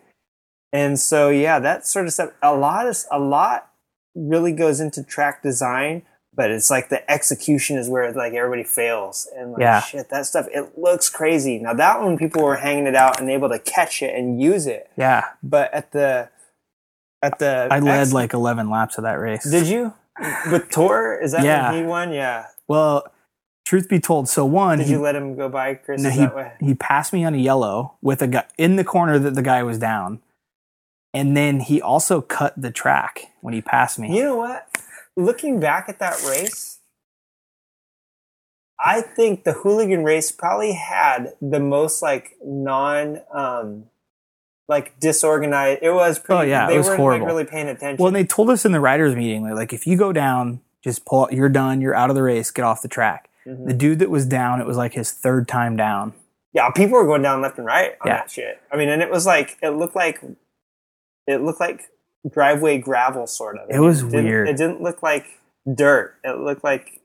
and 0.74 1.00
so 1.00 1.30
yeah, 1.30 1.60
that 1.60 1.86
sort 1.86 2.08
of 2.08 2.14
stuff. 2.14 2.32
A 2.42 2.56
lot 2.56 2.88
is 2.88 3.08
a 3.12 3.20
lot 3.20 3.70
really 4.16 4.52
goes 4.52 4.80
into 4.80 5.04
track 5.04 5.42
design, 5.44 6.04
but 6.34 6.52
it's 6.52 6.70
like 6.70 6.90
the 6.90 7.10
execution 7.12 7.78
is 7.78 7.90
where 7.90 8.12
like 8.12 8.34
everybody 8.34 8.64
fails. 8.64 9.28
And 9.36 9.52
like 9.54 9.62
Yeah. 9.62 9.82
shit, 9.82 10.10
that 10.10 10.26
stuff 10.26 10.48
it 10.54 10.78
looks 10.78 11.10
crazy. 11.10 11.60
Now 11.60 11.74
that 11.74 12.02
one, 12.02 12.18
people 12.18 12.44
were 12.44 12.58
hanging 12.58 12.88
it 12.88 12.96
out 12.96 13.20
and 13.20 13.30
able 13.30 13.50
to 13.50 13.60
catch 13.60 14.02
it 14.02 14.16
and 14.16 14.42
use 14.42 14.66
it, 14.68 14.90
yeah, 14.98 15.26
but 15.44 15.74
at 15.74 15.92
the 15.92 16.30
at 17.22 17.40
the 17.40 17.68
I 17.70 17.80
led 17.80 18.14
like 18.14 18.34
11 18.34 18.70
laps 18.70 18.98
of 18.98 19.04
that 19.04 19.20
race. 19.20 19.44
did 19.50 19.68
you? 19.68 19.94
With 20.52 20.70
Tor? 20.70 21.20
Is 21.22 21.32
that 21.34 21.44
Yeah. 21.44 21.74
he 21.74 21.84
won? 21.84 22.12
Yeah. 22.14 22.46
well, 22.68 23.06
truth 23.66 23.88
be 23.90 24.00
told, 24.00 24.28
so 24.28 24.46
one, 24.46 24.80
Did 24.80 24.88
he, 24.88 24.94
you 24.94 25.02
let 25.02 25.16
him 25.16 25.36
go 25.36 25.48
by, 25.50 25.76
Chris? 25.76 26.02
No, 26.02 26.10
he, 26.10 26.22
that 26.22 26.36
way? 26.36 26.52
he 26.60 26.74
passed 26.74 27.14
me 27.14 27.24
on 27.24 27.34
a 27.36 27.38
yellow 27.38 27.96
with 28.02 28.22
a 28.22 28.28
guy 28.28 28.46
in 28.58 28.78
the 28.78 28.84
corner 28.84 29.20
that 29.20 29.36
the 29.36 29.42
guy 29.44 29.62
was 29.64 29.78
down. 29.78 30.22
And 31.14 31.36
then 31.36 31.60
he 31.62 31.82
also 31.82 32.22
cut 32.22 32.54
the 32.62 32.72
track 32.72 33.32
when 33.42 33.54
he 33.54 33.62
passed 33.62 33.98
me. 33.98 34.16
You 34.16 34.24
know 34.24 34.36
what? 34.36 34.68
Looking 35.16 35.60
back 35.60 35.90
at 35.90 36.00
that 36.00 36.24
race, 36.24 36.80
I 38.80 39.02
think 39.02 39.44
the 39.44 39.54
hooligan 39.54 40.04
race 40.04 40.32
probably 40.32 40.74
had 40.74 41.34
the 41.42 41.60
most 41.60 42.02
like 42.02 42.36
non 42.44 43.22
um 43.34 43.86
like 44.68 45.00
disorganized. 45.00 45.80
It 45.82 45.92
was 45.92 46.20
pretty. 46.20 46.40
Oh, 46.40 46.44
yeah, 46.44 46.66
it 46.68 46.70
they 46.70 46.78
was 46.78 46.88
weren't 46.88 47.00
horrible. 47.00 47.26
like 47.26 47.32
really 47.34 47.46
paying 47.46 47.68
attention. 47.68 47.98
Well, 47.98 48.08
and 48.08 48.16
they 48.16 48.24
told 48.24 48.50
us 48.52 48.64
in 48.66 48.72
the 48.72 48.80
riders 48.80 49.16
meeting, 49.16 49.44
they're 49.44 49.56
like, 49.56 49.74
if 49.74 49.86
you 49.88 49.98
go 49.98 50.14
down, 50.14 50.62
just 50.84 51.06
pull 51.06 51.24
out, 51.24 51.34
you're 51.34 51.50
done, 51.50 51.82
you're 51.82 51.96
out 51.96 52.10
of 52.10 52.16
the 52.16 52.24
race, 52.24 52.52
get 52.52 52.64
off 52.64 52.82
the 52.84 52.88
track. 52.88 53.30
Mm-hmm. 53.48 53.66
The 53.68 53.74
dude 53.74 54.00
that 54.00 54.10
was 54.12 54.26
down, 54.28 54.62
it 54.62 54.68
was 54.68 54.78
like 54.78 54.94
his 54.94 55.12
third 55.12 55.48
time 55.48 55.76
down. 55.76 56.14
yeah, 56.54 56.70
people 56.70 56.98
were 56.98 57.06
going 57.06 57.24
down 57.24 57.42
left 57.42 57.58
and 57.58 57.66
right 57.66 57.94
on 58.02 58.08
Yeah. 58.08 58.18
that 58.18 58.32
shit. 58.32 58.62
I 58.72 58.78
mean, 58.78 58.90
and 58.90 59.02
it 59.02 59.10
was 59.10 59.26
like 59.26 59.58
it 59.62 59.72
looked 59.72 59.96
like 59.96 60.22
it 61.30 61.42
looked 61.42 61.60
like 61.60 61.84
driveway 62.30 62.78
gravel, 62.80 63.28
sort 63.28 63.58
of. 63.58 63.70
It 63.70 63.80
was 63.80 64.04
didn't- 64.04 64.26
weird. 64.26 64.50
It 64.50 64.58
didn't 64.58 64.82
look 64.82 65.02
like 65.04 65.26
dirt. 65.74 66.16
It 66.24 66.38
looked 66.38 66.64
like 66.64 67.02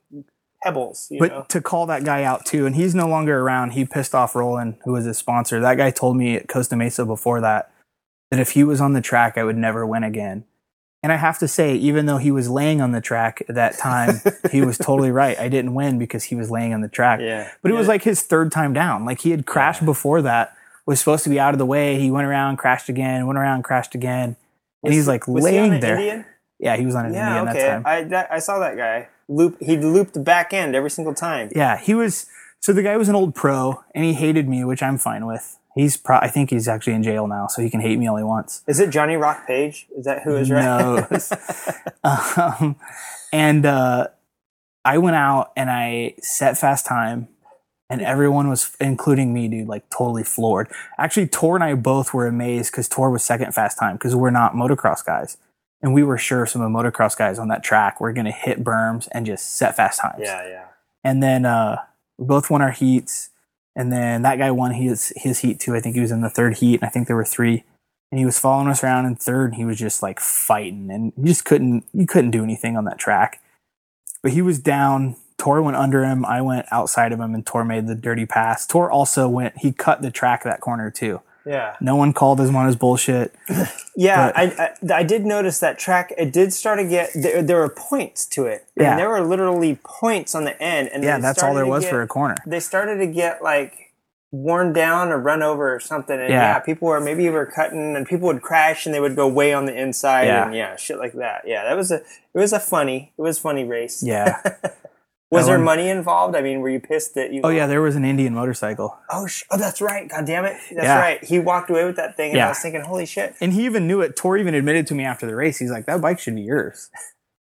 pebbles. 0.62 1.08
You 1.10 1.18
but 1.18 1.30
know? 1.30 1.46
to 1.48 1.60
call 1.60 1.86
that 1.86 2.04
guy 2.04 2.24
out 2.24 2.44
too, 2.46 2.66
and 2.66 2.74
he's 2.74 2.94
no 2.94 3.06
longer 3.06 3.38
around. 3.40 3.70
He 3.72 3.84
pissed 3.84 4.14
off 4.14 4.34
Roland, 4.34 4.76
who 4.84 4.92
was 4.92 5.04
his 5.04 5.18
sponsor. 5.18 5.60
That 5.60 5.76
guy 5.76 5.90
told 5.90 6.16
me 6.16 6.36
at 6.36 6.48
Costa 6.48 6.76
Mesa 6.76 7.04
before 7.04 7.40
that 7.40 7.70
that 8.30 8.40
if 8.40 8.52
he 8.52 8.64
was 8.64 8.80
on 8.80 8.94
the 8.94 9.00
track, 9.00 9.36
I 9.38 9.44
would 9.44 9.56
never 9.56 9.86
win 9.86 10.02
again. 10.02 10.44
And 11.02 11.12
I 11.12 11.16
have 11.16 11.38
to 11.40 11.48
say, 11.48 11.74
even 11.74 12.06
though 12.06 12.16
he 12.16 12.30
was 12.30 12.48
laying 12.48 12.80
on 12.80 12.92
the 12.92 13.00
track 13.02 13.42
at 13.46 13.54
that 13.56 13.76
time, 13.76 14.22
he 14.50 14.62
was 14.62 14.78
totally 14.78 15.10
right. 15.10 15.38
I 15.38 15.48
didn't 15.50 15.74
win 15.74 15.98
because 15.98 16.24
he 16.24 16.34
was 16.34 16.50
laying 16.50 16.72
on 16.72 16.80
the 16.80 16.88
track. 16.88 17.20
Yeah. 17.20 17.50
But 17.60 17.70
it 17.70 17.74
was 17.74 17.86
like 17.88 18.02
his 18.02 18.22
third 18.22 18.50
time 18.50 18.72
down. 18.72 19.04
Like 19.04 19.20
he 19.20 19.30
had 19.30 19.44
crashed 19.44 19.84
before 19.84 20.22
that, 20.22 20.56
was 20.86 20.98
supposed 20.98 21.24
to 21.24 21.30
be 21.30 21.40
out 21.40 21.54
of 21.54 21.58
the 21.58 21.66
way. 21.66 21.98
He 21.98 22.10
went 22.10 22.26
around, 22.26 22.56
crashed 22.56 22.88
again, 22.88 23.26
went 23.26 23.38
around, 23.38 23.64
crashed 23.64 23.94
again. 23.94 24.36
And 24.82 24.92
he's 24.92 25.08
like 25.08 25.26
was 25.26 25.46
he 25.46 25.50
on 25.50 25.54
laying 25.54 25.74
an 25.74 25.80
there. 25.80 25.96
Indian? 25.96 26.24
Yeah, 26.58 26.76
he 26.76 26.86
was 26.86 26.94
on 26.94 27.06
an 27.06 27.14
Yeah, 27.14 27.38
Indian 27.38 27.48
okay. 27.48 27.66
that 27.66 27.72
time. 27.72 27.82
I 27.86 28.04
that, 28.04 28.32
I 28.32 28.38
saw 28.38 28.58
that 28.58 28.76
guy 28.76 29.08
loop. 29.28 29.56
He 29.60 29.76
looped 29.76 30.14
the 30.14 30.20
back 30.20 30.52
end 30.52 30.74
every 30.74 30.90
single 30.90 31.14
time. 31.14 31.50
Yeah, 31.54 31.78
he 31.78 31.94
was. 31.94 32.26
So 32.60 32.72
the 32.72 32.82
guy 32.82 32.96
was 32.96 33.08
an 33.08 33.14
old 33.14 33.34
pro, 33.34 33.82
and 33.94 34.04
he 34.04 34.14
hated 34.14 34.48
me, 34.48 34.64
which 34.64 34.82
I'm 34.82 34.98
fine 34.98 35.26
with. 35.26 35.58
He's 35.74 35.96
pro. 35.96 36.16
I 36.18 36.28
think 36.28 36.50
he's 36.50 36.68
actually 36.68 36.94
in 36.94 37.02
jail 37.02 37.26
now, 37.26 37.46
so 37.48 37.60
he 37.60 37.68
can 37.68 37.80
hate 37.80 37.98
me 37.98 38.06
all 38.06 38.16
he 38.16 38.22
wants. 38.22 38.62
Is 38.66 38.80
it 38.80 38.90
Johnny 38.90 39.16
Rock 39.16 39.46
Page? 39.46 39.86
Is 39.96 40.04
that 40.04 40.22
who 40.22 40.36
is 40.36 40.50
right? 40.50 40.64
No. 40.64 41.06
um, 42.04 42.76
and 43.32 43.66
uh, 43.66 44.08
I 44.84 44.98
went 44.98 45.16
out 45.16 45.52
and 45.56 45.68
I 45.68 46.14
set 46.20 46.56
fast 46.56 46.86
time, 46.86 47.28
and 47.94 48.02
everyone 48.02 48.48
was, 48.48 48.76
including 48.80 49.32
me, 49.32 49.48
dude, 49.48 49.68
like 49.68 49.88
totally 49.88 50.24
floored. 50.24 50.68
Actually, 50.98 51.28
Tor 51.28 51.54
and 51.54 51.64
I 51.64 51.74
both 51.74 52.12
were 52.12 52.26
amazed 52.26 52.70
because 52.72 52.88
Tor 52.88 53.10
was 53.10 53.22
second 53.24 53.54
fast 53.54 53.78
time 53.78 53.96
because 53.96 54.14
we're 54.14 54.30
not 54.30 54.54
motocross 54.54 55.04
guys. 55.04 55.36
And 55.80 55.94
we 55.94 56.02
were 56.02 56.18
sure 56.18 56.46
some 56.46 56.62
of 56.62 56.70
the 56.70 56.78
motocross 56.78 57.16
guys 57.16 57.38
on 57.38 57.48
that 57.48 57.62
track 57.62 58.00
were 58.00 58.12
going 58.12 58.24
to 58.26 58.32
hit 58.32 58.64
berms 58.64 59.06
and 59.12 59.26
just 59.26 59.56
set 59.56 59.76
fast 59.76 60.00
times. 60.00 60.20
yeah, 60.20 60.46
yeah. 60.46 60.64
And 61.02 61.22
then 61.22 61.44
uh, 61.46 61.76
we 62.18 62.26
both 62.26 62.50
won 62.50 62.62
our 62.62 62.70
heats. 62.70 63.30
And 63.76 63.90
then 63.92 64.22
that 64.22 64.38
guy 64.38 64.50
won 64.50 64.72
his 64.72 65.12
his 65.16 65.40
heat 65.40 65.60
too. 65.60 65.74
I 65.74 65.80
think 65.80 65.94
he 65.94 66.00
was 66.00 66.12
in 66.12 66.20
the 66.22 66.30
third 66.30 66.58
heat, 66.58 66.76
and 66.80 66.84
I 66.84 66.88
think 66.88 67.06
there 67.06 67.16
were 67.16 67.24
three. 67.24 67.64
And 68.12 68.18
he 68.20 68.24
was 68.24 68.38
following 68.38 68.68
us 68.68 68.84
around 68.84 69.06
in 69.06 69.16
third, 69.16 69.46
and 69.50 69.56
he 69.56 69.64
was 69.64 69.78
just 69.78 70.00
like 70.00 70.20
fighting, 70.20 70.90
and 70.90 71.12
you 71.16 71.24
just 71.26 71.44
couldn't 71.44 71.84
you 71.92 72.06
couldn't 72.06 72.30
do 72.30 72.44
anything 72.44 72.76
on 72.76 72.84
that 72.84 72.98
track. 72.98 73.40
but 74.22 74.32
he 74.32 74.40
was 74.42 74.58
down. 74.58 75.16
Tor 75.38 75.60
went 75.62 75.76
under 75.76 76.04
him. 76.04 76.24
I 76.24 76.40
went 76.42 76.66
outside 76.70 77.12
of 77.12 77.20
him, 77.20 77.34
and 77.34 77.44
Tor 77.44 77.64
made 77.64 77.86
the 77.86 77.94
dirty 77.94 78.26
pass. 78.26 78.66
Tor 78.66 78.90
also 78.90 79.28
went. 79.28 79.58
He 79.58 79.72
cut 79.72 80.00
the 80.02 80.10
track 80.10 80.44
that 80.44 80.60
corner 80.60 80.90
too. 80.90 81.20
Yeah. 81.46 81.76
No 81.80 81.94
one 81.96 82.14
called 82.14 82.38
his 82.38 82.50
one 82.50 82.66
his 82.66 82.76
bullshit. 82.76 83.34
Yeah, 83.96 84.32
I, 84.34 84.74
I 84.90 84.92
I 84.92 85.02
did 85.04 85.24
notice 85.24 85.60
that 85.60 85.78
track. 85.78 86.12
It 86.18 86.32
did 86.32 86.52
start 86.52 86.80
to 86.80 86.84
get 86.88 87.10
there. 87.14 87.42
There 87.44 87.58
were 87.58 87.68
points 87.68 88.26
to 88.30 88.46
it. 88.46 88.66
Yeah. 88.76 88.90
and 88.90 88.98
there 88.98 89.08
were 89.08 89.20
literally 89.20 89.78
points 89.84 90.34
on 90.34 90.42
the 90.42 90.60
end. 90.60 90.88
And 90.92 91.04
Yeah, 91.04 91.18
that's 91.20 91.44
all 91.44 91.54
there 91.54 91.64
was 91.64 91.84
get- 91.84 91.90
for 91.90 92.02
a 92.02 92.08
corner. 92.08 92.34
They 92.44 92.58
started 92.58 92.96
to 92.96 93.06
get 93.06 93.40
like 93.40 93.92
worn 94.32 94.72
down 94.72 95.10
or 95.12 95.18
run 95.18 95.44
over 95.44 95.72
or 95.72 95.78
something. 95.78 96.18
And 96.18 96.28
Yeah. 96.28 96.54
yeah, 96.54 96.58
people 96.58 96.88
were 96.88 96.98
maybe 97.00 97.28
were 97.30 97.46
cutting, 97.46 97.94
and 97.94 98.04
people 98.04 98.26
would 98.26 98.42
crash, 98.42 98.84
and 98.84 98.92
they 98.92 98.98
would 98.98 99.14
go 99.14 99.28
way 99.28 99.52
on 99.54 99.66
the 99.66 99.80
inside, 99.80 100.24
Yeah. 100.24 100.46
and 100.46 100.56
yeah, 100.56 100.74
shit 100.74 100.98
like 100.98 101.12
that. 101.12 101.42
Yeah, 101.46 101.62
that 101.62 101.76
was 101.76 101.92
a 101.92 101.98
it 101.98 102.38
was 102.38 102.52
a 102.52 102.58
funny 102.58 103.12
it 103.16 103.22
was 103.22 103.38
funny 103.38 103.62
race. 103.62 104.02
Yeah. 104.02 104.40
was 105.34 105.46
there 105.46 105.58
money 105.58 105.88
involved? 105.88 106.34
I 106.36 106.40
mean, 106.42 106.60
were 106.60 106.68
you 106.70 106.80
pissed 106.80 107.14
that 107.14 107.32
you? 107.32 107.40
oh 107.44 107.48
yeah, 107.50 107.66
there 107.66 107.82
was 107.82 107.96
an 107.96 108.04
Indian 108.04 108.34
motorcycle, 108.34 108.96
Oh, 109.10 109.26
sh- 109.26 109.42
oh, 109.50 109.58
that's 109.58 109.80
right. 109.80 110.08
God 110.08 110.26
damn 110.26 110.44
it. 110.44 110.56
That's 110.70 110.84
Yeah. 110.84 110.98
right. 110.98 111.22
He 111.22 111.38
walked 111.38 111.68
away 111.70 111.84
with 111.84 111.96
that 111.96 112.16
thing, 112.16 112.30
and 112.30 112.38
Yeah. 112.38 112.46
I 112.46 112.48
was 112.50 112.58
thinking, 112.60 112.80
holy 112.82 113.06
shit. 113.06 113.34
and 113.40 113.52
he 113.52 113.64
even 113.64 113.86
knew 113.86 114.00
it. 114.00 114.16
Tor 114.16 114.36
even 114.38 114.54
admitted 114.54 114.86
to 114.88 114.94
me 114.94 115.04
after 115.04 115.26
the 115.26 115.34
race. 115.36 115.58
He's 115.58 115.70
like, 115.70 115.86
"That 115.86 116.00
bike 116.00 116.18
should 116.18 116.34
be 116.34 116.42
yours." 116.42 116.90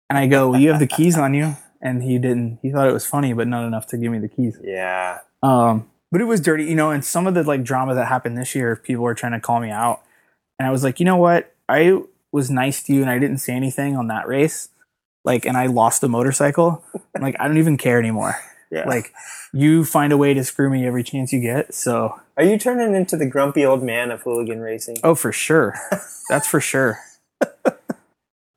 And 0.09 0.19
I 0.19 0.27
go, 0.27 0.49
well, 0.51 0.59
"You 0.59 0.69
have 0.69 0.79
the 0.79 0.85
keys 0.85 1.17
on 1.17 1.33
you." 1.33 1.55
And 1.81 2.03
he 2.03 2.19
didn't. 2.19 2.59
He 2.61 2.71
thought 2.71 2.87
it 2.87 2.93
was 2.93 3.05
funny, 3.05 3.33
but 3.33 3.47
not 3.47 3.65
enough 3.65 3.87
to 3.87 3.97
give 3.97 4.11
me 4.11 4.19
the 4.19 4.27
keys. 4.27 4.59
Yeah. 4.63 5.19
Um, 5.41 5.89
but 6.11 6.21
it 6.21 6.25
was 6.25 6.39
dirty, 6.39 6.65
you 6.65 6.75
know. 6.75 6.91
And 6.91 7.03
some 7.03 7.25
of 7.25 7.33
the 7.33 7.41
like 7.43 7.63
drama 7.63 7.95
that 7.95 8.07
happened 8.09 8.37
this 8.37 8.53
year, 8.53 8.75
people 8.75 9.03
were 9.03 9.15
trying 9.15 9.31
to 9.31 9.39
call 9.39 9.59
me 9.59 9.71
out, 9.71 10.01
and 10.59 10.67
I 10.67 10.71
was 10.71 10.83
like, 10.83 10.99
you 10.99 11.05
know 11.05 11.17
what? 11.17 11.53
I 11.67 11.99
was 12.31 12.51
nice 12.51 12.83
to 12.83 12.93
you, 12.93 13.01
and 13.01 13.09
I 13.09 13.17
didn't 13.17 13.39
say 13.39 13.53
anything 13.53 13.97
on 13.97 14.07
that 14.07 14.27
race. 14.27 14.69
Like, 15.25 15.45
and 15.45 15.55
I 15.57 15.67
lost 15.67 16.03
a 16.03 16.07
motorcycle. 16.07 16.83
I'm 17.15 17.21
like, 17.21 17.35
I 17.39 17.47
don't 17.47 17.57
even 17.57 17.77
care 17.77 17.99
anymore. 17.99 18.35
Yeah. 18.71 18.87
Like, 18.89 19.13
you 19.53 19.85
find 19.85 20.11
a 20.11 20.17
way 20.17 20.33
to 20.33 20.43
screw 20.43 20.67
me 20.67 20.87
every 20.87 21.03
chance 21.03 21.31
you 21.31 21.39
get. 21.39 21.75
So, 21.75 22.19
Are 22.37 22.43
you 22.43 22.57
turning 22.57 22.95
into 22.95 23.15
the 23.15 23.27
grumpy 23.27 23.63
old 23.63 23.83
man 23.83 24.09
of 24.09 24.23
hooligan 24.23 24.61
racing? 24.61 24.97
oh, 25.03 25.13
for 25.13 25.31
sure, 25.31 25.75
that's 26.27 26.47
for 26.47 26.59
sure. 26.59 26.97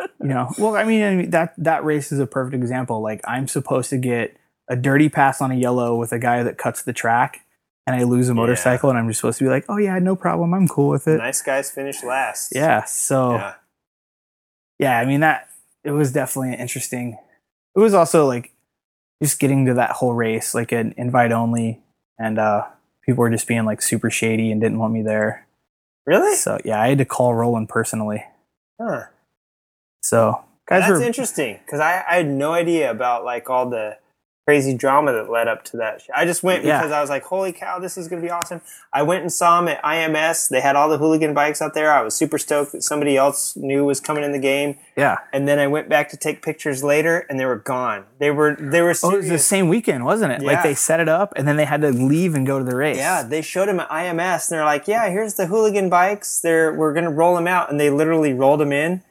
you 0.01 0.07
know, 0.21 0.49
well, 0.59 0.75
I 0.75 0.85
mean, 0.85 1.03
I 1.03 1.15
mean, 1.17 1.31
that 1.33 1.53
that 1.59 1.85
race 1.85 2.13
is 2.13 2.19
a 2.19 2.27
perfect 2.27 2.55
example. 2.55 3.03
Like, 3.03 3.21
I'm 3.29 3.47
supposed 3.47 3.91
to 3.91 3.99
get 3.99 4.35
a 4.69 4.77
dirty 4.77 5.11
pass 5.11 5.43
on 5.43 5.51
a 5.51 5.55
yellow 5.55 5.95
with 5.97 6.13
a 6.13 6.19
guy 6.19 6.43
that 6.43 6.57
cuts 6.57 6.83
the 6.83 6.95
track, 6.95 7.41
and 7.87 7.95
I 7.95 8.05
lose 8.05 8.31
a 8.31 8.35
motorcycle, 8.35 8.89
and 8.89 8.99
I'm 8.99 9.09
just 9.09 9.21
supposed 9.21 9.37
to 9.41 9.45
be 9.45 9.51
like, 9.51 9.67
oh 9.69 9.77
yeah, 9.77 9.99
no 9.99 10.17
problem, 10.17 10.55
I'm 10.55 10.67
cool 10.67 10.89
with 10.89 11.07
it. 11.09 11.19
Nice 11.19 11.43
guys 11.43 11.71
finish 11.71 12.03
last. 12.03 12.53
Yeah. 12.55 12.85
So, 12.85 13.35
Yeah. 13.35 13.55
yeah, 14.79 14.99
I 14.99 15.05
mean 15.05 15.21
that 15.21 15.49
it 15.87 15.93
was 15.93 16.13
definitely 16.13 16.53
an 16.53 16.59
interesting. 16.59 17.17
It 17.75 17.79
was 17.79 17.95
also 17.95 18.27
like 18.27 18.53
just 19.23 19.39
getting 19.39 19.65
to 19.67 19.75
that 19.75 19.93
whole 19.93 20.15
race, 20.15 20.55
like 20.55 20.73
an 20.73 20.95
invite 20.97 21.33
only, 21.33 21.81
and 22.19 22.39
uh 22.39 22.65
people 23.05 23.21
were 23.21 23.31
just 23.31 23.47
being 23.47 23.65
like 23.65 23.81
super 23.81 24.11
shady 24.11 24.51
and 24.51 24.61
didn't 24.61 24.79
want 24.79 24.93
me 24.93 25.03
there. 25.03 25.47
Really? 26.05 26.35
So 26.37 26.59
yeah, 26.65 26.81
I 26.81 26.89
had 26.89 26.99
to 26.99 27.05
call 27.05 27.35
Roland 27.35 27.69
personally. 27.69 28.25
Huh. 28.81 29.05
So 30.03 30.45
guys 30.69 30.83
That's 30.83 30.91
were 30.91 31.03
interesting 31.03 31.61
because 31.65 31.81
I, 31.81 32.05
I 32.09 32.17
had 32.17 32.29
no 32.29 32.53
idea 32.53 32.91
about 32.91 33.25
like 33.25 33.49
all 33.49 33.71
the 33.71 33.97
crazy 34.47 34.73
drama 34.77 35.13
that 35.13 35.29
led 35.29 35.49
up 35.49 35.65
to 35.65 35.77
that. 35.77 36.01
I 36.15 36.25
just 36.25 36.45
went 36.45 36.63
Yeah. 36.65 36.79
because 36.79 36.93
I 36.93 37.01
was 37.01 37.11
like, 37.11 37.25
holy 37.25 37.53
cow, 37.53 37.81
this 37.81 37.99
is 37.99 38.07
going 38.07 38.23
to 38.23 38.27
be 38.27 38.31
awesome. 38.31 38.61
I 38.93 39.03
went 39.03 39.23
and 39.23 39.33
saw 39.33 39.59
them 39.61 39.67
at 39.67 39.83
IMS. 39.83 40.49
They 40.49 40.61
had 40.61 40.77
all 40.77 40.89
the 40.89 40.99
hooligan 40.99 41.35
bikes 41.35 41.61
out 41.61 41.75
there. 41.75 41.91
I 41.93 42.01
was 42.03 42.15
super 42.15 42.39
stoked 42.39 42.71
that 42.71 42.85
somebody 42.85 43.17
else 43.17 43.57
knew 43.57 43.85
was 43.85 43.99
coming 43.99 44.23
in 44.23 44.31
the 44.31 44.39
game. 44.39 44.79
yeah. 44.97 45.19
And 45.33 45.49
then 45.49 45.59
I 45.59 45.67
went 45.67 45.89
back 45.89 46.09
to 46.11 46.17
take 46.17 46.43
pictures 46.43 46.85
later 46.85 47.27
and 47.29 47.41
they 47.41 47.45
were 47.45 47.59
gone. 47.59 48.05
They 48.21 48.31
were, 48.31 48.55
they 48.55 48.83
were 48.83 48.95
Oh, 49.03 49.11
it 49.11 49.17
was 49.17 49.29
the 49.29 49.39
same 49.39 49.69
weekend, 49.69 50.05
wasn't 50.05 50.31
it? 50.33 50.43
Like 50.43 50.63
they 50.63 50.75
set 50.75 51.01
it 51.01 51.09
up 51.09 51.33
and 51.35 51.49
then 51.49 51.57
they 51.57 51.65
had 51.65 51.81
to 51.81 51.91
leave 51.91 52.37
and 52.37 52.47
go 52.47 52.61
to 52.61 52.65
the 52.65 52.77
race. 52.77 52.99
Yeah, 52.99 53.25
they 53.25 53.43
showed 53.43 53.67
them 53.67 53.81
at 53.81 53.89
IMS, 53.91 54.49
and 54.49 54.57
they're 54.59 54.65
like, 54.65 54.87
"Yeah, 54.87 55.09
here's 55.11 55.35
the 55.35 55.47
hooligan 55.47 55.91
bikes. 55.91 56.39
They're 56.41 56.73
we're 56.73 56.95
gonna 56.95 57.11
roll 57.11 57.35
them 57.35 57.49
out," 57.49 57.69
and 57.69 57.81
they 57.81 57.91
literally 57.91 58.33
rolled 58.33 58.61
them 58.61 58.71
in, 58.73 59.03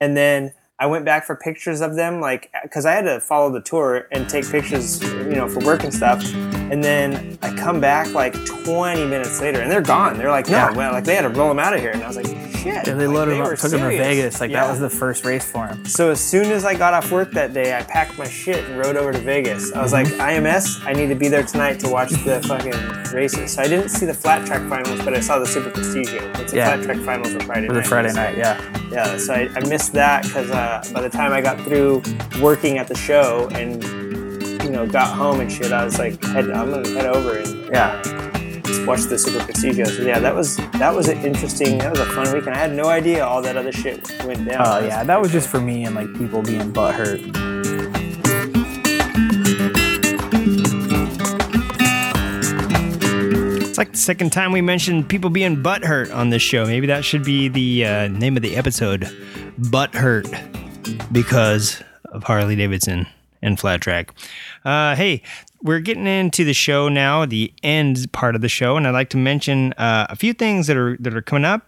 and 0.00 0.16
then 0.16 0.52
I 0.80 0.86
went 0.86 1.04
back 1.04 1.26
for 1.26 1.36
pictures 1.36 1.82
of 1.82 1.94
them, 1.94 2.20
like 2.20 2.50
because 2.62 2.86
I 2.86 2.92
had 2.92 3.02
to 3.02 3.20
follow 3.20 3.52
the 3.52 3.60
tour 3.60 4.08
and 4.12 4.26
take 4.30 4.48
pictures, 4.48 5.02
you 5.02 5.36
know, 5.36 5.46
for 5.46 5.60
work 5.60 5.84
and 5.84 5.92
stuff. 5.92 6.24
And 6.70 6.82
then 6.84 7.36
I 7.42 7.52
come 7.54 7.80
back 7.80 8.12
like 8.14 8.32
20 8.46 9.04
minutes 9.06 9.40
later, 9.40 9.60
and 9.60 9.70
they're 9.70 9.80
gone. 9.82 10.16
They're 10.18 10.30
like, 10.30 10.48
"No, 10.48 10.56
Yeah. 10.56 10.70
well, 10.72 10.92
like 10.92 11.04
they 11.04 11.14
had 11.16 11.22
to 11.22 11.28
roll 11.28 11.48
them 11.48 11.58
out 11.58 11.74
of 11.74 11.80
here," 11.80 11.90
and 11.90 12.02
I 12.02 12.06
was 12.06 12.16
like, 12.16 12.26
"Shit!" 12.26 12.64
Yeah, 12.66 12.82
they 12.84 13.06
like, 13.06 13.16
loaded 13.16 13.32
him 13.34 13.38
were 13.40 13.52
up, 13.54 13.58
took 13.58 13.72
him 13.72 13.80
to. 13.80 13.88
Vegas. 13.88 14.40
Like 14.40 14.50
Yeah. 14.50 14.62
that 14.64 14.70
was 14.70 14.78
the 14.80 14.88
first 14.90 15.24
race 15.24 15.44
for 15.44 15.66
him. 15.66 15.84
So 15.84 16.10
as 16.10 16.20
soon 16.20 16.46
as 16.52 16.64
I 16.64 16.74
got 16.74 16.94
off 16.94 17.10
work 17.10 17.32
that 17.32 17.52
day, 17.52 17.76
I 17.76 17.82
packed 17.82 18.16
my 18.18 18.28
shit 18.28 18.64
and 18.64 18.78
rode 18.78 18.96
over 18.96 19.12
to 19.12 19.18
Vegas. 19.18 19.72
I 19.74 19.82
was 19.82 19.92
like, 19.92 20.06
IMS, 20.20 20.80
I 20.86 20.92
need 20.92 21.08
to 21.08 21.14
be 21.16 21.26
there 21.28 21.42
tonight 21.42 21.80
to 21.80 21.88
watch 21.88 22.10
the 22.10 22.40
fucking 22.46 23.12
races. 23.12 23.52
So 23.54 23.62
I 23.62 23.66
didn't 23.68 23.88
see 23.88 24.06
the 24.06 24.14
flat 24.14 24.46
track 24.46 24.62
finals, 24.68 25.00
but 25.04 25.12
I 25.14 25.20
saw 25.20 25.38
the 25.40 25.46
Super 25.46 25.70
Prestigio. 25.70 26.22
It's 26.38 26.52
the 26.52 26.58
Yeah. 26.58 26.74
flat 26.76 26.84
track 26.84 26.98
finals 26.98 27.34
were 27.34 27.40
Friday 27.40 27.66
For 27.66 27.72
the 27.74 27.80
night. 27.80 27.88
Friday 27.88 28.12
night, 28.12 28.38
yeah. 28.38 28.60
Yeah, 28.92 29.16
so 29.18 29.34
I, 29.34 29.48
I 29.56 29.60
missed 29.68 29.92
that 29.94 30.22
because 30.22 30.50
uh, 30.50 30.82
by 30.94 31.00
the 31.00 31.08
time 31.10 31.32
I 31.32 31.40
got 31.40 31.60
through 31.62 32.02
working 32.40 32.78
at 32.78 32.86
the 32.88 32.96
show 32.96 33.48
and 33.54 33.82
you 34.70 34.76
know 34.76 34.86
got 34.86 35.16
home 35.16 35.40
and 35.40 35.50
shit, 35.50 35.72
I 35.72 35.84
was 35.84 35.98
like, 35.98 36.22
head, 36.26 36.48
I'm 36.50 36.70
gonna 36.70 36.88
head 36.90 37.06
over 37.06 37.38
and 37.38 37.68
Yeah. 37.72 38.00
just 38.62 38.86
watch 38.86 39.02
the 39.02 39.18
Super 39.18 39.40
Prestigio. 39.44 39.84
So 39.88 40.02
yeah, 40.04 40.20
that 40.20 40.32
was 40.32 40.58
that 40.78 40.94
was 40.94 41.08
an 41.08 41.18
interesting, 41.24 41.78
that 41.78 41.90
was 41.90 41.98
a 41.98 42.06
fun 42.06 42.32
weekend. 42.32 42.54
I 42.54 42.58
had 42.58 42.72
no 42.72 42.84
idea 42.84 43.24
all 43.26 43.42
that 43.42 43.56
other 43.56 43.72
shit 43.72 44.08
went 44.24 44.48
down. 44.48 44.64
Oh 44.64 44.86
yeah, 44.86 45.02
that 45.02 45.20
was 45.20 45.32
just 45.32 45.48
for 45.48 45.60
me 45.60 45.84
and 45.86 45.96
like 45.96 46.12
people 46.16 46.40
being 46.40 46.72
butthurt. 46.72 47.18
It's 53.62 53.78
like 53.78 53.92
the 53.92 53.98
second 53.98 54.30
time 54.30 54.52
we 54.52 54.60
mentioned 54.60 55.08
people 55.08 55.30
being 55.30 55.62
butthurt 55.62 56.14
on 56.14 56.30
this 56.30 56.42
show. 56.42 56.64
Maybe 56.66 56.86
that 56.88 57.04
should 57.04 57.24
be 57.24 57.48
the 57.48 57.84
uh, 57.86 58.08
name 58.08 58.36
of 58.36 58.42
the 58.42 58.56
episode 58.56 59.02
Butthurt 59.60 60.28
because 61.12 61.82
of 62.06 62.22
Harley 62.24 62.56
Davidson 62.56 63.06
and 63.42 63.58
Flat 63.58 63.80
Track. 63.80 64.12
Uh, 64.64 64.94
hey, 64.96 65.22
we're 65.62 65.80
getting 65.80 66.06
into 66.06 66.44
the 66.44 66.54
show 66.54 66.88
now, 66.88 67.26
the 67.26 67.52
end 67.62 68.10
part 68.12 68.34
of 68.34 68.40
the 68.40 68.48
show, 68.48 68.76
and 68.76 68.86
I'd 68.86 68.92
like 68.92 69.10
to 69.10 69.16
mention 69.16 69.72
uh, 69.74 70.06
a 70.08 70.16
few 70.16 70.32
things 70.32 70.66
that 70.66 70.76
are 70.76 70.96
that 71.00 71.14
are 71.14 71.22
coming 71.22 71.44
up, 71.44 71.66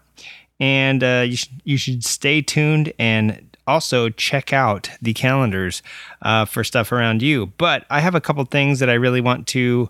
and 0.59 1.03
uh, 1.03 1.23
you 1.27 1.35
should 1.35 1.61
you 1.63 1.77
should 1.77 2.03
stay 2.03 2.41
tuned 2.41 2.93
and 2.97 3.53
also 3.65 4.09
check 4.09 4.51
out 4.51 4.89
the 5.01 5.13
calendars 5.13 5.81
uh, 6.21 6.45
for 6.45 6.63
stuff 6.63 6.91
around 6.91 7.21
you. 7.21 7.47
But 7.57 7.85
I 7.89 7.99
have 7.99 8.15
a 8.15 8.21
couple 8.21 8.43
things 8.45 8.79
that 8.79 8.89
I 8.89 8.93
really 8.93 9.21
want 9.21 9.47
to 9.47 9.89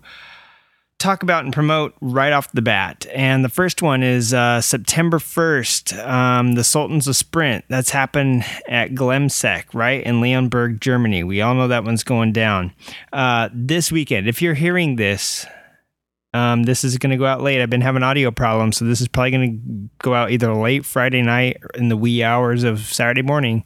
talk 0.98 1.22
about 1.22 1.44
and 1.44 1.52
promote 1.52 1.94
right 2.00 2.32
off 2.32 2.50
the 2.52 2.62
bat. 2.62 3.06
And 3.14 3.44
the 3.44 3.48
first 3.48 3.82
one 3.82 4.02
is 4.02 4.32
uh, 4.32 4.60
September 4.60 5.18
1st, 5.18 6.06
um, 6.06 6.52
the 6.54 6.64
Sultans 6.64 7.06
of 7.06 7.16
Sprint. 7.16 7.64
That's 7.68 7.90
happened 7.90 8.44
at 8.68 8.92
Glemseck, 8.92 9.64
right? 9.74 10.02
In 10.02 10.20
Leonberg, 10.20 10.80
Germany. 10.80 11.22
We 11.24 11.40
all 11.40 11.54
know 11.54 11.68
that 11.68 11.84
one's 11.84 12.04
going 12.04 12.32
down. 12.32 12.72
Uh, 13.12 13.50
this 13.52 13.92
weekend, 13.92 14.28
if 14.28 14.40
you're 14.40 14.54
hearing 14.54 14.96
this, 14.96 15.46
um, 16.32 16.64
this 16.64 16.82
is 16.84 16.98
going 16.98 17.10
to 17.10 17.16
go 17.16 17.26
out 17.26 17.42
late. 17.42 17.62
I've 17.62 17.70
been 17.70 17.80
having 17.80 18.02
audio 18.02 18.30
problems, 18.30 18.78
so 18.78 18.84
this 18.84 19.00
is 19.00 19.08
probably 19.08 19.30
going 19.30 19.58
to 19.58 20.04
go 20.04 20.14
out 20.14 20.30
either 20.30 20.52
late 20.54 20.84
Friday 20.84 21.22
night 21.22 21.58
in 21.74 21.88
the 21.88 21.96
wee 21.96 22.24
hours 22.24 22.64
of 22.64 22.80
Saturday 22.80 23.22
morning. 23.22 23.64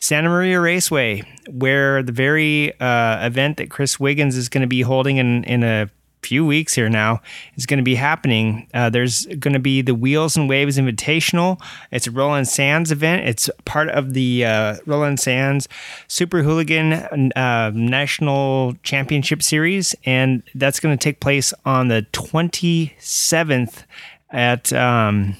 Santa 0.00 0.28
Maria 0.28 0.60
Raceway, 0.60 1.22
where 1.48 2.02
the 2.02 2.12
very 2.12 2.78
uh, 2.78 3.24
event 3.26 3.56
that 3.56 3.70
Chris 3.70 3.98
Wiggins 3.98 4.36
is 4.36 4.50
going 4.50 4.60
to 4.60 4.68
be 4.68 4.82
holding 4.82 5.16
in, 5.16 5.44
in 5.44 5.62
a 5.62 5.88
few 6.24 6.44
weeks 6.46 6.74
here 6.74 6.88
now 6.88 7.20
is 7.56 7.66
going 7.66 7.78
to 7.78 7.84
be 7.84 7.94
happening. 7.94 8.66
Uh, 8.72 8.90
there's 8.90 9.26
going 9.26 9.52
to 9.52 9.58
be 9.58 9.82
the 9.82 9.94
Wheels 9.94 10.36
and 10.36 10.48
Waves 10.48 10.78
Invitational. 10.78 11.60
It's 11.90 12.06
a 12.06 12.10
Roland 12.10 12.48
Sands 12.48 12.90
event. 12.90 13.28
It's 13.28 13.50
part 13.64 13.88
of 13.90 14.14
the 14.14 14.44
uh, 14.44 14.76
Roland 14.86 15.20
Sands 15.20 15.68
Super 16.08 16.42
Hooligan 16.42 16.92
uh, 17.36 17.70
National 17.74 18.74
Championship 18.82 19.42
Series, 19.42 19.94
and 20.04 20.42
that's 20.54 20.80
going 20.80 20.96
to 20.96 21.02
take 21.02 21.20
place 21.20 21.52
on 21.64 21.88
the 21.88 22.06
27th 22.12 23.84
at. 24.30 24.72
Um, 24.72 25.36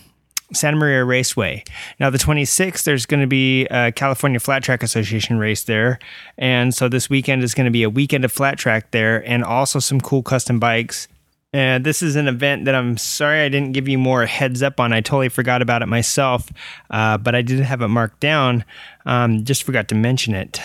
Santa 0.54 0.76
Maria 0.76 1.04
Raceway. 1.04 1.64
Now, 2.00 2.10
the 2.10 2.18
26th, 2.18 2.84
there's 2.84 3.06
going 3.06 3.20
to 3.20 3.26
be 3.26 3.66
a 3.66 3.92
California 3.92 4.40
Flat 4.40 4.62
Track 4.62 4.82
Association 4.82 5.38
race 5.38 5.64
there. 5.64 5.98
And 6.38 6.74
so 6.74 6.88
this 6.88 7.10
weekend 7.10 7.42
is 7.42 7.54
going 7.54 7.66
to 7.66 7.70
be 7.70 7.82
a 7.82 7.90
weekend 7.90 8.24
of 8.24 8.32
flat 8.32 8.58
track 8.58 8.90
there 8.90 9.26
and 9.28 9.44
also 9.44 9.78
some 9.78 10.00
cool 10.00 10.22
custom 10.22 10.58
bikes. 10.58 11.08
And 11.52 11.84
this 11.84 12.02
is 12.02 12.16
an 12.16 12.26
event 12.26 12.64
that 12.64 12.74
I'm 12.74 12.96
sorry 12.96 13.42
I 13.42 13.48
didn't 13.48 13.72
give 13.72 13.88
you 13.88 13.96
more 13.96 14.26
heads 14.26 14.60
up 14.60 14.80
on. 14.80 14.92
I 14.92 15.00
totally 15.00 15.28
forgot 15.28 15.62
about 15.62 15.82
it 15.82 15.86
myself, 15.86 16.52
uh, 16.90 17.16
but 17.16 17.36
I 17.36 17.42
did 17.42 17.60
have 17.60 17.80
it 17.80 17.88
marked 17.88 18.18
down. 18.18 18.64
Um, 19.06 19.44
just 19.44 19.62
forgot 19.62 19.86
to 19.88 19.94
mention 19.94 20.34
it 20.34 20.60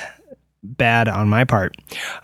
bad 0.64 1.08
on 1.08 1.30
my 1.30 1.44
part. 1.44 1.76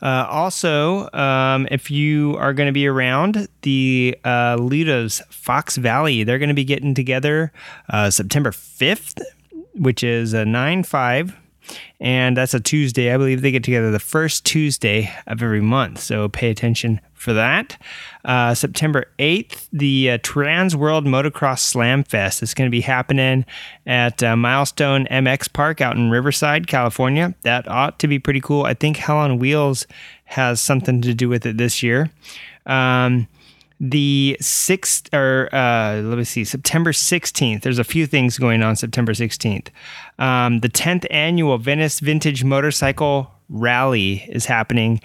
Uh, 0.02 0.28
also, 0.30 1.10
um, 1.14 1.68
if 1.72 1.90
you 1.90 2.36
are 2.38 2.54
going 2.54 2.68
to 2.68 2.74
be 2.74 2.88
around, 2.88 3.48
the 3.62 4.18
uh, 4.26 4.58
Ludo's 4.60 5.22
Fox 5.30 5.78
Valley, 5.78 6.24
they're 6.24 6.40
going 6.40 6.50
to 6.50 6.56
be 6.56 6.66
getting 6.66 6.94
together 6.94 7.52
uh, 7.90 8.10
September 8.10 8.52
5th, 8.52 9.22
which 9.74 10.04
is 10.04 10.34
a 10.34 10.46
9 10.46 10.84
5. 10.84 11.36
And 12.00 12.36
that's 12.36 12.54
a 12.54 12.60
Tuesday. 12.60 13.14
I 13.14 13.18
believe 13.18 13.42
they 13.42 13.52
get 13.52 13.64
together 13.64 13.92
the 13.92 14.00
first 14.00 14.46
Tuesday 14.46 15.12
of 15.28 15.42
every 15.42 15.62
month, 15.62 16.00
so 16.00 16.30
pay 16.30 16.50
attention 16.50 17.02
for 17.14 17.34
that. 17.34 17.82
Uh, 18.24 18.54
September 18.54 19.06
8th, 19.18 19.68
the 19.74 20.12
uh, 20.12 20.18
Trans 20.22 20.76
World 20.76 21.06
Motocross 21.06 21.60
Slam 21.60 22.04
Fest 22.04 22.44
is 22.44 22.54
going 22.54 22.68
to 22.68 22.72
be 22.72 22.82
happening 22.82 23.46
at 23.86 24.22
uh, 24.22 24.36
Milestone 24.36 25.06
MX 25.08 25.52
Park 25.52 25.82
out 25.82 25.96
in 25.96 26.12
Riverside, 26.12 26.68
California. 26.68 27.34
That 27.42 27.68
ought 27.68 28.00
to 28.00 28.08
be 28.08 28.20
pretty 28.20 28.42
cool. 28.42 28.64
I 28.64 28.74
think 28.74 28.98
Hell 28.98 29.18
on 29.18 29.40
Wheels 29.40 29.88
has 30.26 30.62
something 30.62 31.02
to 31.02 31.14
do 31.14 31.30
with 31.30 31.46
it 31.46 31.58
this 31.58 31.82
year. 31.82 32.12
Um, 32.66 33.28
the 33.80 34.38
sixth 34.40 35.14
or 35.14 35.50
uh, 35.54 36.02
let 36.02 36.18
me 36.18 36.24
see 36.24 36.44
september 36.46 36.92
16th 36.92 37.62
there's 37.62 37.80
a 37.80 37.84
few 37.84 38.08
things 38.08 38.38
going 38.38 38.64
on 38.64 38.76
september 38.76 39.12
16th 39.12 39.68
um, 40.18 40.60
the 40.60 40.70
10th 40.70 41.06
annual 41.12 41.58
venice 41.58 42.00
vintage 42.00 42.44
motorcycle 42.44 43.32
rally 43.50 44.26
is 44.30 44.46
happening. 44.46 45.02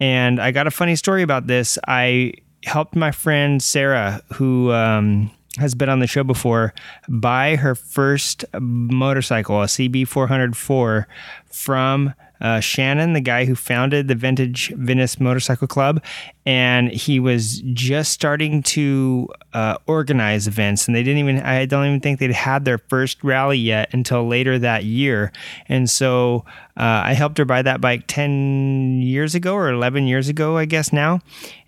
And 0.00 0.40
i 0.40 0.50
got 0.50 0.66
a 0.66 0.70
funny 0.70 0.96
story 0.96 1.22
about 1.22 1.46
this. 1.46 1.78
I 1.86 2.34
helped 2.64 2.96
my 2.96 3.10
friend 3.10 3.62
sarah 3.62 4.22
who 4.32 4.72
um, 4.72 5.30
has 5.58 5.74
been 5.74 5.90
on 5.90 6.00
the 6.00 6.06
show 6.06 6.24
before 6.24 6.72
buy 7.08 7.56
her 7.56 7.74
first 7.74 8.44
motorcycle 8.58 9.60
a 9.60 9.66
cb404 9.66 11.04
from 11.50 12.14
uh, 12.40 12.60
Shannon, 12.60 13.12
the 13.12 13.20
guy 13.20 13.44
who 13.44 13.54
founded 13.54 14.08
the 14.08 14.14
Vintage 14.14 14.72
Venice 14.76 15.20
Motorcycle 15.20 15.66
Club, 15.66 16.02
and 16.44 16.90
he 16.90 17.20
was 17.20 17.60
just 17.72 18.12
starting 18.12 18.62
to 18.62 19.28
uh, 19.52 19.78
organize 19.86 20.46
events, 20.46 20.86
and 20.86 20.94
they 20.94 21.02
didn't 21.02 21.18
even. 21.18 21.40
I 21.40 21.66
don't 21.66 21.86
even 21.86 22.00
think 22.00 22.18
they'd 22.18 22.32
had 22.32 22.64
their 22.64 22.78
first 22.78 23.22
rally 23.22 23.58
yet 23.58 23.92
until 23.92 24.26
later 24.26 24.58
that 24.58 24.84
year, 24.84 25.32
and 25.68 25.88
so 25.88 26.44
uh, 26.76 27.02
I 27.04 27.14
helped 27.14 27.38
her 27.38 27.44
buy 27.44 27.62
that 27.62 27.80
bike 27.80 28.04
ten 28.06 29.00
years 29.00 29.34
ago 29.34 29.54
or 29.54 29.70
eleven 29.70 30.06
years 30.06 30.28
ago, 30.28 30.56
I 30.56 30.64
guess 30.64 30.92
now. 30.92 31.20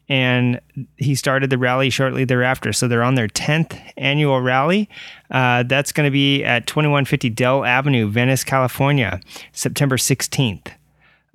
And 0.08 0.60
he 0.96 1.14
started 1.14 1.50
the 1.50 1.58
rally 1.58 1.90
shortly 1.90 2.24
thereafter. 2.24 2.72
So 2.72 2.86
they're 2.86 3.02
on 3.02 3.16
their 3.16 3.28
10th 3.28 3.78
annual 3.96 4.40
rally. 4.40 4.88
Uh, 5.30 5.64
that's 5.64 5.90
going 5.92 6.06
to 6.06 6.12
be 6.12 6.44
at 6.44 6.66
2150 6.66 7.30
Dell 7.30 7.64
Avenue, 7.64 8.08
Venice, 8.08 8.44
California, 8.44 9.20
September 9.52 9.96
16th. 9.96 10.68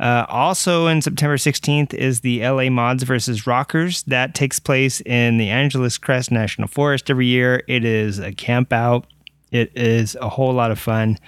Uh, 0.02 0.26
also, 0.30 0.88
in 0.88 0.99
September 0.99 1.38
16th 1.38 1.93
is 1.93 2.22
the 2.22 2.41
LA 2.41 2.72
Mods 2.72 3.03
versus 3.03 3.45
Rockers. 3.45 4.02
That 4.03 4.34
takes 4.34 4.60
place 4.60 4.99
in 5.02 5.38
the 5.38 5.49
Angeles 5.49 5.99
Crest 5.99 6.31
National 6.31 6.68
Forest 6.68 7.11
every 7.11 7.27
year. 7.27 7.61
It 7.68 7.85
is 7.85 8.18
a 8.18 8.31
camp 8.31 8.73
out. 8.73 9.06
It 9.52 9.72
is 9.77 10.15
a 10.15 10.27
whole 10.27 10.53
lot 10.53 10.72
of 10.72 10.80
fun. 10.80 11.19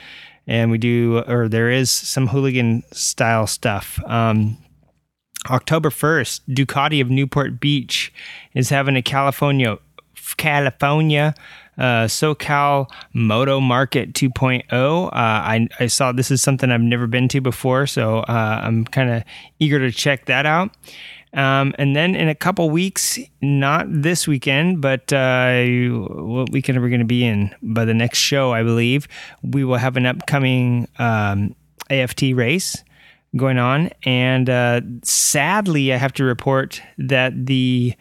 And 0.48 0.72
we 0.72 0.80
do, 0.80 1.24
or 1.28 1.48
there 1.48 1.70
is 1.70 1.92
some 1.92 2.28
hooligan 2.28 2.82
style 2.92 3.46
stuff. 3.46 4.00
Um, 4.06 4.58
October 5.50 5.90
1st, 5.90 6.42
Ducati 6.50 7.02
of 7.02 7.10
Newport 7.10 7.60
Beach 7.60 8.14
is 8.54 8.70
having 8.70 8.96
a 8.96 9.02
California 9.02 9.78
California 10.38 11.36
uh, 11.78 12.06
SoCal 12.06 12.90
Moto 13.14 13.60
Market 13.60 14.14
2.0. 14.14 15.08
Uh, 15.08 15.10
I, 15.12 15.68
I 15.80 15.88
saw 15.88 16.12
this 16.12 16.32
is 16.32 16.42
something 16.42 16.72
I've 16.72 16.82
never 16.82 17.08
been 17.08 17.28
to 17.30 17.42
before, 17.42 17.88
so 17.88 18.20
uh, 18.20 18.62
I'm 18.64 18.86
kind 18.86 19.10
of 19.10 19.24
eager 19.60 19.80
to 19.80 19.92
check 19.92 20.26
that 20.26 20.46
out. 20.46 20.76
Um, 21.34 21.74
and 21.80 21.96
then 21.96 22.14
in 22.14 22.30
a 22.30 22.36
couple 22.36 22.70
weeks, 22.70 23.18
not 23.42 23.88
this 23.90 24.28
weekend, 24.28 24.82
but 24.82 25.12
uh, 25.12 25.64
what 25.64 26.52
weekend 26.52 26.78
are 26.78 26.82
we 26.82 26.90
going 26.90 27.00
to 27.00 27.06
be 27.06 27.26
in? 27.26 27.54
By 27.64 27.86
the 27.86 27.94
next 27.94 28.20
show, 28.20 28.54
I 28.54 28.62
believe, 28.62 29.08
we 29.42 29.64
will 29.64 29.78
have 29.78 29.98
an 29.98 30.06
upcoming 30.06 30.88
um, 31.00 31.56
AFT 31.90 32.22
race 32.34 32.84
going 33.36 33.58
on. 33.58 33.90
And 34.06 34.50
uh, 34.50 34.82
sadly, 35.04 35.94
I 35.94 35.98
have 35.98 36.14
to 36.14 36.24
report 36.24 36.82
that 36.98 37.46
the 37.46 37.96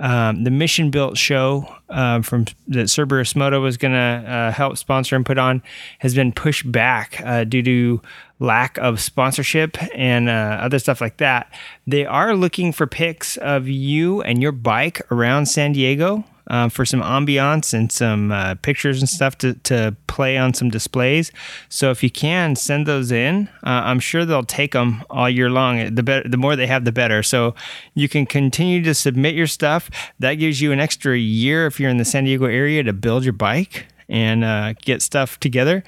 um, 0.00 0.44
the 0.44 0.50
mission 0.50 0.90
built 0.90 1.18
show 1.18 1.74
uh, 1.88 2.22
from 2.22 2.44
that 2.68 2.88
Cerberus 2.88 3.34
Moto 3.34 3.60
was 3.60 3.76
going 3.76 3.94
to 3.94 3.98
uh, 3.98 4.52
help 4.52 4.78
sponsor 4.78 5.16
and 5.16 5.26
put 5.26 5.38
on 5.38 5.60
has 5.98 6.14
been 6.14 6.30
pushed 6.30 6.70
back 6.70 7.20
uh, 7.24 7.42
due 7.42 7.64
to 7.64 8.02
lack 8.38 8.78
of 8.78 9.00
sponsorship 9.00 9.76
and 9.96 10.28
uh, 10.28 10.58
other 10.60 10.78
stuff 10.78 11.00
like 11.00 11.16
that. 11.16 11.52
They 11.86 12.06
are 12.06 12.36
looking 12.36 12.72
for 12.72 12.86
pics 12.86 13.36
of 13.38 13.66
you 13.66 14.22
and 14.22 14.40
your 14.40 14.52
bike 14.52 15.02
around 15.10 15.46
San 15.46 15.72
Diego 15.72 16.24
uh, 16.48 16.68
for 16.68 16.84
some 16.84 17.02
ambiance 17.02 17.72
and 17.72 17.92
some 17.92 18.32
uh, 18.32 18.54
pictures 18.56 19.00
and 19.00 19.08
stuff 19.08 19.38
to, 19.38 19.54
to 19.54 19.94
play 20.06 20.36
on 20.36 20.54
some 20.54 20.70
displays. 20.70 21.30
So 21.68 21.90
if 21.90 22.02
you 22.02 22.10
can 22.10 22.56
send 22.56 22.86
those 22.86 23.12
in, 23.12 23.48
uh, 23.64 23.82
I'm 23.84 24.00
sure 24.00 24.24
they'll 24.24 24.42
take 24.42 24.72
them 24.72 25.04
all 25.10 25.28
year 25.28 25.50
long. 25.50 25.94
The 25.94 26.02
better, 26.02 26.28
the 26.28 26.36
more 26.36 26.56
they 26.56 26.66
have, 26.66 26.84
the 26.84 26.92
better. 26.92 27.22
So 27.22 27.54
you 27.94 28.08
can 28.08 28.26
continue 28.26 28.82
to 28.82 28.94
submit 28.94 29.34
your 29.34 29.46
stuff. 29.46 29.90
That 30.18 30.34
gives 30.34 30.60
you 30.60 30.72
an 30.72 30.80
extra 30.80 31.16
year 31.16 31.66
if 31.66 31.78
you're 31.78 31.90
in 31.90 31.98
the 31.98 32.04
San 32.04 32.24
Diego 32.24 32.46
area 32.46 32.82
to 32.82 32.92
build 32.92 33.24
your 33.24 33.34
bike 33.34 33.86
and 34.08 34.44
uh, 34.44 34.72
get 34.82 35.02
stuff 35.02 35.38
together 35.40 35.84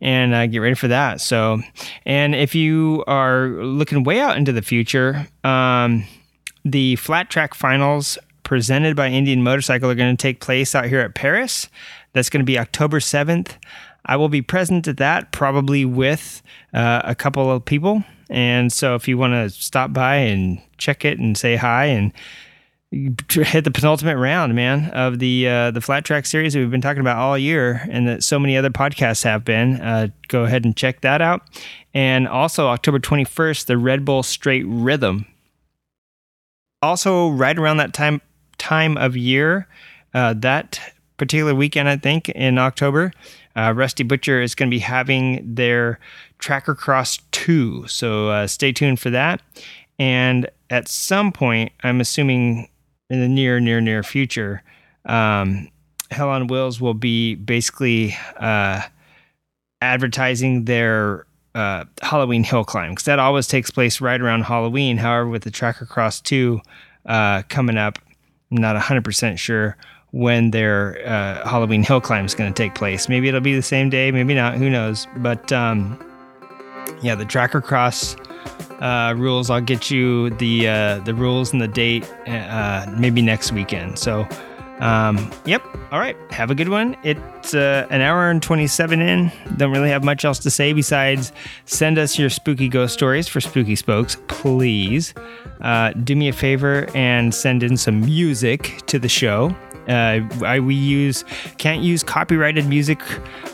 and 0.00 0.34
uh, 0.34 0.46
get 0.46 0.58
ready 0.58 0.74
for 0.74 0.88
that. 0.88 1.20
So, 1.20 1.60
and 2.04 2.34
if 2.34 2.54
you 2.54 3.04
are 3.06 3.46
looking 3.48 4.02
way 4.02 4.20
out 4.20 4.36
into 4.36 4.52
the 4.52 4.62
future, 4.62 5.28
um, 5.44 6.04
the 6.64 6.96
flat 6.96 7.30
track 7.30 7.54
finals 7.54 8.18
presented 8.52 8.94
by 8.94 9.08
Indian 9.08 9.42
Motorcycle 9.42 9.88
are 9.88 9.94
going 9.94 10.14
to 10.14 10.22
take 10.22 10.38
place 10.38 10.74
out 10.74 10.84
here 10.84 11.00
at 11.00 11.14
Perris. 11.14 11.70
That's 12.12 12.28
going 12.28 12.42
to 12.42 12.44
be 12.44 12.58
October 12.58 13.00
7th. 13.00 13.56
I 14.04 14.16
will 14.16 14.28
be 14.28 14.42
present 14.42 14.86
at 14.86 14.98
that, 14.98 15.32
probably 15.32 15.86
with 15.86 16.42
uh, 16.74 17.00
a 17.02 17.14
couple 17.14 17.50
of 17.50 17.64
people. 17.64 18.04
And 18.28 18.70
so 18.70 18.94
if 18.94 19.08
you 19.08 19.16
want 19.16 19.32
to 19.32 19.48
stop 19.48 19.94
by 19.94 20.16
and 20.16 20.60
check 20.76 21.02
it 21.02 21.18
and 21.18 21.34
say 21.34 21.56
hi 21.56 21.86
and 21.86 22.12
hit 23.30 23.64
the 23.64 23.70
penultimate 23.70 24.18
round, 24.18 24.54
man, 24.54 24.90
of 24.90 25.18
the 25.18 25.48
uh, 25.48 25.70
the 25.70 25.80
flat 25.80 26.04
track 26.04 26.26
series 26.26 26.52
that 26.52 26.58
we've 26.58 26.70
been 26.70 26.82
talking 26.82 27.00
about 27.00 27.16
all 27.16 27.38
year, 27.38 27.80
and 27.90 28.06
that 28.06 28.22
so 28.22 28.38
many 28.38 28.54
other 28.54 28.68
podcasts 28.68 29.24
have 29.24 29.46
been. 29.46 29.80
Uh, 29.80 30.08
go 30.28 30.44
ahead 30.44 30.66
and 30.66 30.76
check 30.76 31.00
that 31.00 31.22
out. 31.22 31.40
And 31.94 32.28
also 32.28 32.66
October 32.66 32.98
21st, 32.98 33.64
the 33.64 33.78
Red 33.78 34.04
Bull 34.04 34.22
Straight 34.22 34.66
Rhythm. 34.66 35.24
Also, 36.82 37.30
right 37.30 37.56
around 37.56 37.78
that 37.78 37.94
time 37.94 38.20
time 38.62 38.96
of 38.96 39.16
year. 39.16 39.66
Uh, 40.14 40.34
that 40.34 40.78
particular 41.16 41.54
weekend, 41.54 41.88
I 41.88 41.96
think, 41.96 42.28
in 42.28 42.58
October, 42.58 43.12
uh, 43.56 43.72
Rusty 43.74 44.04
Butcher 44.04 44.40
is 44.40 44.54
going 44.54 44.70
to 44.70 44.74
be 44.74 44.78
having 44.78 45.54
their 45.54 45.98
Tracker 46.38 46.74
Cross 46.74 47.18
2. 47.32 47.88
So 47.88 48.28
uh, 48.28 48.46
stay 48.46 48.72
tuned 48.72 49.00
for 49.00 49.10
that. 49.10 49.42
And 49.98 50.48
at 50.70 50.88
some 50.88 51.32
point, 51.32 51.72
I'm 51.82 52.00
assuming 52.00 52.68
in 53.10 53.20
the 53.20 53.28
near, 53.28 53.58
near, 53.60 53.80
near 53.80 54.02
future, 54.02 54.62
um, 55.06 55.68
Hell 56.10 56.28
on 56.28 56.46
Wheels 56.46 56.80
will 56.80 56.94
be 56.94 57.34
basically 57.34 58.16
uh, 58.36 58.82
advertising 59.80 60.66
their 60.66 61.26
uh, 61.54 61.84
Halloween 62.00 62.44
hill 62.44 62.64
climb 62.64 62.90
because 62.90 63.04
that 63.04 63.18
always 63.18 63.46
takes 63.46 63.70
place 63.70 64.00
right 64.00 64.20
around 64.20 64.42
Halloween. 64.42 64.98
However, 64.98 65.28
with 65.28 65.42
the 65.42 65.50
Tracker 65.50 65.86
Cross 65.86 66.20
2 66.22 66.60
uh, 67.06 67.42
coming 67.48 67.76
up, 67.78 67.98
not 68.52 68.76
100% 68.76 69.38
sure 69.38 69.76
when 70.12 70.50
their 70.50 70.98
uh, 71.06 71.48
Halloween 71.48 71.82
hill 71.82 72.00
climb 72.00 72.24
is 72.24 72.34
going 72.34 72.52
to 72.52 72.62
take 72.62 72.74
place. 72.74 73.08
Maybe 73.08 73.28
it'll 73.28 73.40
be 73.40 73.54
the 73.54 73.62
same 73.62 73.90
day, 73.90 74.10
maybe 74.12 74.34
not, 74.34 74.54
who 74.54 74.68
knows. 74.68 75.08
But 75.16 75.50
um, 75.52 75.98
yeah, 77.02 77.14
the 77.14 77.24
Tracker 77.24 77.60
Cross 77.60 78.16
uh, 78.80 79.14
rules, 79.16 79.48
I'll 79.48 79.60
get 79.60 79.90
you 79.90 80.30
the 80.30 80.68
uh, 80.68 80.98
the 81.00 81.14
rules 81.14 81.52
and 81.52 81.62
the 81.62 81.68
date 81.68 82.04
uh, 82.26 82.86
maybe 82.96 83.22
next 83.22 83.52
weekend. 83.52 83.98
So, 83.98 84.26
um, 84.80 85.30
yep. 85.46 85.62
All 85.92 85.98
right. 85.98 86.16
Have 86.30 86.50
a 86.50 86.54
good 86.54 86.68
one. 86.70 86.96
It's 87.04 87.54
uh, 87.54 87.86
an 87.90 88.00
hour 88.00 88.30
and 88.30 88.42
27 88.42 89.00
in. 89.00 89.30
Don't 89.56 89.72
really 89.72 89.90
have 89.90 90.04
much 90.04 90.24
else 90.24 90.38
to 90.40 90.50
say 90.50 90.72
besides 90.72 91.32
send 91.66 91.98
us 91.98 92.18
your 92.18 92.30
spooky 92.30 92.68
ghost 92.68 92.94
stories 92.94 93.28
for 93.28 93.40
Spooky 93.40 93.76
Spokes, 93.76 94.16
please. 94.26 95.14
Uh, 95.62 95.92
do 95.92 96.14
me 96.16 96.28
a 96.28 96.32
favor 96.32 96.88
and 96.94 97.34
send 97.34 97.62
in 97.62 97.76
some 97.76 98.00
music 98.00 98.82
to 98.86 98.98
the 98.98 99.08
show. 99.08 99.54
Uh, 99.88 100.20
I, 100.44 100.60
we 100.60 100.76
use 100.76 101.24
can't 101.58 101.82
use 101.82 102.04
copyrighted 102.04 102.66
music 102.66 103.00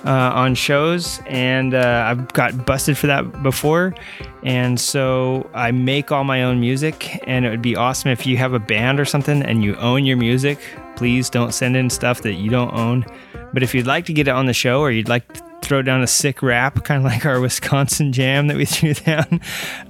uh, 0.05 0.32
on 0.35 0.55
shows, 0.55 1.20
and 1.26 1.72
uh, 1.72 2.05
I've 2.06 2.30
got 2.35 2.66
busted 2.66 2.98
for 2.98 3.06
that 3.06 3.43
before. 3.43 3.94
And 4.43 4.78
so 4.78 5.48
I 5.55 5.70
make 5.70 6.12
all 6.12 6.24
my 6.24 6.43
own 6.43 6.60
music, 6.60 7.18
and 7.26 7.47
it 7.47 7.51
would 7.51 7.62
be 7.62 7.76
awesome 7.76 8.10
if 8.10 8.26
you 8.26 8.36
have 8.36 8.52
a 8.52 8.59
band 8.59 9.01
or 9.01 9.05
something 9.05 9.43
and 9.43 9.64
you 9.64 9.74
own 9.76 10.05
your 10.05 10.16
music. 10.18 10.59
Please 10.97 11.30
don't 11.30 11.55
send 11.55 11.76
in 11.76 11.89
stuff 11.89 12.20
that 12.22 12.35
you 12.35 12.51
don't 12.51 12.74
own. 12.74 13.06
But 13.55 13.62
if 13.62 13.74
you'd 13.74 13.86
like 13.86 14.05
to 14.06 14.12
get 14.12 14.28
it 14.28 14.32
on 14.32 14.44
the 14.47 14.52
show, 14.52 14.80
or 14.80 14.90
you'd 14.90 15.09
like 15.09 15.24
throw 15.68 15.82
down 15.82 16.02
a 16.02 16.06
sick 16.06 16.42
rap, 16.42 16.82
kind 16.84 17.04
of 17.04 17.04
like 17.04 17.26
our 17.26 17.40
Wisconsin 17.40 18.12
jam 18.12 18.48
that 18.48 18.56
we 18.56 18.64
threw 18.64 18.94
down, 18.94 19.40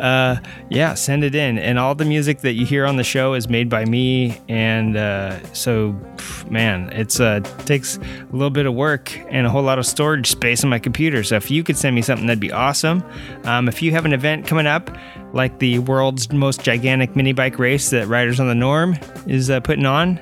uh, 0.00 0.36
yeah, 0.68 0.94
send 0.94 1.24
it 1.24 1.34
in. 1.34 1.58
And 1.58 1.78
all 1.78 1.94
the 1.94 2.04
music 2.04 2.40
that 2.40 2.54
you 2.54 2.66
hear 2.66 2.84
on 2.84 2.96
the 2.96 3.04
show 3.04 3.34
is 3.34 3.48
made 3.48 3.68
by 3.68 3.84
me. 3.84 4.40
And 4.48 4.96
uh, 4.96 5.42
so, 5.54 5.96
man, 6.50 6.90
it's 6.92 7.20
uh, 7.20 7.40
takes 7.64 7.96
a 7.96 8.32
little 8.32 8.50
bit 8.50 8.66
of 8.66 8.74
work 8.74 9.16
and 9.30 9.46
a 9.46 9.50
whole 9.50 9.62
lot 9.62 9.78
of 9.78 9.86
storage 9.86 10.26
space 10.26 10.64
on 10.64 10.70
my 10.70 10.78
computer. 10.78 11.22
So 11.22 11.36
if 11.36 11.50
you 11.50 11.62
could 11.62 11.76
send 11.76 11.94
me 11.94 12.02
something, 12.02 12.26
that'd 12.26 12.40
be 12.40 12.52
awesome. 12.52 13.04
Um, 13.44 13.68
if 13.68 13.80
you 13.80 13.92
have 13.92 14.04
an 14.04 14.12
event 14.12 14.46
coming 14.46 14.66
up, 14.66 14.90
like 15.32 15.58
the 15.60 15.78
world's 15.80 16.32
most 16.32 16.62
gigantic 16.62 17.14
mini 17.14 17.32
bike 17.32 17.58
race 17.58 17.90
that 17.90 18.08
Riders 18.08 18.40
on 18.40 18.48
the 18.48 18.54
Norm 18.54 18.96
is 19.26 19.50
uh, 19.50 19.60
putting 19.60 19.86
on 19.86 20.18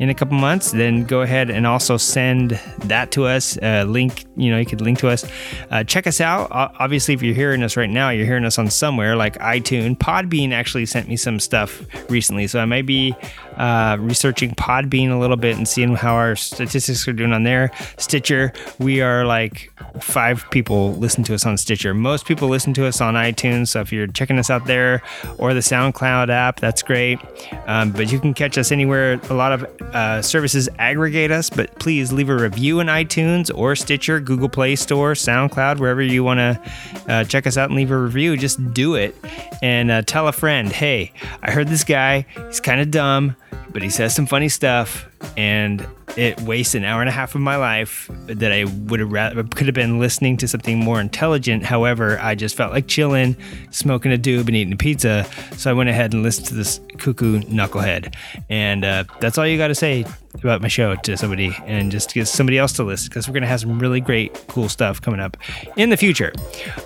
in 0.00 0.08
a 0.08 0.14
couple 0.14 0.34
months, 0.34 0.72
then 0.72 1.04
go 1.04 1.20
ahead 1.20 1.50
and 1.50 1.66
also 1.66 1.98
send 1.98 2.58
that 2.84 3.10
to 3.12 3.26
us. 3.26 3.58
Uh, 3.58 3.84
link, 3.86 4.24
you 4.34 4.50
know, 4.50 4.58
you 4.58 4.64
could 4.64 4.80
link 4.80 4.98
to 4.98 5.08
us. 5.08 5.30
Uh, 5.70 5.84
check 5.84 6.06
us 6.06 6.22
out. 6.22 6.48
Obviously, 6.50 7.12
if 7.12 7.22
you're 7.22 7.34
hearing 7.34 7.62
us 7.62 7.76
right 7.76 7.90
now, 7.90 8.08
you're 8.08 8.24
hearing 8.24 8.46
us 8.46 8.58
on 8.58 8.70
somewhere 8.70 9.14
like 9.14 9.38
iTunes. 9.40 9.98
Podbean 9.98 10.52
actually 10.52 10.86
sent 10.86 11.06
me 11.06 11.16
some 11.16 11.38
stuff 11.38 11.84
recently, 12.08 12.46
so 12.46 12.60
I 12.60 12.64
may 12.64 12.80
be 12.80 13.14
uh, 13.60 13.98
researching 14.00 14.52
Podbean 14.52 15.10
a 15.10 15.18
little 15.18 15.36
bit 15.36 15.54
and 15.58 15.68
seeing 15.68 15.94
how 15.94 16.14
our 16.14 16.34
statistics 16.34 17.06
are 17.06 17.12
doing 17.12 17.34
on 17.34 17.42
there. 17.42 17.70
Stitcher, 17.98 18.54
we 18.78 19.02
are 19.02 19.26
like 19.26 19.70
five 20.00 20.46
people 20.50 20.94
listen 20.94 21.22
to 21.24 21.34
us 21.34 21.44
on 21.44 21.58
Stitcher. 21.58 21.92
Most 21.92 22.24
people 22.24 22.48
listen 22.48 22.72
to 22.74 22.86
us 22.86 23.02
on 23.02 23.14
iTunes. 23.14 23.68
So 23.68 23.82
if 23.82 23.92
you're 23.92 24.06
checking 24.06 24.38
us 24.38 24.48
out 24.48 24.64
there 24.64 25.02
or 25.36 25.52
the 25.52 25.60
SoundCloud 25.60 26.30
app, 26.30 26.58
that's 26.58 26.82
great. 26.82 27.18
Um, 27.66 27.92
but 27.92 28.10
you 28.10 28.18
can 28.18 28.32
catch 28.32 28.56
us 28.56 28.72
anywhere. 28.72 29.20
A 29.28 29.34
lot 29.34 29.52
of 29.52 29.64
uh, 29.94 30.22
services 30.22 30.70
aggregate 30.78 31.30
us, 31.30 31.50
but 31.50 31.78
please 31.78 32.14
leave 32.14 32.30
a 32.30 32.36
review 32.36 32.80
in 32.80 32.86
iTunes 32.86 33.50
or 33.54 33.76
Stitcher, 33.76 34.20
Google 34.20 34.48
Play 34.48 34.74
Store, 34.74 35.12
SoundCloud, 35.12 35.80
wherever 35.80 36.00
you 36.00 36.24
want 36.24 36.38
to 36.38 36.72
uh, 37.08 37.24
check 37.24 37.46
us 37.46 37.58
out 37.58 37.68
and 37.68 37.76
leave 37.76 37.90
a 37.90 37.98
review. 37.98 38.38
Just 38.38 38.72
do 38.72 38.94
it 38.94 39.14
and 39.62 39.90
uh, 39.90 40.00
tell 40.00 40.28
a 40.28 40.32
friend, 40.32 40.72
hey, 40.72 41.12
I 41.42 41.50
heard 41.50 41.68
this 41.68 41.84
guy. 41.84 42.24
He's 42.46 42.60
kind 42.60 42.80
of 42.80 42.90
dumb 42.90 43.36
Bye 43.50 43.59
but 43.72 43.82
he 43.82 43.90
says 43.90 44.14
some 44.14 44.26
funny 44.26 44.48
stuff 44.48 45.08
and 45.36 45.86
it 46.16 46.40
wastes 46.40 46.74
an 46.74 46.84
hour 46.84 47.00
and 47.00 47.08
a 47.08 47.12
half 47.12 47.34
of 47.34 47.40
my 47.40 47.56
life 47.56 48.10
that 48.26 48.52
I 48.52 48.64
would 48.64 49.00
have 49.00 49.12
rather, 49.12 49.44
could 49.44 49.66
have 49.66 49.74
been 49.74 49.98
listening 49.98 50.36
to 50.38 50.48
something 50.48 50.78
more 50.78 51.00
intelligent. 51.00 51.64
However, 51.64 52.18
I 52.20 52.34
just 52.34 52.56
felt 52.56 52.72
like 52.72 52.88
chilling, 52.88 53.36
smoking 53.70 54.12
a 54.12 54.18
doob, 54.18 54.48
and 54.48 54.56
eating 54.56 54.72
a 54.72 54.76
pizza. 54.76 55.26
So 55.56 55.70
I 55.70 55.72
went 55.72 55.88
ahead 55.88 56.12
and 56.12 56.22
listened 56.22 56.48
to 56.48 56.54
this 56.54 56.80
cuckoo 56.98 57.40
knucklehead. 57.40 58.14
And 58.48 58.84
uh, 58.84 59.04
that's 59.20 59.38
all 59.38 59.46
you 59.46 59.56
got 59.56 59.68
to 59.68 59.74
say 59.74 60.04
about 60.34 60.62
my 60.62 60.68
show 60.68 60.94
to 60.94 61.16
somebody 61.16 61.56
and 61.66 61.90
just 61.90 62.14
get 62.14 62.26
somebody 62.28 62.56
else 62.56 62.72
to 62.74 62.84
listen 62.84 63.08
because 63.08 63.26
we're 63.26 63.32
going 63.32 63.42
to 63.42 63.48
have 63.48 63.60
some 63.60 63.78
really 63.78 64.00
great, 64.00 64.32
cool 64.48 64.68
stuff 64.68 65.00
coming 65.00 65.20
up 65.20 65.36
in 65.76 65.90
the 65.90 65.96
future. 65.96 66.32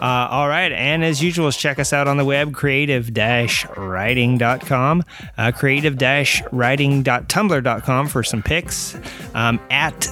Uh, 0.01 0.29
all 0.31 0.49
right. 0.49 0.73
And 0.73 1.05
as 1.05 1.23
usual, 1.23 1.53
check 1.53 1.79
us 1.79 1.93
out 1.93 2.09
on 2.09 2.17
the 2.17 2.25
web, 2.25 2.55
creative 2.55 3.11
riding.com, 3.77 5.05
uh, 5.37 5.53
creative 5.53 5.99
riding.tumblr.com 6.75 8.09
for 8.09 8.25
some 8.25 8.43
pics 8.43 8.97
um, 9.35 9.61
at 9.71 10.09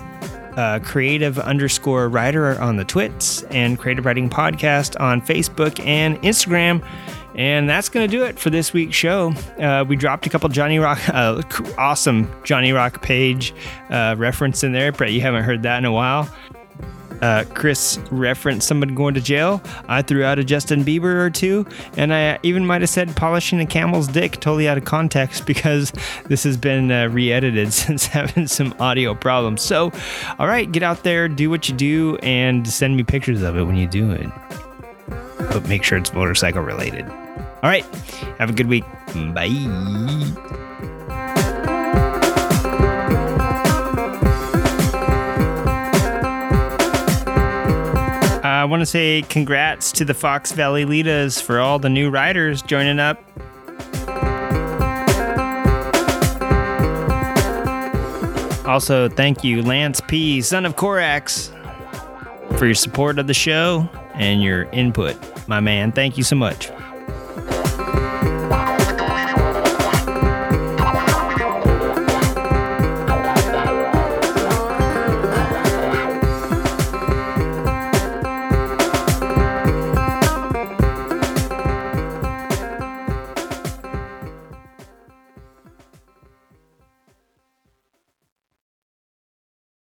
uh, 0.56 0.78
creative 0.80 1.40
underscore 1.40 2.08
rider 2.08 2.60
on 2.60 2.76
the 2.76 2.84
twits 2.84 3.42
and 3.44 3.80
creative 3.80 4.04
riding 4.04 4.30
podcast 4.30 5.00
on 5.00 5.20
facebook 5.20 5.84
and 5.84 6.16
instagram 6.22 6.86
and 7.34 7.68
that's 7.68 7.88
going 7.88 8.08
to 8.08 8.16
do 8.16 8.22
it 8.24 8.38
for 8.38 8.50
this 8.50 8.74
week's 8.74 8.94
show. 8.94 9.32
Uh, 9.58 9.86
we 9.88 9.96
dropped 9.96 10.26
a 10.26 10.28
couple 10.28 10.50
Johnny 10.50 10.78
Rock, 10.78 11.00
uh, 11.08 11.42
awesome 11.78 12.30
Johnny 12.44 12.72
Rock 12.72 13.00
Page 13.00 13.54
uh, 13.88 14.14
reference 14.18 14.62
in 14.62 14.72
there. 14.72 14.92
Brett, 14.92 15.12
you 15.12 15.22
haven't 15.22 15.42
heard 15.42 15.62
that 15.62 15.78
in 15.78 15.86
a 15.86 15.92
while. 15.92 16.28
Uh, 17.22 17.44
Chris 17.54 17.98
referenced 18.10 18.66
somebody 18.66 18.92
going 18.94 19.14
to 19.14 19.20
jail. 19.20 19.62
I 19.88 20.02
threw 20.02 20.24
out 20.24 20.40
a 20.40 20.44
Justin 20.44 20.84
Bieber 20.84 21.14
or 21.14 21.30
two, 21.30 21.64
and 21.96 22.12
I 22.12 22.40
even 22.42 22.66
might 22.66 22.80
have 22.80 22.90
said 22.90 23.14
polishing 23.14 23.60
a 23.60 23.66
camel's 23.66 24.08
dick 24.08 24.32
totally 24.32 24.68
out 24.68 24.76
of 24.76 24.84
context 24.84 25.46
because 25.46 25.92
this 26.26 26.42
has 26.42 26.56
been 26.56 26.90
uh, 26.90 27.06
re 27.06 27.32
edited 27.32 27.72
since 27.72 28.06
having 28.06 28.48
some 28.48 28.74
audio 28.80 29.14
problems. 29.14 29.62
So, 29.62 29.92
all 30.38 30.48
right, 30.48 30.70
get 30.70 30.82
out 30.82 31.04
there, 31.04 31.28
do 31.28 31.48
what 31.48 31.68
you 31.68 31.74
do, 31.76 32.16
and 32.22 32.68
send 32.68 32.96
me 32.96 33.04
pictures 33.04 33.42
of 33.42 33.56
it 33.56 33.62
when 33.62 33.76
you 33.76 33.86
do 33.86 34.10
it. 34.10 34.28
But 35.38 35.68
make 35.68 35.84
sure 35.84 35.98
it's 35.98 36.12
motorcycle 36.12 36.62
related. 36.62 37.08
All 37.08 37.70
right, 37.70 37.84
have 38.38 38.50
a 38.50 38.52
good 38.52 38.66
week. 38.66 38.84
Bye. 39.14 39.48
I 48.62 48.64
want 48.64 48.80
to 48.80 48.86
say 48.86 49.22
congrats 49.22 49.90
to 49.90 50.04
the 50.04 50.14
Fox 50.14 50.52
Valley 50.52 50.84
Litas 50.84 51.42
for 51.42 51.58
all 51.58 51.80
the 51.80 51.88
new 51.88 52.10
riders 52.10 52.62
joining 52.62 53.00
up. 53.00 53.20
Also, 58.64 59.08
thank 59.08 59.42
you, 59.42 59.62
Lance 59.62 60.00
P., 60.06 60.40
son 60.42 60.64
of 60.64 60.76
Corax, 60.76 61.52
for 62.56 62.66
your 62.66 62.76
support 62.76 63.18
of 63.18 63.26
the 63.26 63.34
show 63.34 63.88
and 64.14 64.44
your 64.44 64.66
input. 64.70 65.16
My 65.48 65.58
man, 65.58 65.90
thank 65.90 66.16
you 66.16 66.22
so 66.22 66.36
much. 66.36 66.70